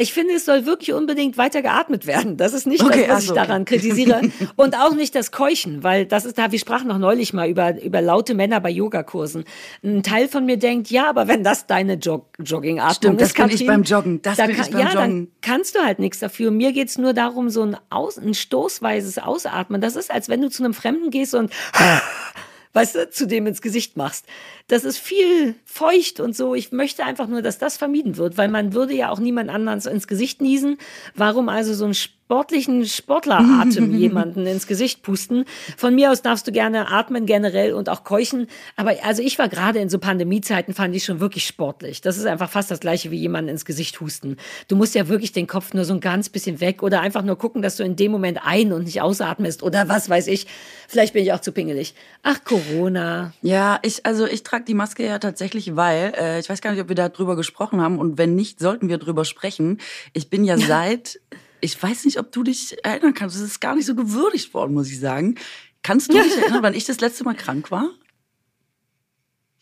Ich 0.00 0.12
finde, 0.12 0.34
es 0.34 0.44
soll 0.44 0.64
wirklich 0.64 0.92
unbedingt 0.92 1.36
weiter 1.38 1.60
geatmet 1.60 2.06
werden. 2.06 2.36
Das 2.36 2.52
ist 2.52 2.68
nicht 2.68 2.84
okay, 2.84 3.00
das, 3.00 3.08
was 3.08 3.14
also. 3.16 3.34
ich 3.34 3.40
daran 3.40 3.64
kritisiere. 3.64 4.20
Und 4.56 4.76
auch 4.76 4.94
nicht 4.94 5.14
das 5.16 5.32
Keuchen, 5.32 5.82
weil 5.82 6.06
das 6.06 6.24
ist 6.24 6.38
da, 6.38 6.52
wir 6.52 6.58
sprachen 6.60 6.86
noch 6.86 6.98
neulich 6.98 7.32
mal 7.32 7.48
über, 7.48 7.82
über 7.82 8.00
laute 8.00 8.34
Männer 8.34 8.60
bei 8.60 8.70
Yogakursen. 8.70 9.44
Ein 9.82 10.04
Teil 10.04 10.28
von 10.28 10.46
mir 10.46 10.56
denkt, 10.56 10.88
ja, 10.90 11.10
aber 11.10 11.26
wenn 11.26 11.42
das 11.42 11.66
deine 11.66 11.94
Jog 11.94 12.26
Joggingatmung 12.38 12.94
Stimmt, 12.94 13.20
das 13.20 13.34
kann 13.34 13.50
ich 13.50 13.66
beim 13.66 13.82
Joggen. 13.82 14.22
Das 14.22 14.36
da 14.36 14.46
bin 14.46 14.54
kann, 14.54 14.66
ich 14.66 14.70
beim 14.70 14.80
ja, 14.80 14.86
Joggen. 14.86 15.00
dann 15.00 15.28
kannst 15.42 15.74
du 15.74 15.80
halt 15.80 15.98
nichts 15.98 16.20
dafür. 16.20 16.52
Mir 16.52 16.72
geht's 16.72 16.96
nur 16.96 17.12
darum, 17.12 17.50
so 17.50 17.62
ein, 17.62 17.76
Aus, 17.90 18.18
ein 18.18 18.34
stoßweises 18.34 19.18
Ausatmen. 19.18 19.80
Das 19.80 19.96
ist, 19.96 20.12
als 20.12 20.28
wenn 20.28 20.40
du 20.40 20.48
zu 20.48 20.62
einem 20.62 20.74
Fremden 20.74 21.10
gehst 21.10 21.34
und 21.34 21.52
weißt 22.72 22.94
du, 22.94 23.10
zu 23.10 23.26
dem 23.26 23.46
ins 23.46 23.62
Gesicht 23.62 23.96
machst. 23.96 24.26
Das 24.66 24.84
ist 24.84 24.98
viel 24.98 25.54
feucht 25.64 26.20
und 26.20 26.36
so. 26.36 26.54
Ich 26.54 26.72
möchte 26.72 27.04
einfach 27.04 27.26
nur, 27.26 27.42
dass 27.42 27.58
das 27.58 27.76
vermieden 27.76 28.16
wird, 28.16 28.36
weil 28.36 28.48
man 28.48 28.74
würde 28.74 28.94
ja 28.94 29.10
auch 29.10 29.18
niemand 29.18 29.50
anderen 29.50 29.80
ins 29.80 30.06
Gesicht 30.06 30.40
niesen. 30.40 30.78
Warum 31.14 31.48
also 31.48 31.74
so 31.74 31.86
ein 31.86 31.94
sportlichen 32.28 32.84
Sportleratem 32.84 33.94
jemanden 33.98 34.46
ins 34.46 34.66
Gesicht 34.66 35.02
pusten? 35.02 35.46
Von 35.78 35.94
mir 35.94 36.12
aus 36.12 36.20
darfst 36.20 36.46
du 36.46 36.52
gerne 36.52 36.88
atmen 36.88 37.24
generell 37.24 37.72
und 37.72 37.88
auch 37.88 38.04
keuchen. 38.04 38.48
Aber 38.76 38.92
also 39.02 39.22
ich 39.22 39.38
war 39.38 39.48
gerade 39.48 39.78
in 39.78 39.88
so 39.88 39.98
Pandemiezeiten, 39.98 40.74
fand 40.74 40.94
ich 40.94 41.06
schon 41.06 41.20
wirklich 41.20 41.46
sportlich. 41.46 42.02
Das 42.02 42.18
ist 42.18 42.26
einfach 42.26 42.50
fast 42.50 42.70
das 42.70 42.80
gleiche 42.80 43.10
wie 43.10 43.16
jemanden 43.16 43.48
ins 43.48 43.64
Gesicht 43.64 43.98
husten. 44.02 44.36
Du 44.68 44.76
musst 44.76 44.94
ja 44.94 45.08
wirklich 45.08 45.32
den 45.32 45.46
Kopf 45.46 45.72
nur 45.72 45.86
so 45.86 45.94
ein 45.94 46.00
ganz 46.00 46.28
bisschen 46.28 46.60
weg 46.60 46.82
oder 46.82 47.00
einfach 47.00 47.22
nur 47.22 47.38
gucken, 47.38 47.62
dass 47.62 47.76
du 47.76 47.82
in 47.82 47.96
dem 47.96 48.12
Moment 48.12 48.40
ein- 48.44 48.74
und 48.74 48.84
nicht 48.84 49.00
ausatmest 49.00 49.62
oder 49.62 49.88
was 49.88 50.10
weiß 50.10 50.26
ich. 50.26 50.46
Vielleicht 50.86 51.14
bin 51.14 51.22
ich 51.22 51.32
auch 51.32 51.40
zu 51.40 51.52
pingelig. 51.52 51.94
Ach, 52.22 52.44
Corona. 52.44 53.32
Ja, 53.40 53.78
ich, 53.80 54.04
also 54.04 54.26
ich 54.26 54.42
trage 54.42 54.64
die 54.66 54.74
Maske 54.74 55.06
ja 55.06 55.18
tatsächlich, 55.18 55.76
weil, 55.76 56.12
äh, 56.14 56.40
ich 56.40 56.50
weiß 56.50 56.60
gar 56.60 56.72
nicht, 56.72 56.82
ob 56.82 56.90
wir 56.90 56.94
da 56.94 57.08
drüber 57.08 57.36
gesprochen 57.36 57.80
haben 57.80 57.98
und 57.98 58.18
wenn 58.18 58.34
nicht, 58.34 58.60
sollten 58.60 58.90
wir 58.90 58.98
drüber 58.98 59.24
sprechen. 59.24 59.78
Ich 60.12 60.28
bin 60.28 60.44
ja 60.44 60.58
seit, 60.68 61.20
ich 61.60 61.80
weiß 61.82 62.04
nicht, 62.04 62.18
ob 62.18 62.32
du 62.32 62.42
dich 62.42 62.76
erinnern 62.84 63.14
kannst, 63.14 63.36
es 63.36 63.42
ist 63.42 63.60
gar 63.60 63.74
nicht 63.74 63.86
so 63.86 63.94
gewürdigt 63.94 64.54
worden, 64.54 64.74
muss 64.74 64.90
ich 64.90 65.00
sagen. 65.00 65.36
Kannst 65.82 66.08
du 66.08 66.20
dich 66.20 66.36
erinnern, 66.42 66.62
wann 66.62 66.74
ich 66.74 66.84
das 66.84 67.00
letzte 67.00 67.24
Mal 67.24 67.34
krank 67.34 67.70
war? 67.70 67.90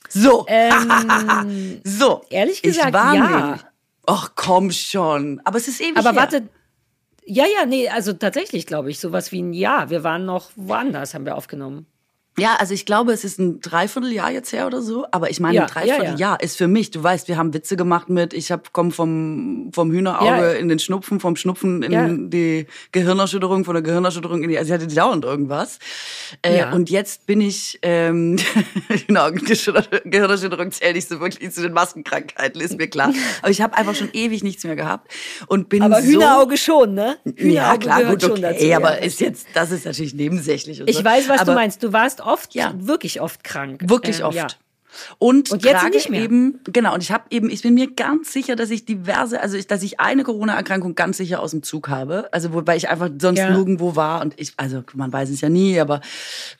So. 0.08 0.46
Ähm, 0.48 1.80
so. 1.84 2.22
Ehrlich 2.30 2.62
gesagt, 2.62 2.88
ich 2.88 2.94
war 2.94 3.14
ja. 3.14 3.58
Ach 4.06 4.32
komm 4.36 4.70
schon. 4.70 5.40
Aber 5.44 5.58
es 5.58 5.68
ist 5.68 5.80
ewig 5.80 5.96
Aber 5.96 6.10
her. 6.10 6.16
warte. 6.16 6.48
Ja, 7.24 7.44
ja, 7.44 7.66
nee, 7.66 7.88
also 7.88 8.12
tatsächlich 8.12 8.66
glaube 8.66 8.90
ich, 8.90 9.00
sowas 9.00 9.32
wie 9.32 9.42
ein 9.42 9.52
Jahr. 9.52 9.90
Wir 9.90 10.04
waren 10.04 10.24
noch 10.24 10.52
woanders, 10.54 11.12
haben 11.12 11.24
wir 11.24 11.36
aufgenommen. 11.36 11.86
Ja, 12.38 12.56
also 12.58 12.74
ich 12.74 12.84
glaube, 12.84 13.12
es 13.12 13.24
ist 13.24 13.38
ein 13.38 13.60
Dreivierteljahr 13.62 14.30
jetzt 14.30 14.52
her 14.52 14.66
oder 14.66 14.82
so. 14.82 15.06
Aber 15.10 15.30
ich 15.30 15.40
meine, 15.40 15.56
ja, 15.56 15.62
ein 15.62 15.68
Dreivierteljahr 15.68 16.18
ja, 16.18 16.32
ja. 16.32 16.34
ist 16.34 16.58
für 16.58 16.68
mich, 16.68 16.90
du 16.90 17.02
weißt, 17.02 17.28
wir 17.28 17.38
haben 17.38 17.54
Witze 17.54 17.76
gemacht 17.76 18.10
mit, 18.10 18.34
ich 18.34 18.52
hab, 18.52 18.74
komm 18.74 18.92
vom, 18.92 19.70
vom 19.72 19.90
Hühnerauge 19.90 20.52
in 20.52 20.68
den 20.68 20.78
Schnupfen, 20.78 21.18
vom 21.18 21.36
Schnupfen 21.36 21.82
in 21.82 22.28
die 22.28 22.66
Gehirnerschütterung, 22.92 23.64
von 23.64 23.74
der 23.74 23.82
Gehirnerschütterung 23.82 24.42
in 24.42 24.50
die, 24.50 24.58
also 24.58 24.74
ich 24.74 24.80
hatte 24.80 24.94
dauernd 24.94 25.24
irgendwas. 25.24 25.78
Äh, 26.42 26.66
und 26.72 26.90
jetzt 26.90 27.24
bin 27.24 27.40
ich, 27.40 27.78
ähm, 27.80 28.36
genau, 29.06 29.30
Gehirnerschütterung 29.30 30.72
zähle 30.72 30.98
ich 30.98 31.06
so 31.08 31.18
wirklich 31.20 31.50
zu 31.50 31.62
den 31.62 31.72
Maskenkrankheiten, 31.72 32.60
ist 32.60 32.76
mir 32.76 32.88
klar. 32.88 33.14
Aber 33.40 33.50
ich 33.50 33.62
habe 33.62 33.78
einfach 33.78 33.94
schon 33.94 34.10
ewig 34.12 34.44
nichts 34.44 34.62
mehr 34.64 34.76
gehabt 34.76 35.10
und 35.46 35.70
bin 35.70 35.82
aber 35.82 36.02
so... 36.02 36.08
Hühnerauge 36.08 36.58
schon, 36.58 36.92
ne? 36.92 37.16
Hühnerauge 37.24 37.54
ja, 37.54 37.76
klar, 37.78 38.04
gut, 38.04 38.24
okay, 38.24 38.40
dazu, 38.42 38.72
aber 38.74 39.02
ist 39.02 39.20
jetzt, 39.20 39.46
das 39.54 39.70
ist 39.70 39.86
natürlich 39.86 40.12
nebensächlich. 40.12 40.82
ich 40.84 40.96
so. 40.98 41.04
weiß, 41.04 41.30
was 41.30 41.40
aber, 41.40 41.52
du 41.52 41.58
meinst. 41.58 41.82
Du 41.82 41.92
warst 41.92 42.25
oft, 42.26 42.54
ja. 42.54 42.72
wirklich 42.76 43.20
oft 43.20 43.44
krank. 43.44 43.82
Wirklich 43.84 44.20
ähm, 44.20 44.26
oft. 44.26 44.36
Ja. 44.36 44.46
Und, 45.18 45.50
und 45.50 45.64
jetzt 45.64 46.10
mehr. 46.10 46.22
eben, 46.22 46.60
genau, 46.64 46.94
und 46.94 47.02
ich 47.02 47.10
habe 47.10 47.24
eben, 47.30 47.50
ich 47.50 47.62
bin 47.62 47.74
mir 47.74 47.92
ganz 47.92 48.32
sicher, 48.32 48.56
dass 48.56 48.70
ich 48.70 48.84
diverse, 48.84 49.40
also 49.40 49.56
ich, 49.56 49.66
dass 49.66 49.82
ich 49.82 50.00
eine 50.00 50.24
Corona-Erkrankung 50.24 50.94
ganz 50.94 51.16
sicher 51.16 51.40
aus 51.40 51.50
dem 51.50 51.62
Zug 51.62 51.88
habe. 51.88 52.28
Also 52.32 52.52
wobei 52.52 52.76
ich 52.76 52.88
einfach 52.88 53.10
sonst 53.20 53.38
ja. 53.38 53.50
nirgendwo 53.50 53.96
war 53.96 54.22
und 54.22 54.34
ich, 54.36 54.52
also 54.56 54.82
man 54.94 55.12
weiß 55.12 55.30
es 55.30 55.40
ja 55.40 55.48
nie, 55.48 55.78
aber 55.80 56.00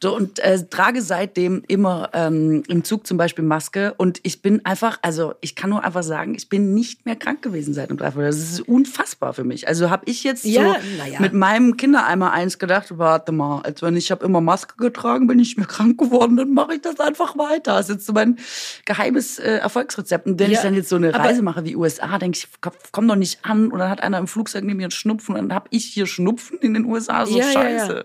so 0.01 0.17
und 0.17 0.39
äh, 0.39 0.65
trage 0.69 1.03
seitdem 1.03 1.63
immer 1.69 2.11
ähm, 2.13 2.63
im 2.69 2.85
Zug 2.85 3.07
zum 3.07 3.19
Beispiel 3.19 3.45
Maske 3.45 3.95
und 3.97 4.21
ich 4.23 4.43
bin 4.43 4.65
einfach, 4.65 4.99
also 5.03 5.35
ich 5.41 5.55
kann 5.55 5.71
nur 5.71 5.85
einfach 5.85 6.03
sagen, 6.03 6.35
ich 6.35 6.49
bin 6.49 6.75
nicht 6.75 7.07
mehr 7.07 7.17
krank 7.17 7.43
gewesen 7.43 7.75
seit 7.75 7.91
einem 7.91 7.99
Dreiviertel. 7.99 8.27
Das 8.27 8.39
ist 8.39 8.61
unfassbar 8.61 9.33
für 9.35 9.45
mich. 9.45 9.69
Also 9.69 9.91
habe 9.91 10.05
ich 10.07 10.25
jetzt 10.25 10.45
ja, 10.45 10.63
so 10.63 11.11
ja. 11.11 11.21
mit 11.21 11.33
meinem 11.33 11.77
Kindereimer 11.77 12.33
eins 12.33 12.59
gedacht, 12.59 12.99
warte 12.99 13.33
mal, 13.33 13.61
als 13.63 13.83
wenn 13.83 13.97
ich 13.97 14.11
habe 14.11 14.25
immer 14.25 14.41
Maske 14.41 14.77
getragen, 14.77 15.27
bin 15.27 15.39
ich 15.39 15.57
mehr 15.57 15.67
krank 15.67 15.99
geworden, 15.99 16.37
dann 16.37 16.53
mache 16.53 16.75
ich 16.75 16.83
das 16.83 17.01
einfach 17.01 17.37
weiter. 17.39 17.77
Das 17.77 17.89
ist 17.89 17.97
jetzt 17.97 18.07
so 18.07 18.13
mein 18.13 18.26
mein 18.27 18.39
geheimes 18.85 19.39
äh, 19.39 19.57
Erfolgsrezept. 19.57 20.27
Und 20.27 20.39
wenn 20.39 20.51
ja, 20.51 20.59
ich 20.59 20.63
dann 20.63 20.75
jetzt 20.75 20.89
so 20.89 20.97
eine 20.97 21.15
Reise 21.15 21.43
mache 21.43 21.65
wie 21.65 21.77
USA, 21.77 22.19
denke 22.19 22.39
ich, 22.39 22.49
komm 22.93 23.09
doch 23.09 23.17
nicht 23.17 23.45
an. 23.45 23.71
Und 23.71 23.79
dann 23.79 23.91
hat 23.91 24.03
einer 24.03 24.19
im 24.19 24.27
Flugzeug 24.27 24.65
neben 24.65 24.79
mir 24.79 24.85
einen 24.85 24.91
Schnupfen 24.91 25.35
und 25.35 25.49
dann 25.49 25.55
habe 25.55 25.69
ich 25.71 25.85
hier 25.87 26.07
Schnupfen 26.07 26.59
in 26.59 26.75
den 26.75 26.85
USA. 26.85 27.27
So 27.27 27.39
ja, 27.39 27.51
scheiße. 27.51 27.95
Ja, 27.97 28.05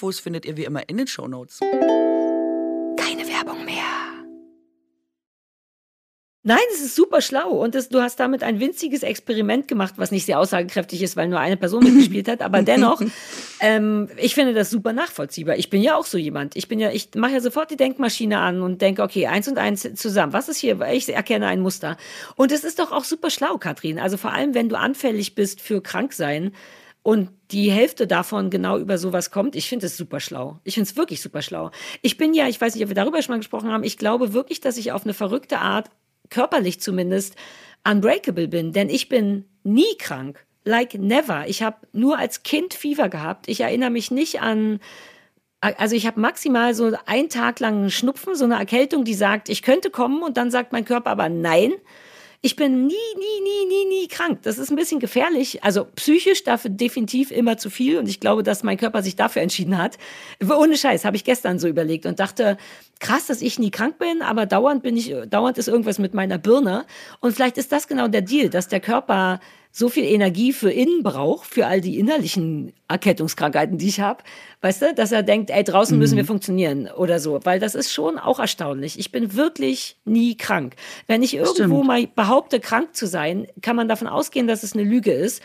findet 0.09 0.45
ihr 0.45 0.57
wie 0.57 0.65
immer 0.65 0.87
in 0.89 0.97
den 0.97 1.07
Show 1.07 1.27
Notes. 1.27 1.59
Keine 2.97 3.27
Werbung 3.27 3.65
mehr. 3.65 4.01
Nein, 6.43 6.57
es 6.73 6.81
ist 6.81 6.95
super 6.95 7.21
schlau 7.21 7.51
und 7.51 7.75
das, 7.75 7.89
du 7.89 8.01
hast 8.01 8.19
damit 8.19 8.41
ein 8.41 8.59
winziges 8.59 9.03
Experiment 9.03 9.67
gemacht, 9.67 9.93
was 9.97 10.09
nicht 10.09 10.25
sehr 10.25 10.39
aussagekräftig 10.39 11.03
ist, 11.03 11.15
weil 11.15 11.27
nur 11.27 11.39
eine 11.39 11.55
Person 11.55 11.83
mitgespielt 11.93 12.27
hat, 12.27 12.41
aber 12.41 12.63
dennoch, 12.63 12.99
ähm, 13.59 14.09
ich 14.17 14.33
finde 14.33 14.55
das 14.55 14.71
super 14.71 14.91
nachvollziehbar. 14.91 15.57
Ich 15.57 15.69
bin 15.69 15.83
ja 15.83 15.95
auch 15.95 16.07
so 16.07 16.17
jemand. 16.17 16.55
Ich 16.55 16.67
bin 16.67 16.79
ja, 16.79 16.89
ich 16.89 17.09
mache 17.15 17.33
ja 17.33 17.41
sofort 17.41 17.69
die 17.69 17.77
Denkmaschine 17.77 18.39
an 18.39 18.63
und 18.63 18.81
denke, 18.81 19.03
okay, 19.03 19.27
eins 19.27 19.47
und 19.47 19.59
eins 19.59 19.87
zusammen. 19.93 20.33
Was 20.33 20.49
ist 20.49 20.57
hier? 20.57 20.81
Ich 20.91 21.13
erkenne 21.13 21.45
ein 21.45 21.59
Muster. 21.61 21.95
Und 22.35 22.51
es 22.51 22.63
ist 22.63 22.79
doch 22.79 22.91
auch 22.91 23.03
super 23.03 23.29
schlau, 23.29 23.59
Katrin. 23.59 23.99
Also 23.99 24.17
vor 24.17 24.33
allem, 24.33 24.55
wenn 24.55 24.67
du 24.67 24.79
anfällig 24.79 25.35
bist 25.35 25.61
für 25.61 25.83
Kranksein, 25.83 26.53
und 27.03 27.29
die 27.51 27.71
Hälfte 27.71 28.07
davon 28.07 28.49
genau 28.49 28.77
über 28.77 28.97
sowas 28.97 29.31
kommt. 29.31 29.55
Ich 29.55 29.67
finde 29.67 29.87
es 29.87 29.97
super 29.97 30.19
schlau. 30.19 30.59
Ich 30.63 30.75
finde 30.75 30.89
es 30.89 30.95
wirklich 30.95 31.21
super 31.21 31.41
schlau. 31.41 31.71
Ich 32.01 32.17
bin 32.17 32.33
ja, 32.33 32.47
ich 32.47 32.61
weiß 32.61 32.75
nicht, 32.75 32.83
ob 32.83 32.89
wir 32.89 32.95
darüber 32.95 33.21
schon 33.21 33.33
mal 33.33 33.39
gesprochen 33.39 33.71
haben, 33.71 33.83
ich 33.83 33.97
glaube 33.97 34.33
wirklich, 34.33 34.61
dass 34.61 34.77
ich 34.77 34.91
auf 34.91 35.03
eine 35.03 35.13
verrückte 35.13 35.59
Art 35.59 35.89
körperlich 36.29 36.79
zumindest, 36.79 37.35
unbreakable 37.83 38.47
bin. 38.47 38.71
Denn 38.71 38.89
ich 38.89 39.09
bin 39.09 39.45
nie 39.63 39.97
krank. 39.97 40.45
Like 40.63 40.93
never. 40.93 41.47
Ich 41.47 41.63
habe 41.63 41.77
nur 41.91 42.19
als 42.19 42.43
Kind 42.43 42.73
Fieber 42.75 43.09
gehabt. 43.09 43.49
Ich 43.49 43.61
erinnere 43.61 43.89
mich 43.89 44.11
nicht 44.11 44.41
an 44.41 44.79
also 45.61 45.95
ich 45.95 46.07
habe 46.07 46.19
maximal 46.19 46.73
so 46.73 46.91
einen 47.05 47.29
Tag 47.29 47.59
lang 47.59 47.91
Schnupfen, 47.91 48.33
so 48.33 48.45
eine 48.45 48.55
Erkältung, 48.55 49.05
die 49.05 49.13
sagt, 49.13 49.47
ich 49.47 49.61
könnte 49.61 49.91
kommen 49.91 50.23
und 50.23 50.35
dann 50.37 50.49
sagt 50.49 50.71
mein 50.71 50.85
Körper 50.85 51.11
aber 51.11 51.29
nein. 51.29 51.71
Ich 52.43 52.55
bin 52.55 52.87
nie, 52.87 52.95
nie, 53.17 53.41
nie, 53.43 53.65
nie, 53.67 53.85
nie 53.85 54.07
krank. 54.07 54.39
Das 54.41 54.57
ist 54.57 54.71
ein 54.71 54.75
bisschen 54.75 54.99
gefährlich. 54.99 55.63
Also 55.63 55.85
psychisch 55.95 56.43
dafür 56.43 56.71
definitiv 56.71 57.29
immer 57.29 57.57
zu 57.57 57.69
viel. 57.69 57.99
Und 57.99 58.09
ich 58.09 58.19
glaube, 58.19 58.41
dass 58.41 58.63
mein 58.63 58.77
Körper 58.77 59.03
sich 59.03 59.15
dafür 59.15 59.43
entschieden 59.43 59.77
hat. 59.77 59.99
Ohne 60.49 60.75
Scheiß, 60.75 61.05
habe 61.05 61.15
ich 61.15 61.23
gestern 61.23 61.59
so 61.59 61.67
überlegt 61.67 62.07
und 62.07 62.19
dachte, 62.19 62.57
krass, 62.99 63.27
dass 63.27 63.43
ich 63.43 63.59
nie 63.59 63.69
krank 63.69 63.99
bin, 63.99 64.23
aber 64.23 64.47
dauernd 64.47 64.81
bin 64.81 64.97
ich, 64.97 65.13
dauernd 65.29 65.59
ist 65.59 65.67
irgendwas 65.67 65.99
mit 65.99 66.15
meiner 66.15 66.39
Birne. 66.39 66.85
Und 67.19 67.35
vielleicht 67.35 67.59
ist 67.59 67.71
das 67.71 67.87
genau 67.87 68.07
der 68.07 68.23
Deal, 68.23 68.49
dass 68.49 68.67
der 68.67 68.79
Körper 68.79 69.39
so 69.71 69.89
viel 69.89 70.03
Energie 70.03 70.53
für 70.53 70.71
innen 70.71 71.01
braucht, 71.03 71.47
für 71.47 71.65
all 71.65 71.81
die 71.81 71.97
innerlichen 71.97 72.73
Erkältungskrankheiten, 72.87 73.77
die 73.77 73.87
ich 73.87 74.01
habe, 74.01 74.23
weißt 74.61 74.81
du, 74.81 74.93
dass 74.93 75.11
er 75.11 75.23
denkt, 75.23 75.49
ey, 75.49 75.63
draußen 75.63 75.97
müssen 75.97 76.17
wir 76.17 76.23
mhm. 76.23 76.27
funktionieren 76.27 76.89
oder 76.89 77.19
so, 77.19 77.39
weil 77.43 77.59
das 77.59 77.73
ist 77.73 77.91
schon 77.91 78.19
auch 78.19 78.39
erstaunlich. 78.39 78.99
Ich 78.99 79.11
bin 79.11 79.35
wirklich 79.35 79.97
nie 80.03 80.35
krank. 80.35 80.75
Wenn 81.07 81.23
ich 81.23 81.33
irgendwo 81.33 81.53
Stimmt. 81.53 81.87
mal 81.87 82.07
behaupte, 82.07 82.59
krank 82.59 82.95
zu 82.95 83.07
sein, 83.07 83.47
kann 83.61 83.75
man 83.75 83.87
davon 83.87 84.07
ausgehen, 84.07 84.47
dass 84.47 84.63
es 84.63 84.73
eine 84.73 84.83
Lüge 84.83 85.11
ist, 85.11 85.41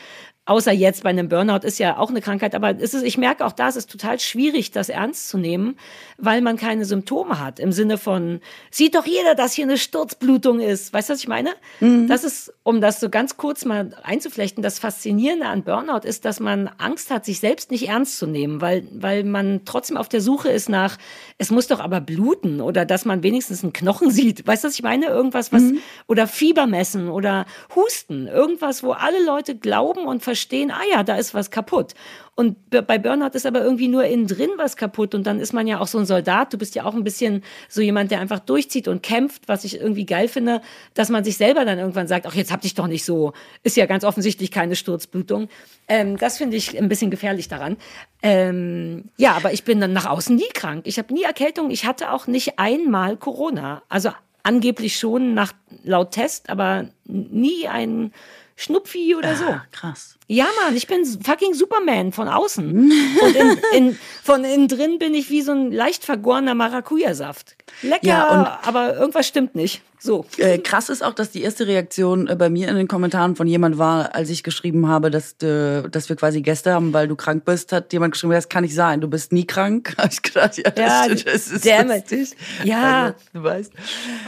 außer 0.46 0.72
jetzt 0.72 1.02
bei 1.02 1.10
einem 1.10 1.28
Burnout 1.28 1.66
ist 1.66 1.78
ja 1.78 1.98
auch 1.98 2.08
eine 2.10 2.20
Krankheit, 2.20 2.54
aber 2.54 2.76
es 2.80 2.94
ist, 2.94 3.02
ich 3.02 3.18
merke 3.18 3.44
auch 3.44 3.52
da, 3.52 3.68
es 3.68 3.76
ist 3.76 3.90
total 3.90 4.20
schwierig, 4.20 4.70
das 4.70 4.88
ernst 4.88 5.28
zu 5.28 5.38
nehmen, 5.38 5.76
weil 6.18 6.40
man 6.40 6.56
keine 6.56 6.84
Symptome 6.84 7.40
hat. 7.40 7.58
Im 7.58 7.72
Sinne 7.72 7.98
von, 7.98 8.40
sieht 8.70 8.94
doch 8.94 9.06
jeder, 9.06 9.34
dass 9.34 9.52
hier 9.52 9.64
eine 9.64 9.76
Sturzblutung 9.76 10.60
ist. 10.60 10.92
Weißt 10.92 11.08
du, 11.08 11.14
was 11.14 11.20
ich 11.20 11.28
meine? 11.28 11.50
Mhm. 11.80 12.06
Das 12.06 12.22
ist, 12.22 12.54
um 12.62 12.80
das 12.80 13.00
so 13.00 13.10
ganz 13.10 13.36
kurz 13.36 13.64
mal 13.64 13.90
einzuflechten, 14.04 14.62
das 14.62 14.78
Faszinierende 14.78 15.46
an 15.46 15.64
Burnout 15.64 16.06
ist, 16.06 16.24
dass 16.24 16.38
man 16.38 16.70
Angst 16.78 17.10
hat, 17.10 17.24
sich 17.24 17.40
selbst 17.40 17.72
nicht 17.72 17.88
ernst 17.88 18.16
zu 18.18 18.26
nehmen, 18.26 18.60
weil, 18.60 18.86
weil 18.92 19.24
man 19.24 19.62
trotzdem 19.64 19.96
auf 19.96 20.08
der 20.08 20.20
Suche 20.20 20.48
ist 20.50 20.68
nach, 20.68 20.96
es 21.38 21.50
muss 21.50 21.66
doch 21.66 21.80
aber 21.80 22.00
bluten 22.00 22.60
oder 22.60 22.84
dass 22.84 23.04
man 23.04 23.24
wenigstens 23.24 23.64
einen 23.64 23.72
Knochen 23.72 24.10
sieht. 24.12 24.46
Weißt 24.46 24.62
du, 24.62 24.68
was 24.68 24.74
ich 24.74 24.82
meine? 24.82 25.06
Irgendwas, 25.06 25.52
was, 25.52 25.62
mhm. 25.62 25.78
oder 26.06 26.28
Fieber 26.28 26.66
messen 26.66 27.08
oder 27.08 27.46
Husten. 27.74 28.28
Irgendwas, 28.28 28.84
wo 28.84 28.92
alle 28.92 29.24
Leute 29.24 29.56
glauben 29.56 30.06
und 30.06 30.22
verstehen, 30.22 30.35
ah 30.70 30.82
ja, 30.90 31.02
da 31.02 31.16
ist 31.16 31.34
was 31.34 31.50
kaputt. 31.50 31.94
Und 32.34 32.56
bei 32.68 32.98
Burnout 32.98 33.34
ist 33.34 33.46
aber 33.46 33.62
irgendwie 33.62 33.88
nur 33.88 34.04
innen 34.04 34.26
drin 34.26 34.50
was 34.56 34.76
kaputt. 34.76 35.14
Und 35.14 35.26
dann 35.26 35.40
ist 35.40 35.54
man 35.54 35.66
ja 35.66 35.80
auch 35.80 35.86
so 35.86 35.96
ein 35.98 36.04
Soldat. 36.04 36.52
Du 36.52 36.58
bist 36.58 36.74
ja 36.74 36.84
auch 36.84 36.94
ein 36.94 37.02
bisschen 37.02 37.42
so 37.66 37.80
jemand, 37.80 38.10
der 38.10 38.20
einfach 38.20 38.40
durchzieht 38.40 38.88
und 38.88 39.02
kämpft, 39.02 39.48
was 39.48 39.64
ich 39.64 39.80
irgendwie 39.80 40.04
geil 40.04 40.28
finde, 40.28 40.60
dass 40.92 41.08
man 41.08 41.24
sich 41.24 41.38
selber 41.38 41.64
dann 41.64 41.78
irgendwann 41.78 42.08
sagt, 42.08 42.26
ach, 42.26 42.34
jetzt 42.34 42.52
hab 42.52 42.60
dich 42.60 42.74
doch 42.74 42.88
nicht 42.88 43.06
so. 43.06 43.32
Ist 43.62 43.78
ja 43.78 43.86
ganz 43.86 44.04
offensichtlich 44.04 44.50
keine 44.50 44.76
Sturzblutung. 44.76 45.48
Ähm, 45.88 46.18
das 46.18 46.36
finde 46.36 46.58
ich 46.58 46.78
ein 46.78 46.90
bisschen 46.90 47.10
gefährlich 47.10 47.48
daran. 47.48 47.78
Ähm, 48.22 49.04
ja, 49.16 49.32
aber 49.32 49.54
ich 49.54 49.64
bin 49.64 49.80
dann 49.80 49.94
nach 49.94 50.06
außen 50.06 50.36
nie 50.36 50.48
krank. 50.52 50.82
Ich 50.86 50.98
habe 50.98 51.14
nie 51.14 51.22
Erkältung. 51.22 51.70
Ich 51.70 51.86
hatte 51.86 52.12
auch 52.12 52.26
nicht 52.26 52.58
einmal 52.58 53.16
Corona. 53.16 53.82
Also 53.88 54.10
angeblich 54.42 54.98
schon 54.98 55.32
nach 55.34 55.52
laut 55.84 56.12
Test, 56.12 56.50
aber 56.50 56.86
nie 57.06 57.66
ein 57.66 58.12
Schnupfi 58.58 59.14
oder 59.14 59.30
ah, 59.30 59.36
so. 59.36 59.60
Krass. 59.70 60.16
Ja, 60.28 60.46
Mann, 60.62 60.74
ich 60.74 60.86
bin 60.86 61.04
fucking 61.04 61.52
Superman 61.52 62.12
von 62.12 62.26
außen. 62.26 62.66
Und 63.22 63.36
in, 63.36 63.58
in, 63.74 63.98
von 64.22 64.44
innen 64.44 64.66
drin 64.66 64.98
bin 64.98 65.14
ich 65.14 65.28
wie 65.28 65.42
so 65.42 65.52
ein 65.52 65.70
leicht 65.70 66.04
vergorener 66.04 66.54
Maracuja-Saft. 66.54 67.54
Lecker, 67.82 68.06
ja, 68.06 68.60
aber 68.64 68.96
irgendwas 68.96 69.28
stimmt 69.28 69.54
nicht. 69.54 69.82
So. 69.98 70.26
Äh, 70.38 70.58
krass 70.58 70.88
ist 70.88 71.02
auch, 71.02 71.14
dass 71.14 71.30
die 71.30 71.42
erste 71.42 71.66
Reaktion 71.66 72.28
äh, 72.28 72.36
bei 72.36 72.50
mir 72.50 72.68
in 72.68 72.76
den 72.76 72.88
Kommentaren 72.88 73.36
von 73.36 73.46
jemand 73.46 73.78
war, 73.78 74.14
als 74.14 74.30
ich 74.30 74.42
geschrieben 74.42 74.88
habe, 74.88 75.10
dass, 75.10 75.32
äh, 75.42 75.88
dass 75.88 76.08
wir 76.08 76.16
quasi 76.16 76.42
Gäste 76.42 76.72
haben, 76.72 76.92
weil 76.92 77.08
du 77.08 77.16
krank 77.16 77.44
bist, 77.44 77.72
hat 77.72 77.92
jemand 77.92 78.12
geschrieben, 78.12 78.32
das 78.32 78.48
kann 78.48 78.62
nicht 78.62 78.74
sein, 78.74 79.00
du 79.00 79.08
bist 79.08 79.32
nie 79.32 79.46
krank. 79.46 79.94
Hab 79.98 80.12
ich 80.12 80.22
gedacht, 80.22 80.56
ja, 80.58 80.70
das, 80.70 80.78
ja, 80.78 81.08
das 81.08 81.48
ist 81.48 81.64
lustig. 81.64 82.36
Ja. 82.64 83.04
Also, 83.04 83.16
du 83.32 83.42
weißt. 83.42 83.72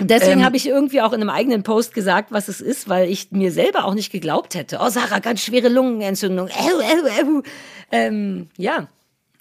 Deswegen 0.00 0.40
ähm, 0.40 0.44
habe 0.44 0.56
ich 0.56 0.66
irgendwie 0.66 1.00
auch 1.00 1.12
in 1.12 1.20
einem 1.20 1.30
eigenen 1.30 1.62
Post 1.62 1.94
gesagt, 1.94 2.32
was 2.32 2.48
es 2.48 2.60
ist, 2.60 2.88
weil 2.88 3.08
ich 3.10 3.30
mir 3.30 3.52
selber 3.52 3.84
auch 3.84 3.94
nicht 3.94 4.10
geglaubt 4.10 4.54
hätte. 4.54 4.78
Oh, 4.80 4.88
Sarah, 4.88 5.18
ganz 5.18 5.40
schwere 5.40 5.68
Lungenentzündung. 5.68 6.48
Ähm, 7.90 8.48
ja. 8.56 8.88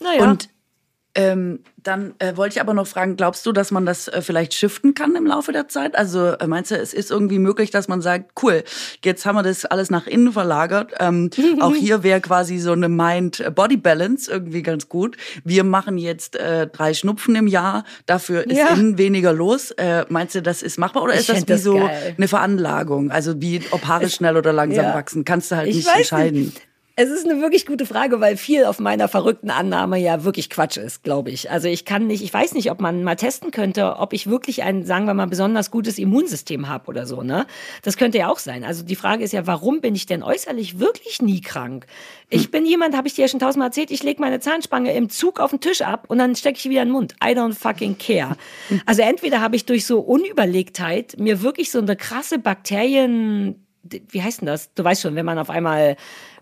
Naja. 0.01 0.23
Und 0.23 0.49
ähm, 1.17 1.61
dann 1.81 2.13
äh, 2.19 2.37
wollte 2.37 2.53
ich 2.53 2.61
aber 2.61 2.75
noch 2.75 2.85
fragen, 2.85 3.15
glaubst 3.15 3.43
du, 3.47 3.51
dass 3.51 3.71
man 3.71 3.87
das 3.87 4.07
äh, 4.07 4.21
vielleicht 4.21 4.53
shiften 4.53 4.93
kann 4.93 5.15
im 5.15 5.25
Laufe 5.25 5.51
der 5.51 5.67
Zeit? 5.67 5.97
Also 5.97 6.27
äh, 6.27 6.45
meinst 6.45 6.69
du, 6.69 6.75
es 6.75 6.93
ist 6.93 7.09
irgendwie 7.09 7.39
möglich, 7.39 7.71
dass 7.71 7.87
man 7.87 8.01
sagt, 8.01 8.31
cool, 8.43 8.63
jetzt 9.03 9.25
haben 9.25 9.35
wir 9.35 9.41
das 9.41 9.65
alles 9.65 9.89
nach 9.89 10.05
innen 10.05 10.31
verlagert. 10.31 10.93
Ähm, 10.99 11.31
auch 11.59 11.73
hier 11.73 12.03
wäre 12.03 12.21
quasi 12.21 12.59
so 12.59 12.71
eine 12.71 12.87
Mind-Body-Balance 12.87 14.29
irgendwie 14.29 14.61
ganz 14.61 14.89
gut. 14.89 15.17
Wir 15.43 15.63
machen 15.63 15.97
jetzt 15.97 16.35
äh, 16.35 16.67
drei 16.67 16.93
Schnupfen 16.93 17.35
im 17.35 17.47
Jahr, 17.47 17.83
dafür 18.05 18.45
ist 18.45 18.57
ja. 18.57 18.67
innen 18.67 18.99
weniger 18.99 19.33
los. 19.33 19.71
Äh, 19.71 20.05
meinst 20.09 20.35
du, 20.35 20.43
das 20.43 20.61
ist 20.61 20.77
machbar 20.77 21.01
oder 21.01 21.13
ich 21.13 21.21
ist 21.21 21.29
das 21.29 21.41
wie 21.41 21.45
das 21.45 21.63
so 21.63 21.89
eine 22.15 22.27
Veranlagung? 22.27 23.09
Also 23.09 23.41
wie 23.41 23.61
ob 23.71 23.87
Haare 23.87 24.09
schnell 24.09 24.37
oder 24.37 24.53
langsam 24.53 24.85
ja. 24.85 24.93
wachsen, 24.93 25.25
kannst 25.25 25.49
du 25.49 25.55
halt 25.55 25.69
ich 25.69 25.77
nicht 25.77 25.89
entscheiden. 25.95 26.41
Nicht. 26.45 26.66
Es 26.99 27.11
ist 27.11 27.29
eine 27.29 27.39
wirklich 27.41 27.67
gute 27.67 27.85
Frage, 27.85 28.21
weil 28.21 28.37
viel 28.37 28.65
auf 28.65 28.79
meiner 28.79 29.07
verrückten 29.07 29.51
Annahme 29.51 29.99
ja 29.99 30.23
wirklich 30.23 30.49
Quatsch 30.49 30.77
ist, 30.77 31.03
glaube 31.03 31.29
ich. 31.29 31.51
Also 31.51 31.67
ich 31.67 31.85
kann 31.85 32.07
nicht, 32.07 32.23
ich 32.23 32.33
weiß 32.33 32.55
nicht, 32.55 32.71
ob 32.71 32.81
man 32.81 33.03
mal 33.03 33.15
testen 33.15 33.51
könnte, 33.51 33.97
ob 33.97 34.13
ich 34.13 34.25
wirklich 34.25 34.63
ein, 34.63 34.83
sagen 34.83 35.05
wir 35.05 35.13
mal, 35.13 35.27
besonders 35.27 35.69
gutes 35.69 35.99
Immunsystem 35.99 36.67
habe 36.67 36.87
oder 36.87 37.05
so, 37.05 37.21
ne? 37.21 37.45
Das 37.83 37.97
könnte 37.97 38.17
ja 38.17 38.29
auch 38.29 38.39
sein. 38.39 38.63
Also 38.63 38.83
die 38.83 38.95
Frage 38.95 39.23
ist 39.23 39.31
ja, 39.31 39.45
warum 39.45 39.79
bin 39.79 39.93
ich 39.93 40.07
denn 40.07 40.23
äußerlich 40.23 40.79
wirklich 40.79 41.21
nie 41.21 41.39
krank? 41.39 41.85
Ich 42.31 42.49
bin 42.49 42.65
jemand, 42.65 42.97
habe 42.97 43.07
ich 43.07 43.13
dir 43.13 43.25
ja 43.25 43.27
schon 43.27 43.39
tausendmal 43.39 43.67
erzählt, 43.67 43.91
ich 43.91 44.01
lege 44.01 44.19
meine 44.19 44.39
Zahnspange 44.39 44.91
im 44.95 45.09
Zug 45.09 45.39
auf 45.39 45.51
den 45.51 45.61
Tisch 45.61 45.83
ab 45.83 46.05
und 46.07 46.17
dann 46.17 46.35
stecke 46.35 46.57
ich 46.57 46.67
wieder 46.67 46.81
in 46.81 46.87
den 46.87 46.93
Mund. 46.93 47.13
I 47.23 47.35
don't 47.35 47.53
fucking 47.53 47.99
care. 47.99 48.35
Also 48.87 49.03
entweder 49.03 49.39
habe 49.39 49.55
ich 49.55 49.65
durch 49.65 49.85
so 49.85 49.99
Unüberlegtheit 49.99 51.19
mir 51.19 51.43
wirklich 51.43 51.69
so 51.69 51.77
eine 51.77 51.95
krasse 51.95 52.39
Bakterien 52.39 53.63
wie 54.09 54.21
heißt 54.21 54.41
denn 54.41 54.47
das? 54.47 54.73
Du 54.73 54.83
weißt 54.83 55.01
schon, 55.01 55.15
wenn 55.15 55.25
man 55.25 55.39
auf 55.39 55.49
einmal 55.49 55.95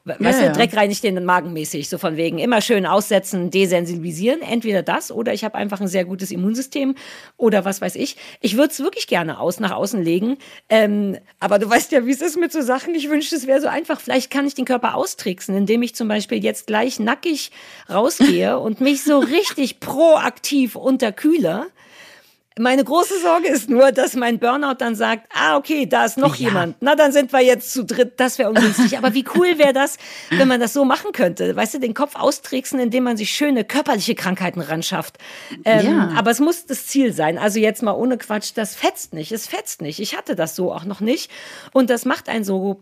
weißt 0.05 0.41
ja, 0.41 0.47
du, 0.49 0.53
Dreck 0.53 0.75
reinigt 0.75 1.03
den 1.03 1.25
Magen 1.25 1.51
mäßig, 1.51 1.89
so 1.89 1.97
von 1.97 2.15
wegen 2.15 2.37
immer 2.37 2.61
schön 2.61 2.85
aussetzen, 2.85 3.49
desensibilisieren. 3.49 4.41
Entweder 4.41 4.83
das 4.83 5.11
oder 5.11 5.33
ich 5.33 5.43
habe 5.43 5.55
einfach 5.55 5.81
ein 5.81 5.87
sehr 5.87 6.05
gutes 6.05 6.31
Immunsystem 6.31 6.95
oder 7.37 7.65
was 7.65 7.81
weiß 7.81 7.95
ich. 7.95 8.15
Ich 8.39 8.55
würde 8.55 8.71
es 8.71 8.79
wirklich 8.79 9.07
gerne 9.07 9.39
aus 9.39 9.59
nach 9.59 9.71
außen 9.71 10.01
legen. 10.01 10.37
Ähm, 10.69 11.17
aber 11.39 11.57
du 11.57 11.69
weißt 11.69 11.91
ja, 11.91 12.05
wie 12.05 12.11
es 12.11 12.21
ist 12.21 12.37
mit 12.37 12.51
so 12.51 12.61
Sachen. 12.61 12.93
Ich 12.93 13.09
wünschte, 13.09 13.35
es 13.35 13.47
wäre 13.47 13.61
so 13.61 13.67
einfach. 13.67 13.99
Vielleicht 13.99 14.29
kann 14.29 14.45
ich 14.45 14.53
den 14.53 14.65
Körper 14.65 14.95
austricksen, 14.95 15.55
indem 15.55 15.81
ich 15.81 15.95
zum 15.95 16.07
Beispiel 16.07 16.43
jetzt 16.43 16.67
gleich 16.67 16.99
nackig 16.99 17.51
rausgehe 17.89 18.59
und 18.59 18.81
mich 18.81 19.03
so 19.03 19.19
richtig 19.19 19.79
proaktiv 19.79 20.75
unterkühle 20.75 21.67
meine 22.57 22.83
große 22.83 23.19
Sorge 23.19 23.49
ist 23.49 23.69
nur, 23.69 23.91
dass 23.91 24.15
mein 24.15 24.39
Burnout 24.39 24.75
dann 24.77 24.95
sagt, 24.95 25.27
ah, 25.33 25.57
okay, 25.57 25.85
da 25.85 26.05
ist 26.05 26.17
noch 26.17 26.35
ja. 26.35 26.47
jemand. 26.47 26.77
Na, 26.79 26.95
dann 26.95 27.11
sind 27.11 27.33
wir 27.33 27.41
jetzt 27.41 27.73
zu 27.73 27.83
dritt. 27.83 28.13
Das 28.17 28.39
wäre 28.39 28.49
ungünstig. 28.49 28.97
Aber 28.97 29.13
wie 29.13 29.25
cool 29.35 29.57
wäre 29.57 29.73
das, 29.73 29.97
wenn 30.29 30.47
man 30.47 30.61
das 30.61 30.71
so 30.71 30.85
machen 30.85 31.11
könnte? 31.11 31.55
Weißt 31.55 31.73
du, 31.73 31.79
den 31.79 31.93
Kopf 31.93 32.15
austricksen, 32.15 32.79
indem 32.79 33.03
man 33.03 33.17
sich 33.17 33.31
schöne 33.31 33.65
körperliche 33.65 34.15
Krankheiten 34.15 34.61
ran 34.61 34.83
schafft. 34.83 35.17
Ähm, 35.65 35.85
ja. 35.85 36.11
Aber 36.15 36.31
es 36.31 36.39
muss 36.39 36.65
das 36.65 36.87
Ziel 36.87 37.11
sein. 37.11 37.37
Also 37.37 37.59
jetzt 37.59 37.83
mal 37.83 37.93
ohne 37.93 38.17
Quatsch, 38.17 38.51
das 38.55 38.73
fetzt 38.73 39.13
nicht. 39.13 39.33
Es 39.33 39.47
fetzt 39.47 39.81
nicht. 39.81 39.99
Ich 39.99 40.15
hatte 40.15 40.35
das 40.35 40.55
so 40.55 40.71
auch 40.73 40.85
noch 40.85 41.01
nicht. 41.01 41.29
Und 41.73 41.89
das 41.89 42.05
macht 42.05 42.29
einen 42.29 42.45
so 42.45 42.81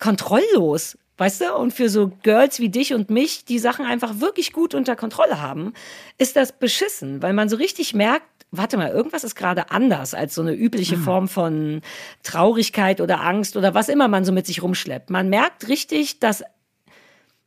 kontrolllos. 0.00 0.98
Weißt 1.18 1.40
du? 1.40 1.54
Und 1.54 1.72
für 1.72 1.88
so 1.88 2.12
Girls 2.22 2.58
wie 2.60 2.68
dich 2.68 2.92
und 2.92 3.10
mich, 3.10 3.44
die 3.44 3.58
Sachen 3.58 3.86
einfach 3.86 4.20
wirklich 4.20 4.52
gut 4.52 4.74
unter 4.74 4.96
Kontrolle 4.96 5.40
haben, 5.40 5.72
ist 6.18 6.36
das 6.36 6.52
beschissen, 6.52 7.22
weil 7.22 7.32
man 7.32 7.48
so 7.48 7.56
richtig 7.56 7.94
merkt, 7.94 8.26
warte 8.58 8.76
mal, 8.76 8.90
irgendwas 8.90 9.24
ist 9.24 9.34
gerade 9.34 9.70
anders 9.70 10.14
als 10.14 10.34
so 10.34 10.42
eine 10.42 10.54
übliche 10.54 10.96
hm. 10.96 11.02
Form 11.02 11.28
von 11.28 11.82
Traurigkeit 12.22 13.00
oder 13.00 13.20
Angst 13.22 13.56
oder 13.56 13.74
was 13.74 13.88
immer 13.88 14.08
man 14.08 14.24
so 14.24 14.32
mit 14.32 14.46
sich 14.46 14.62
rumschleppt. 14.62 15.10
Man 15.10 15.28
merkt 15.28 15.68
richtig, 15.68 16.20
dass 16.20 16.42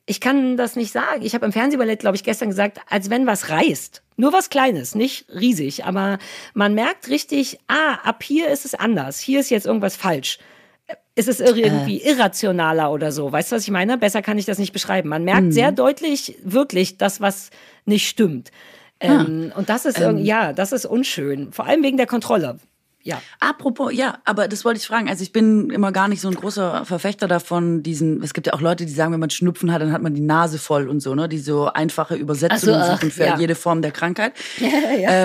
ich 0.09 0.19
kann 0.19 0.57
das 0.57 0.75
nicht 0.75 0.91
sagen. 0.91 1.21
Ich 1.21 1.35
habe 1.35 1.45
im 1.45 1.51
Fernsehballett, 1.51 1.99
glaube 1.99 2.15
ich, 2.15 2.23
gestern 2.23 2.49
gesagt, 2.49 2.79
als 2.89 3.11
wenn 3.11 3.27
was 3.27 3.49
reißt. 3.49 4.01
Nur 4.17 4.33
was 4.33 4.49
Kleines, 4.49 4.95
nicht 4.95 5.27
riesig, 5.29 5.85
aber 5.85 6.17
man 6.55 6.73
merkt 6.73 7.09
richtig, 7.09 7.59
ah, 7.67 7.93
ab 8.03 8.23
hier 8.23 8.49
ist 8.49 8.65
es 8.65 8.73
anders. 8.73 9.19
Hier 9.19 9.39
ist 9.39 9.51
jetzt 9.51 9.67
irgendwas 9.67 9.95
falsch. 9.95 10.39
Ist 11.13 11.27
es 11.27 11.39
irgendwie 11.39 12.01
äh. 12.01 12.13
irrationaler 12.13 12.91
oder 12.91 13.11
so? 13.11 13.31
Weißt 13.31 13.51
du, 13.51 13.57
was 13.57 13.63
ich 13.63 13.69
meine? 13.69 13.99
Besser 13.99 14.23
kann 14.23 14.39
ich 14.39 14.45
das 14.45 14.57
nicht 14.57 14.73
beschreiben. 14.73 15.09
Man 15.09 15.25
merkt 15.25 15.43
mhm. 15.43 15.51
sehr 15.51 15.71
deutlich 15.71 16.37
wirklich 16.43 16.97
das, 16.97 17.21
was 17.21 17.51
nicht 17.85 18.07
stimmt. 18.07 18.49
Ähm, 18.99 19.51
ah, 19.53 19.57
und 19.57 19.69
das 19.69 19.85
ist 19.85 19.99
ähm, 19.99 20.17
ja, 20.17 20.53
das 20.53 20.71
ist 20.71 20.85
unschön. 20.85 21.51
Vor 21.51 21.65
allem 21.65 21.83
wegen 21.83 21.97
der 21.97 22.07
Kontrolle. 22.07 22.59
Ja. 23.01 23.21
Apropos, 23.39 23.93
ja, 23.93 24.19
aber 24.25 24.49
das 24.49 24.65
wollte 24.65 24.79
ich 24.79 24.85
fragen. 24.85 25.07
Also 25.07 25.23
ich 25.23 25.31
bin 25.31 25.69
immer 25.69 25.93
gar 25.93 26.09
nicht 26.09 26.19
so 26.19 26.27
ein 26.27 26.35
großer 26.35 26.83
Verfechter 26.83 27.29
davon, 27.29 27.81
diesen, 27.81 28.21
es 28.21 28.33
gibt 28.33 28.47
ja 28.47 28.53
auch 28.53 28.59
Leute, 28.59 28.85
die 28.85 28.91
sagen, 28.91 29.13
wenn 29.13 29.21
man 29.21 29.29
Schnupfen 29.29 29.71
hat, 29.71 29.81
dann 29.81 29.93
hat 29.93 30.01
man 30.01 30.13
die 30.13 30.21
Nase 30.21 30.59
voll 30.59 30.89
und 30.89 30.99
so, 30.99 31.15
ne? 31.15 31.29
Die 31.29 31.37
so 31.37 31.67
einfache 31.67 32.15
Übersetzungen 32.15 32.83
so, 32.83 32.91
suchen 32.91 33.11
für 33.11 33.25
ja. 33.25 33.37
jede 33.37 33.55
Form 33.55 33.81
der 33.81 33.91
Krankheit. 33.91 34.33
ja. 34.57 34.67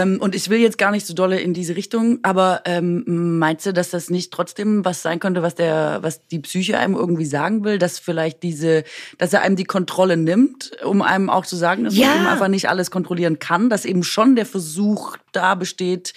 ähm, 0.03 0.19
und 0.21 0.37
ich 0.37 0.49
will 0.51 0.61
jetzt 0.61 0.79
gar 0.79 0.93
nicht 0.93 1.05
so 1.05 1.15
dolle 1.15 1.41
in 1.41 1.53
diese 1.53 1.75
Richtung, 1.75 2.21
aber 2.23 2.63
ähm, 2.65 3.39
meinst 3.39 3.67
du, 3.67 3.73
dass 3.73 3.91
das 3.91 4.09
nicht 4.09 4.33
trotzdem 4.33 4.85
was 4.85 5.03
sein 5.03 5.19
könnte, 5.19 5.43
was 5.43 5.57
der, 5.57 5.99
was 6.03 6.27
die 6.29 6.39
Psyche 6.39 6.79
einem 6.79 6.95
irgendwie 6.95 7.27
sagen 7.27 7.65
will, 7.65 7.79
dass 7.79 7.99
vielleicht 7.99 8.45
diese, 8.45 8.85
dass 9.19 9.33
er 9.33 9.43
einem 9.43 9.57
die 9.57 9.65
Kontrolle 9.65 10.17
nimmt, 10.17 10.71
um 10.85 11.03
einem 11.03 11.29
auch 11.29 11.45
zu 11.45 11.57
sagen, 11.57 11.83
dass 11.83 11.95
man 11.95 12.17
eben 12.17 12.27
einfach 12.27 12.49
nicht 12.49 12.69
alles 12.69 12.93
kontrollieren 12.93 13.41
kann, 13.41 13.69
dass 13.69 13.85
eben 13.85 14.05
schon 14.05 14.37
der 14.37 14.47
Versuch 14.47 15.17
da 15.33 15.57
besteht, 15.57 16.15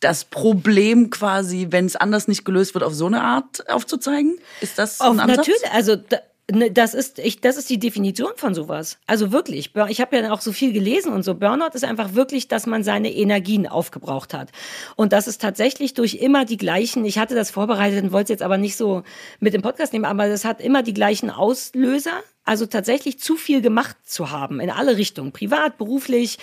das 0.00 0.24
Problem 0.24 1.10
quasi, 1.10 1.68
wenn 1.70 1.86
es 1.86 1.96
anders 1.96 2.26
nicht 2.26 2.44
gelöst 2.44 2.74
wird, 2.74 2.84
auf 2.84 2.94
so 2.94 3.06
eine 3.06 3.22
Art 3.22 3.68
aufzuzeigen? 3.70 4.38
Ist 4.60 4.78
das 4.78 5.00
auf, 5.00 5.12
ein 5.12 5.20
Ansatz? 5.20 5.36
Natürlich, 5.38 5.70
also 5.72 5.96
da, 5.96 6.18
ne, 6.50 6.70
das 6.70 6.94
ist, 6.94 7.18
ich, 7.18 7.40
das 7.40 7.56
ist 7.56 7.70
die 7.70 7.78
Definition 7.78 8.32
von 8.36 8.54
sowas. 8.54 8.98
Also 9.06 9.32
wirklich, 9.32 9.72
ich 9.88 10.00
habe 10.00 10.16
ja 10.16 10.32
auch 10.32 10.40
so 10.40 10.52
viel 10.52 10.72
gelesen 10.72 11.12
und 11.12 11.22
so. 11.22 11.34
Burnout 11.34 11.74
ist 11.74 11.84
einfach 11.84 12.14
wirklich, 12.14 12.48
dass 12.48 12.66
man 12.66 12.82
seine 12.82 13.12
Energien 13.12 13.66
aufgebraucht 13.66 14.34
hat. 14.34 14.50
Und 14.96 15.12
das 15.12 15.28
ist 15.28 15.40
tatsächlich 15.40 15.94
durch 15.94 16.14
immer 16.14 16.44
die 16.44 16.56
gleichen, 16.56 17.04
ich 17.04 17.18
hatte 17.18 17.34
das 17.34 17.50
vorbereitet 17.50 18.02
und 18.02 18.12
wollte 18.12 18.32
es 18.32 18.38
jetzt 18.38 18.42
aber 18.42 18.58
nicht 18.58 18.76
so 18.76 19.02
mit 19.38 19.54
dem 19.54 19.62
Podcast 19.62 19.92
nehmen, 19.92 20.06
aber 20.06 20.28
das 20.28 20.44
hat 20.44 20.60
immer 20.60 20.82
die 20.82 20.94
gleichen 20.94 21.30
Auslöser 21.30 22.22
also 22.44 22.66
tatsächlich 22.66 23.20
zu 23.20 23.36
viel 23.36 23.60
gemacht 23.60 23.96
zu 24.04 24.30
haben 24.30 24.60
in 24.60 24.70
alle 24.70 24.96
Richtungen, 24.96 25.32
privat, 25.32 25.78
beruflich 25.78 26.38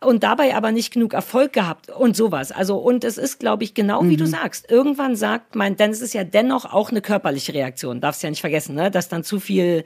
und 0.00 0.22
dabei 0.22 0.56
aber 0.56 0.72
nicht 0.72 0.92
genug 0.92 1.12
Erfolg 1.12 1.52
gehabt 1.52 1.90
und 1.90 2.16
sowas. 2.16 2.52
Also 2.52 2.76
und 2.78 3.04
es 3.04 3.18
ist, 3.18 3.38
glaube 3.38 3.64
ich, 3.64 3.74
genau 3.74 4.04
wie 4.04 4.16
du 4.16 4.24
mhm. 4.24 4.30
sagst. 4.30 4.70
Irgendwann 4.70 5.14
sagt 5.14 5.54
man, 5.54 5.76
denn 5.76 5.90
es 5.90 6.00
ist 6.00 6.14
ja 6.14 6.24
dennoch 6.24 6.64
auch 6.64 6.90
eine 6.90 7.02
körperliche 7.02 7.54
Reaktion. 7.54 8.00
Darfst 8.00 8.22
ja 8.22 8.30
nicht 8.30 8.40
vergessen, 8.40 8.74
ne? 8.74 8.90
dass 8.90 9.08
dann 9.08 9.24
zu 9.24 9.40
viel 9.40 9.84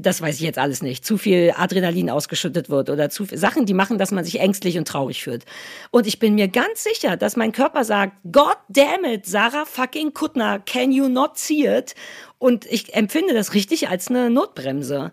das 0.00 0.22
weiß 0.22 0.36
ich 0.36 0.42
jetzt 0.42 0.58
alles 0.58 0.80
nicht, 0.80 1.04
zu 1.04 1.18
viel 1.18 1.52
Adrenalin 1.56 2.08
ausgeschüttet 2.08 2.70
wird 2.70 2.88
oder 2.88 3.10
zu 3.10 3.26
viel 3.26 3.36
Sachen, 3.36 3.66
die 3.66 3.74
machen, 3.74 3.98
dass 3.98 4.12
man 4.12 4.24
sich 4.24 4.38
ängstlich 4.38 4.78
und 4.78 4.86
traurig 4.86 5.24
fühlt. 5.24 5.44
Und 5.90 6.06
ich 6.06 6.20
bin 6.20 6.36
mir 6.36 6.46
ganz 6.46 6.84
sicher, 6.84 7.16
dass 7.16 7.36
mein 7.36 7.50
Körper 7.50 7.82
sagt, 7.82 8.16
God 8.30 8.56
damn 8.68 9.04
it, 9.04 9.26
Sarah 9.26 9.64
fucking 9.64 10.14
Kuttner, 10.14 10.60
can 10.60 10.92
you 10.92 11.08
not 11.08 11.36
see 11.36 11.66
it? 11.66 11.96
Und 12.38 12.64
ich 12.66 12.94
empfinde 12.94 13.34
das 13.34 13.54
richtig 13.54 13.88
als 13.88 14.06
eine 14.08 14.30
Notbremse. 14.30 15.12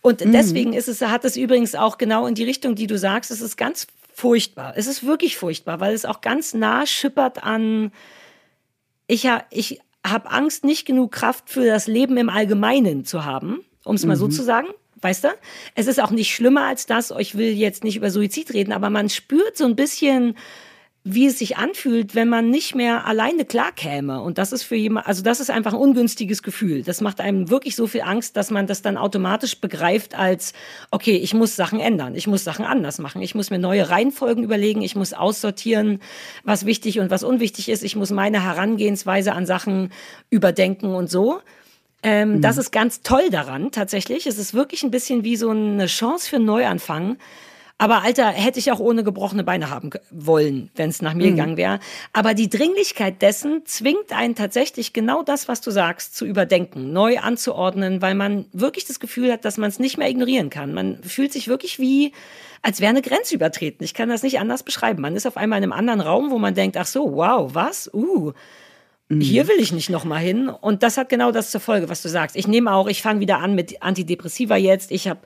Und 0.00 0.24
mhm. 0.24 0.30
deswegen 0.30 0.74
ist 0.74 0.86
es, 0.86 1.00
hat 1.00 1.24
es 1.24 1.36
übrigens 1.36 1.74
auch 1.74 1.98
genau 1.98 2.26
in 2.28 2.36
die 2.36 2.44
Richtung, 2.44 2.76
die 2.76 2.86
du 2.86 2.96
sagst, 2.96 3.32
es 3.32 3.40
ist 3.40 3.56
ganz 3.56 3.88
furchtbar. 4.14 4.74
Es 4.76 4.86
ist 4.86 5.04
wirklich 5.04 5.36
furchtbar, 5.36 5.80
weil 5.80 5.92
es 5.92 6.04
auch 6.04 6.20
ganz 6.20 6.54
nah 6.54 6.86
schippert 6.86 7.42
an, 7.42 7.90
ich, 9.08 9.28
ich 9.50 9.80
habe 10.06 10.30
Angst, 10.30 10.62
nicht 10.62 10.86
genug 10.86 11.10
Kraft 11.10 11.50
für 11.50 11.66
das 11.66 11.88
Leben 11.88 12.16
im 12.16 12.28
Allgemeinen 12.28 13.04
zu 13.04 13.24
haben 13.24 13.64
um 13.90 13.96
es 13.96 14.06
mal 14.06 14.14
mhm. 14.14 14.20
so 14.20 14.28
zu 14.28 14.42
sagen. 14.42 14.68
Weißt 15.02 15.24
du? 15.24 15.28
Es 15.74 15.86
ist 15.86 16.00
auch 16.00 16.10
nicht 16.10 16.32
schlimmer 16.32 16.64
als 16.64 16.86
das. 16.86 17.12
Ich 17.18 17.36
will 17.36 17.52
jetzt 17.52 17.84
nicht 17.84 17.96
über 17.96 18.10
Suizid 18.10 18.52
reden, 18.54 18.72
aber 18.72 18.90
man 18.90 19.08
spürt 19.08 19.56
so 19.56 19.64
ein 19.64 19.74
bisschen, 19.74 20.36
wie 21.02 21.26
es 21.26 21.38
sich 21.38 21.56
anfühlt, 21.56 22.14
wenn 22.14 22.28
man 22.28 22.50
nicht 22.50 22.74
mehr 22.74 23.06
alleine 23.06 23.46
klarkäme. 23.46 24.20
Und 24.20 24.36
das 24.36 24.52
ist 24.52 24.62
für 24.62 24.76
jemand, 24.76 25.06
also 25.06 25.22
das 25.22 25.40
ist 25.40 25.50
einfach 25.50 25.72
ein 25.72 25.78
ungünstiges 25.78 26.42
Gefühl. 26.42 26.82
Das 26.82 27.00
macht 27.00 27.20
einem 27.20 27.48
wirklich 27.48 27.74
so 27.74 27.86
viel 27.86 28.02
Angst, 28.02 28.36
dass 28.36 28.50
man 28.50 28.66
das 28.66 28.82
dann 28.82 28.98
automatisch 28.98 29.58
begreift 29.58 30.14
als, 30.14 30.52
okay, 30.90 31.16
ich 31.16 31.32
muss 31.32 31.56
Sachen 31.56 31.80
ändern, 31.80 32.14
ich 32.14 32.26
muss 32.26 32.44
Sachen 32.44 32.66
anders 32.66 32.98
machen, 32.98 33.22
ich 33.22 33.34
muss 33.34 33.50
mir 33.50 33.58
neue 33.58 33.88
Reihenfolgen 33.88 34.44
überlegen, 34.44 34.82
ich 34.82 34.94
muss 34.94 35.14
aussortieren, 35.14 36.00
was 36.44 36.66
wichtig 36.66 37.00
und 37.00 37.10
was 37.10 37.24
unwichtig 37.24 37.70
ist, 37.70 37.82
ich 37.82 37.96
muss 37.96 38.10
meine 38.10 38.44
Herangehensweise 38.44 39.32
an 39.32 39.46
Sachen 39.46 39.90
überdenken 40.28 40.94
und 40.94 41.10
so. 41.10 41.40
Ähm, 42.02 42.36
mhm. 42.36 42.40
Das 42.42 42.56
ist 42.56 42.70
ganz 42.72 43.02
toll 43.02 43.30
daran, 43.30 43.72
tatsächlich. 43.72 44.26
Es 44.26 44.38
ist 44.38 44.54
wirklich 44.54 44.82
ein 44.82 44.90
bisschen 44.90 45.24
wie 45.24 45.36
so 45.36 45.50
eine 45.50 45.86
Chance 45.86 46.28
für 46.28 46.36
einen 46.36 46.46
Neuanfang. 46.46 47.18
Aber 47.80 48.02
Alter, 48.02 48.26
hätte 48.28 48.58
ich 48.58 48.70
auch 48.72 48.78
ohne 48.78 49.02
gebrochene 49.02 49.42
Beine 49.42 49.70
haben 49.70 49.88
wollen, 50.10 50.68
wenn 50.76 50.90
es 50.90 51.00
nach 51.00 51.14
mir 51.14 51.28
mhm. 51.28 51.36
gegangen 51.36 51.56
wäre. 51.56 51.80
Aber 52.12 52.34
die 52.34 52.50
Dringlichkeit 52.50 53.22
dessen 53.22 53.62
zwingt 53.64 54.12
einen 54.12 54.34
tatsächlich 54.34 54.92
genau 54.92 55.22
das, 55.22 55.48
was 55.48 55.62
du 55.62 55.70
sagst, 55.70 56.14
zu 56.14 56.26
überdenken, 56.26 56.92
neu 56.92 57.18
anzuordnen, 57.20 58.02
weil 58.02 58.14
man 58.14 58.44
wirklich 58.52 58.84
das 58.84 59.00
Gefühl 59.00 59.32
hat, 59.32 59.46
dass 59.46 59.56
man 59.56 59.70
es 59.70 59.78
nicht 59.78 59.96
mehr 59.96 60.10
ignorieren 60.10 60.50
kann. 60.50 60.74
Man 60.74 61.02
fühlt 61.02 61.32
sich 61.32 61.48
wirklich 61.48 61.78
wie, 61.78 62.12
als 62.60 62.82
wäre 62.82 62.90
eine 62.90 63.00
Grenze 63.00 63.34
übertreten. 63.34 63.82
Ich 63.82 63.94
kann 63.94 64.10
das 64.10 64.22
nicht 64.22 64.40
anders 64.40 64.62
beschreiben. 64.62 65.00
Man 65.00 65.16
ist 65.16 65.26
auf 65.26 65.38
einmal 65.38 65.56
in 65.56 65.62
einem 65.62 65.72
anderen 65.72 66.02
Raum, 66.02 66.30
wo 66.30 66.38
man 66.38 66.54
denkt, 66.54 66.76
ach 66.76 66.86
so, 66.86 67.14
wow, 67.14 67.54
was? 67.54 67.90
Uh. 67.94 68.32
Hier 69.18 69.48
will 69.48 69.58
ich 69.58 69.72
nicht 69.72 69.90
nochmal 69.90 70.20
hin. 70.20 70.48
Und 70.48 70.84
das 70.84 70.96
hat 70.96 71.08
genau 71.08 71.32
das 71.32 71.50
zur 71.50 71.60
Folge, 71.60 71.88
was 71.88 72.00
du 72.00 72.08
sagst. 72.08 72.36
Ich 72.36 72.46
nehme 72.46 72.72
auch, 72.72 72.86
ich 72.86 73.02
fange 73.02 73.18
wieder 73.18 73.38
an 73.38 73.56
mit 73.56 73.82
Antidepressiva 73.82 74.56
jetzt. 74.56 74.92
Ich 74.92 75.08
habe 75.08 75.18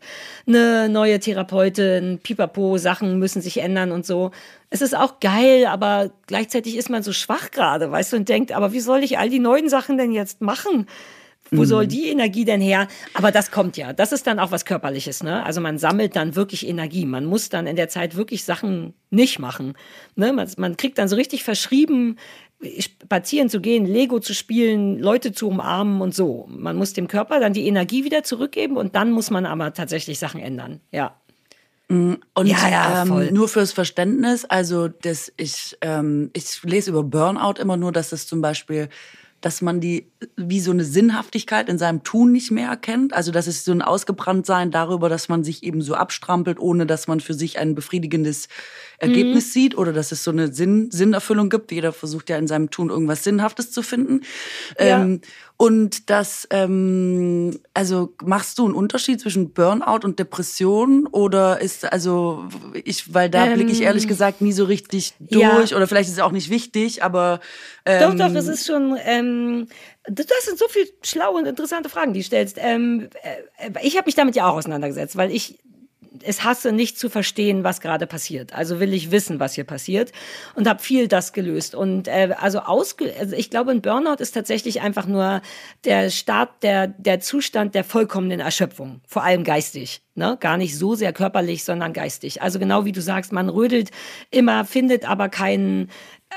eine 0.46 0.88
neue 0.88 1.20
Therapeutin, 1.20 2.18
Pipapo, 2.22 2.78
Sachen 2.78 3.18
müssen 3.18 3.42
sich 3.42 3.58
ändern 3.58 3.92
und 3.92 4.06
so. 4.06 4.30
Es 4.70 4.80
ist 4.80 4.96
auch 4.96 5.20
geil, 5.20 5.66
aber 5.66 6.10
gleichzeitig 6.26 6.78
ist 6.78 6.88
man 6.88 7.02
so 7.02 7.12
schwach 7.12 7.50
gerade, 7.50 7.90
weißt 7.90 8.14
du, 8.14 8.16
und 8.16 8.28
denkt, 8.30 8.52
aber 8.52 8.72
wie 8.72 8.80
soll 8.80 9.04
ich 9.04 9.18
all 9.18 9.28
die 9.28 9.38
neuen 9.38 9.68
Sachen 9.68 9.98
denn 9.98 10.12
jetzt 10.12 10.40
machen? 10.40 10.86
Wo 11.56 11.62
mhm. 11.62 11.66
soll 11.66 11.86
die 11.86 12.08
Energie 12.08 12.44
denn 12.44 12.60
her? 12.60 12.88
Aber 13.14 13.30
das 13.30 13.50
kommt 13.50 13.76
ja. 13.76 13.92
Das 13.92 14.12
ist 14.12 14.26
dann 14.26 14.38
auch 14.38 14.50
was 14.50 14.64
Körperliches, 14.64 15.22
ne? 15.22 15.44
Also 15.44 15.60
man 15.60 15.78
sammelt 15.78 16.16
dann 16.16 16.36
wirklich 16.36 16.66
Energie. 16.66 17.06
Man 17.06 17.24
muss 17.24 17.48
dann 17.48 17.66
in 17.66 17.76
der 17.76 17.88
Zeit 17.88 18.16
wirklich 18.16 18.44
Sachen 18.44 18.94
nicht 19.10 19.38
machen. 19.38 19.74
Ne? 20.16 20.32
Man, 20.32 20.48
man 20.56 20.76
kriegt 20.76 20.98
dann 20.98 21.08
so 21.08 21.16
richtig 21.16 21.44
verschrieben, 21.44 22.16
spazieren 22.78 23.48
zu 23.48 23.60
gehen, 23.60 23.86
Lego 23.86 24.20
zu 24.20 24.34
spielen, 24.34 24.98
Leute 24.98 25.32
zu 25.32 25.48
umarmen 25.48 26.00
und 26.00 26.14
so. 26.14 26.46
Man 26.48 26.76
muss 26.76 26.92
dem 26.92 27.08
Körper 27.08 27.40
dann 27.40 27.52
die 27.52 27.66
Energie 27.66 28.04
wieder 28.04 28.22
zurückgeben 28.22 28.76
und 28.76 28.94
dann 28.94 29.10
muss 29.10 29.30
man 29.30 29.46
aber 29.46 29.72
tatsächlich 29.72 30.18
Sachen 30.18 30.40
ändern. 30.40 30.80
Ja. 30.90 31.16
Mm, 31.88 32.14
und 32.34 32.46
ja, 32.46 32.68
ja, 32.70 33.02
ähm, 33.02 33.34
nur 33.34 33.48
fürs 33.48 33.72
Verständnis, 33.72 34.44
also 34.46 34.88
das, 34.88 35.32
ich, 35.36 35.76
ähm, 35.82 36.30
ich 36.32 36.62
lese 36.62 36.90
über 36.90 37.02
Burnout 37.02 37.60
immer 37.60 37.76
nur, 37.76 37.92
dass 37.92 38.12
es 38.12 38.26
zum 38.26 38.40
Beispiel 38.40 38.88
dass 39.44 39.60
man 39.60 39.78
die 39.78 40.10
wie 40.36 40.60
so 40.60 40.70
eine 40.70 40.84
Sinnhaftigkeit 40.84 41.68
in 41.68 41.76
seinem 41.76 42.02
Tun 42.02 42.32
nicht 42.32 42.50
mehr 42.50 42.68
erkennt. 42.68 43.12
Also 43.12 43.30
dass 43.30 43.46
es 43.46 43.64
so 43.64 43.72
ein 43.72 43.82
Ausgebranntsein 43.82 44.70
darüber, 44.70 45.10
dass 45.10 45.28
man 45.28 45.44
sich 45.44 45.62
eben 45.62 45.82
so 45.82 45.94
abstrampelt, 45.94 46.58
ohne 46.58 46.86
dass 46.86 47.08
man 47.08 47.20
für 47.20 47.34
sich 47.34 47.58
ein 47.58 47.74
befriedigendes 47.74 48.48
Ergebnis 48.98 49.48
mhm. 49.48 49.50
sieht 49.50 49.76
oder 49.76 49.92
dass 49.92 50.12
es 50.12 50.24
so 50.24 50.30
eine 50.30 50.52
Sinn, 50.52 50.90
Sinnerfüllung 50.90 51.50
gibt. 51.50 51.72
Jeder 51.72 51.92
versucht 51.92 52.30
ja 52.30 52.38
in 52.38 52.46
seinem 52.46 52.70
Tun 52.70 52.88
irgendwas 52.88 53.22
Sinnhaftes 53.22 53.70
zu 53.70 53.82
finden. 53.82 54.22
Ja. 54.78 55.02
Ähm, 55.02 55.20
und 55.56 56.10
das, 56.10 56.48
ähm, 56.50 57.60
also 57.74 58.12
machst 58.24 58.58
du 58.58 58.64
einen 58.64 58.74
Unterschied 58.74 59.20
zwischen 59.20 59.52
Burnout 59.52 60.00
und 60.04 60.18
Depression 60.18 61.06
oder 61.06 61.60
ist 61.60 61.90
also 61.92 62.44
ich, 62.72 63.14
weil 63.14 63.30
da 63.30 63.46
ähm, 63.46 63.54
blicke 63.54 63.70
ich 63.70 63.82
ehrlich 63.82 64.08
gesagt 64.08 64.40
nie 64.40 64.52
so 64.52 64.64
richtig 64.64 65.14
durch 65.20 65.70
ja. 65.70 65.76
oder 65.76 65.86
vielleicht 65.86 66.08
ist 66.08 66.16
es 66.16 66.20
auch 66.22 66.32
nicht 66.32 66.50
wichtig, 66.50 67.04
aber 67.04 67.38
ähm, 67.86 68.18
doch 68.18 68.28
doch, 68.28 68.34
es 68.34 68.48
ist 68.48 68.66
schon. 68.66 68.98
Ähm, 69.04 69.68
das 70.06 70.26
sind 70.44 70.58
so 70.58 70.66
viele 70.68 70.86
schlaue 71.02 71.38
und 71.38 71.46
interessante 71.46 71.88
Fragen, 71.88 72.12
die 72.12 72.20
du 72.20 72.26
stellst. 72.26 72.58
Ähm, 72.60 73.08
äh, 73.22 73.70
ich 73.82 73.96
habe 73.96 74.06
mich 74.06 74.16
damit 74.16 74.34
ja 74.34 74.48
auch 74.48 74.56
auseinandergesetzt, 74.56 75.16
weil 75.16 75.30
ich 75.30 75.60
es 76.22 76.44
hasse, 76.44 76.72
nicht 76.72 76.98
zu 76.98 77.08
verstehen, 77.08 77.64
was 77.64 77.80
gerade 77.80 78.06
passiert. 78.06 78.54
Also 78.54 78.80
will 78.80 78.92
ich 78.92 79.10
wissen, 79.10 79.40
was 79.40 79.54
hier 79.54 79.64
passiert 79.64 80.12
und 80.54 80.68
habe 80.68 80.82
viel 80.82 81.08
das 81.08 81.32
gelöst. 81.32 81.74
Und 81.74 82.08
äh, 82.08 82.34
also, 82.38 82.60
ausge 82.60 83.12
also 83.18 83.34
ich 83.34 83.50
glaube, 83.50 83.72
ein 83.72 83.82
Burnout 83.82 84.20
ist 84.20 84.32
tatsächlich 84.32 84.80
einfach 84.80 85.06
nur 85.06 85.42
der 85.84 86.10
Start, 86.10 86.62
der, 86.62 86.88
der 86.88 87.20
Zustand 87.20 87.74
der 87.74 87.84
vollkommenen 87.84 88.40
Erschöpfung, 88.40 89.00
vor 89.06 89.24
allem 89.24 89.44
geistig. 89.44 90.02
Ne? 90.14 90.36
Gar 90.38 90.58
nicht 90.58 90.78
so 90.78 90.94
sehr 90.94 91.12
körperlich, 91.12 91.64
sondern 91.64 91.92
geistig. 91.92 92.40
Also 92.40 92.58
genau 92.58 92.84
wie 92.84 92.92
du 92.92 93.02
sagst, 93.02 93.32
man 93.32 93.48
rödelt 93.48 93.90
immer, 94.30 94.64
findet 94.64 95.08
aber 95.08 95.28
keinen, 95.28 95.90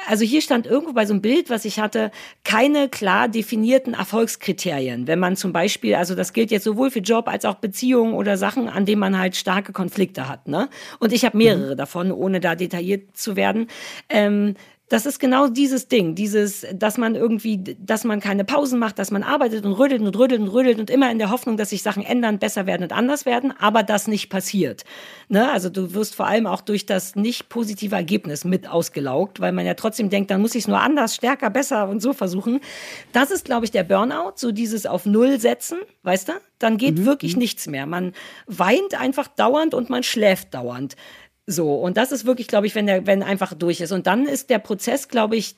also 0.08 0.24
hier 0.24 0.42
stand 0.42 0.66
irgendwo 0.68 0.94
bei 0.94 1.06
so 1.06 1.14
einem 1.14 1.22
Bild, 1.22 1.50
was 1.50 1.66
ich 1.66 1.80
hatte, 1.80 2.12
keine 2.44 2.90
klar 2.90 3.28
definierten 3.28 3.94
Erfolgskriterien. 3.94 5.08
Wenn 5.08 5.20
man 5.20 5.36
zum 5.36 5.54
Beispiel, 5.54 5.96
also 5.96 6.16
das 6.16 6.34
gilt 6.34 6.52
jetzt 6.52 6.64
sowohl 6.64 6.92
für 6.92 7.00
Job 7.00 7.28
als 7.28 7.46
auch 7.46 7.56
Beziehungen 7.56 8.14
oder 8.14 8.38
Sachen, 8.38 8.70
an 8.70 8.86
denen 8.86 9.00
man 9.00 9.18
halt 9.18 9.36
starke 9.36 9.74
Konflikte 9.74 10.28
hat. 10.28 10.48
Ne? 10.48 10.70
Und 11.00 11.14
ich 11.14 11.26
habe 11.26 11.38
mehrere 11.38 11.74
mhm. 11.74 11.78
davon, 11.78 12.12
ohne 12.12 12.40
da 12.40 12.56
detailliert 12.56 13.18
zu 13.18 13.36
werden. 13.36 13.68
Ähm, 14.10 14.56
das 14.90 15.06
ist 15.06 15.20
genau 15.20 15.48
dieses 15.48 15.90
Ding, 15.90 16.16
dieses, 16.16 16.66
dass 16.74 16.98
man 16.98 17.16
irgendwie, 17.16 17.76
dass 17.78 18.06
man 18.06 18.22
keine 18.22 18.46
Pausen 18.46 18.80
macht, 18.80 19.00
dass 19.00 19.12
man 19.12 19.22
arbeitet 19.22 19.66
und 19.66 19.74
rüttelt 19.74 20.02
und 20.02 20.18
rüttelt 20.18 20.40
und 20.40 20.48
rüttelt 20.48 20.80
und 20.80 20.90
immer 20.90 21.12
in 21.12 21.18
der 21.18 21.30
Hoffnung, 21.30 21.58
dass 21.58 21.72
sich 21.72 21.84
Sachen 21.84 22.04
ändern, 22.04 22.40
besser 22.40 22.66
werden 22.66 22.84
und 22.84 22.94
anders 22.94 23.26
werden, 23.26 23.54
aber 23.60 23.84
das 23.84 24.08
nicht 24.08 24.30
passiert. 24.30 24.86
Ne? 25.28 25.52
Also 25.52 25.70
du 25.70 25.94
wirst 25.94 26.16
vor 26.16 26.28
allem 26.28 26.48
auch 26.48 26.62
durch 26.62 26.86
das 26.86 27.16
nicht 27.16 27.50
positive 27.50 27.96
Ergebnis 27.96 28.46
mit 28.46 28.70
ausgelaugt, 28.70 29.42
weil 29.42 29.52
man 29.52 29.66
ja 29.66 29.74
trotzdem 29.74 30.10
denkt, 30.10 30.32
dann 30.32 30.42
muss 30.42 30.56
ich 30.56 30.64
es 30.64 30.68
nur 30.70 30.80
anders, 30.80 31.16
stärker, 31.16 31.50
besser 31.50 31.90
und 31.90 32.02
so 32.02 32.14
versuchen. 32.14 32.62
Das 33.12 33.30
ist, 33.30 33.44
glaube 33.44 33.66
ich, 33.66 33.72
der 33.72 33.84
Burnout, 33.84 34.34
so 34.36 34.54
dieses 34.54 34.86
auf 34.86 35.06
Null 35.06 35.40
setzen, 35.42 35.80
weißt 36.04 36.30
du? 36.30 36.34
Dann 36.60 36.78
geht 36.78 37.00
mhm. 37.00 37.06
wirklich 37.06 37.34
mhm. 37.34 37.42
nichts 37.42 37.68
mehr. 37.68 37.86
Man 37.86 38.14
weint 38.48 39.00
einfach 39.00 39.28
dauernd 39.28 39.74
und 39.74 39.90
man 39.90 40.04
schläft 40.04 40.54
dauernd. 40.54 40.96
So, 41.50 41.76
und 41.76 41.96
das 41.96 42.12
ist 42.12 42.26
wirklich, 42.26 42.50
glaube 42.50 42.68
ich, 42.68 42.76
wenn 42.76 42.88
der, 42.88 43.08
wenn 43.08 43.24
einfach 43.24 43.54
durch 43.54 43.80
ist. 43.80 43.94
Und 43.94 44.06
dann 44.06 44.26
ist 44.26 44.50
der 44.50 44.60
Prozess, 44.60 45.08
glaube 45.08 45.38
ich, 45.38 45.56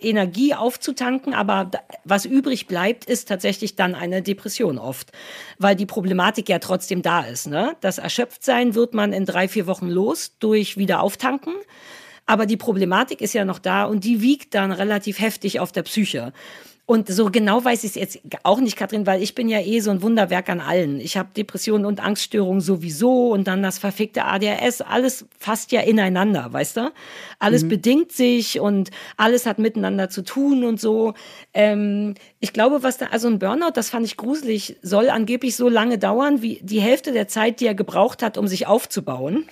Energie 0.00 0.54
aufzutanken, 0.54 1.34
aber 1.34 1.68
was 2.04 2.24
übrig 2.24 2.68
bleibt, 2.68 3.06
ist 3.06 3.26
tatsächlich 3.26 3.74
dann 3.74 3.96
eine 3.96 4.22
Depression 4.22 4.78
oft. 4.78 5.10
Weil 5.58 5.74
die 5.74 5.84
Problematik 5.84 6.48
ja 6.48 6.60
trotzdem 6.60 7.02
da 7.02 7.22
ist. 7.22 7.48
Ne? 7.48 7.74
Das 7.80 7.98
Erschöpftsein 7.98 8.76
wird 8.76 8.94
man 8.94 9.12
in 9.12 9.26
drei, 9.26 9.48
vier 9.48 9.66
Wochen 9.66 9.88
los 9.88 10.36
durch 10.38 10.76
wieder 10.76 11.00
auftanken. 11.00 11.54
Aber 12.26 12.46
die 12.46 12.56
Problematik 12.56 13.20
ist 13.20 13.32
ja 13.32 13.44
noch 13.44 13.58
da 13.58 13.86
und 13.86 14.04
die 14.04 14.20
wiegt 14.20 14.54
dann 14.54 14.70
relativ 14.70 15.18
heftig 15.18 15.58
auf 15.58 15.72
der 15.72 15.82
Psyche. 15.82 16.32
Und 16.90 17.06
so 17.06 17.26
genau 17.26 17.64
weiß 17.64 17.84
ich 17.84 17.90
es 17.90 17.94
jetzt 17.94 18.20
auch 18.42 18.58
nicht, 18.58 18.76
Katrin, 18.76 19.06
weil 19.06 19.22
ich 19.22 19.36
bin 19.36 19.48
ja 19.48 19.60
eh 19.60 19.78
so 19.78 19.92
ein 19.92 20.02
Wunderwerk 20.02 20.48
an 20.48 20.60
allen. 20.60 20.98
Ich 20.98 21.16
habe 21.16 21.28
Depressionen 21.36 21.86
und 21.86 22.00
Angststörungen 22.04 22.60
sowieso 22.60 23.28
und 23.28 23.46
dann 23.46 23.62
das 23.62 23.78
verfickte 23.78 24.24
ADHS, 24.24 24.80
alles 24.80 25.24
fasst 25.38 25.70
ja 25.70 25.82
ineinander, 25.82 26.52
weißt 26.52 26.78
du? 26.78 26.92
Alles 27.38 27.62
mhm. 27.62 27.68
bedingt 27.68 28.10
sich 28.10 28.58
und 28.58 28.90
alles 29.16 29.46
hat 29.46 29.60
miteinander 29.60 30.10
zu 30.10 30.22
tun 30.22 30.64
und 30.64 30.80
so. 30.80 31.14
Ähm, 31.54 32.14
ich 32.40 32.52
glaube, 32.52 32.82
was 32.82 32.98
da, 32.98 33.06
also 33.12 33.28
ein 33.28 33.38
Burnout, 33.38 33.70
das 33.74 33.88
fand 33.88 34.04
ich 34.04 34.16
gruselig, 34.16 34.76
soll 34.82 35.10
angeblich 35.10 35.54
so 35.54 35.68
lange 35.68 35.96
dauern, 35.96 36.42
wie 36.42 36.58
die 36.60 36.80
Hälfte 36.80 37.12
der 37.12 37.28
Zeit, 37.28 37.60
die 37.60 37.66
er 37.66 37.76
gebraucht 37.76 38.20
hat, 38.20 38.36
um 38.36 38.48
sich 38.48 38.66
aufzubauen. 38.66 39.44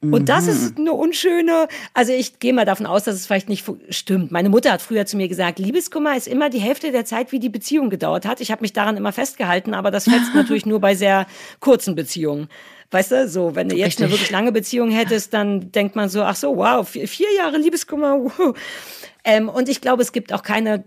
Und 0.00 0.28
das 0.28 0.46
ist 0.46 0.78
mhm. 0.78 0.86
eine 0.86 0.92
unschöne, 0.92 1.66
also 1.92 2.12
ich 2.12 2.38
gehe 2.38 2.52
mal 2.52 2.64
davon 2.64 2.86
aus, 2.86 3.02
dass 3.02 3.16
es 3.16 3.26
vielleicht 3.26 3.48
nicht 3.48 3.68
stimmt. 3.90 4.30
Meine 4.30 4.48
Mutter 4.48 4.70
hat 4.70 4.80
früher 4.80 5.06
zu 5.06 5.16
mir 5.16 5.26
gesagt, 5.26 5.58
Liebeskummer 5.58 6.16
ist 6.16 6.28
immer 6.28 6.50
die 6.50 6.60
Hälfte 6.60 6.92
der 6.92 7.04
Zeit, 7.04 7.32
wie 7.32 7.40
die 7.40 7.48
Beziehung 7.48 7.90
gedauert 7.90 8.24
hat. 8.24 8.40
Ich 8.40 8.52
habe 8.52 8.62
mich 8.62 8.72
daran 8.72 8.96
immer 8.96 9.12
festgehalten, 9.12 9.74
aber 9.74 9.90
das 9.90 10.04
fetzt 10.04 10.32
natürlich 10.34 10.66
nur 10.66 10.80
bei 10.80 10.94
sehr 10.94 11.26
kurzen 11.58 11.96
Beziehungen. 11.96 12.48
Weißt 12.92 13.10
du, 13.10 13.28
so, 13.28 13.56
wenn 13.56 13.68
du 13.68 13.74
jetzt 13.74 13.86
Richtig. 13.86 14.04
eine 14.04 14.12
wirklich 14.12 14.30
lange 14.30 14.52
Beziehung 14.52 14.90
hättest, 14.90 15.34
dann 15.34 15.72
denkt 15.72 15.96
man 15.96 16.08
so, 16.08 16.22
ach 16.22 16.36
so, 16.36 16.56
wow, 16.56 16.88
vier, 16.88 17.08
vier 17.08 17.34
Jahre 17.36 17.58
Liebeskummer. 17.58 18.18
Wow. 18.22 18.56
Ähm, 19.24 19.48
und 19.48 19.68
ich 19.68 19.80
glaube, 19.80 20.02
es 20.02 20.12
gibt 20.12 20.32
auch 20.32 20.44
keine, 20.44 20.84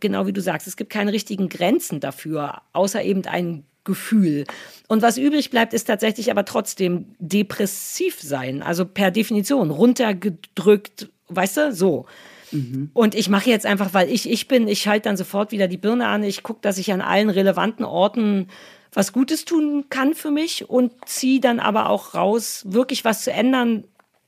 genau 0.00 0.26
wie 0.26 0.32
du 0.32 0.40
sagst, 0.40 0.66
es 0.66 0.76
gibt 0.76 0.90
keine 0.90 1.12
richtigen 1.12 1.50
Grenzen 1.50 2.00
dafür, 2.00 2.62
außer 2.72 3.02
eben 3.02 3.26
ein 3.26 3.64
Gefühl. 3.84 4.44
Und 4.88 5.02
was 5.02 5.18
übrig 5.18 5.50
bleibt, 5.50 5.74
ist 5.74 5.84
tatsächlich 5.84 6.30
aber 6.30 6.44
trotzdem 6.44 7.14
depressiv 7.18 8.20
sein. 8.20 8.62
Also 8.62 8.84
per 8.84 9.10
Definition 9.10 9.70
runtergedrückt, 9.70 11.10
weißt 11.28 11.56
du, 11.56 11.72
so. 11.72 12.06
Mhm. 12.50 12.90
Und 12.94 13.14
ich 13.14 13.28
mache 13.28 13.50
jetzt 13.50 13.66
einfach, 13.66 13.94
weil 13.94 14.10
ich 14.10 14.30
ich 14.30 14.48
bin, 14.48 14.68
ich 14.68 14.82
schalte 14.82 15.08
dann 15.08 15.16
sofort 15.16 15.52
wieder 15.52 15.68
die 15.68 15.76
Birne 15.76 16.06
an. 16.06 16.22
Ich 16.22 16.42
gucke, 16.42 16.60
dass 16.62 16.78
ich 16.78 16.92
an 16.92 17.00
allen 17.00 17.30
relevanten 17.30 17.84
Orten 17.84 18.48
was 18.92 19.12
Gutes 19.12 19.44
tun 19.44 19.86
kann 19.90 20.14
für 20.14 20.30
mich 20.30 20.68
und 20.70 20.92
ziehe 21.06 21.40
dann 21.40 21.60
aber 21.60 21.90
auch 21.90 22.14
raus, 22.14 22.62
wirklich 22.66 23.04
was 23.04 23.22
zu 23.24 23.32
ändern. 23.32 23.84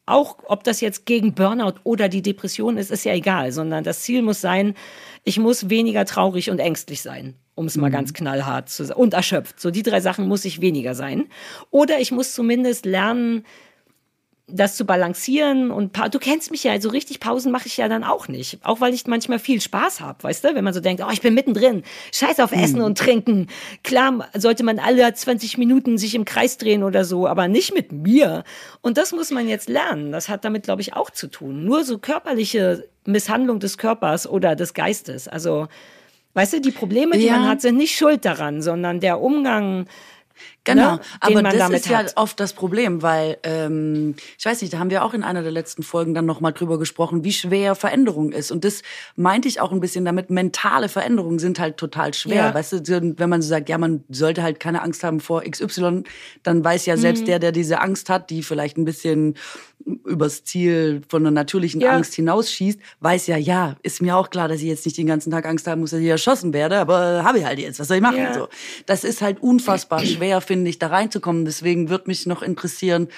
Auch 0.07 0.39
ob 0.47 0.65
das 0.65 0.81
jetzt 0.81 1.07
gegen 1.07 1.35
Burnout 1.35 1.81
oder 1.85 2.09
die 2.09 2.23
Depression 2.23 2.77
ist, 2.77 2.91
ist 2.91 3.05
ja 3.05 3.13
egal, 3.13 3.53
sondern 3.53 3.85
das 3.85 4.03
Ziel 4.03 4.23
muss 4.23 4.41
sein, 4.41 4.75
ich 5.27 5.39
muss 5.39 5.69
weniger 5.69 6.07
traurig 6.07 6.49
und 6.49 6.59
ängstlich 6.59 7.03
sein 7.03 7.35
um 7.57 7.67
es 7.67 7.77
mal 7.77 7.89
mhm. 7.89 7.95
ganz 7.95 8.13
knallhart 8.13 8.69
zu 8.69 8.85
sagen. 8.85 9.01
Und 9.01 9.15
erschöpft. 9.15 9.59
So 9.59 9.71
die 9.73 9.83
drei 9.83 10.01
Sachen 10.01 10.29
muss 10.29 10.45
ich 10.45 10.61
weniger 10.61 10.95
sein. 10.95 11.25
Oder 11.71 11.99
ich 11.99 12.13
muss 12.13 12.35
zumindest 12.35 12.87
lernen, 12.87 13.45
das 14.49 14.77
zu 14.77 14.85
balancieren 14.85 15.73
und 15.73 15.97
du 16.13 16.19
kennst 16.21 16.53
mich 16.53 16.63
ja, 16.63 16.81
so 16.81 16.89
richtig 16.89 17.19
Pausen 17.19 17.51
mache 17.51 17.67
ich 17.67 17.77
ja 17.79 17.89
dann 17.89 18.05
auch 18.05 18.29
nicht. 18.29 18.61
Auch 18.63 18.81
weil 18.81 18.95
ich 18.95 19.05
manchmal 19.07 19.41
viel 19.41 19.61
Spaß 19.61 20.01
habe, 20.01 20.23
weißt 20.23 20.45
du? 20.45 20.55
Wenn 20.55 20.63
man 20.63 20.73
so 20.73 20.79
denkt, 20.79 21.03
oh, 21.05 21.11
ich 21.13 21.21
bin 21.21 21.35
mittendrin, 21.35 21.83
scheiß 22.15 22.39
auf 22.39 22.53
Essen 22.53 22.79
mhm. 22.79 22.85
und 22.85 22.99
Trinken. 22.99 23.49
Klar 23.83 24.29
sollte 24.35 24.63
man 24.63 24.79
alle 24.79 25.13
20 25.13 25.59
Minuten 25.59 25.99
sich 25.99 26.15
im 26.15 26.25
Kreis 26.25 26.59
drehen 26.59 26.85
oder 26.85 27.05
so, 27.05 27.27
aber 27.27 27.49
nicht 27.49 27.75
mit 27.75 27.91
mir. 27.91 28.45
Und 28.83 28.99
das 28.99 29.13
muss 29.13 29.33
man 29.33 29.49
jetzt 29.49 29.69
lernen. 29.69 30.13
Das 30.13 30.29
hat 30.29 30.45
damit, 30.45 30.63
glaube 30.63 30.81
ich, 30.81 30.95
auch 30.95 31.11
zu 31.11 31.27
tun. 31.27 31.65
Nur 31.65 31.83
so 31.83 31.99
körperliche 31.99 32.89
Misshandlung 33.05 33.59
des 33.59 33.79
Körpers 33.79 34.29
oder 34.29 34.55
des 34.55 34.75
Geistes. 34.75 35.27
Also 35.27 35.67
Weißt 36.35 36.53
du, 36.53 36.61
die 36.61 36.71
Probleme, 36.71 37.17
die 37.17 37.25
ja. 37.25 37.39
man 37.39 37.49
hat, 37.49 37.63
sind 37.63 37.79
nicht 37.79 37.97
schuld 37.97 38.27
daran, 38.27 38.61
sondern 38.61 39.01
der 39.01 39.23
Umgang 39.23 39.87
Genau, 40.67 40.97
ne, 40.97 41.01
aber 41.21 41.43
das 41.45 41.71
ist 41.71 41.89
ja 41.89 42.05
oft 42.17 42.41
das 42.41 42.53
Problem, 42.53 43.01
weil 43.01 43.39
ähm, 43.45 44.17
ich 44.37 44.45
weiß 44.45 44.61
nicht, 44.61 44.75
da 44.75 44.79
haben 44.81 44.91
wir 44.91 45.05
auch 45.05 45.15
in 45.15 45.23
einer 45.23 45.43
der 45.43 45.53
letzten 45.53 45.85
Folgen 45.85 46.13
dann 46.13 46.27
nochmal 46.27 46.53
drüber 46.53 46.79
gesprochen, 46.79 47.23
wie 47.23 47.33
schwer 47.33 47.77
Veränderung 47.77 48.33
ist. 48.33 48.51
Und 48.51 48.65
das 48.65 48.83
meinte 49.15 49.47
ich 49.47 49.61
auch 49.61 49.71
ein 49.71 49.79
bisschen 49.79 50.05
damit, 50.05 50.29
mentale 50.29 50.89
Veränderungen 50.89 51.39
sind 51.39 51.61
halt 51.61 51.77
total 51.77 52.13
schwer. 52.15 52.35
Ja. 52.35 52.55
Weißt 52.55 52.73
du, 52.73 53.15
wenn 53.17 53.31
man 53.31 53.43
so 53.43 53.49
sagt, 53.49 53.69
ja, 53.69 53.79
man 53.79 54.03
sollte 54.09 54.43
halt 54.43 54.59
keine 54.59 54.83
Angst 54.83 55.05
haben 55.05 55.21
vor 55.21 55.43
XY, 55.43 56.03
dann 56.43 56.65
weiß 56.65 56.85
ja 56.87 56.97
selbst 56.97 57.23
mhm. 57.23 57.27
der, 57.27 57.39
der 57.39 57.53
diese 57.53 57.81
Angst 57.81 58.11
hat, 58.11 58.31
die 58.31 58.43
vielleicht 58.43 58.77
ein 58.77 58.85
bisschen 58.85 59.37
übers 60.05 60.43
Ziel 60.43 61.03
von 61.09 61.23
einer 61.23 61.31
natürlichen 61.31 61.81
ja. 61.81 61.93
Angst 61.93 62.15
hinausschießt, 62.15 62.81
weiß 63.01 63.29
ja, 63.29 63.37
ja, 63.37 63.77
ist 63.83 64.03
mir 64.03 64.17
auch 64.17 64.31
klar, 64.31 64.49
dass 64.49 64.59
ich 64.61 64.67
jetzt 64.67 64.85
nicht 64.85 64.99
den 64.99 65.07
ganzen 65.07 65.31
Tag 65.31 65.47
Angst 65.47 65.67
haben 65.69 65.81
muss, 65.81 65.91
dass 65.91 66.01
ich 66.01 66.09
erschossen 66.09 66.53
werde, 66.53 66.79
aber 66.79 67.23
habe 67.23 67.39
ich 67.39 67.45
halt 67.45 67.61
jetzt, 67.61 67.79
was 67.79 67.87
soll 67.87 67.99
ich 67.99 68.03
machen? 68.03 68.19
Ja. 68.19 68.35
So, 68.35 68.49
das 68.87 69.05
ist 69.05 69.23
halt 69.23 69.41
unfassbar 69.41 70.01
schwer, 70.05 70.41
finde 70.41 70.56
ich, 70.65 70.79
da 70.79 70.87
reinzukommen. 70.87 71.45
Deswegen 71.45 71.91
würde 71.91 72.05
mich 72.07 72.25
noch 72.27 72.43
interessieren, 72.43 73.09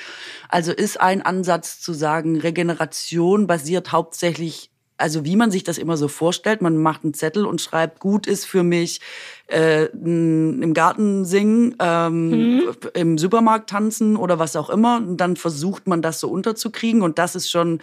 also 0.49 0.72
ist 0.72 1.01
ein 1.01 1.22
Ansatz 1.22 1.80
zu 1.80 1.93
sagen, 1.93 2.41
Regeneration 2.41 3.47
basiert 3.47 3.93
hauptsächlich 3.93 4.70
also 4.99 5.24
wie 5.24 5.36
man 5.36 5.51
sich 5.51 5.62
das 5.64 5.78
immer 5.78 5.97
so 5.97 6.09
vorstellt. 6.09 6.61
Man 6.61 6.76
macht 6.76 7.05
einen 7.05 7.14
Zettel 7.14 7.47
und 7.47 7.61
schreibt, 7.61 8.01
gut 8.01 8.26
ist 8.26 8.45
für 8.45 8.64
mich 8.64 9.01
äh, 9.49 9.86
im 9.86 10.72
Garten 10.74 11.24
singen, 11.24 11.74
ähm, 11.80 12.28
mhm. 12.28 12.76
im 12.94 13.18
Supermarkt 13.18 13.70
tanzen 13.70 14.16
oder 14.16 14.38
was 14.38 14.57
auch 14.57 14.70
immer. 14.70 14.99
Und 14.99 15.16
dann 15.16 15.36
versucht 15.36 15.86
man 15.86 16.03
das 16.03 16.20
so 16.20 16.28
unterzukriegen 16.28 17.03
und 17.03 17.18
das 17.18 17.34
ist 17.34 17.51
schon 17.51 17.80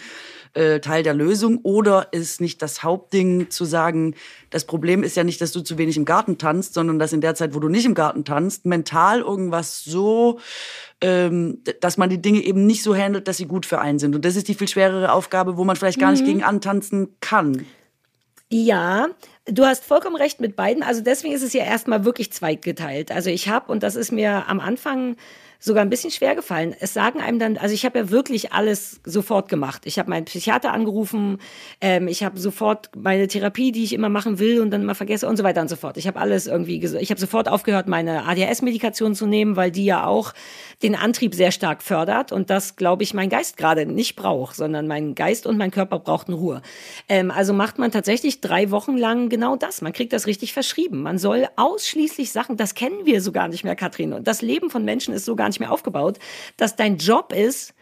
äh, 0.54 0.80
Teil 0.80 1.04
der 1.04 1.14
Lösung. 1.14 1.60
Oder 1.64 2.10
ist 2.12 2.40
nicht 2.40 2.62
das 2.62 2.84
Hauptding 2.84 3.50
zu 3.50 3.66
sagen, 3.66 4.16
das 4.52 4.66
Problem 4.66 5.04
ist 5.04 5.18
ja 5.18 5.24
nicht, 5.24 5.42
dass 5.42 5.52
du 5.52 5.62
zu 5.62 5.78
wenig 5.78 5.98
im 5.98 6.06
Garten 6.06 6.38
tanzt, 6.38 6.76
sondern 6.76 7.00
dass 7.00 7.14
in 7.14 7.22
der 7.22 7.36
Zeit, 7.36 7.56
wo 7.56 7.60
du 7.60 7.68
nicht 7.68 7.86
im 7.86 7.96
Garten 7.96 8.24
tanzt, 8.24 8.66
mental 8.66 9.22
irgendwas 9.22 9.84
so 9.84 10.40
ähm, 11.02 11.62
dass 11.82 11.98
man 11.98 12.10
die 12.10 12.22
Dinge 12.22 12.40
eben 12.40 12.66
nicht 12.66 12.82
so 12.82 12.96
handelt, 12.96 13.28
dass 13.28 13.38
sie 13.38 13.46
gut 13.46 13.66
für 13.66 13.80
einen 13.80 14.00
sind. 14.00 14.16
Und 14.16 14.24
das 14.24 14.36
ist 14.36 14.48
die 14.48 14.56
viel 14.56 14.68
schwerere 14.68 15.12
Aufgabe, 15.12 15.58
wo 15.58 15.64
man 15.64 15.76
vielleicht 15.76 16.00
gar 16.00 16.08
mhm. 16.08 16.14
nicht 16.14 16.26
gegen 16.26 16.44
antanzen 16.44 17.10
kann. 17.20 17.66
Ja, 18.58 19.10
du 19.48 19.66
hast 19.66 19.84
vollkommen 19.84 20.16
recht 20.16 20.40
mit 20.40 20.56
beiden. 20.56 20.82
Also 20.82 21.02
deswegen 21.02 21.34
ist 21.34 21.42
es 21.42 21.52
ja 21.52 21.66
erstmal 21.66 22.06
wirklich 22.06 22.32
zweigeteilt. 22.32 23.12
Also 23.12 23.30
ich 23.30 23.50
habe, 23.50 23.70
und 23.70 23.84
das 23.84 23.98
ist 23.98 24.14
mir 24.14 24.48
am 24.48 24.62
Anfang 24.62 25.18
sogar 25.66 25.84
ein 25.84 25.90
bisschen 25.90 26.12
schwer 26.12 26.36
gefallen. 26.36 26.76
Es 26.80 26.94
sagen 26.94 27.20
einem 27.20 27.40
dann, 27.40 27.58
also 27.58 27.74
ich 27.74 27.86
habe 27.86 27.98
ja 27.98 28.12
wirklich 28.12 28.54
alles 28.54 29.02
sofort 29.04 29.50
gemacht. 29.50 29.82
Ich 29.86 29.98
habe 29.98 30.12
meinen 30.12 30.26
Psychiater 30.26 30.72
angerufen, 30.72 31.40
ähm, 31.82 32.08
ich 32.08 32.24
habe 32.24 32.40
sofort 32.40 32.92
meine 32.96 33.28
Therapie, 33.28 33.72
die 33.72 33.84
ich 33.84 33.94
immer 33.94 34.10
machen 34.10 34.38
will 34.38 34.62
und 34.62 34.70
dann 34.70 34.84
immer 34.84 34.94
vergesse 34.94 35.28
und 35.28 35.38
so 35.38 35.44
weiter 35.44 35.62
und 35.62 35.68
so 35.68 35.76
fort. 35.76 35.98
Ich 35.98 36.06
habe 36.06 36.20
alles 36.20 36.46
irgendwie, 36.46 36.78
ich 36.78 37.10
habe 37.10 37.20
sofort 37.20 37.50
aufgehört, 37.50 37.88
meine 37.88 38.26
ADHS-Medikation 38.26 39.16
zu 39.16 39.26
nehmen, 39.26 39.56
weil 39.56 39.72
die 39.72 39.86
ja 39.86 40.06
auch 40.06 40.34
den 40.84 40.96
Antrieb 40.96 41.34
sehr 41.34 41.52
stark 41.52 41.82
fördert 41.82 42.32
und 42.32 42.52
das, 42.52 42.76
glaube 42.76 43.02
ich, 43.02 43.16
mein 43.16 43.30
Geist 43.30 43.58
gerade 43.58 43.88
nicht 43.88 44.16
braucht, 44.16 44.56
sondern 44.56 44.88
mein 44.88 45.16
Geist 45.16 45.48
und 45.48 45.58
mein 45.58 45.72
Körper 45.72 45.98
brauchten 45.98 46.34
Ruhe. 46.34 46.62
Ähm, 47.10 47.32
also 47.32 47.54
macht 47.54 47.80
man 47.80 47.92
tatsächlich 47.92 48.40
drei 48.40 48.70
Wochen 48.70 48.98
lang 48.98 49.30
genau 49.30 49.56
das. 49.56 49.82
Man 49.82 49.94
kriegt 49.94 50.14
das 50.14 50.28
richtig 50.28 50.54
verschrieben. 50.54 51.02
Man 51.02 51.18
soll 51.18 51.48
ausschließlich 51.56 52.32
Sachen, 52.32 52.56
das 52.56 52.76
kennen 52.76 53.06
wir 53.06 53.20
so 53.22 53.32
gar 53.32 53.48
nicht 53.48 53.64
mehr, 53.64 53.76
Katrin. 53.76 54.14
Und 54.14 54.28
das 54.28 54.44
Leben 54.44 54.70
von 54.70 54.86
Menschen 54.86 55.12
ist 55.14 55.26
so 55.26 55.36
gar 55.36 55.48
nicht 55.48 55.55
mehr 55.60 55.72
aufgebaut, 55.72 56.20
dass 56.58 56.76
dein 56.76 56.98
Job 56.98 57.34
ist, 57.34 57.74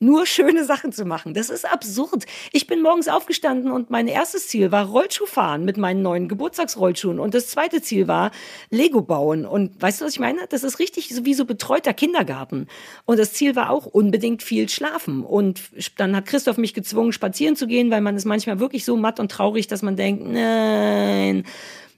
nur 0.00 0.26
schöne 0.26 0.64
Sachen 0.64 0.92
zu 0.92 1.04
machen. 1.04 1.34
Das 1.34 1.50
ist 1.50 1.70
absurd. 1.70 2.26
Ich 2.52 2.66
bin 2.66 2.82
morgens 2.82 3.08
aufgestanden 3.08 3.72
und 3.72 3.90
mein 3.90 4.06
erstes 4.06 4.48
Ziel 4.48 4.70
war 4.70 4.86
Rollschuh 4.86 5.26
fahren 5.26 5.64
mit 5.64 5.76
meinen 5.76 6.02
neuen 6.02 6.28
Geburtstagsrollschuhen 6.28 7.18
und 7.18 7.34
das 7.34 7.48
zweite 7.48 7.82
Ziel 7.82 8.06
war 8.06 8.30
Lego 8.70 9.02
bauen. 9.02 9.44
Und 9.44 9.80
weißt 9.80 10.00
du, 10.00 10.04
was 10.04 10.12
ich 10.12 10.20
meine? 10.20 10.46
Das 10.48 10.62
ist 10.62 10.78
richtig 10.78 11.24
wie 11.24 11.34
so 11.34 11.44
betreuter 11.44 11.94
Kindergarten. 11.94 12.68
Und 13.06 13.18
das 13.18 13.32
Ziel 13.32 13.56
war 13.56 13.70
auch 13.70 13.86
unbedingt 13.86 14.42
viel 14.42 14.68
schlafen. 14.68 15.24
Und 15.24 15.62
dann 15.96 16.14
hat 16.14 16.26
Christoph 16.26 16.58
mich 16.58 16.74
gezwungen, 16.74 17.12
spazieren 17.12 17.56
zu 17.56 17.66
gehen, 17.66 17.90
weil 17.90 18.00
man 18.00 18.16
ist 18.16 18.24
manchmal 18.24 18.60
wirklich 18.60 18.84
so 18.84 18.96
matt 18.96 19.18
und 19.18 19.32
traurig, 19.32 19.66
dass 19.66 19.82
man 19.82 19.96
denkt, 19.96 20.24
nein. 20.24 21.44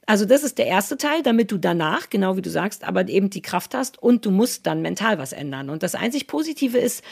Also 0.06 0.24
das 0.24 0.42
ist 0.42 0.58
der 0.58 0.66
erste 0.66 0.96
Teil, 0.96 1.22
damit 1.22 1.52
du 1.52 1.58
danach, 1.58 2.10
genau 2.10 2.36
wie 2.36 2.42
du 2.42 2.50
sagst, 2.50 2.84
aber 2.84 3.08
eben 3.08 3.30
die 3.30 3.42
Kraft 3.42 3.74
hast 3.74 4.02
und 4.02 4.26
du 4.26 4.30
musst 4.30 4.66
dann 4.66 4.82
mental 4.82 5.18
was 5.18 5.32
ändern. 5.32 5.70
Und 5.70 5.82
das 5.82 5.94
einzig 5.94 6.26
Positive 6.26 6.78
ist, 6.78 7.04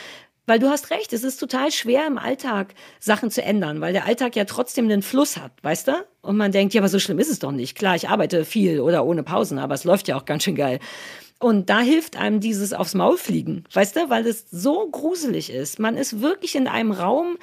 weil 0.49 0.59
du 0.59 0.69
hast 0.69 0.91
recht, 0.91 1.13
es 1.13 1.25
ist 1.25 1.37
total 1.37 1.71
schwer 1.71 2.07
im 2.07 2.17
Alltag 2.17 2.75
Sachen 2.99 3.31
zu 3.31 3.43
ändern, 3.43 3.83
weil 3.83 3.93
der 3.93 4.07
Alltag 4.07 4.35
ja 4.35 4.47
trotzdem 4.47 4.89
den 4.89 5.03
Fluss 5.03 5.37
hat, 5.37 5.53
weißt 5.63 5.89
du? 5.89 5.93
Und 6.23 6.39
man 6.39 6.53
denkt, 6.53 6.73
ja, 6.73 6.81
aber 6.81 6.89
so 6.89 6.99
schlimm 6.99 7.19
ist 7.19 7.31
es 7.31 7.39
doch 7.39 7.53
nicht. 7.53 7.77
Klar, 7.77 7.97
ich 7.97 8.09
arbeite 8.09 8.47
viel 8.47 8.81
oder 8.81 9.05
ohne 9.05 9.23
Pausen, 9.23 9.59
aber 9.59 9.75
es 9.75 9.85
läuft 9.85 10.09
ja 10.09 10.17
auch 10.17 10.25
ganz 10.25 10.45
schön 10.45 10.57
geil. 10.57 10.81
Und 11.39 11.69
da 11.69 11.81
hilft 11.81 12.17
einem 12.17 12.41
dieses 12.41 12.73
aufs 12.73 12.95
Maul 12.95 13.19
fliegen, 13.19 13.65
weißt 13.73 13.97
du, 13.97 14.09
weil 14.09 14.27
es 14.27 14.47
so 14.51 14.89
gruselig 14.91 15.53
ist. 15.53 15.79
Man 15.79 15.97
ist 15.97 16.21
wirklich 16.21 16.57
in 16.57 16.67
einem 16.67 16.93
Raum, 16.93 17.37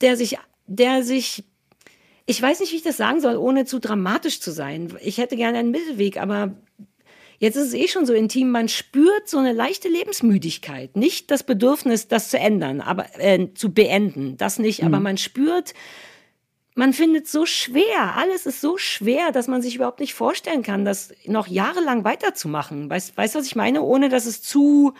der 0.00 0.16
sich, 0.16 0.38
der 0.66 1.02
sich, 1.02 1.44
ich 2.26 2.40
weiß 2.40 2.60
nicht, 2.60 2.72
wie 2.72 2.76
ich 2.76 2.82
das 2.82 2.96
sagen 2.96 3.20
soll, 3.20 3.36
ohne 3.36 3.64
zu 3.64 3.78
dramatisch 3.78 4.40
zu 4.40 4.50
sein. 4.50 4.96
Ich 5.02 5.18
hätte 5.18 5.36
gerne 5.36 5.58
einen 5.58 5.70
Mittelweg, 5.70 6.20
aber 6.20 6.54
Jetzt 7.38 7.56
ist 7.56 7.68
es 7.68 7.74
eh 7.74 7.88
schon 7.88 8.06
so 8.06 8.14
intim, 8.14 8.50
man 8.50 8.68
spürt 8.68 9.28
so 9.28 9.38
eine 9.38 9.52
leichte 9.52 9.88
Lebensmüdigkeit. 9.88 10.96
Nicht 10.96 11.30
das 11.30 11.42
Bedürfnis, 11.42 12.08
das 12.08 12.30
zu 12.30 12.38
ändern, 12.38 12.80
aber 12.80 13.06
äh, 13.18 13.48
zu 13.54 13.72
beenden, 13.72 14.36
das 14.36 14.58
nicht, 14.58 14.80
mhm. 14.80 14.86
aber 14.86 15.00
man 15.00 15.18
spürt, 15.18 15.74
man 16.74 16.92
findet 16.92 17.28
so 17.28 17.44
schwer, 17.44 18.16
alles 18.16 18.46
ist 18.46 18.60
so 18.60 18.78
schwer, 18.78 19.30
dass 19.30 19.46
man 19.46 19.62
sich 19.62 19.76
überhaupt 19.76 20.00
nicht 20.00 20.14
vorstellen 20.14 20.62
kann, 20.62 20.84
das 20.84 21.12
noch 21.26 21.46
jahrelang 21.46 22.04
weiterzumachen. 22.04 22.88
Weißt, 22.88 23.16
weißt 23.16 23.34
du, 23.34 23.38
was 23.40 23.46
ich 23.46 23.56
meine? 23.56 23.82
Ohne 23.82 24.08
dass 24.08 24.26
es 24.26 24.40
zu 24.42 24.94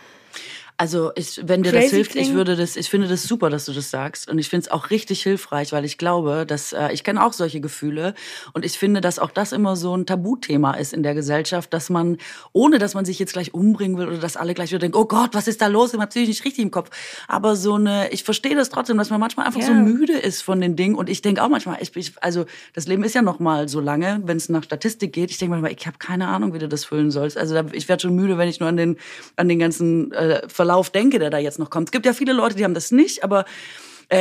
also 0.77 1.11
ich, 1.15 1.39
wenn 1.43 1.63
dir 1.63 1.71
das 1.71 1.91
hilft, 1.91 2.15
ich 2.15 2.33
würde 2.33 2.55
das, 2.57 2.75
ich 2.75 2.89
finde 2.89 3.07
das 3.07 3.23
super, 3.23 3.49
dass 3.49 3.65
du 3.65 3.71
das 3.71 3.89
sagst 3.89 4.29
und 4.29 4.39
ich 4.39 4.49
finde 4.49 4.65
es 4.65 4.71
auch 4.71 4.89
richtig 4.89 5.23
hilfreich, 5.23 5.71
weil 5.71 5.85
ich 5.85 5.97
glaube, 5.97 6.45
dass 6.45 6.73
äh, 6.73 6.89
ich 6.91 7.03
kenne 7.03 7.23
auch 7.23 7.31
solche 7.31 7.61
Gefühle 7.61 8.13
und 8.53 8.65
ich 8.65 8.77
finde, 8.77 8.99
dass 8.99 9.17
auch 9.17 9.31
das 9.31 9.53
immer 9.53 9.77
so 9.77 9.95
ein 9.95 10.05
Tabuthema 10.05 10.73
ist 10.73 10.91
in 10.91 11.01
der 11.01 11.15
Gesellschaft, 11.15 11.73
dass 11.73 11.89
man 11.89 12.17
ohne, 12.51 12.77
dass 12.77 12.93
man 12.93 13.05
sich 13.05 13.19
jetzt 13.19 13.33
gleich 13.33 13.53
umbringen 13.53 13.97
will 13.97 14.07
oder 14.07 14.17
dass 14.17 14.35
alle 14.35 14.53
gleich 14.53 14.71
wieder 14.71 14.79
denken, 14.79 14.97
oh 14.97 15.05
Gott, 15.05 15.29
was 15.33 15.47
ist 15.47 15.61
da 15.61 15.67
los? 15.67 15.93
Ich 15.93 15.99
habe 15.99 16.19
nicht 16.19 16.43
richtig 16.43 16.63
im 16.63 16.71
Kopf. 16.71 16.89
Aber 17.27 17.55
so 17.55 17.75
eine, 17.75 18.09
ich 18.11 18.23
verstehe 18.23 18.55
das 18.55 18.69
trotzdem, 18.69 18.97
dass 18.97 19.09
man 19.09 19.21
manchmal 19.21 19.45
einfach 19.45 19.61
ja. 19.61 19.67
so 19.67 19.73
müde 19.73 20.17
ist 20.17 20.41
von 20.41 20.59
den 20.59 20.75
Dingen 20.75 20.95
und 20.95 21.09
ich 21.09 21.21
denke 21.21 21.41
auch 21.41 21.49
manchmal, 21.49 21.77
ich, 21.79 21.95
ich, 21.95 22.13
also 22.21 22.45
das 22.73 22.85
Leben 22.85 23.03
ist 23.03 23.15
ja 23.15 23.21
noch 23.21 23.39
mal 23.39 23.69
so 23.69 23.79
lange, 23.79 24.21
wenn 24.25 24.35
es 24.35 24.49
nach 24.49 24.63
Statistik 24.63 25.13
geht. 25.13 25.31
Ich 25.31 25.37
denke 25.37 25.51
manchmal, 25.51 25.71
ich 25.71 25.87
habe 25.87 25.97
keine 25.99 26.27
Ahnung, 26.27 26.53
wie 26.53 26.59
du 26.59 26.67
das 26.67 26.83
füllen 26.83 27.11
sollst. 27.11 27.37
Also 27.37 27.55
ich 27.71 27.87
werde 27.87 28.01
schon 28.01 28.15
müde, 28.15 28.37
wenn 28.37 28.49
ich 28.49 28.59
nur 28.59 28.67
an 28.67 28.75
den 28.75 28.97
an 29.37 29.47
den 29.47 29.59
ganzen 29.59 30.11
äh, 30.11 30.41
Verlauf 30.65 30.89
denke, 30.89 31.19
der 31.19 31.29
da 31.29 31.37
jetzt 31.37 31.59
noch 31.59 31.69
kommt. 31.69 31.89
Es 31.89 31.91
gibt 31.91 32.07
ja 32.07 32.13
viele 32.13 32.33
Leute, 32.33 32.55
die 32.55 32.63
haben 32.63 32.73
das 32.73 32.89
nicht, 32.89 33.23
aber 33.23 33.45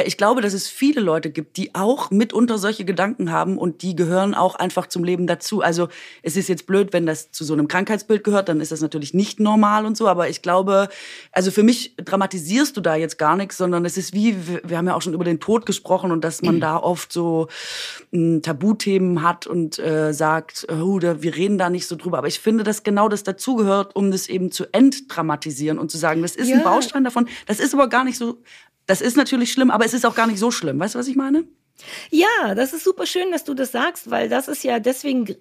ich 0.07 0.16
glaube, 0.16 0.41
dass 0.41 0.53
es 0.53 0.68
viele 0.68 1.01
Leute 1.01 1.30
gibt, 1.30 1.57
die 1.57 1.74
auch 1.74 2.11
mitunter 2.11 2.59
solche 2.59 2.85
Gedanken 2.85 3.30
haben 3.30 3.59
und 3.59 3.82
die 3.82 3.95
gehören 3.95 4.35
auch 4.35 4.55
einfach 4.55 4.87
zum 4.87 5.05
Leben 5.05 5.26
dazu. 5.26 5.61
Also 5.61 5.89
es 6.22 6.37
ist 6.37 6.49
jetzt 6.49 6.66
blöd, 6.66 6.93
wenn 6.93 7.07
das 7.07 7.30
zu 7.32 7.45
so 7.45 7.53
einem 7.53 7.68
Krankheitsbild 7.68 8.24
gehört, 8.24 8.49
dann 8.49 8.61
ist 8.61 8.72
das 8.72 8.80
natürlich 8.80 9.14
nicht 9.14 9.41
normal 9.41 9.87
und 9.87 9.97
so. 9.97 10.09
Aber 10.09 10.28
ich 10.28 10.43
glaube, 10.43 10.89
also 11.32 11.51
für 11.51 11.62
mich 11.62 11.95
dramatisierst 11.97 12.76
du 12.76 12.80
da 12.80 12.97
jetzt 12.97 13.18
gar 13.18 13.37
nichts, 13.37 13.57
sondern 13.57 13.85
es 13.85 13.97
ist 13.97 14.14
wie, 14.14 14.37
wir 14.64 14.78
haben 14.78 14.87
ja 14.87 14.95
auch 14.95 15.03
schon 15.03 15.14
über 15.14 15.24
den 15.24 15.41
Tod 15.41 15.66
gesprochen 15.66 16.11
und 16.11 16.24
dass 16.24 16.43
man 16.43 16.61
da 16.61 16.76
oft 16.76 17.12
so 17.12 17.49
m, 18.12 18.37
hm, 18.37 18.43
Tabuthemen 18.43 19.22
hat 19.22 19.47
und 19.47 19.78
äh, 19.78 20.12
sagt, 20.12 20.66
oh, 20.70 20.99
da, 20.99 21.22
wir 21.22 21.37
reden 21.37 21.59
da 21.59 21.70
nicht 21.70 21.87
so 21.87 21.97
drüber. 21.97 22.18
Aber 22.18 22.28
ich 22.28 22.41
finde, 22.41 22.64
dass 22.64 22.82
genau 22.82 23.09
das 23.09 23.22
dazugehört, 23.22 23.97
um 23.97 24.11
das 24.11 24.28
eben 24.28 24.51
zu 24.51 24.66
entdramatisieren 24.72 25.78
und 25.78 25.91
zu 25.91 25.99
sagen, 25.99 26.22
das 26.22 26.37
ist 26.37 26.49
ja. 26.49 26.57
ein 26.57 26.62
Baustein 26.62 27.05
davon. 27.05 27.28
Das 27.47 27.61
ist 27.61 27.74
aber 27.74 27.89
gar 27.89 28.05
nicht 28.05 28.18
so 28.18 28.39
das 28.87 29.01
ist 29.01 29.16
natürlich 29.16 29.53
schlimm, 29.53 29.70
aber 29.70 29.85
es 29.85 29.95
ist 29.95 30.05
auch 30.05 30.14
gar 30.14 30.26
nicht 30.26 30.39
so 30.39 30.51
schlimm. 30.51 30.78
Weißt 30.78 30.95
du, 30.95 30.99
was 30.99 31.09
ich 31.09 31.16
meine? 31.16 31.45
Ja, 32.11 32.55
das 32.55 32.72
ist 32.72 32.85
super 32.85 33.07
schön, 33.07 33.32
dass 33.32 33.45
du 33.45 33.55
das 33.55 33.72
sagst, 33.72 34.11
weil 34.11 34.28
das 34.28 34.49
ist 34.49 34.62
ja 34.62 34.78
deswegen 34.78 35.37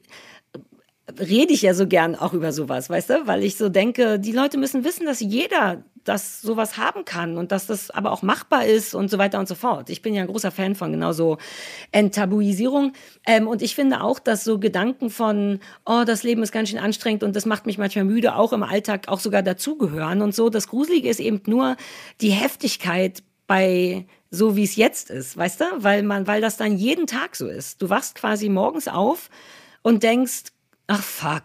rede 1.20 1.54
ich 1.54 1.62
ja 1.62 1.74
so 1.74 1.88
gern 1.88 2.16
auch 2.16 2.34
über 2.34 2.52
sowas, 2.52 2.90
weißt 2.90 3.10
du? 3.10 3.28
Weil 3.28 3.44
ich 3.44 3.58
so 3.58 3.70
denke, 3.70 4.20
die 4.20 4.32
Leute 4.32 4.58
müssen 4.58 4.84
wissen, 4.84 5.06
dass 5.06 5.20
jeder 5.20 5.84
das 6.04 6.42
sowas 6.42 6.78
haben 6.78 7.06
kann 7.06 7.38
und 7.38 7.52
dass 7.52 7.68
das 7.68 7.90
aber 7.90 8.12
auch 8.12 8.24
machbar 8.24 8.66
ist 8.66 8.94
und 8.94 9.10
so 9.10 9.18
weiter 9.18 9.40
und 9.40 9.48
so 9.48 9.56
fort. 9.56 9.90
Ich 9.90 10.02
bin 10.02 10.14
ja 10.14 10.22
ein 10.22 10.28
großer 10.28 10.52
Fan 10.52 10.76
von 10.76 10.92
genauso 10.92 11.38
Enttabuisierung. 11.92 12.94
Ähm, 13.26 13.48
und 13.48 13.62
ich 13.62 13.76
finde 13.76 14.02
auch, 14.02 14.20
dass 14.20 14.44
so 14.44 14.60
Gedanken 14.60 15.10
von, 15.10 15.60
oh, 15.86 16.04
das 16.06 16.24
Leben 16.24 16.44
ist 16.44 16.52
ganz 16.52 16.70
schön 16.70 16.80
anstrengend 16.80 17.24
und 17.24 17.36
das 17.36 17.46
macht 17.46 17.66
mich 17.66 17.78
manchmal 17.78 18.06
müde, 18.06 18.36
auch 18.36 18.52
im 18.54 18.64
Alltag 18.64 19.08
auch 19.08 19.20
sogar 19.20 19.44
dazugehören 19.44 20.22
und 20.22 20.36
so. 20.36 20.50
Das 20.50 20.68
Gruselige 20.68 21.10
ist 21.10 21.20
eben 21.20 21.42
nur 21.46 21.78
die 22.20 22.32
Heftigkeit 22.32 23.24
bei 23.54 24.08
so 24.32 24.56
wie 24.56 24.64
es 24.64 24.76
jetzt 24.78 25.12
ist, 25.12 25.38
weißt 25.38 25.62
du? 25.62 25.66
Weil 25.78 26.02
man, 26.02 26.26
weil 26.26 26.42
das 26.42 26.58
dann 26.58 26.76
jeden 26.76 27.06
Tag 27.06 27.36
so 27.36 27.48
ist. 27.48 27.84
Du 27.84 27.90
wachst 27.92 28.16
quasi 28.16 28.50
morgens 28.50 28.88
auf 28.88 29.30
und 29.84 30.02
denkst, 30.02 30.46
ach 30.88 31.04
fuck. 31.04 31.44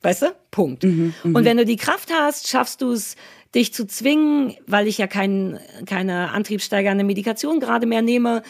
Weißt 0.00 0.22
du? 0.22 0.34
Punkt. 0.50 0.82
Mhm, 0.82 1.12
mh. 1.22 1.38
Und 1.38 1.44
wenn 1.44 1.58
du 1.58 1.66
die 1.66 1.76
Kraft 1.76 2.10
hast, 2.10 2.48
schaffst 2.48 2.80
du 2.80 2.92
es, 2.92 3.16
dich 3.54 3.74
zu 3.74 3.86
zwingen, 3.86 4.54
weil 4.66 4.88
ich 4.88 4.96
ja 4.96 5.06
kein, 5.06 5.60
keine 5.84 6.30
antriebssteigernde 6.30 7.04
Medikation 7.04 7.60
gerade 7.60 7.84
mehr 7.84 8.00
nehme, 8.00 8.42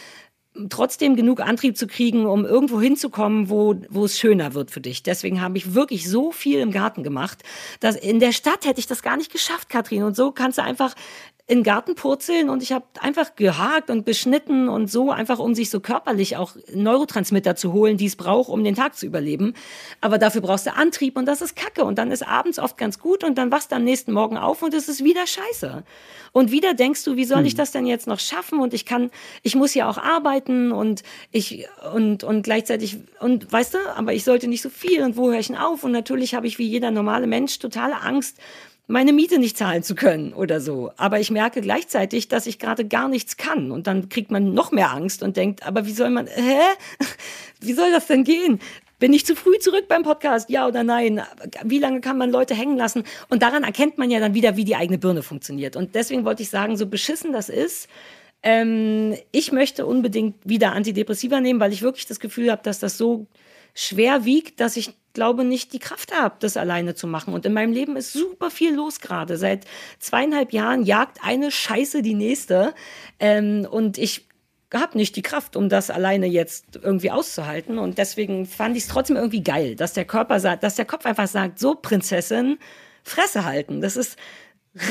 trotzdem 0.71 1.17
genug 1.17 1.41
Antrieb 1.41 1.77
zu 1.77 1.89
kriegen, 1.89 2.27
um 2.27 2.45
irgendwo 2.45 2.81
hinzukommen, 2.81 3.51
wo, 3.51 3.75
wo 3.89 4.05
es 4.05 4.17
schöner 4.17 4.55
wird 4.55 4.71
für 4.71 4.81
dich. 4.81 5.03
Deswegen 5.03 5.41
habe 5.41 5.59
ich 5.59 5.75
wirklich 5.75 6.09
so 6.09 6.31
viel 6.31 6.61
im 6.61 6.71
Garten 6.71 7.03
gemacht, 7.03 7.43
dass 7.81 7.97
in 7.97 8.21
der 8.21 8.33
Stadt 8.33 8.65
hätte 8.65 8.79
ich 8.79 8.87
das 8.87 9.03
gar 9.03 9.17
nicht 9.17 9.33
geschafft, 9.33 9.69
Katrin. 9.69 10.05
Und 10.05 10.15
so 10.15 10.31
kannst 10.31 10.59
du 10.59 10.63
einfach 10.63 10.95
in 11.47 11.63
Garten 11.63 11.95
purzeln 11.95 12.49
und 12.49 12.63
ich 12.63 12.73
habe 12.73 12.87
einfach 13.01 13.37
gehakt 13.37 13.91
und 13.91 14.07
beschnitten 14.07 14.71
und 14.71 14.91
so 14.91 15.11
einfach, 15.11 15.39
um 15.39 15.55
sich 15.55 15.69
so 15.69 15.79
körperlich 15.79 16.39
auch 16.39 16.57
Neurotransmitter 16.73 17.55
zu 17.55 17.75
holen, 17.75 17.99
die 17.99 18.07
es 18.07 18.17
braucht, 18.17 18.49
um 18.49 18.65
den 18.65 18.75
Tag 18.75 18.97
zu 18.97 19.05
überleben. 19.05 19.53
Aber 20.01 20.17
dafür 20.17 20.41
brauchst 20.41 20.65
du 20.65 20.75
Antrieb 20.75 21.19
und 21.19 21.27
das 21.27 21.43
ist 21.43 21.55
Kacke 21.55 21.85
und 21.85 21.99
dann 21.99 22.11
ist 22.11 22.27
abends 22.27 22.59
oft 22.59 22.79
ganz 22.79 22.99
gut 22.99 23.25
und 23.25 23.37
dann 23.37 23.53
wachst 23.53 23.73
du 23.73 23.77
am 23.77 23.85
nächsten 23.85 24.13
Morgen 24.13 24.39
auf 24.39 24.63
und 24.63 24.73
es 24.73 24.89
ist 24.89 25.05
wieder 25.05 25.27
scheiße. 25.27 25.83
Und 26.33 26.51
wieder 26.51 26.73
denkst 26.73 27.05
du, 27.05 27.17
wie 27.17 27.27
soll 27.27 27.45
ich 27.45 27.53
hm. 27.53 27.59
das 27.59 27.73
denn 27.73 27.87
jetzt 27.87 28.07
noch 28.07 28.21
schaffen 28.21 28.59
und 28.61 28.73
ich 28.73 28.87
kann, 28.87 29.11
ich 29.43 29.55
muss 29.55 29.75
ja 29.75 29.87
auch 29.91 29.99
arbeiten 29.99 30.73
und 30.73 31.03
ich 31.31 31.67
und 31.95 32.25
und 32.25 32.43
gleichzeitig 32.43 32.97
und 33.21 33.53
weißt 33.53 33.75
du, 33.75 33.79
aber 33.95 34.15
ich 34.15 34.25
sollte 34.25 34.49
nicht 34.49 34.63
so 34.63 34.71
viel 34.71 35.03
und 35.03 35.19
wo 35.19 35.31
höre 35.31 35.41
ich 35.41 35.49
denn 35.49 35.57
auf 35.57 35.85
und 35.85 35.93
natürlich 35.93 36.35
habe 36.35 36.47
ich 36.47 36.59
wie 36.59 36.67
jeder 36.67 36.91
normale 36.91 37.27
Mensch 37.27 37.59
totale 37.59 38.01
Angst 38.01 38.39
meine 38.87 39.13
Miete 39.13 39.39
nicht 39.39 39.57
zahlen 39.57 39.83
zu 39.83 39.95
können 39.95 40.33
oder 40.35 40.61
so. 40.61 40.91
Aber 40.97 41.19
ich 41.19 41.31
merke 41.31 41.61
gleichzeitig, 41.61 42.29
dass 42.29 42.47
ich 42.47 42.59
gerade 42.59 42.87
gar 42.87 43.09
nichts 43.09 43.37
kann. 43.37 43.71
Und 43.71 43.87
dann 43.87 44.09
kriegt 44.09 44.31
man 44.31 44.53
noch 44.53 44.73
mehr 44.73 44.91
Angst 44.93 45.23
und 45.23 45.37
denkt, 45.37 45.67
aber 45.67 45.87
wie 45.87 45.93
soll 45.93 46.11
man, 46.11 46.27
hä? 46.27 46.61
Wie 47.61 47.73
soll 47.73 47.91
das 47.93 48.07
denn 48.09 48.25
gehen? 48.25 48.61
Bin 48.99 49.15
ich 49.15 49.25
zu 49.25 49.35
früh 49.35 49.59
zurück 49.59 49.89
beim 49.89 50.03
Podcast? 50.03 50.51
Ja 50.51 50.69
oder 50.69 50.85
nein? 50.85 51.23
Wie 51.65 51.79
lange 51.79 52.03
kann 52.03 52.19
man 52.19 52.31
Leute 52.31 52.55
hängen 52.55 52.77
lassen? 52.77 53.05
Und 53.31 53.43
daran 53.43 53.65
erkennt 53.65 53.97
man 53.97 54.11
ja 54.11 54.21
dann 54.21 54.35
wieder, 54.35 54.57
wie 54.57 54.65
die 54.65 54.77
eigene 54.77 54.99
Birne 54.99 55.23
funktioniert. 55.23 55.77
Und 55.77 55.95
deswegen 55.95 56.27
wollte 56.27 56.43
ich 56.43 56.51
sagen, 56.51 56.77
so 56.77 56.87
beschissen 56.87 57.33
das 57.33 57.49
ist, 57.49 57.89
ähm, 58.43 59.17
ich 59.33 59.51
möchte 59.53 59.87
unbedingt 59.87 60.37
wieder 60.45 60.73
Antidepressiva 60.73 61.41
nehmen, 61.41 61.59
weil 61.59 61.73
ich 61.73 61.81
wirklich 61.81 62.07
das 62.07 62.21
Gefühl 62.21 62.51
habe, 62.51 62.63
dass 62.63 62.79
das 62.79 62.99
so 62.99 63.27
schwer 63.75 64.25
wiegt, 64.25 64.61
dass 64.61 64.77
ich 64.77 64.95
glaube 65.13 65.45
nicht 65.45 65.73
die 65.73 65.79
Kraft 65.79 66.15
habe, 66.15 66.37
das 66.41 66.57
alleine 66.57 66.95
zu 66.95 67.07
machen. 67.07 67.35
Und 67.35 67.47
in 67.47 67.53
meinem 67.53 67.73
Leben 67.73 67.97
ist 67.97 68.13
super 68.13 68.51
viel 68.51 68.75
los 68.75 69.01
gerade. 69.01 69.37
Seit 69.37 69.65
zweieinhalb 69.99 70.53
Jahren 70.53 70.85
jagt 70.85 71.19
eine 71.23 71.51
Scheiße 71.51 72.03
die 72.03 72.15
nächste. 72.15 72.75
Ähm, 73.21 73.67
und 73.71 73.97
ich 73.97 74.27
habe 74.73 74.99
nicht 74.99 75.15
die 75.15 75.23
Kraft, 75.23 75.57
um 75.57 75.69
das 75.69 75.91
alleine 75.91 76.27
jetzt 76.27 76.81
irgendwie 76.83 77.13
auszuhalten. 77.13 77.79
Und 77.79 77.99
deswegen 77.99 78.45
fand 78.45 78.77
ich 78.77 78.85
es 78.85 78.89
trotzdem 78.89 79.17
irgendwie 79.17 79.43
geil, 79.43 79.77
dass 79.77 79.93
der 79.93 80.05
Körper 80.05 80.41
sagt, 80.41 80.65
dass 80.65 80.75
der 80.75 80.85
Kopf 80.85 81.07
einfach 81.07 81.29
sagt, 81.29 81.59
so 81.59 81.75
Prinzessin, 81.77 82.59
Fresse 83.05 83.45
halten. 83.45 83.81
Das 83.81 83.97
ist 83.97 84.19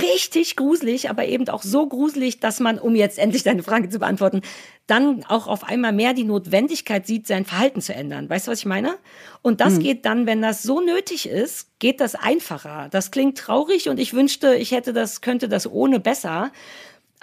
richtig 0.02 0.56
gruselig, 0.56 1.10
aber 1.10 1.26
eben 1.26 1.48
auch 1.50 1.62
so 1.62 1.88
gruselig, 1.88 2.40
dass 2.40 2.60
man, 2.60 2.80
um 2.80 2.96
jetzt 2.96 3.20
endlich 3.20 3.44
deine 3.44 3.64
Frage 3.64 3.90
zu 3.90 4.00
beantworten, 4.00 4.42
dann 4.88 5.24
auch 5.26 5.48
auf 5.48 5.64
einmal 5.66 5.92
mehr 5.92 6.14
die 6.14 6.24
Notwendigkeit 6.24 7.06
sieht, 7.06 7.28
sein 7.28 7.46
Verhalten 7.46 7.82
zu 7.82 7.94
ändern. 7.94 8.30
Weißt 8.30 8.48
du, 8.48 8.52
was 8.52 8.60
ich 8.60 8.66
meine? 8.66 8.96
Und 9.42 9.62
das 9.62 9.76
hm. 9.76 9.80
geht 9.80 10.06
dann, 10.06 10.26
wenn 10.26 10.42
das 10.42 10.64
so 10.64 10.80
nötig 10.80 11.28
ist, 11.28 11.68
geht 11.80 12.00
das 12.00 12.16
einfacher. 12.16 12.88
Das 12.92 13.12
klingt 13.12 13.38
traurig 13.38 13.90
und 13.90 14.00
ich 14.00 14.14
wünschte, 14.14 14.56
ich 14.56 14.72
hätte 14.72 14.94
das, 14.94 15.22
könnte 15.22 15.50
das 15.50 15.70
ohne 15.70 16.00
besser. 16.00 16.52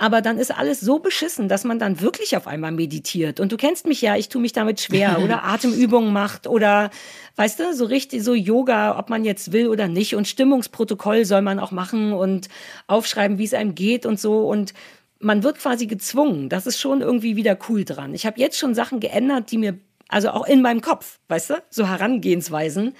Aber 0.00 0.22
dann 0.22 0.38
ist 0.38 0.50
alles 0.50 0.80
so 0.80 0.98
beschissen, 0.98 1.46
dass 1.46 1.64
man 1.64 1.78
dann 1.78 2.00
wirklich 2.00 2.34
auf 2.34 2.46
einmal 2.46 2.72
meditiert. 2.72 3.38
Und 3.38 3.52
du 3.52 3.58
kennst 3.58 3.86
mich 3.86 4.00
ja, 4.00 4.16
ich 4.16 4.30
tue 4.30 4.40
mich 4.40 4.54
damit 4.54 4.80
schwer 4.80 5.20
oder 5.22 5.44
Atemübungen 5.44 6.10
macht 6.10 6.46
oder, 6.46 6.88
weißt 7.36 7.60
du, 7.60 7.74
so 7.74 7.84
richtig 7.84 8.24
so 8.24 8.32
Yoga, 8.32 8.98
ob 8.98 9.10
man 9.10 9.26
jetzt 9.26 9.52
will 9.52 9.68
oder 9.68 9.88
nicht. 9.88 10.14
Und 10.14 10.26
Stimmungsprotokoll 10.26 11.26
soll 11.26 11.42
man 11.42 11.58
auch 11.58 11.70
machen 11.70 12.14
und 12.14 12.48
aufschreiben, 12.86 13.36
wie 13.36 13.44
es 13.44 13.52
einem 13.52 13.74
geht 13.74 14.06
und 14.06 14.18
so. 14.18 14.48
Und 14.48 14.72
man 15.18 15.42
wird 15.42 15.58
quasi 15.58 15.86
gezwungen. 15.86 16.48
Das 16.48 16.66
ist 16.66 16.80
schon 16.80 17.02
irgendwie 17.02 17.36
wieder 17.36 17.58
cool 17.68 17.84
dran. 17.84 18.14
Ich 18.14 18.24
habe 18.24 18.40
jetzt 18.40 18.58
schon 18.58 18.74
Sachen 18.74 19.00
geändert, 19.00 19.50
die 19.50 19.58
mir, 19.58 19.76
also 20.08 20.30
auch 20.30 20.46
in 20.46 20.62
meinem 20.62 20.80
Kopf, 20.80 21.18
weißt 21.28 21.50
du, 21.50 21.54
so 21.68 21.86
Herangehensweisen, 21.86 22.94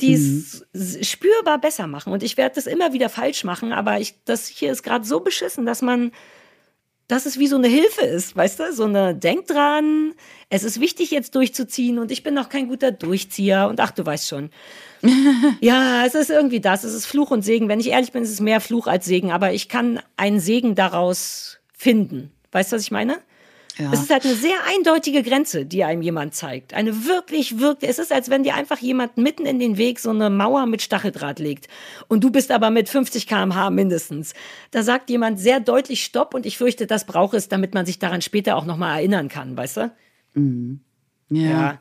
die 0.00 0.14
es 0.14 0.64
mhm. 0.72 1.02
spürbar 1.02 1.58
besser 1.58 1.86
machen. 1.86 2.12
Und 2.12 2.22
ich 2.22 2.36
werde 2.36 2.56
das 2.56 2.66
immer 2.66 2.92
wieder 2.92 3.08
falsch 3.08 3.44
machen, 3.44 3.72
aber 3.72 4.00
ich, 4.00 4.14
das 4.24 4.48
hier 4.48 4.72
ist 4.72 4.82
gerade 4.82 5.04
so 5.04 5.20
beschissen, 5.20 5.66
dass 5.66 5.82
man, 5.82 6.12
dass 7.06 7.26
es 7.26 7.38
wie 7.38 7.46
so 7.46 7.56
eine 7.56 7.68
Hilfe 7.68 8.02
ist, 8.02 8.34
weißt 8.34 8.60
du? 8.60 8.72
So 8.72 8.84
eine, 8.84 9.14
denk 9.14 9.46
dran, 9.46 10.14
es 10.48 10.64
ist 10.64 10.80
wichtig 10.80 11.10
jetzt 11.10 11.34
durchzuziehen 11.34 11.98
und 11.98 12.10
ich 12.10 12.22
bin 12.22 12.34
noch 12.34 12.48
kein 12.48 12.68
guter 12.68 12.90
Durchzieher 12.90 13.68
und 13.68 13.78
ach, 13.80 13.92
du 13.92 14.04
weißt 14.04 14.28
schon. 14.28 14.50
ja, 15.60 16.04
es 16.06 16.14
ist 16.14 16.30
irgendwie 16.30 16.60
das, 16.60 16.82
es 16.82 16.94
ist 16.94 17.06
Fluch 17.06 17.30
und 17.30 17.42
Segen. 17.42 17.68
Wenn 17.68 17.80
ich 17.80 17.90
ehrlich 17.90 18.12
bin, 18.12 18.22
ist 18.22 18.30
es 18.30 18.40
mehr 18.40 18.60
Fluch 18.60 18.86
als 18.86 19.04
Segen, 19.04 19.30
aber 19.30 19.52
ich 19.52 19.68
kann 19.68 20.00
einen 20.16 20.40
Segen 20.40 20.74
daraus 20.74 21.58
finden. 21.72 22.32
Weißt 22.52 22.72
du, 22.72 22.76
was 22.76 22.82
ich 22.82 22.90
meine? 22.90 23.18
Ja. 23.76 23.92
Es 23.92 24.02
ist 24.02 24.10
halt 24.10 24.24
eine 24.24 24.34
sehr 24.34 24.56
eindeutige 24.72 25.22
Grenze, 25.22 25.66
die 25.66 25.82
einem 25.82 26.00
jemand 26.00 26.34
zeigt. 26.34 26.74
Eine 26.74 27.06
wirklich, 27.06 27.58
wirklich, 27.58 27.90
es 27.90 27.98
ist, 27.98 28.12
als 28.12 28.30
wenn 28.30 28.44
dir 28.44 28.54
einfach 28.54 28.78
jemand 28.78 29.16
mitten 29.16 29.46
in 29.46 29.58
den 29.58 29.76
Weg 29.78 29.98
so 29.98 30.10
eine 30.10 30.30
Mauer 30.30 30.66
mit 30.66 30.80
Stacheldraht 30.80 31.40
legt. 31.40 31.66
Und 32.06 32.22
du 32.22 32.30
bist 32.30 32.52
aber 32.52 32.70
mit 32.70 32.88
50 32.88 33.26
kmh 33.26 33.70
mindestens. 33.70 34.34
Da 34.70 34.82
sagt 34.84 35.10
jemand 35.10 35.40
sehr 35.40 35.58
deutlich 35.58 36.04
Stopp 36.04 36.34
und 36.34 36.46
ich 36.46 36.56
fürchte, 36.56 36.86
das 36.86 37.04
braucht 37.04 37.34
es, 37.34 37.48
damit 37.48 37.74
man 37.74 37.84
sich 37.84 37.98
daran 37.98 38.22
später 38.22 38.56
auch 38.56 38.64
nochmal 38.64 38.98
erinnern 38.98 39.28
kann, 39.28 39.56
weißt 39.56 39.78
du? 39.78 39.92
Mhm. 40.34 40.80
Ja. 41.30 41.42
ja. 41.42 41.78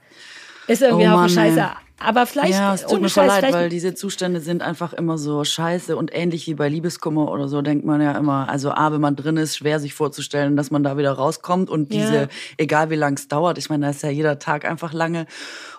Ist 0.67 0.81
irgendwie 0.81 1.07
oh, 1.07 1.09
Mann, 1.09 1.29
Scheiße. 1.29 1.71
Aber 2.03 2.25
vielleicht. 2.25 2.53
Ja, 2.53 2.73
es 2.73 2.85
tut 2.85 3.01
mir 3.01 3.09
voll 3.09 3.25
leid, 3.25 3.51
weil 3.53 3.69
diese 3.69 3.95
Zustände 3.95 4.39
sind 4.41 4.61
einfach 4.61 4.93
immer 4.93 5.17
so 5.17 5.43
scheiße 5.43 5.95
und 5.95 6.13
ähnlich 6.13 6.47
wie 6.47 6.53
bei 6.53 6.69
Liebeskummer 6.69 7.31
oder 7.31 7.47
so, 7.47 7.61
denkt 7.61 7.85
man 7.85 8.01
ja 8.01 8.17
immer, 8.17 8.49
also 8.49 8.71
A, 8.71 8.91
wenn 8.91 9.01
man 9.01 9.15
drin 9.15 9.37
ist, 9.37 9.57
schwer 9.57 9.79
sich 9.79 9.93
vorzustellen, 9.93 10.55
dass 10.55 10.71
man 10.71 10.83
da 10.83 10.97
wieder 10.97 11.13
rauskommt 11.13 11.69
und 11.69 11.91
diese, 11.91 12.15
ja. 12.15 12.27
egal 12.57 12.89
wie 12.89 12.95
lang 12.95 13.15
es 13.15 13.27
dauert, 13.27 13.57
ich 13.57 13.69
meine, 13.69 13.85
da 13.85 13.91
ist 13.91 14.03
ja 14.03 14.09
jeder 14.09 14.39
Tag 14.39 14.65
einfach 14.65 14.93
lange. 14.93 15.25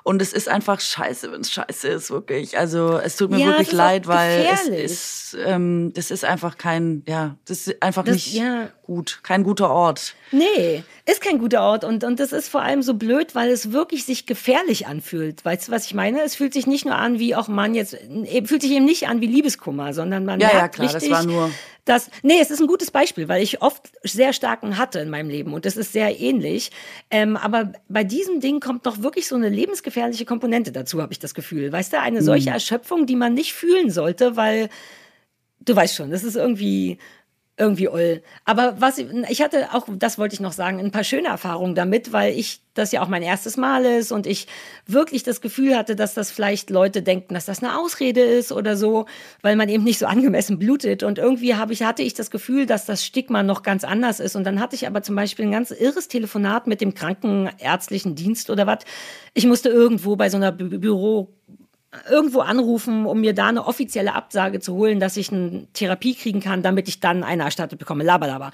Und 0.02 0.20
es 0.20 0.34
ist 0.34 0.50
einfach 0.50 0.80
scheiße, 0.80 1.32
wenn 1.32 1.40
es 1.40 1.50
scheiße 1.50 1.88
ist, 1.88 2.10
wirklich. 2.10 2.58
Also 2.58 2.98
es 2.98 3.16
tut 3.16 3.30
mir 3.30 3.38
ja, 3.38 3.46
wirklich 3.46 3.72
leid, 3.72 4.06
weil 4.06 4.46
es 4.52 4.68
ist, 4.68 5.36
ähm, 5.46 5.92
das 5.94 6.10
ist 6.10 6.26
einfach 6.26 6.58
kein, 6.58 7.02
ja, 7.06 7.36
das 7.46 7.66
ist 7.66 7.82
einfach 7.82 8.04
das, 8.04 8.16
nicht 8.16 8.34
ja. 8.34 8.68
gut, 8.82 9.20
kein 9.22 9.44
guter 9.44 9.70
Ort. 9.70 10.14
Nee, 10.30 10.84
ist 11.06 11.22
kein 11.22 11.38
guter 11.38 11.62
Ort 11.62 11.84
und, 11.84 12.04
und 12.04 12.20
das 12.20 12.32
ist 12.32 12.50
vor 12.50 12.60
allem 12.60 12.82
so 12.82 12.94
blöd, 12.94 13.34
weil 13.34 13.50
es 13.50 13.72
wirklich 13.72 14.04
sich 14.04 14.26
gefährlich 14.26 14.86
anfühlt. 14.86 15.42
Weißt 15.42 15.68
du, 15.68 15.72
was 15.72 15.86
ich 15.86 15.94
meine? 15.94 16.13
Es 16.22 16.36
fühlt 16.36 16.52
sich 16.52 16.66
nicht 16.66 16.84
nur 16.84 16.96
an 16.96 17.18
wie 17.18 17.34
auch 17.34 17.48
man 17.48 17.74
jetzt, 17.74 17.96
fühlt 18.44 18.62
sich 18.62 18.70
eben 18.70 18.84
nicht 18.84 19.08
an 19.08 19.20
wie 19.20 19.26
Liebeskummer, 19.26 19.92
sondern 19.92 20.24
man 20.24 20.40
ja, 20.40 20.48
merkt 20.48 20.60
ja, 20.60 20.68
klar, 20.68 20.94
richtig, 20.94 21.10
das 21.10 21.18
war 21.18 21.26
nur 21.26 21.50
das, 21.84 22.10
nee, 22.22 22.38
es 22.40 22.50
ist 22.50 22.60
ein 22.60 22.66
gutes 22.66 22.90
Beispiel, 22.90 23.28
weil 23.28 23.42
ich 23.42 23.60
oft 23.60 23.92
sehr 24.02 24.32
starken 24.32 24.78
hatte 24.78 25.00
in 25.00 25.10
meinem 25.10 25.28
Leben 25.28 25.52
und 25.52 25.66
das 25.66 25.76
ist 25.76 25.92
sehr 25.92 26.18
ähnlich. 26.18 26.70
Ähm, 27.10 27.36
aber 27.36 27.72
bei 27.88 28.04
diesem 28.04 28.40
Ding 28.40 28.60
kommt 28.60 28.86
doch 28.86 29.02
wirklich 29.02 29.28
so 29.28 29.36
eine 29.36 29.50
lebensgefährliche 29.50 30.24
Komponente 30.24 30.72
dazu, 30.72 31.02
habe 31.02 31.12
ich 31.12 31.18
das 31.18 31.34
Gefühl. 31.34 31.72
Weißt 31.72 31.92
du, 31.92 32.00
eine 32.00 32.22
solche 32.22 32.48
mhm. 32.48 32.54
Erschöpfung, 32.54 33.04
die 33.04 33.16
man 33.16 33.34
nicht 33.34 33.52
fühlen 33.52 33.90
sollte, 33.90 34.36
weil 34.36 34.70
du 35.60 35.76
weißt 35.76 35.94
schon, 35.94 36.10
das 36.10 36.24
ist 36.24 36.36
irgendwie 36.36 36.98
irgendwie 37.56 37.88
oll. 37.88 38.22
Aber 38.44 38.80
was 38.80 38.98
ich 38.98 39.42
hatte 39.42 39.68
auch, 39.72 39.86
das 39.96 40.18
wollte 40.18 40.34
ich 40.34 40.40
noch 40.40 40.52
sagen, 40.52 40.80
ein 40.80 40.90
paar 40.90 41.04
schöne 41.04 41.28
Erfahrungen 41.28 41.74
damit, 41.74 42.12
weil 42.12 42.36
ich 42.36 42.60
das 42.74 42.90
ja 42.90 43.00
auch 43.00 43.08
mein 43.08 43.22
erstes 43.22 43.56
Mal 43.56 43.84
ist 43.84 44.10
und 44.10 44.26
ich 44.26 44.48
wirklich 44.86 45.22
das 45.22 45.40
Gefühl 45.40 45.76
hatte, 45.76 45.94
dass 45.94 46.14
das 46.14 46.32
vielleicht 46.32 46.70
Leute 46.70 47.02
denken, 47.02 47.34
dass 47.34 47.44
das 47.44 47.62
eine 47.62 47.78
Ausrede 47.78 48.20
ist 48.20 48.50
oder 48.50 48.76
so, 48.76 49.06
weil 49.42 49.54
man 49.54 49.68
eben 49.68 49.84
nicht 49.84 50.00
so 50.00 50.06
angemessen 50.06 50.58
blutet. 50.58 51.04
Und 51.04 51.18
irgendwie 51.18 51.54
habe 51.54 51.72
ich, 51.72 51.84
hatte 51.84 52.02
ich 52.02 52.14
das 52.14 52.32
Gefühl, 52.32 52.66
dass 52.66 52.86
das 52.86 53.04
Stigma 53.04 53.44
noch 53.44 53.62
ganz 53.62 53.84
anders 53.84 54.18
ist. 54.18 54.34
Und 54.34 54.42
dann 54.42 54.58
hatte 54.58 54.74
ich 54.74 54.88
aber 54.88 55.02
zum 55.02 55.14
Beispiel 55.14 55.44
ein 55.44 55.52
ganz 55.52 55.70
irres 55.70 56.08
Telefonat 56.08 56.66
mit 56.66 56.80
dem 56.80 56.94
krankenärztlichen 56.94 58.16
Dienst 58.16 58.50
oder 58.50 58.66
was. 58.66 58.80
Ich 59.32 59.46
musste 59.46 59.68
irgendwo 59.68 60.16
bei 60.16 60.28
so 60.28 60.36
einer 60.36 60.50
Bü 60.50 60.78
Büro 60.78 61.32
irgendwo 62.08 62.40
anrufen, 62.40 63.06
um 63.06 63.20
mir 63.20 63.34
da 63.34 63.48
eine 63.48 63.66
offizielle 63.66 64.14
Absage 64.14 64.60
zu 64.60 64.74
holen, 64.74 65.00
dass 65.00 65.16
ich 65.16 65.32
eine 65.32 65.66
Therapie 65.72 66.14
kriegen 66.14 66.40
kann, 66.40 66.62
damit 66.62 66.88
ich 66.88 67.00
dann 67.00 67.22
eine 67.22 67.44
erstattet 67.44 67.78
bekomme. 67.78 68.04
Labalaba. 68.04 68.50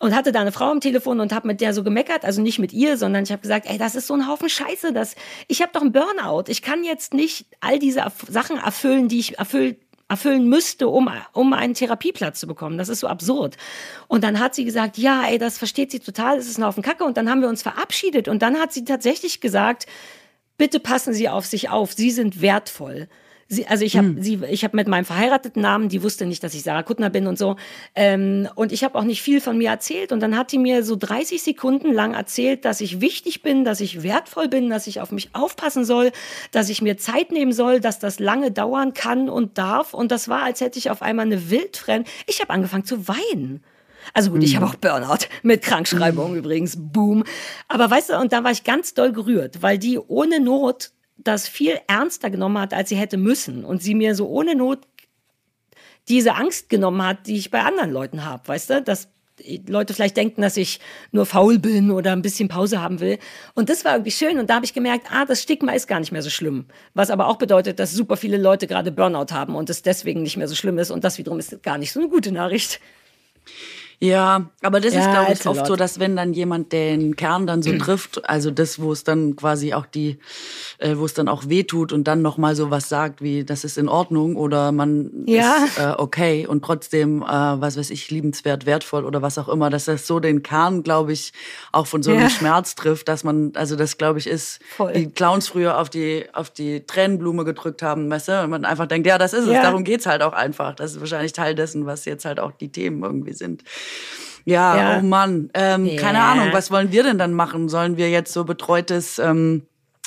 Und 0.00 0.14
hatte 0.14 0.32
da 0.32 0.40
eine 0.40 0.52
Frau 0.52 0.70
am 0.70 0.80
Telefon 0.80 1.20
und 1.20 1.32
habe 1.32 1.46
mit 1.46 1.60
der 1.60 1.72
so 1.72 1.82
gemeckert, 1.82 2.24
also 2.24 2.42
nicht 2.42 2.58
mit 2.58 2.72
ihr, 2.72 2.96
sondern 2.96 3.24
ich 3.24 3.32
habe 3.32 3.42
gesagt, 3.42 3.66
ey, 3.68 3.78
das 3.78 3.94
ist 3.94 4.06
so 4.06 4.14
ein 4.14 4.28
Haufen 4.28 4.48
Scheiße, 4.48 4.92
das 4.92 5.14
ich 5.48 5.62
habe 5.62 5.72
doch 5.72 5.82
einen 5.82 5.92
Burnout. 5.92 6.44
Ich 6.48 6.62
kann 6.62 6.84
jetzt 6.84 7.14
nicht 7.14 7.46
all 7.60 7.78
diese 7.78 8.04
Sachen 8.28 8.58
erfüllen, 8.58 9.08
die 9.08 9.20
ich 9.20 9.38
erfüllt 9.38 9.78
erfüllen 10.08 10.48
müsste, 10.48 10.88
um, 10.88 11.10
um 11.32 11.52
einen 11.54 11.74
Therapieplatz 11.74 12.40
zu 12.40 12.46
bekommen. 12.46 12.76
Das 12.76 12.88
ist 12.88 13.00
so 13.00 13.06
absurd. 13.06 13.56
Und 14.06 14.22
dann 14.22 14.38
hat 14.38 14.54
sie 14.54 14.64
gesagt, 14.64 14.98
ja, 14.98 15.24
ey, 15.26 15.38
das 15.38 15.58
versteht 15.58 15.90
sie 15.90 16.00
total, 16.00 16.36
das 16.36 16.46
ist 16.46 16.58
ein 16.58 16.64
Haufen 16.64 16.82
Kacke. 16.82 17.04
Und 17.04 17.16
dann 17.16 17.30
haben 17.30 17.40
wir 17.40 17.48
uns 17.48 17.62
verabschiedet. 17.62 18.28
Und 18.28 18.42
dann 18.42 18.58
hat 18.60 18.72
sie 18.72 18.84
tatsächlich 18.84 19.40
gesagt, 19.40 19.86
bitte 20.56 20.80
passen 20.80 21.14
Sie 21.14 21.28
auf 21.28 21.46
sich 21.46 21.68
auf, 21.68 21.92
Sie 21.92 22.10
sind 22.10 22.40
wertvoll. 22.40 23.08
Sie, 23.48 23.66
also 23.66 23.84
ich 23.84 23.96
habe 23.96 24.08
hm. 24.08 24.22
sie, 24.22 24.40
ich 24.50 24.64
habe 24.64 24.76
mit 24.76 24.88
meinem 24.88 25.04
verheirateten 25.04 25.60
Namen, 25.60 25.88
die 25.88 26.02
wusste 26.02 26.24
nicht, 26.24 26.42
dass 26.42 26.54
ich 26.54 26.62
Sarah 26.62 26.82
Kuttner 26.82 27.10
bin 27.10 27.26
und 27.26 27.38
so. 27.38 27.56
Ähm, 27.94 28.48
und 28.54 28.72
ich 28.72 28.84
habe 28.84 28.98
auch 28.98 29.04
nicht 29.04 29.22
viel 29.22 29.40
von 29.40 29.58
mir 29.58 29.70
erzählt. 29.70 30.12
Und 30.12 30.20
dann 30.20 30.36
hat 30.36 30.52
die 30.52 30.58
mir 30.58 30.82
so 30.82 30.96
30 30.96 31.42
Sekunden 31.42 31.92
lang 31.92 32.14
erzählt, 32.14 32.64
dass 32.64 32.80
ich 32.80 33.00
wichtig 33.00 33.42
bin, 33.42 33.64
dass 33.64 33.80
ich 33.80 34.02
wertvoll 34.02 34.48
bin, 34.48 34.70
dass 34.70 34.86
ich 34.86 35.00
auf 35.00 35.12
mich 35.12 35.34
aufpassen 35.34 35.84
soll, 35.84 36.10
dass 36.52 36.70
ich 36.70 36.80
mir 36.80 36.96
Zeit 36.96 37.32
nehmen 37.32 37.52
soll, 37.52 37.80
dass 37.80 37.98
das 37.98 38.18
lange 38.18 38.50
dauern 38.50 38.94
kann 38.94 39.28
und 39.28 39.58
darf. 39.58 39.92
Und 39.92 40.10
das 40.10 40.28
war, 40.28 40.42
als 40.42 40.60
hätte 40.60 40.78
ich 40.78 40.90
auf 40.90 41.02
einmal 41.02 41.26
eine 41.26 41.50
Wildfremd. 41.50 42.08
Ich 42.26 42.40
habe 42.40 42.50
angefangen 42.50 42.84
zu 42.84 43.08
weinen. 43.08 43.62
Also 44.12 44.30
gut, 44.30 44.40
mhm. 44.40 44.44
ich 44.44 44.56
habe 44.56 44.66
auch 44.66 44.74
Burnout 44.74 45.26
mit 45.42 45.62
Krankschreibung 45.62 46.32
mhm. 46.32 46.38
übrigens, 46.38 46.76
boom. 46.78 47.24
Aber 47.68 47.90
weißt 47.90 48.10
du, 48.10 48.18
und 48.18 48.32
da 48.32 48.44
war 48.44 48.50
ich 48.50 48.64
ganz 48.64 48.94
doll 48.94 49.12
gerührt, 49.12 49.62
weil 49.62 49.78
die 49.78 49.98
ohne 49.98 50.40
Not 50.40 50.90
das 51.16 51.48
viel 51.48 51.78
ernster 51.86 52.30
genommen 52.30 52.58
hat, 52.58 52.74
als 52.74 52.88
sie 52.88 52.96
hätte 52.96 53.16
müssen. 53.16 53.64
Und 53.64 53.82
sie 53.82 53.94
mir 53.94 54.14
so 54.14 54.28
ohne 54.28 54.54
Not 54.54 54.80
diese 56.08 56.34
Angst 56.34 56.68
genommen 56.68 57.02
hat, 57.02 57.26
die 57.26 57.36
ich 57.36 57.50
bei 57.50 57.62
anderen 57.62 57.90
Leuten 57.90 58.24
habe, 58.24 58.46
weißt 58.46 58.70
du, 58.70 58.82
dass 58.82 59.08
Leute 59.66 59.94
vielleicht 59.94 60.16
denken, 60.16 60.42
dass 60.42 60.56
ich 60.56 60.80
nur 61.10 61.26
faul 61.26 61.58
bin 61.58 61.90
oder 61.90 62.12
ein 62.12 62.22
bisschen 62.22 62.48
Pause 62.48 62.80
haben 62.80 63.00
will. 63.00 63.18
Und 63.54 63.68
das 63.68 63.84
war 63.84 63.92
irgendwie 63.94 64.12
schön. 64.12 64.38
Und 64.38 64.48
da 64.48 64.56
habe 64.56 64.64
ich 64.64 64.74
gemerkt, 64.74 65.08
ah, 65.10 65.24
das 65.24 65.42
Stigma 65.42 65.72
ist 65.72 65.88
gar 65.88 65.98
nicht 65.98 66.12
mehr 66.12 66.22
so 66.22 66.30
schlimm. 66.30 66.66
Was 66.94 67.10
aber 67.10 67.26
auch 67.26 67.36
bedeutet, 67.36 67.80
dass 67.80 67.92
super 67.92 68.16
viele 68.16 68.36
Leute 68.36 68.66
gerade 68.66 68.92
Burnout 68.92 69.32
haben 69.32 69.56
und 69.56 69.70
es 69.70 69.82
deswegen 69.82 70.22
nicht 70.22 70.36
mehr 70.36 70.46
so 70.46 70.54
schlimm 70.54 70.78
ist. 70.78 70.90
Und 70.90 71.02
das 71.02 71.18
wiederum 71.18 71.38
ist 71.40 71.62
gar 71.62 71.78
nicht 71.78 71.92
so 71.92 72.00
eine 72.00 72.08
gute 72.08 72.30
Nachricht. 72.30 72.80
Ja, 74.04 74.50
aber 74.62 74.80
das 74.80 74.92
Ja, 74.94 75.00
ist, 75.00 75.10
glaube 75.10 75.32
ich, 75.32 75.46
oft 75.46 75.58
lot. 75.60 75.66
so, 75.66 75.76
dass 75.76 75.98
wenn 75.98 76.14
dann 76.16 76.32
jemand 76.34 76.72
den 76.72 77.16
Kern 77.16 77.46
dann 77.46 77.62
so 77.62 77.72
trifft, 77.78 78.28
also 78.28 78.50
das, 78.50 78.80
wo 78.80 78.92
es 78.92 79.02
dann 79.04 79.36
quasi 79.36 79.72
auch 79.74 79.86
die, 79.86 80.18
äh, 80.78 80.96
wo 80.96 81.04
es 81.06 81.14
dann 81.14 81.28
auch 81.28 81.48
wehtut 81.48 81.92
und 81.92 82.04
dann 82.04 82.20
nochmal 82.22 82.54
so 82.54 82.70
was 82.70 82.88
sagt 82.88 83.22
wie, 83.22 83.44
das 83.44 83.64
ist 83.64 83.78
in 83.78 83.88
Ordnung 83.88 84.36
oder 84.36 84.72
man 84.72 85.24
Ja. 85.26 85.64
ist 85.64 85.78
äh, 85.78 85.92
okay 85.96 86.46
und 86.46 86.64
trotzdem, 86.64 87.22
äh, 87.22 87.26
was 87.26 87.76
weiß 87.78 87.90
ich, 87.90 88.10
liebenswert, 88.10 88.66
wertvoll 88.66 89.04
oder 89.04 89.22
was 89.22 89.38
auch 89.38 89.48
immer, 89.48 89.70
dass 89.70 89.86
das 89.86 90.06
so 90.06 90.20
den 90.20 90.42
Kern, 90.42 90.82
glaube 90.82 91.12
ich, 91.12 91.32
auch 91.72 91.86
von 91.86 92.02
so 92.02 92.10
einem 92.10 92.20
Ja. 92.22 92.28
Schmerz 92.28 92.74
trifft, 92.74 93.08
dass 93.08 93.24
man, 93.24 93.52
also 93.54 93.74
das, 93.76 93.96
glaube 93.96 94.18
ich, 94.18 94.26
ist, 94.26 94.60
Voll. 94.76 94.92
die 94.92 95.10
Clowns 95.10 95.48
früher 95.48 95.78
auf 95.80 95.88
die, 95.88 96.26
auf 96.32 96.50
die 96.50 96.84
Tränenblume 96.86 97.44
gedrückt 97.44 97.82
haben, 97.82 98.10
weißt 98.10 98.28
du, 98.28 98.42
und 98.42 98.50
man 98.50 98.64
einfach 98.64 98.86
denkt, 98.86 99.06
ja, 99.06 99.18
das 99.18 99.32
ist 99.32 99.46
es, 99.46 99.60
darum 99.62 99.84
geht's 99.84 100.06
halt 100.06 100.22
auch 100.22 100.32
einfach. 100.34 100.74
Das 100.74 100.92
ist 100.92 101.00
wahrscheinlich 101.00 101.32
Teil 101.32 101.54
dessen, 101.54 101.86
was 101.86 102.04
jetzt 102.04 102.24
halt 102.24 102.40
auch 102.40 102.52
die 102.52 102.70
Themen 102.70 103.02
irgendwie 103.02 103.32
sind. 103.32 103.62
Ja, 104.44 104.76
Ja. 104.76 104.98
oh 104.98 105.02
Mann. 105.02 105.50
Ähm, 105.54 105.96
Keine 105.96 106.18
Ja. 106.18 106.32
Ahnung, 106.32 106.48
was 106.52 106.70
wollen 106.70 106.92
wir 106.92 107.02
denn 107.02 107.18
dann 107.18 107.32
machen? 107.32 107.68
Sollen 107.68 107.96
wir 107.96 108.10
jetzt 108.10 108.32
so 108.32 108.44
betreutes, 108.44 109.18
ähm, 109.18 109.62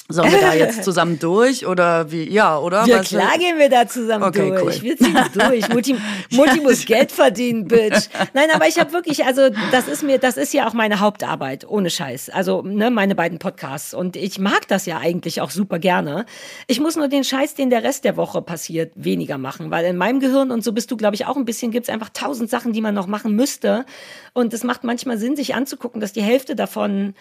sollen 0.09 0.31
wir 0.31 0.39
da 0.41 0.53
jetzt 0.53 0.83
zusammen 0.85 1.19
durch 1.19 1.65
oder 1.67 2.11
wie? 2.11 2.29
Ja, 2.29 2.57
oder? 2.59 2.85
Ja, 2.85 2.99
Was- 2.99 3.09
klar 3.09 3.37
gehen 3.37 3.57
wir 3.57 3.69
da 3.69 3.87
zusammen 3.87 4.23
Okay, 4.23 4.49
durch. 4.49 4.77
cool. 4.77 4.81
Wir 4.83 4.97
ziehen 4.97 5.17
durch. 5.33 5.69
Mutti, 5.69 5.95
Mutti 6.31 6.61
muss 6.61 6.85
Geld 6.85 7.11
verdienen, 7.11 7.67
Bitch. 7.67 8.07
Nein, 8.33 8.47
aber 8.53 8.67
ich 8.67 8.79
habe 8.79 8.93
wirklich, 8.93 9.25
also 9.25 9.49
das 9.71 9.87
ist 9.87 10.03
mir, 10.03 10.17
das 10.17 10.37
ist 10.37 10.53
ja 10.53 10.67
auch 10.67 10.73
meine 10.73 10.99
Hauptarbeit, 10.99 11.67
ohne 11.67 11.89
Scheiß. 11.89 12.29
Also 12.29 12.61
ne, 12.61 12.89
meine 12.89 13.15
beiden 13.15 13.39
Podcasts. 13.39 13.93
Und 13.93 14.15
ich 14.15 14.39
mag 14.39 14.67
das 14.67 14.85
ja 14.85 14.97
eigentlich 14.97 15.41
auch 15.41 15.51
super 15.51 15.79
gerne. 15.79 16.25
Ich 16.67 16.79
muss 16.79 16.95
nur 16.95 17.07
den 17.07 17.23
Scheiß, 17.23 17.55
den 17.55 17.69
der 17.69 17.83
Rest 17.83 18.05
der 18.05 18.15
Woche 18.17 18.41
passiert, 18.41 18.91
weniger 18.95 19.37
machen. 19.37 19.71
Weil 19.71 19.85
in 19.85 19.97
meinem 19.97 20.19
Gehirn, 20.19 20.51
und 20.51 20.63
so 20.63 20.71
bist 20.71 20.89
du, 20.91 20.97
glaube 20.97 21.15
ich, 21.15 21.25
auch 21.25 21.35
ein 21.35 21.45
bisschen, 21.45 21.71
gibt's 21.71 21.89
einfach 21.89 22.09
tausend 22.09 22.49
Sachen, 22.49 22.71
die 22.73 22.81
man 22.81 22.95
noch 22.95 23.07
machen 23.07 23.35
müsste. 23.35 23.85
Und 24.33 24.53
es 24.53 24.63
macht 24.63 24.83
manchmal 24.83 25.17
Sinn, 25.17 25.35
sich 25.35 25.53
anzugucken, 25.55 25.99
dass 25.99 26.13
die 26.13 26.21
Hälfte 26.21 26.55
davon 26.55 27.13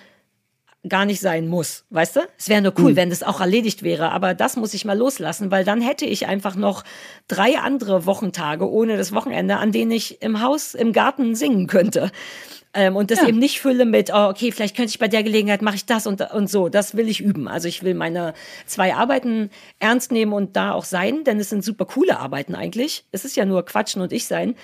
gar 0.89 1.05
nicht 1.05 1.21
sein 1.21 1.49
muss, 1.49 1.85
weißt 1.91 2.17
du? 2.17 2.21
Es 2.39 2.49
wäre 2.49 2.63
nur 2.63 2.75
cool, 2.79 2.97
wenn 2.97 3.11
das 3.11 3.23
auch 3.23 3.41
erledigt 3.41 3.83
wäre, 3.83 4.13
aber 4.13 4.35
das 4.35 4.57
muss 4.57 4.75
ich 4.75 4.85
mal 4.85 4.97
loslassen, 4.97 5.51
weil 5.51 5.65
dann 5.65 5.81
hätte 5.81 6.05
ich 6.05 6.27
einfach 6.27 6.57
noch 6.57 6.85
drei 7.29 7.59
andere 7.59 8.07
Wochentage 8.07 8.71
ohne 8.71 8.97
das 8.97 9.13
Wochenende, 9.13 9.57
an 9.57 9.73
denen 9.73 9.91
ich 9.91 10.23
im 10.23 10.41
Haus, 10.41 10.75
im 10.75 10.93
Garten 10.93 11.35
singen 11.35 11.67
könnte. 11.67 12.11
Ähm, 12.77 12.95
und 12.95 13.11
das 13.11 13.23
eben 13.23 13.39
nicht 13.39 13.61
fülle 13.61 13.87
mit, 13.87 14.11
oh, 14.13 14.29
okay, 14.29 14.53
vielleicht 14.53 14.77
könnte 14.77 14.91
ich 14.91 14.99
bei 14.99 15.09
der 15.09 15.23
Gelegenheit 15.23 15.63
mache 15.63 15.77
ich 15.77 15.87
das 15.87 16.07
und, 16.07 16.21
und 16.21 16.51
so. 16.51 16.69
Das 16.69 16.95
will 16.95 17.09
ich 17.09 17.23
üben. 17.23 17.49
Also 17.49 17.69
ich 17.69 17.83
will 17.83 17.95
meine 17.95 18.35
zwei 18.67 18.95
Arbeiten 18.95 19.51
ernst 19.79 20.13
nehmen 20.13 20.35
und 20.35 20.57
da 20.57 20.73
auch 20.73 20.85
sein, 20.85 21.25
denn 21.25 21.41
es 21.41 21.49
sind 21.49 21.65
super 21.65 21.87
coole 21.87 22.19
Arbeiten 22.19 22.55
eigentlich. 22.55 23.07
Es 23.13 23.25
ist 23.25 23.35
ja 23.35 23.47
nur 23.47 23.65
Quatschen 23.65 24.03
und 24.03 24.13
ich 24.13 24.27
sein. 24.27 24.55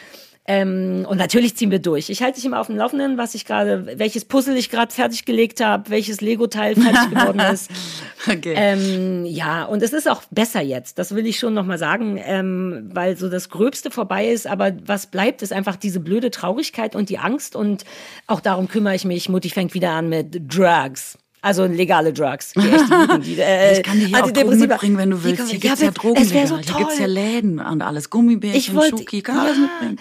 Ähm, 0.44 1.06
und 1.08 1.18
natürlich 1.18 1.56
ziehen 1.56 1.70
wir 1.70 1.78
durch. 1.78 2.10
Ich 2.10 2.20
halte 2.20 2.36
dich 2.36 2.44
immer 2.44 2.60
auf 2.60 2.66
dem 2.66 2.76
Laufenden, 2.76 3.16
was 3.16 3.36
ich 3.36 3.44
gerade, 3.44 3.96
welches 3.96 4.24
Puzzle 4.24 4.56
ich 4.56 4.70
gerade 4.70 4.92
fertiggelegt 4.92 5.64
habe, 5.64 5.88
welches 5.90 6.20
Lego-Teil 6.20 6.74
fertig 6.74 7.10
geworden 7.10 7.40
ist. 7.52 7.70
Okay. 8.26 8.54
Ähm, 8.56 9.24
ja, 9.24 9.64
und 9.64 9.84
es 9.84 9.92
ist 9.92 10.10
auch 10.10 10.22
besser 10.32 10.60
jetzt. 10.60 10.98
Das 10.98 11.14
will 11.14 11.26
ich 11.28 11.38
schon 11.38 11.54
nochmal 11.54 11.78
sagen, 11.78 12.20
ähm, 12.24 12.90
weil 12.92 13.16
so 13.16 13.28
das 13.28 13.50
Gröbste 13.50 13.92
vorbei 13.92 14.26
ist. 14.28 14.48
Aber 14.48 14.72
was 14.84 15.06
bleibt, 15.06 15.42
ist 15.42 15.52
einfach 15.52 15.76
diese 15.76 16.00
blöde 16.00 16.32
Traurigkeit 16.32 16.96
und 16.96 17.08
die 17.08 17.18
Angst. 17.18 17.54
Und 17.54 17.84
auch 18.26 18.40
darum 18.40 18.66
kümmere 18.66 18.96
ich 18.96 19.04
mich. 19.04 19.28
Mutti 19.28 19.48
fängt 19.48 19.74
wieder 19.74 19.90
an 19.90 20.08
mit 20.08 20.52
Drugs. 20.52 21.18
Also 21.40 21.66
legale 21.66 22.12
Drugs. 22.12 22.52
Die 22.52 22.60
guten, 22.60 23.22
die, 23.22 23.38
äh, 23.40 23.78
ich 23.78 23.82
kann 23.82 23.98
dir 23.98 24.06
hier 24.06 24.24
auch 24.24 24.30
Drogen 24.30 24.58
mitbringen, 24.58 24.96
wenn 24.96 25.10
du 25.10 25.22
willst. 25.22 25.48
Hier 25.50 25.58
gibt's 25.58 25.80
ja, 25.80 25.88
bitte, 25.88 26.00
Drogen. 26.00 26.22
Es 26.22 26.28
so 26.48 26.58
Hier 26.58 26.76
gibt's 26.76 26.98
ja 26.98 27.06
Läden 27.06 27.60
und 27.60 27.82
alles. 27.82 28.10
Gummibärchen, 28.10 28.58
Ich 28.58 28.74
wollte, 28.74 28.98
Schoki, 28.98 29.22
kann 29.22 29.38
alles 29.38 29.58
mitbringen. 29.58 29.98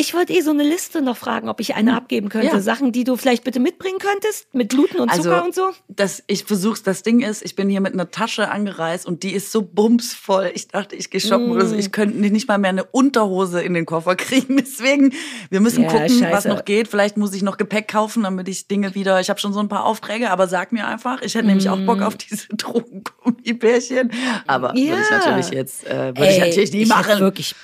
Ich 0.00 0.14
wollte 0.14 0.32
eh 0.32 0.40
so 0.40 0.50
eine 0.50 0.62
Liste 0.62 1.02
noch 1.02 1.18
fragen, 1.18 1.50
ob 1.50 1.60
ich 1.60 1.74
eine 1.74 1.94
abgeben 1.94 2.30
könnte. 2.30 2.46
Ja. 2.46 2.60
Sachen, 2.60 2.90
die 2.90 3.04
du 3.04 3.16
vielleicht 3.18 3.44
bitte 3.44 3.60
mitbringen 3.60 3.98
könntest, 3.98 4.46
mit 4.54 4.70
Gluten 4.70 4.98
und 4.98 5.12
Zucker 5.14 5.44
und 5.44 5.54
so. 5.54 5.72
Das, 5.88 6.22
ich 6.26 6.44
versuch's, 6.44 6.82
das 6.82 7.02
Ding 7.02 7.20
ist, 7.20 7.42
ich 7.44 7.54
bin 7.54 7.68
hier 7.68 7.82
mit 7.82 7.92
einer 7.92 8.10
Tasche 8.10 8.50
angereist 8.50 9.04
und 9.06 9.22
die 9.22 9.32
ist 9.34 9.52
so 9.52 9.60
bumsvoll. 9.60 10.52
Ich 10.54 10.68
dachte, 10.68 10.96
ich 10.96 11.10
gehe 11.10 11.20
shoppen 11.20 11.50
oder 11.50 11.66
so. 11.66 11.74
Mm. 11.76 11.78
Ich 11.80 11.92
könnte 11.92 12.16
nicht 12.16 12.48
mal 12.48 12.56
mehr 12.56 12.70
eine 12.70 12.84
Unterhose 12.84 13.60
in 13.62 13.74
den 13.74 13.84
Koffer 13.84 14.16
kriegen. 14.16 14.56
Deswegen, 14.56 15.12
wir 15.50 15.60
müssen 15.60 15.82
Ja, 15.84 15.90
gucken, 15.90 16.06
was 16.08 16.18
scheiße. 16.18 16.48
noch 16.48 16.64
geht. 16.64 16.88
Vielleicht 16.88 17.18
muss 17.18 17.34
ich 17.34 17.42
noch 17.42 17.58
Gepäck 17.58 17.88
kaufen, 17.88 18.22
damit 18.22 18.48
ich 18.48 18.68
Dinge 18.68 18.94
wieder. 18.94 19.20
Ich 19.20 19.28
habe 19.28 19.38
schon 19.38 19.52
so 19.52 19.60
ein 19.60 19.68
paar 19.68 19.84
Aufträge, 19.84 20.30
aber 20.30 20.48
sag 20.48 20.72
mir 20.72 20.86
einfach, 20.88 21.20
ich 21.20 21.34
hätte 21.34 21.46
nämlich 21.46 21.68
auch 21.68 21.78
Bock 21.78 22.00
auf 22.00 22.16
diese 22.16 22.48
Drogengummibärchen. 22.56 24.12
Aber 24.46 24.68
würde 24.68 24.80
ich 24.80 24.86
Mm. 24.90 24.92
Ja. 24.92 25.18
natürlich 25.18 25.50
jetzt, 25.50 25.86
äh, 25.86 26.16
würde 26.16 26.30
ich 26.30 26.38
natürlich 26.38 26.72
nie 26.72 26.82
ich 26.82 26.88
machen. 26.88 27.20
Wirklich, 27.20 27.54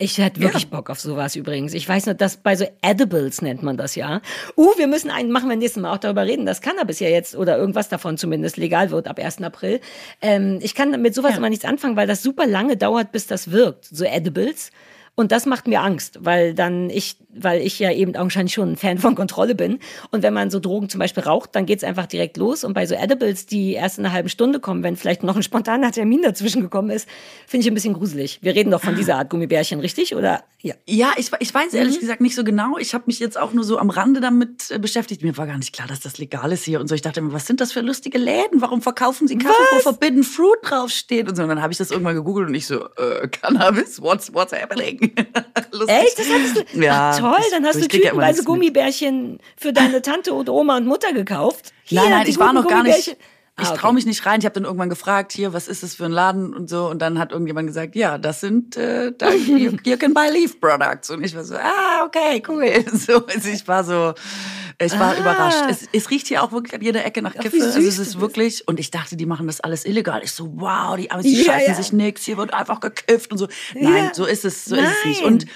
ich 0.00 0.18
hätte 0.18 0.40
wirklich 0.40 0.70
Bock 0.70 0.88
auf 0.88 0.98
sowas 0.98 1.36
übrigens. 1.36 1.74
Ich 1.74 1.86
weiß 1.86 2.06
nur, 2.06 2.14
dass 2.14 2.38
bei 2.38 2.56
so 2.56 2.66
Edibles 2.80 3.42
nennt 3.42 3.62
man 3.62 3.76
das 3.76 3.94
ja. 3.94 4.22
Uh, 4.56 4.70
wir 4.78 4.86
müssen 4.86 5.10
einen, 5.10 5.30
machen 5.30 5.48
wir 5.48 5.56
nächstes 5.56 5.82
Mal 5.82 5.92
auch 5.92 5.98
darüber 5.98 6.24
reden, 6.24 6.46
dass 6.46 6.62
Cannabis 6.62 7.00
ja 7.00 7.08
jetzt 7.08 7.36
oder 7.36 7.58
irgendwas 7.58 7.90
davon 7.90 8.16
zumindest 8.16 8.56
legal 8.56 8.90
wird 8.90 9.06
ab 9.06 9.18
1. 9.18 9.42
April. 9.42 9.80
Ähm, 10.22 10.58
ich 10.62 10.74
kann 10.74 10.90
mit 11.02 11.14
sowas 11.14 11.36
immer 11.36 11.50
nichts 11.50 11.66
anfangen, 11.66 11.96
weil 11.96 12.06
das 12.06 12.22
super 12.22 12.46
lange 12.46 12.78
dauert, 12.78 13.12
bis 13.12 13.26
das 13.26 13.50
wirkt, 13.50 13.84
so 13.84 14.04
Edibles. 14.04 14.70
Und 15.16 15.32
das 15.32 15.44
macht 15.44 15.66
mir 15.66 15.82
Angst, 15.82 16.18
weil 16.22 16.54
dann 16.54 16.88
ich, 16.88 17.16
weil 17.34 17.60
ich 17.60 17.78
ja 17.78 17.92
eben 17.92 18.16
augenscheinlich 18.16 18.54
schon 18.54 18.72
ein 18.72 18.76
Fan 18.76 18.96
von 18.98 19.14
Kontrolle 19.14 19.54
bin. 19.54 19.78
Und 20.10 20.22
wenn 20.22 20.32
man 20.32 20.50
so 20.50 20.60
Drogen 20.60 20.88
zum 20.88 20.98
Beispiel 20.98 21.22
raucht, 21.22 21.54
dann 21.54 21.66
geht's 21.66 21.84
einfach 21.84 22.06
direkt 22.06 22.38
los. 22.38 22.64
Und 22.64 22.72
bei 22.72 22.86
so 22.86 22.94
Edibles, 22.94 23.44
die 23.44 23.72
erst 23.74 23.98
in 23.98 24.06
einer 24.06 24.14
halben 24.14 24.30
Stunde 24.30 24.60
kommen, 24.60 24.82
wenn 24.82 24.96
vielleicht 24.96 25.22
noch 25.22 25.36
ein 25.36 25.42
spontaner 25.42 25.92
Termin 25.92 26.22
dazwischen 26.22 26.62
gekommen 26.62 26.88
ist, 26.90 27.06
finde 27.46 27.66
ich 27.66 27.70
ein 27.70 27.74
bisschen 27.74 27.92
gruselig. 27.94 28.38
Wir 28.40 28.54
reden 28.54 28.70
doch 28.70 28.80
von 28.80 28.94
dieser 28.96 29.16
Art 29.16 29.28
Gummibärchen, 29.30 29.80
richtig? 29.80 30.14
Oder 30.14 30.42
ja. 30.62 30.74
Ja, 30.86 31.12
ich, 31.16 31.30
ich 31.40 31.52
weiß 31.52 31.74
ehrlich 31.74 31.96
Mhm. 31.96 32.00
gesagt 32.00 32.20
nicht 32.22 32.34
so 32.34 32.44
genau. 32.44 32.78
Ich 32.78 32.94
habe 32.94 33.04
mich 33.06 33.18
jetzt 33.18 33.38
auch 33.38 33.52
nur 33.52 33.64
so 33.64 33.78
am 33.78 33.90
Rande 33.90 34.20
damit 34.20 34.70
äh, 34.70 34.78
beschäftigt. 34.78 35.22
Mir 35.22 35.36
war 35.36 35.46
gar 35.46 35.58
nicht 35.58 35.72
klar, 35.74 35.88
dass 35.88 36.00
das 36.00 36.18
legal 36.18 36.50
ist 36.52 36.64
hier 36.64 36.80
und 36.80 36.88
so. 36.88 36.94
Ich 36.94 37.02
dachte 37.02 37.20
mir, 37.20 37.32
was 37.32 37.46
sind 37.46 37.60
das 37.60 37.72
für 37.72 37.80
lustige 37.80 38.18
Läden? 38.18 38.60
Warum 38.60 38.80
verkaufen 38.80 39.26
sie 39.28 39.36
Kaffee, 39.38 39.54
wo 39.72 39.78
Forbidden 39.80 40.22
Fruit 40.22 40.58
draufsteht 40.62 41.28
und 41.28 41.36
so? 41.36 41.42
Und 41.42 41.48
dann 41.50 41.62
habe 41.62 41.72
ich 41.72 41.78
das 41.78 41.90
irgendwann 41.90 42.14
gegoogelt 42.14 42.48
und 42.48 42.54
ich 42.54 42.66
so, 42.66 42.84
äh, 42.96 43.28
Cannabis, 43.28 44.00
what's, 44.02 44.32
what's 44.34 44.52
happening? 44.52 44.99
Lustig. 45.72 45.96
Echt? 45.96 46.18
Das 46.18 46.26
hattest 46.28 46.56
du? 46.74 46.80
Ja, 46.80 47.10
Ach, 47.14 47.18
toll, 47.18 47.44
dann 47.50 47.64
hast 47.64 47.82
du 47.82 47.88
tütenweise. 47.88 48.44
Gummibärchen 48.44 49.38
für 49.56 49.72
deine 49.72 50.02
Tante 50.02 50.34
und 50.34 50.48
Oma 50.48 50.76
und 50.76 50.86
Mutter 50.86 51.12
gekauft. 51.12 51.72
Hier, 51.84 52.02
Nein, 52.02 52.10
nein, 52.10 52.26
ich 52.26 52.38
war 52.38 52.52
noch 52.52 52.66
gar 52.66 52.82
nicht. 52.82 53.16
Ich 53.58 53.66
Ah, 53.66 53.74
traue 53.74 53.88
okay. 53.90 53.94
mich 53.96 54.06
nicht 54.06 54.24
rein. 54.24 54.40
Ich 54.40 54.46
habe 54.46 54.54
dann 54.54 54.64
irgendwann 54.64 54.88
gefragt, 54.88 55.32
hier, 55.32 55.52
was 55.52 55.68
ist 55.68 55.82
das 55.82 55.94
für 55.94 56.06
ein 56.06 56.12
Laden 56.12 56.54
und 56.54 56.70
so. 56.70 56.88
Und 56.88 57.00
dann 57.02 57.18
hat 57.18 57.32
irgendjemand 57.32 57.66
gesagt, 57.66 57.94
ja, 57.94 58.16
das 58.16 58.40
sind, 58.40 58.76
äh, 58.76 59.12
da, 59.16 59.30
you, 59.32 59.72
you 59.84 59.96
can 59.98 60.14
buy 60.14 60.28
Leaf 60.30 60.58
Products. 60.60 61.10
Und 61.10 61.22
ich 61.24 61.34
war 61.36 61.44
so, 61.44 61.56
ah, 61.56 62.04
okay, 62.06 62.42
cool. 62.48 62.64
So, 62.94 63.26
also 63.26 63.48
ich 63.50 63.66
war 63.68 63.84
so, 63.84 64.14
ich 64.80 64.98
war 64.98 65.14
Ah. 65.14 65.18
überrascht. 65.20 65.64
Es, 65.68 65.88
es 65.92 66.10
riecht 66.10 66.28
hier 66.28 66.42
auch 66.42 66.52
wirklich 66.52 66.74
an 66.74 66.80
jeder 66.80 67.04
Ecke 67.04 67.20
nach 67.20 67.34
Ach, 67.36 67.42
Kiffe. 67.42 67.62
Also 67.62 67.80
es 67.80 67.98
ist 67.98 68.18
wirklich, 68.20 68.66
und 68.66 68.80
ich 68.80 68.90
dachte, 68.90 69.16
die 69.16 69.26
machen 69.26 69.46
das 69.46 69.60
alles 69.60 69.84
illegal. 69.84 70.22
Ich 70.24 70.32
so, 70.32 70.50
wow, 70.56 70.96
die 70.96 71.08
die 71.22 71.42
Ja, 71.42 71.52
scheißen 71.52 71.68
ja. 71.68 71.74
sich 71.74 71.92
nix. 71.92 72.22
Hier 72.24 72.38
wird 72.38 72.54
einfach 72.54 72.80
gekifft 72.80 73.30
und 73.30 73.36
so. 73.38 73.48
Nein, 73.74 74.04
Ja. 74.06 74.14
so 74.14 74.24
ist 74.24 74.44
es, 74.46 74.64
so 74.64 74.74
ist 74.76 74.84
es 74.88 75.04
nicht. 75.04 75.22
Nein. 75.22 75.32
Und 75.34 75.46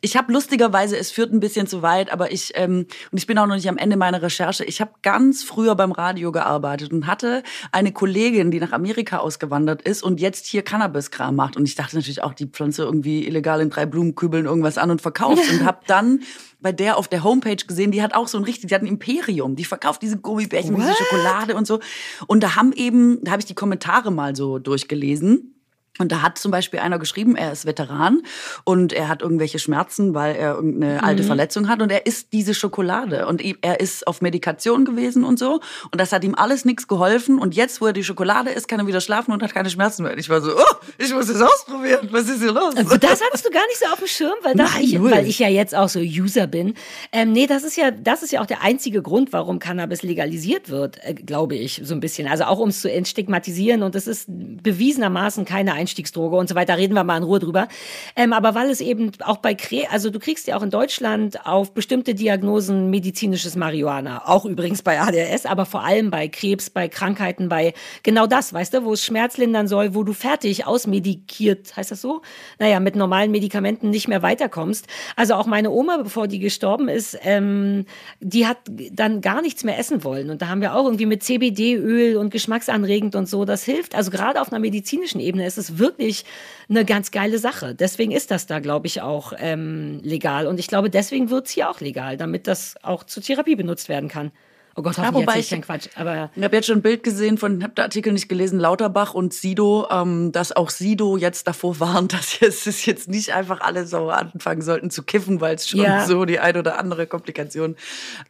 ich 0.00 0.16
habe 0.16 0.32
lustigerweise, 0.32 0.96
es 0.96 1.10
führt 1.10 1.32
ein 1.32 1.40
bisschen 1.40 1.66
zu 1.66 1.82
weit, 1.82 2.12
aber 2.12 2.32
ich 2.32 2.52
ähm, 2.54 2.86
und 3.10 3.18
ich 3.18 3.26
bin 3.26 3.38
auch 3.38 3.46
noch 3.46 3.54
nicht 3.54 3.68
am 3.68 3.76
Ende 3.76 3.96
meiner 3.96 4.22
Recherche. 4.22 4.64
Ich 4.64 4.80
habe 4.80 4.92
ganz 5.02 5.42
früher 5.42 5.74
beim 5.74 5.92
Radio 5.92 6.32
gearbeitet 6.32 6.92
und 6.92 7.06
hatte 7.06 7.42
eine 7.72 7.92
Kollegin, 7.92 8.50
die 8.50 8.60
nach 8.60 8.72
Amerika 8.72 9.18
ausgewandert 9.18 9.82
ist 9.82 10.02
und 10.02 10.20
jetzt 10.20 10.46
hier 10.46 10.62
Cannabiskram 10.62 11.34
macht. 11.34 11.56
Und 11.56 11.66
ich 11.66 11.74
dachte 11.74 11.96
natürlich 11.96 12.22
auch, 12.22 12.34
die 12.34 12.46
pflanze 12.46 12.82
irgendwie 12.82 13.26
illegal 13.26 13.60
in 13.60 13.70
drei 13.70 13.86
Blumenkübeln 13.86 14.46
irgendwas 14.46 14.78
an 14.78 14.90
und 14.90 15.02
verkauft 15.02 15.42
und 15.50 15.64
habe 15.64 15.80
dann 15.86 16.20
bei 16.60 16.72
der 16.72 16.96
auf 16.96 17.08
der 17.08 17.22
Homepage 17.22 17.56
gesehen, 17.56 17.92
die 17.92 18.02
hat 18.02 18.14
auch 18.14 18.28
so 18.28 18.38
ein 18.38 18.44
richtig, 18.44 18.68
die 18.68 18.74
hat 18.74 18.82
ein 18.82 18.88
Imperium, 18.88 19.54
die 19.54 19.64
verkauft 19.64 20.02
diese 20.02 20.18
Gummibärchen, 20.18 20.74
diese 20.74 20.88
What? 20.88 20.96
Schokolade 20.96 21.54
und 21.54 21.66
so. 21.66 21.80
Und 22.26 22.42
da 22.42 22.56
haben 22.56 22.72
eben, 22.72 23.22
da 23.22 23.32
habe 23.32 23.40
ich 23.40 23.46
die 23.46 23.54
Kommentare 23.54 24.10
mal 24.10 24.34
so 24.34 24.58
durchgelesen. 24.58 25.57
Und 25.98 26.12
da 26.12 26.22
hat 26.22 26.38
zum 26.38 26.50
Beispiel 26.50 26.80
einer 26.80 26.98
geschrieben, 26.98 27.36
er 27.36 27.52
ist 27.52 27.66
Veteran 27.66 28.22
und 28.64 28.92
er 28.92 29.08
hat 29.08 29.22
irgendwelche 29.22 29.58
Schmerzen, 29.58 30.14
weil 30.14 30.36
er 30.36 30.54
irgendeine 30.54 31.02
alte 31.02 31.22
Verletzung 31.22 31.68
hat 31.68 31.82
und 31.82 31.90
er 31.90 32.06
isst 32.06 32.32
diese 32.32 32.54
Schokolade 32.54 33.26
und 33.26 33.42
er 33.62 33.80
ist 33.80 34.06
auf 34.06 34.20
Medikation 34.20 34.84
gewesen 34.84 35.24
und 35.24 35.38
so 35.38 35.60
und 35.90 36.00
das 36.00 36.12
hat 36.12 36.24
ihm 36.24 36.34
alles 36.34 36.64
nichts 36.64 36.88
geholfen 36.88 37.38
und 37.38 37.54
jetzt, 37.54 37.80
wo 37.80 37.86
er 37.86 37.92
die 37.92 38.04
Schokolade 38.04 38.50
isst, 38.50 38.68
kann 38.68 38.80
er 38.80 38.86
wieder 38.86 39.00
schlafen 39.00 39.32
und 39.32 39.42
hat 39.42 39.54
keine 39.54 39.70
Schmerzen 39.70 40.02
mehr. 40.02 40.12
Und 40.12 40.18
ich 40.18 40.28
war 40.28 40.40
so, 40.40 40.56
oh, 40.56 40.74
ich 40.98 41.12
muss 41.12 41.28
es 41.28 41.40
ausprobieren, 41.40 42.08
was 42.10 42.28
ist 42.28 42.40
hier 42.40 42.52
los? 42.52 42.76
Also 42.76 42.96
das 42.96 43.20
hattest 43.22 43.44
du 43.44 43.50
gar 43.50 43.66
nicht 43.66 43.78
so 43.78 43.86
auf 43.86 43.98
dem 43.98 44.08
Schirm, 44.08 44.34
weil, 44.42 44.54
das 44.54 44.74
Nein, 44.74 44.84
ich, 44.84 45.02
weil 45.02 45.26
ich 45.26 45.38
ja 45.38 45.48
jetzt 45.48 45.74
auch 45.74 45.88
so 45.88 46.00
User 46.00 46.46
bin. 46.46 46.74
Ähm, 47.12 47.32
nee, 47.32 47.46
das 47.46 47.64
ist 47.64 47.76
ja, 47.76 47.90
das 47.90 48.22
ist 48.22 48.32
ja 48.32 48.40
auch 48.40 48.46
der 48.46 48.62
einzige 48.62 49.02
Grund, 49.02 49.32
warum 49.32 49.58
Cannabis 49.58 50.02
legalisiert 50.02 50.68
wird, 50.68 50.98
äh, 51.04 51.14
glaube 51.14 51.56
ich, 51.56 51.80
so 51.84 51.94
ein 51.94 52.00
bisschen. 52.00 52.28
Also 52.28 52.44
auch 52.44 52.58
um 52.58 52.68
es 52.68 52.80
zu 52.80 52.90
entstigmatisieren 52.90 53.82
und 53.82 53.94
es 53.94 54.06
ist 54.06 54.26
bewiesenermaßen 54.28 55.44
keine 55.44 55.74
Einstiegsdroge 55.88 56.36
und 56.36 56.48
so 56.48 56.54
weiter, 56.54 56.76
reden 56.76 56.94
wir 56.94 57.04
mal 57.04 57.16
in 57.16 57.22
Ruhe 57.22 57.38
drüber. 57.38 57.68
Ähm, 58.14 58.32
aber 58.32 58.54
weil 58.54 58.70
es 58.70 58.80
eben 58.80 59.12
auch 59.24 59.38
bei 59.38 59.54
Krebs, 59.54 59.88
also 59.90 60.10
du 60.10 60.18
kriegst 60.18 60.46
ja 60.46 60.56
auch 60.56 60.62
in 60.62 60.70
Deutschland 60.70 61.46
auf 61.46 61.72
bestimmte 61.72 62.14
Diagnosen 62.14 62.90
medizinisches 62.90 63.56
Marihuana, 63.56 64.28
auch 64.28 64.44
übrigens 64.44 64.82
bei 64.82 65.00
ADHS, 65.00 65.46
aber 65.46 65.64
vor 65.64 65.82
allem 65.82 66.10
bei 66.10 66.28
Krebs, 66.28 66.70
bei 66.70 66.88
Krankheiten, 66.88 67.48
bei 67.48 67.72
genau 68.02 68.26
das, 68.26 68.52
weißt 68.52 68.74
du, 68.74 68.84
wo 68.84 68.92
es 68.92 69.04
Schmerz 69.04 69.38
lindern 69.38 69.66
soll, 69.66 69.94
wo 69.94 70.02
du 70.02 70.12
fertig 70.12 70.66
ausmedikiert, 70.66 71.76
heißt 71.76 71.90
das 71.90 72.02
so? 72.02 72.20
Naja, 72.58 72.80
mit 72.80 72.96
normalen 72.96 73.30
Medikamenten 73.30 73.90
nicht 73.90 74.08
mehr 74.08 74.22
weiterkommst. 74.22 74.86
Also 75.16 75.34
auch 75.34 75.46
meine 75.46 75.70
Oma, 75.70 75.98
bevor 75.98 76.28
die 76.28 76.38
gestorben 76.38 76.88
ist, 76.88 77.18
ähm, 77.22 77.86
die 78.20 78.46
hat 78.46 78.58
dann 78.92 79.20
gar 79.20 79.40
nichts 79.40 79.64
mehr 79.64 79.78
essen 79.78 80.04
wollen. 80.04 80.30
Und 80.30 80.42
da 80.42 80.48
haben 80.48 80.60
wir 80.60 80.74
auch 80.74 80.84
irgendwie 80.84 81.06
mit 81.06 81.22
CBD-Öl 81.22 82.16
und 82.16 82.30
geschmacksanregend 82.30 83.14
und 83.14 83.28
so, 83.28 83.44
das 83.44 83.64
hilft. 83.64 83.94
Also 83.94 84.10
gerade 84.10 84.40
auf 84.40 84.52
einer 84.52 84.60
medizinischen 84.60 85.20
Ebene 85.20 85.46
ist 85.46 85.58
es 85.58 85.77
wirklich 85.78 86.24
eine 86.68 86.84
ganz 86.84 87.10
geile 87.10 87.38
Sache. 87.38 87.74
Deswegen 87.74 88.12
ist 88.12 88.30
das 88.30 88.46
da, 88.46 88.60
glaube 88.60 88.86
ich, 88.86 89.00
auch 89.00 89.32
ähm, 89.38 90.00
legal. 90.02 90.46
Und 90.46 90.58
ich 90.60 90.66
glaube, 90.66 90.90
deswegen 90.90 91.30
wird 91.30 91.46
es 91.46 91.52
hier 91.52 91.70
auch 91.70 91.80
legal, 91.80 92.16
damit 92.16 92.46
das 92.46 92.76
auch 92.82 93.04
zur 93.04 93.22
Therapie 93.22 93.56
benutzt 93.56 93.88
werden 93.88 94.08
kann. 94.08 94.32
Oh 94.78 94.82
Gott, 94.82 94.96
ja, 94.96 95.12
wobei 95.12 95.40
ich 95.40 95.50
kein 95.50 95.62
Quatsch. 95.62 95.88
Aber 95.96 96.30
ich 96.36 96.44
habe 96.44 96.54
jetzt 96.54 96.66
schon 96.66 96.78
ein 96.78 96.82
Bild 96.82 97.02
gesehen 97.02 97.36
von, 97.36 97.64
habe 97.64 97.74
den 97.74 97.82
Artikel 97.82 98.12
nicht 98.12 98.28
gelesen, 98.28 98.60
Lauterbach 98.60 99.12
und 99.12 99.34
Sido, 99.34 99.88
ähm, 99.90 100.30
dass 100.30 100.52
auch 100.54 100.70
Sido 100.70 101.16
jetzt 101.16 101.48
davor 101.48 101.80
warnt, 101.80 102.12
dass 102.40 102.64
es 102.64 102.86
jetzt 102.86 103.08
nicht 103.08 103.34
einfach 103.34 103.60
alle 103.60 103.88
so 103.88 104.08
anfangen 104.10 104.62
sollten 104.62 104.92
zu 104.92 105.02
kiffen, 105.02 105.40
weil 105.40 105.56
es 105.56 105.68
schon 105.68 105.80
ja. 105.80 106.06
so 106.06 106.24
die 106.24 106.38
ein 106.38 106.56
oder 106.56 106.78
andere 106.78 107.08
Komplikation 107.08 107.74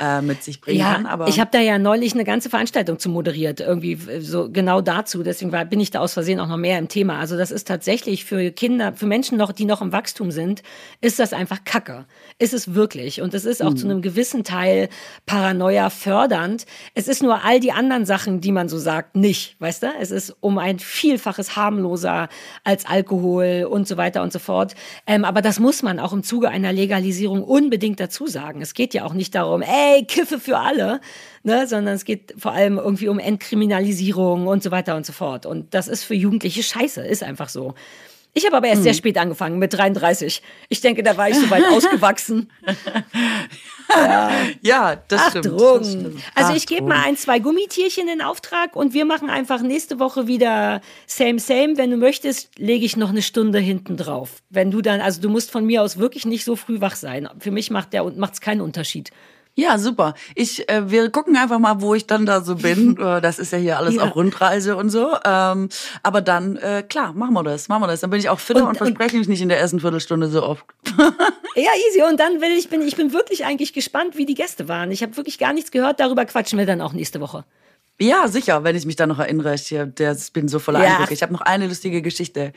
äh, 0.01 0.23
mit 0.23 0.43
sich 0.43 0.63
bringen 0.63 0.79
ja, 0.79 0.95
kann. 0.95 1.05
Aber 1.05 1.29
ich 1.29 1.39
habe 1.39 1.51
da 1.53 1.61
ja 1.61 1.79
neulich 1.79 2.15
eine 2.15 2.25
ganze 2.25 2.49
Veranstaltung 2.49 2.99
zu 2.99 3.11
moderiert, 3.11 3.61
irgendwie 3.61 3.99
so 4.21 4.49
genau 4.51 4.81
dazu. 4.81 5.23
Deswegen 5.23 5.53
war, 5.53 5.67
bin 5.67 5.81
ich 5.81 5.91
da 5.91 6.01
aus 6.01 6.15
Versehen 6.15 6.41
auch 6.41 6.49
noch 6.49 6.57
mehr 6.57 6.79
im 6.79 6.89
Thema. 6.89 7.19
Also 7.19 7.37
das 7.37 7.51
ist 7.51 7.69
tatsächlich 7.69 8.25
für 8.25 8.53
Kinder, 8.53 8.95
für 8.95 9.05
Menschen 9.05 9.37
noch, 9.37 9.53
die 9.53 9.67
noch 9.67 9.83
im 9.83 9.93
Wachstum 9.93 10.31
sind, 10.31 10.63
ist 11.03 11.19
das 11.19 11.35
einfach 11.35 11.65
Kacke. 11.67 12.07
Ist 12.39 12.55
es 12.55 12.73
wirklich. 12.75 13.21
Und 13.21 13.35
es 13.35 13.45
ist 13.45 13.63
auch 13.63 13.73
mhm. 13.73 13.77
zu 13.77 13.85
einem 13.85 14.01
gewissen 14.01 14.45
Teil 14.45 14.89
Paranoia 15.27 15.91
fördernd 15.91 16.38
Irland. 16.39 16.67
Es 16.95 17.09
ist 17.09 17.23
nur 17.23 17.45
all 17.45 17.61
die 17.61 17.73
anderen 17.73 18.07
Sachen, 18.07 18.41
die 18.41 18.53
man 18.53 18.69
so 18.69 18.79
sagt, 18.79 19.17
nicht, 19.17 19.57
weißt 19.61 19.83
du? 19.83 19.87
Es 20.01 20.11
ist 20.11 20.37
um 20.41 20.59
ein 20.59 20.79
Vielfaches 20.79 21.57
harmloser 21.57 22.29
als 22.65 22.87
Alkohol 22.87 23.67
und 23.69 23.89
so 23.89 23.97
weiter 23.97 24.23
und 24.23 24.33
so 24.33 24.39
fort. 24.39 24.75
Ähm, 25.07 25.25
aber 25.25 25.43
das 25.43 25.59
muss 25.59 25.83
man 25.83 25.99
auch 25.99 26.13
im 26.13 26.23
Zuge 26.23 26.49
einer 26.49 26.73
Legalisierung 26.73 27.43
unbedingt 27.43 28.01
dazu 28.01 28.27
sagen. 28.27 28.63
Es 28.63 28.75
geht 28.75 28.95
ja 28.95 29.05
auch 29.05 29.15
nicht 29.15 29.35
darum, 29.35 29.63
ey, 29.63 30.05
Kiffe 30.07 30.39
für 30.39 30.59
alle, 30.59 31.01
ne? 31.43 31.67
sondern 31.67 31.95
es 31.95 32.05
geht 32.05 32.35
vor 32.39 32.53
allem 32.53 32.79
irgendwie 32.79 33.09
um 33.09 33.19
Entkriminalisierung 33.19 34.47
und 34.47 34.63
so 34.63 34.71
weiter 34.71 34.97
und 34.97 35.05
so 35.05 35.13
fort. 35.13 35.47
Und 35.47 35.75
das 35.75 35.89
ist 35.89 36.05
für 36.05 36.15
Jugendliche 36.15 36.63
scheiße, 36.63 37.03
ist 37.03 37.23
einfach 37.23 37.49
so. 37.49 37.75
Ich 38.35 38.47
habe 38.47 38.57
aber 38.57 38.69
erst 38.69 38.79
hm. 38.79 38.85
sehr 38.85 38.95
spät 38.95 39.19
angefangen, 39.19 39.59
mit 39.59 39.73
33. 39.73 40.43
Ich 40.69 40.81
denke, 40.81 41.03
da 41.03 41.17
war 41.17 41.29
ich 41.29 41.37
so 41.37 41.51
weit 41.51 41.65
ausgewachsen. 41.73 42.51
Ja, 43.91 44.31
ja 44.63 44.97
das, 45.09 45.21
Ach, 45.25 45.31
stimmt, 45.31 45.47
Drogen. 45.47 45.79
das 45.79 45.93
stimmt. 45.93 46.23
Also 46.35 46.53
ich 46.55 46.67
gebe 46.67 46.87
mal 46.87 47.03
ein, 47.05 47.17
zwei 47.17 47.39
Gummitierchen 47.39 48.09
in 48.09 48.21
Auftrag 48.21 48.77
und 48.77 48.95
wir 48.95 49.05
machen 49.05 49.31
einfach 49.31 49.63
nächste 49.63 49.99
Woche 49.99 50.27
wieder 50.27 50.81
same, 51.07 51.39
same. 51.39 51.77
Wenn 51.77 51.91
du 51.91 51.97
möchtest, 51.97 52.59
lege 52.59 52.85
ich 52.85 52.97
noch 52.97 53.11
eine 53.11 53.23
Stunde 53.23 53.59
hinten 53.59 53.97
drauf. 53.97 54.43
Wenn 54.51 54.71
du 54.71 54.83
dann, 54.83 55.01
also 55.01 55.21
du 55.21 55.29
musst 55.29 55.51
von 55.51 55.65
mir 55.65 55.83
aus 55.83 55.99
wirklich 55.99 56.27
nicht 56.27 56.45
so 56.45 56.57
früh 56.57 56.81
wach 56.81 56.97
sein. 56.97 57.29
Für 57.39 57.51
mich 57.51 57.71
macht 57.71 57.93
der 57.93 58.05
macht's 58.05 58.41
keinen 58.41 58.61
Unterschied. 58.61 59.11
Ja, 59.59 59.77
super. 59.77 60.15
Ich, 60.37 60.69
äh, 60.69 60.89
wir 60.89 61.11
gucken 61.11 61.37
einfach 61.37 61.59
mal, 61.59 61.81
wo 61.81 61.93
ich 61.97 62.07
dann 62.07 62.27
da 62.27 62.43
so 62.43 62.55
bin. 62.55 62.97
Äh, 63.09 63.21
das 63.21 63.39
ist 63.39 63.53
ja 63.53 63.59
hier 63.59 63.79
alles 63.79 63.97
ja. 63.97 64.03
auch 64.03 64.17
Rundreise 64.17 64.77
und 64.77 64.91
so. 64.91 65.15
Ähm, 65.25 65.69
aber 66.03 66.21
dann, 66.21 66.57
äh, 66.57 66.83
klar, 66.83 67.13
machen 67.13 67.35
wir 67.35 67.43
das, 67.43 67.69
machen 67.69 67.83
wir 67.83 67.87
das. 67.87 68.01
Dann 68.01 68.11
bin 68.11 68.19
ich 68.19 68.29
auch 68.29 68.41
fitter 68.41 68.63
und, 68.63 68.69
und 68.71 68.77
verspreche 68.77 69.17
mich 69.17 69.29
nicht 69.29 69.41
in 69.41 69.49
der 69.49 69.59
ersten 69.59 69.81
Viertelstunde 69.81 70.29
so 70.29 70.43
oft. 70.43 70.65
ja, 71.55 71.71
easy. 71.89 72.03
Und 72.09 72.19
dann 72.19 72.41
will 72.41 72.53
ich 72.57 72.69
bin, 72.69 72.83
ich 72.83 72.97
bin 72.97 73.13
wirklich 73.13 73.45
eigentlich 73.45 73.73
gespannt, 73.73 74.17
wie 74.17 74.27
die 74.27 74.35
Gäste 74.35 74.69
waren. 74.69 74.91
Ich 74.91 75.03
habe 75.03 75.17
wirklich 75.17 75.39
gar 75.39 75.53
nichts 75.53 75.71
gehört. 75.71 76.01
Darüber 76.01 76.25
quatschen 76.25 76.59
wir 76.59 76.67
dann 76.67 76.81
auch 76.81 76.93
nächste 76.93 77.21
Woche. 77.21 77.45
Ja, 78.01 78.29
sicher, 78.29 78.63
wenn 78.63 78.77
ich 78.77 78.87
mich 78.87 78.97
da 78.97 79.07
noch 79.07 79.19
erinnere. 79.19 79.55
Ich 79.55 79.69
der, 79.69 80.17
bin 80.33 80.49
so 80.49 80.59
voller 80.59 80.83
ja. 80.83 80.91
Eindrücke. 80.91 81.15
Ich 81.15 81.23
habe 81.23 81.33
noch 81.33 81.41
eine 81.41 81.67
lustige 81.67 82.01
Geschichte. 82.01 82.53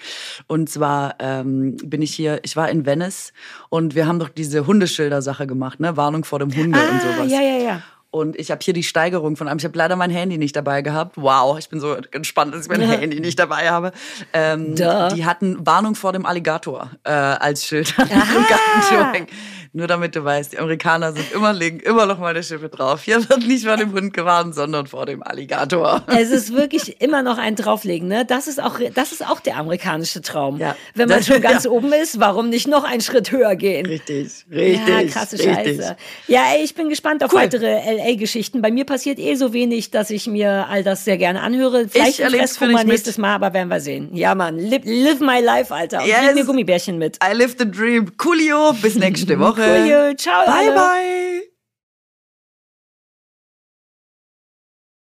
Und 0.48 0.70
zwar 0.70 1.16
ähm, 1.20 1.78
bin 1.78 2.02
ich 2.02 2.14
hier, 2.14 2.40
ich 2.44 2.56
war 2.56 2.70
in 2.70 2.86
Venice 2.86 3.34
und 3.70 3.96
wir 3.96 4.08
haben 4.08 4.20
doch 4.20 4.30
diese 4.30 4.68
Hundeschilder-Sache 4.68 5.48
gemacht, 5.48 5.80
ne? 5.80 5.98
Warnung 5.98 6.26
vor 6.26 6.40
dem 6.40 6.56
Hunde 6.56 6.80
ah, 6.80 6.92
und 6.92 7.02
sowas. 7.02 7.32
Ja, 7.32 7.42
ja, 7.42 7.58
ja. 7.58 7.82
Und 8.12 8.38
ich 8.38 8.52
habe 8.52 8.60
hier 8.62 8.74
die 8.74 8.84
Steigerung 8.84 9.38
von 9.38 9.48
einem. 9.48 9.58
Ich 9.58 9.64
habe 9.64 9.78
leider 9.78 9.96
mein 9.96 10.12
Handy 10.12 10.38
nicht 10.38 10.54
dabei 10.54 10.82
gehabt. 10.82 11.16
Wow, 11.16 11.58
ich 11.58 11.70
bin 11.70 11.80
so 11.80 11.96
gespannt, 12.12 12.54
dass 12.54 12.64
ich 12.64 12.70
mein 12.70 12.82
Handy 12.82 13.22
nicht 13.22 13.40
dabei 13.40 13.72
habe. 13.72 13.94
Ähm, 14.34 14.76
die 14.76 15.26
hatten 15.26 15.66
Warnung 15.66 15.96
vor 15.96 16.12
dem 16.12 16.26
Alligator 16.26 16.92
äh, 17.06 17.10
als 17.10 17.66
Schild 17.66 17.98
an 17.98 18.10
dem 18.10 19.28
nur 19.74 19.88
damit 19.88 20.18
du 20.18 20.24
weißt, 20.24 20.52
die 20.52 20.60
Amerikaner 20.60 21.14
sind 21.14 21.32
immer 21.32 21.54
legen 21.54 21.80
immer 21.80 22.06
noch 22.06 22.20
mal 22.20 22.28
eine 22.28 22.44
Schippe 22.44 22.68
drauf. 22.68 23.04
Hier 23.04 23.18
wird 23.30 23.48
nicht 23.48 23.66
vor 23.66 23.78
dem 23.78 23.94
Hund 23.94 24.14
gewarnt, 24.14 24.54
sondern 24.54 24.86
vor 24.86 25.06
dem 25.06 25.24
Alligator. 25.24 26.04
Es 26.08 26.30
ist 26.30 26.54
wirklich 26.54 27.02
immer 27.02 27.24
noch 27.24 27.38
ein 27.38 27.56
drauflegen, 27.56 28.10
ne? 28.10 28.26
Das 28.26 28.48
ist 28.48 28.62
auch 28.62 28.80
das 28.94 29.14
ist 29.14 29.26
auch 29.26 29.40
der 29.40 29.56
amerikanische 29.56 30.22
Traum. 30.22 30.58
Ja, 30.58 30.76
Wenn 30.94 31.08
man 31.08 31.20
das, 31.20 31.28
schon 31.28 31.42
ganz 31.42 31.64
ja. 31.64 31.72
oben 31.72 31.94
ist, 31.94 32.20
warum 32.20 32.50
nicht 32.50 32.68
noch 32.68 32.84
einen 32.84 33.00
Schritt 33.00 33.32
höher 33.32 33.56
gehen? 33.56 33.86
Richtig, 33.86 34.46
richtig. 34.52 34.88
Ja, 34.88 35.04
krasse 35.06 35.38
richtig. 35.38 35.56
Scheiße. 35.56 35.98
Ja, 36.28 36.42
ey, 36.54 36.64
ich 36.66 36.76
bin 36.76 36.90
gespannt 36.90 37.24
auf 37.24 37.32
cool. 37.32 37.40
weitere 37.40 37.80
LA 37.96 38.16
Geschichten. 38.16 38.62
Bei 38.62 38.72
mir 38.72 38.86
passiert 38.86 39.20
eh 39.20 39.36
so 39.36 39.54
wenig, 39.54 39.90
dass 39.90 40.10
ich 40.10 40.28
mir 40.28 40.68
all 40.68 40.84
das 40.84 41.06
sehr 41.06 41.18
gerne 41.18 41.42
anhöre. 41.42 41.88
Vielleicht 41.88 42.20
ich 42.20 42.20
erlebe 42.20 42.44
mal 42.74 42.84
nächstes 42.84 43.18
Mal, 43.18 43.36
aber 43.36 43.54
werden 43.54 43.70
wir 43.70 43.80
sehen. 43.80 44.10
Ja, 44.14 44.36
Mann, 44.36 44.60
live, 44.60 44.84
live 44.84 45.20
my 45.22 45.40
life, 45.40 45.74
Alter. 45.74 46.00
Und 46.00 46.08
yes. 46.08 46.18
bring 46.26 46.36
mir 46.36 46.46
Gummibärchen 46.46 46.98
mit. 46.98 47.18
I 47.24 47.34
live 47.34 47.56
the 47.58 47.70
dream. 47.70 48.12
Coolio, 48.18 48.74
bis 48.82 48.96
nächste 48.96 49.40
Woche. 49.40 49.61
Coolio. 49.66 50.14
Ciao. 50.16 50.46
Bye, 50.46 50.68
alle. 50.68 50.76
bye. 50.76 51.51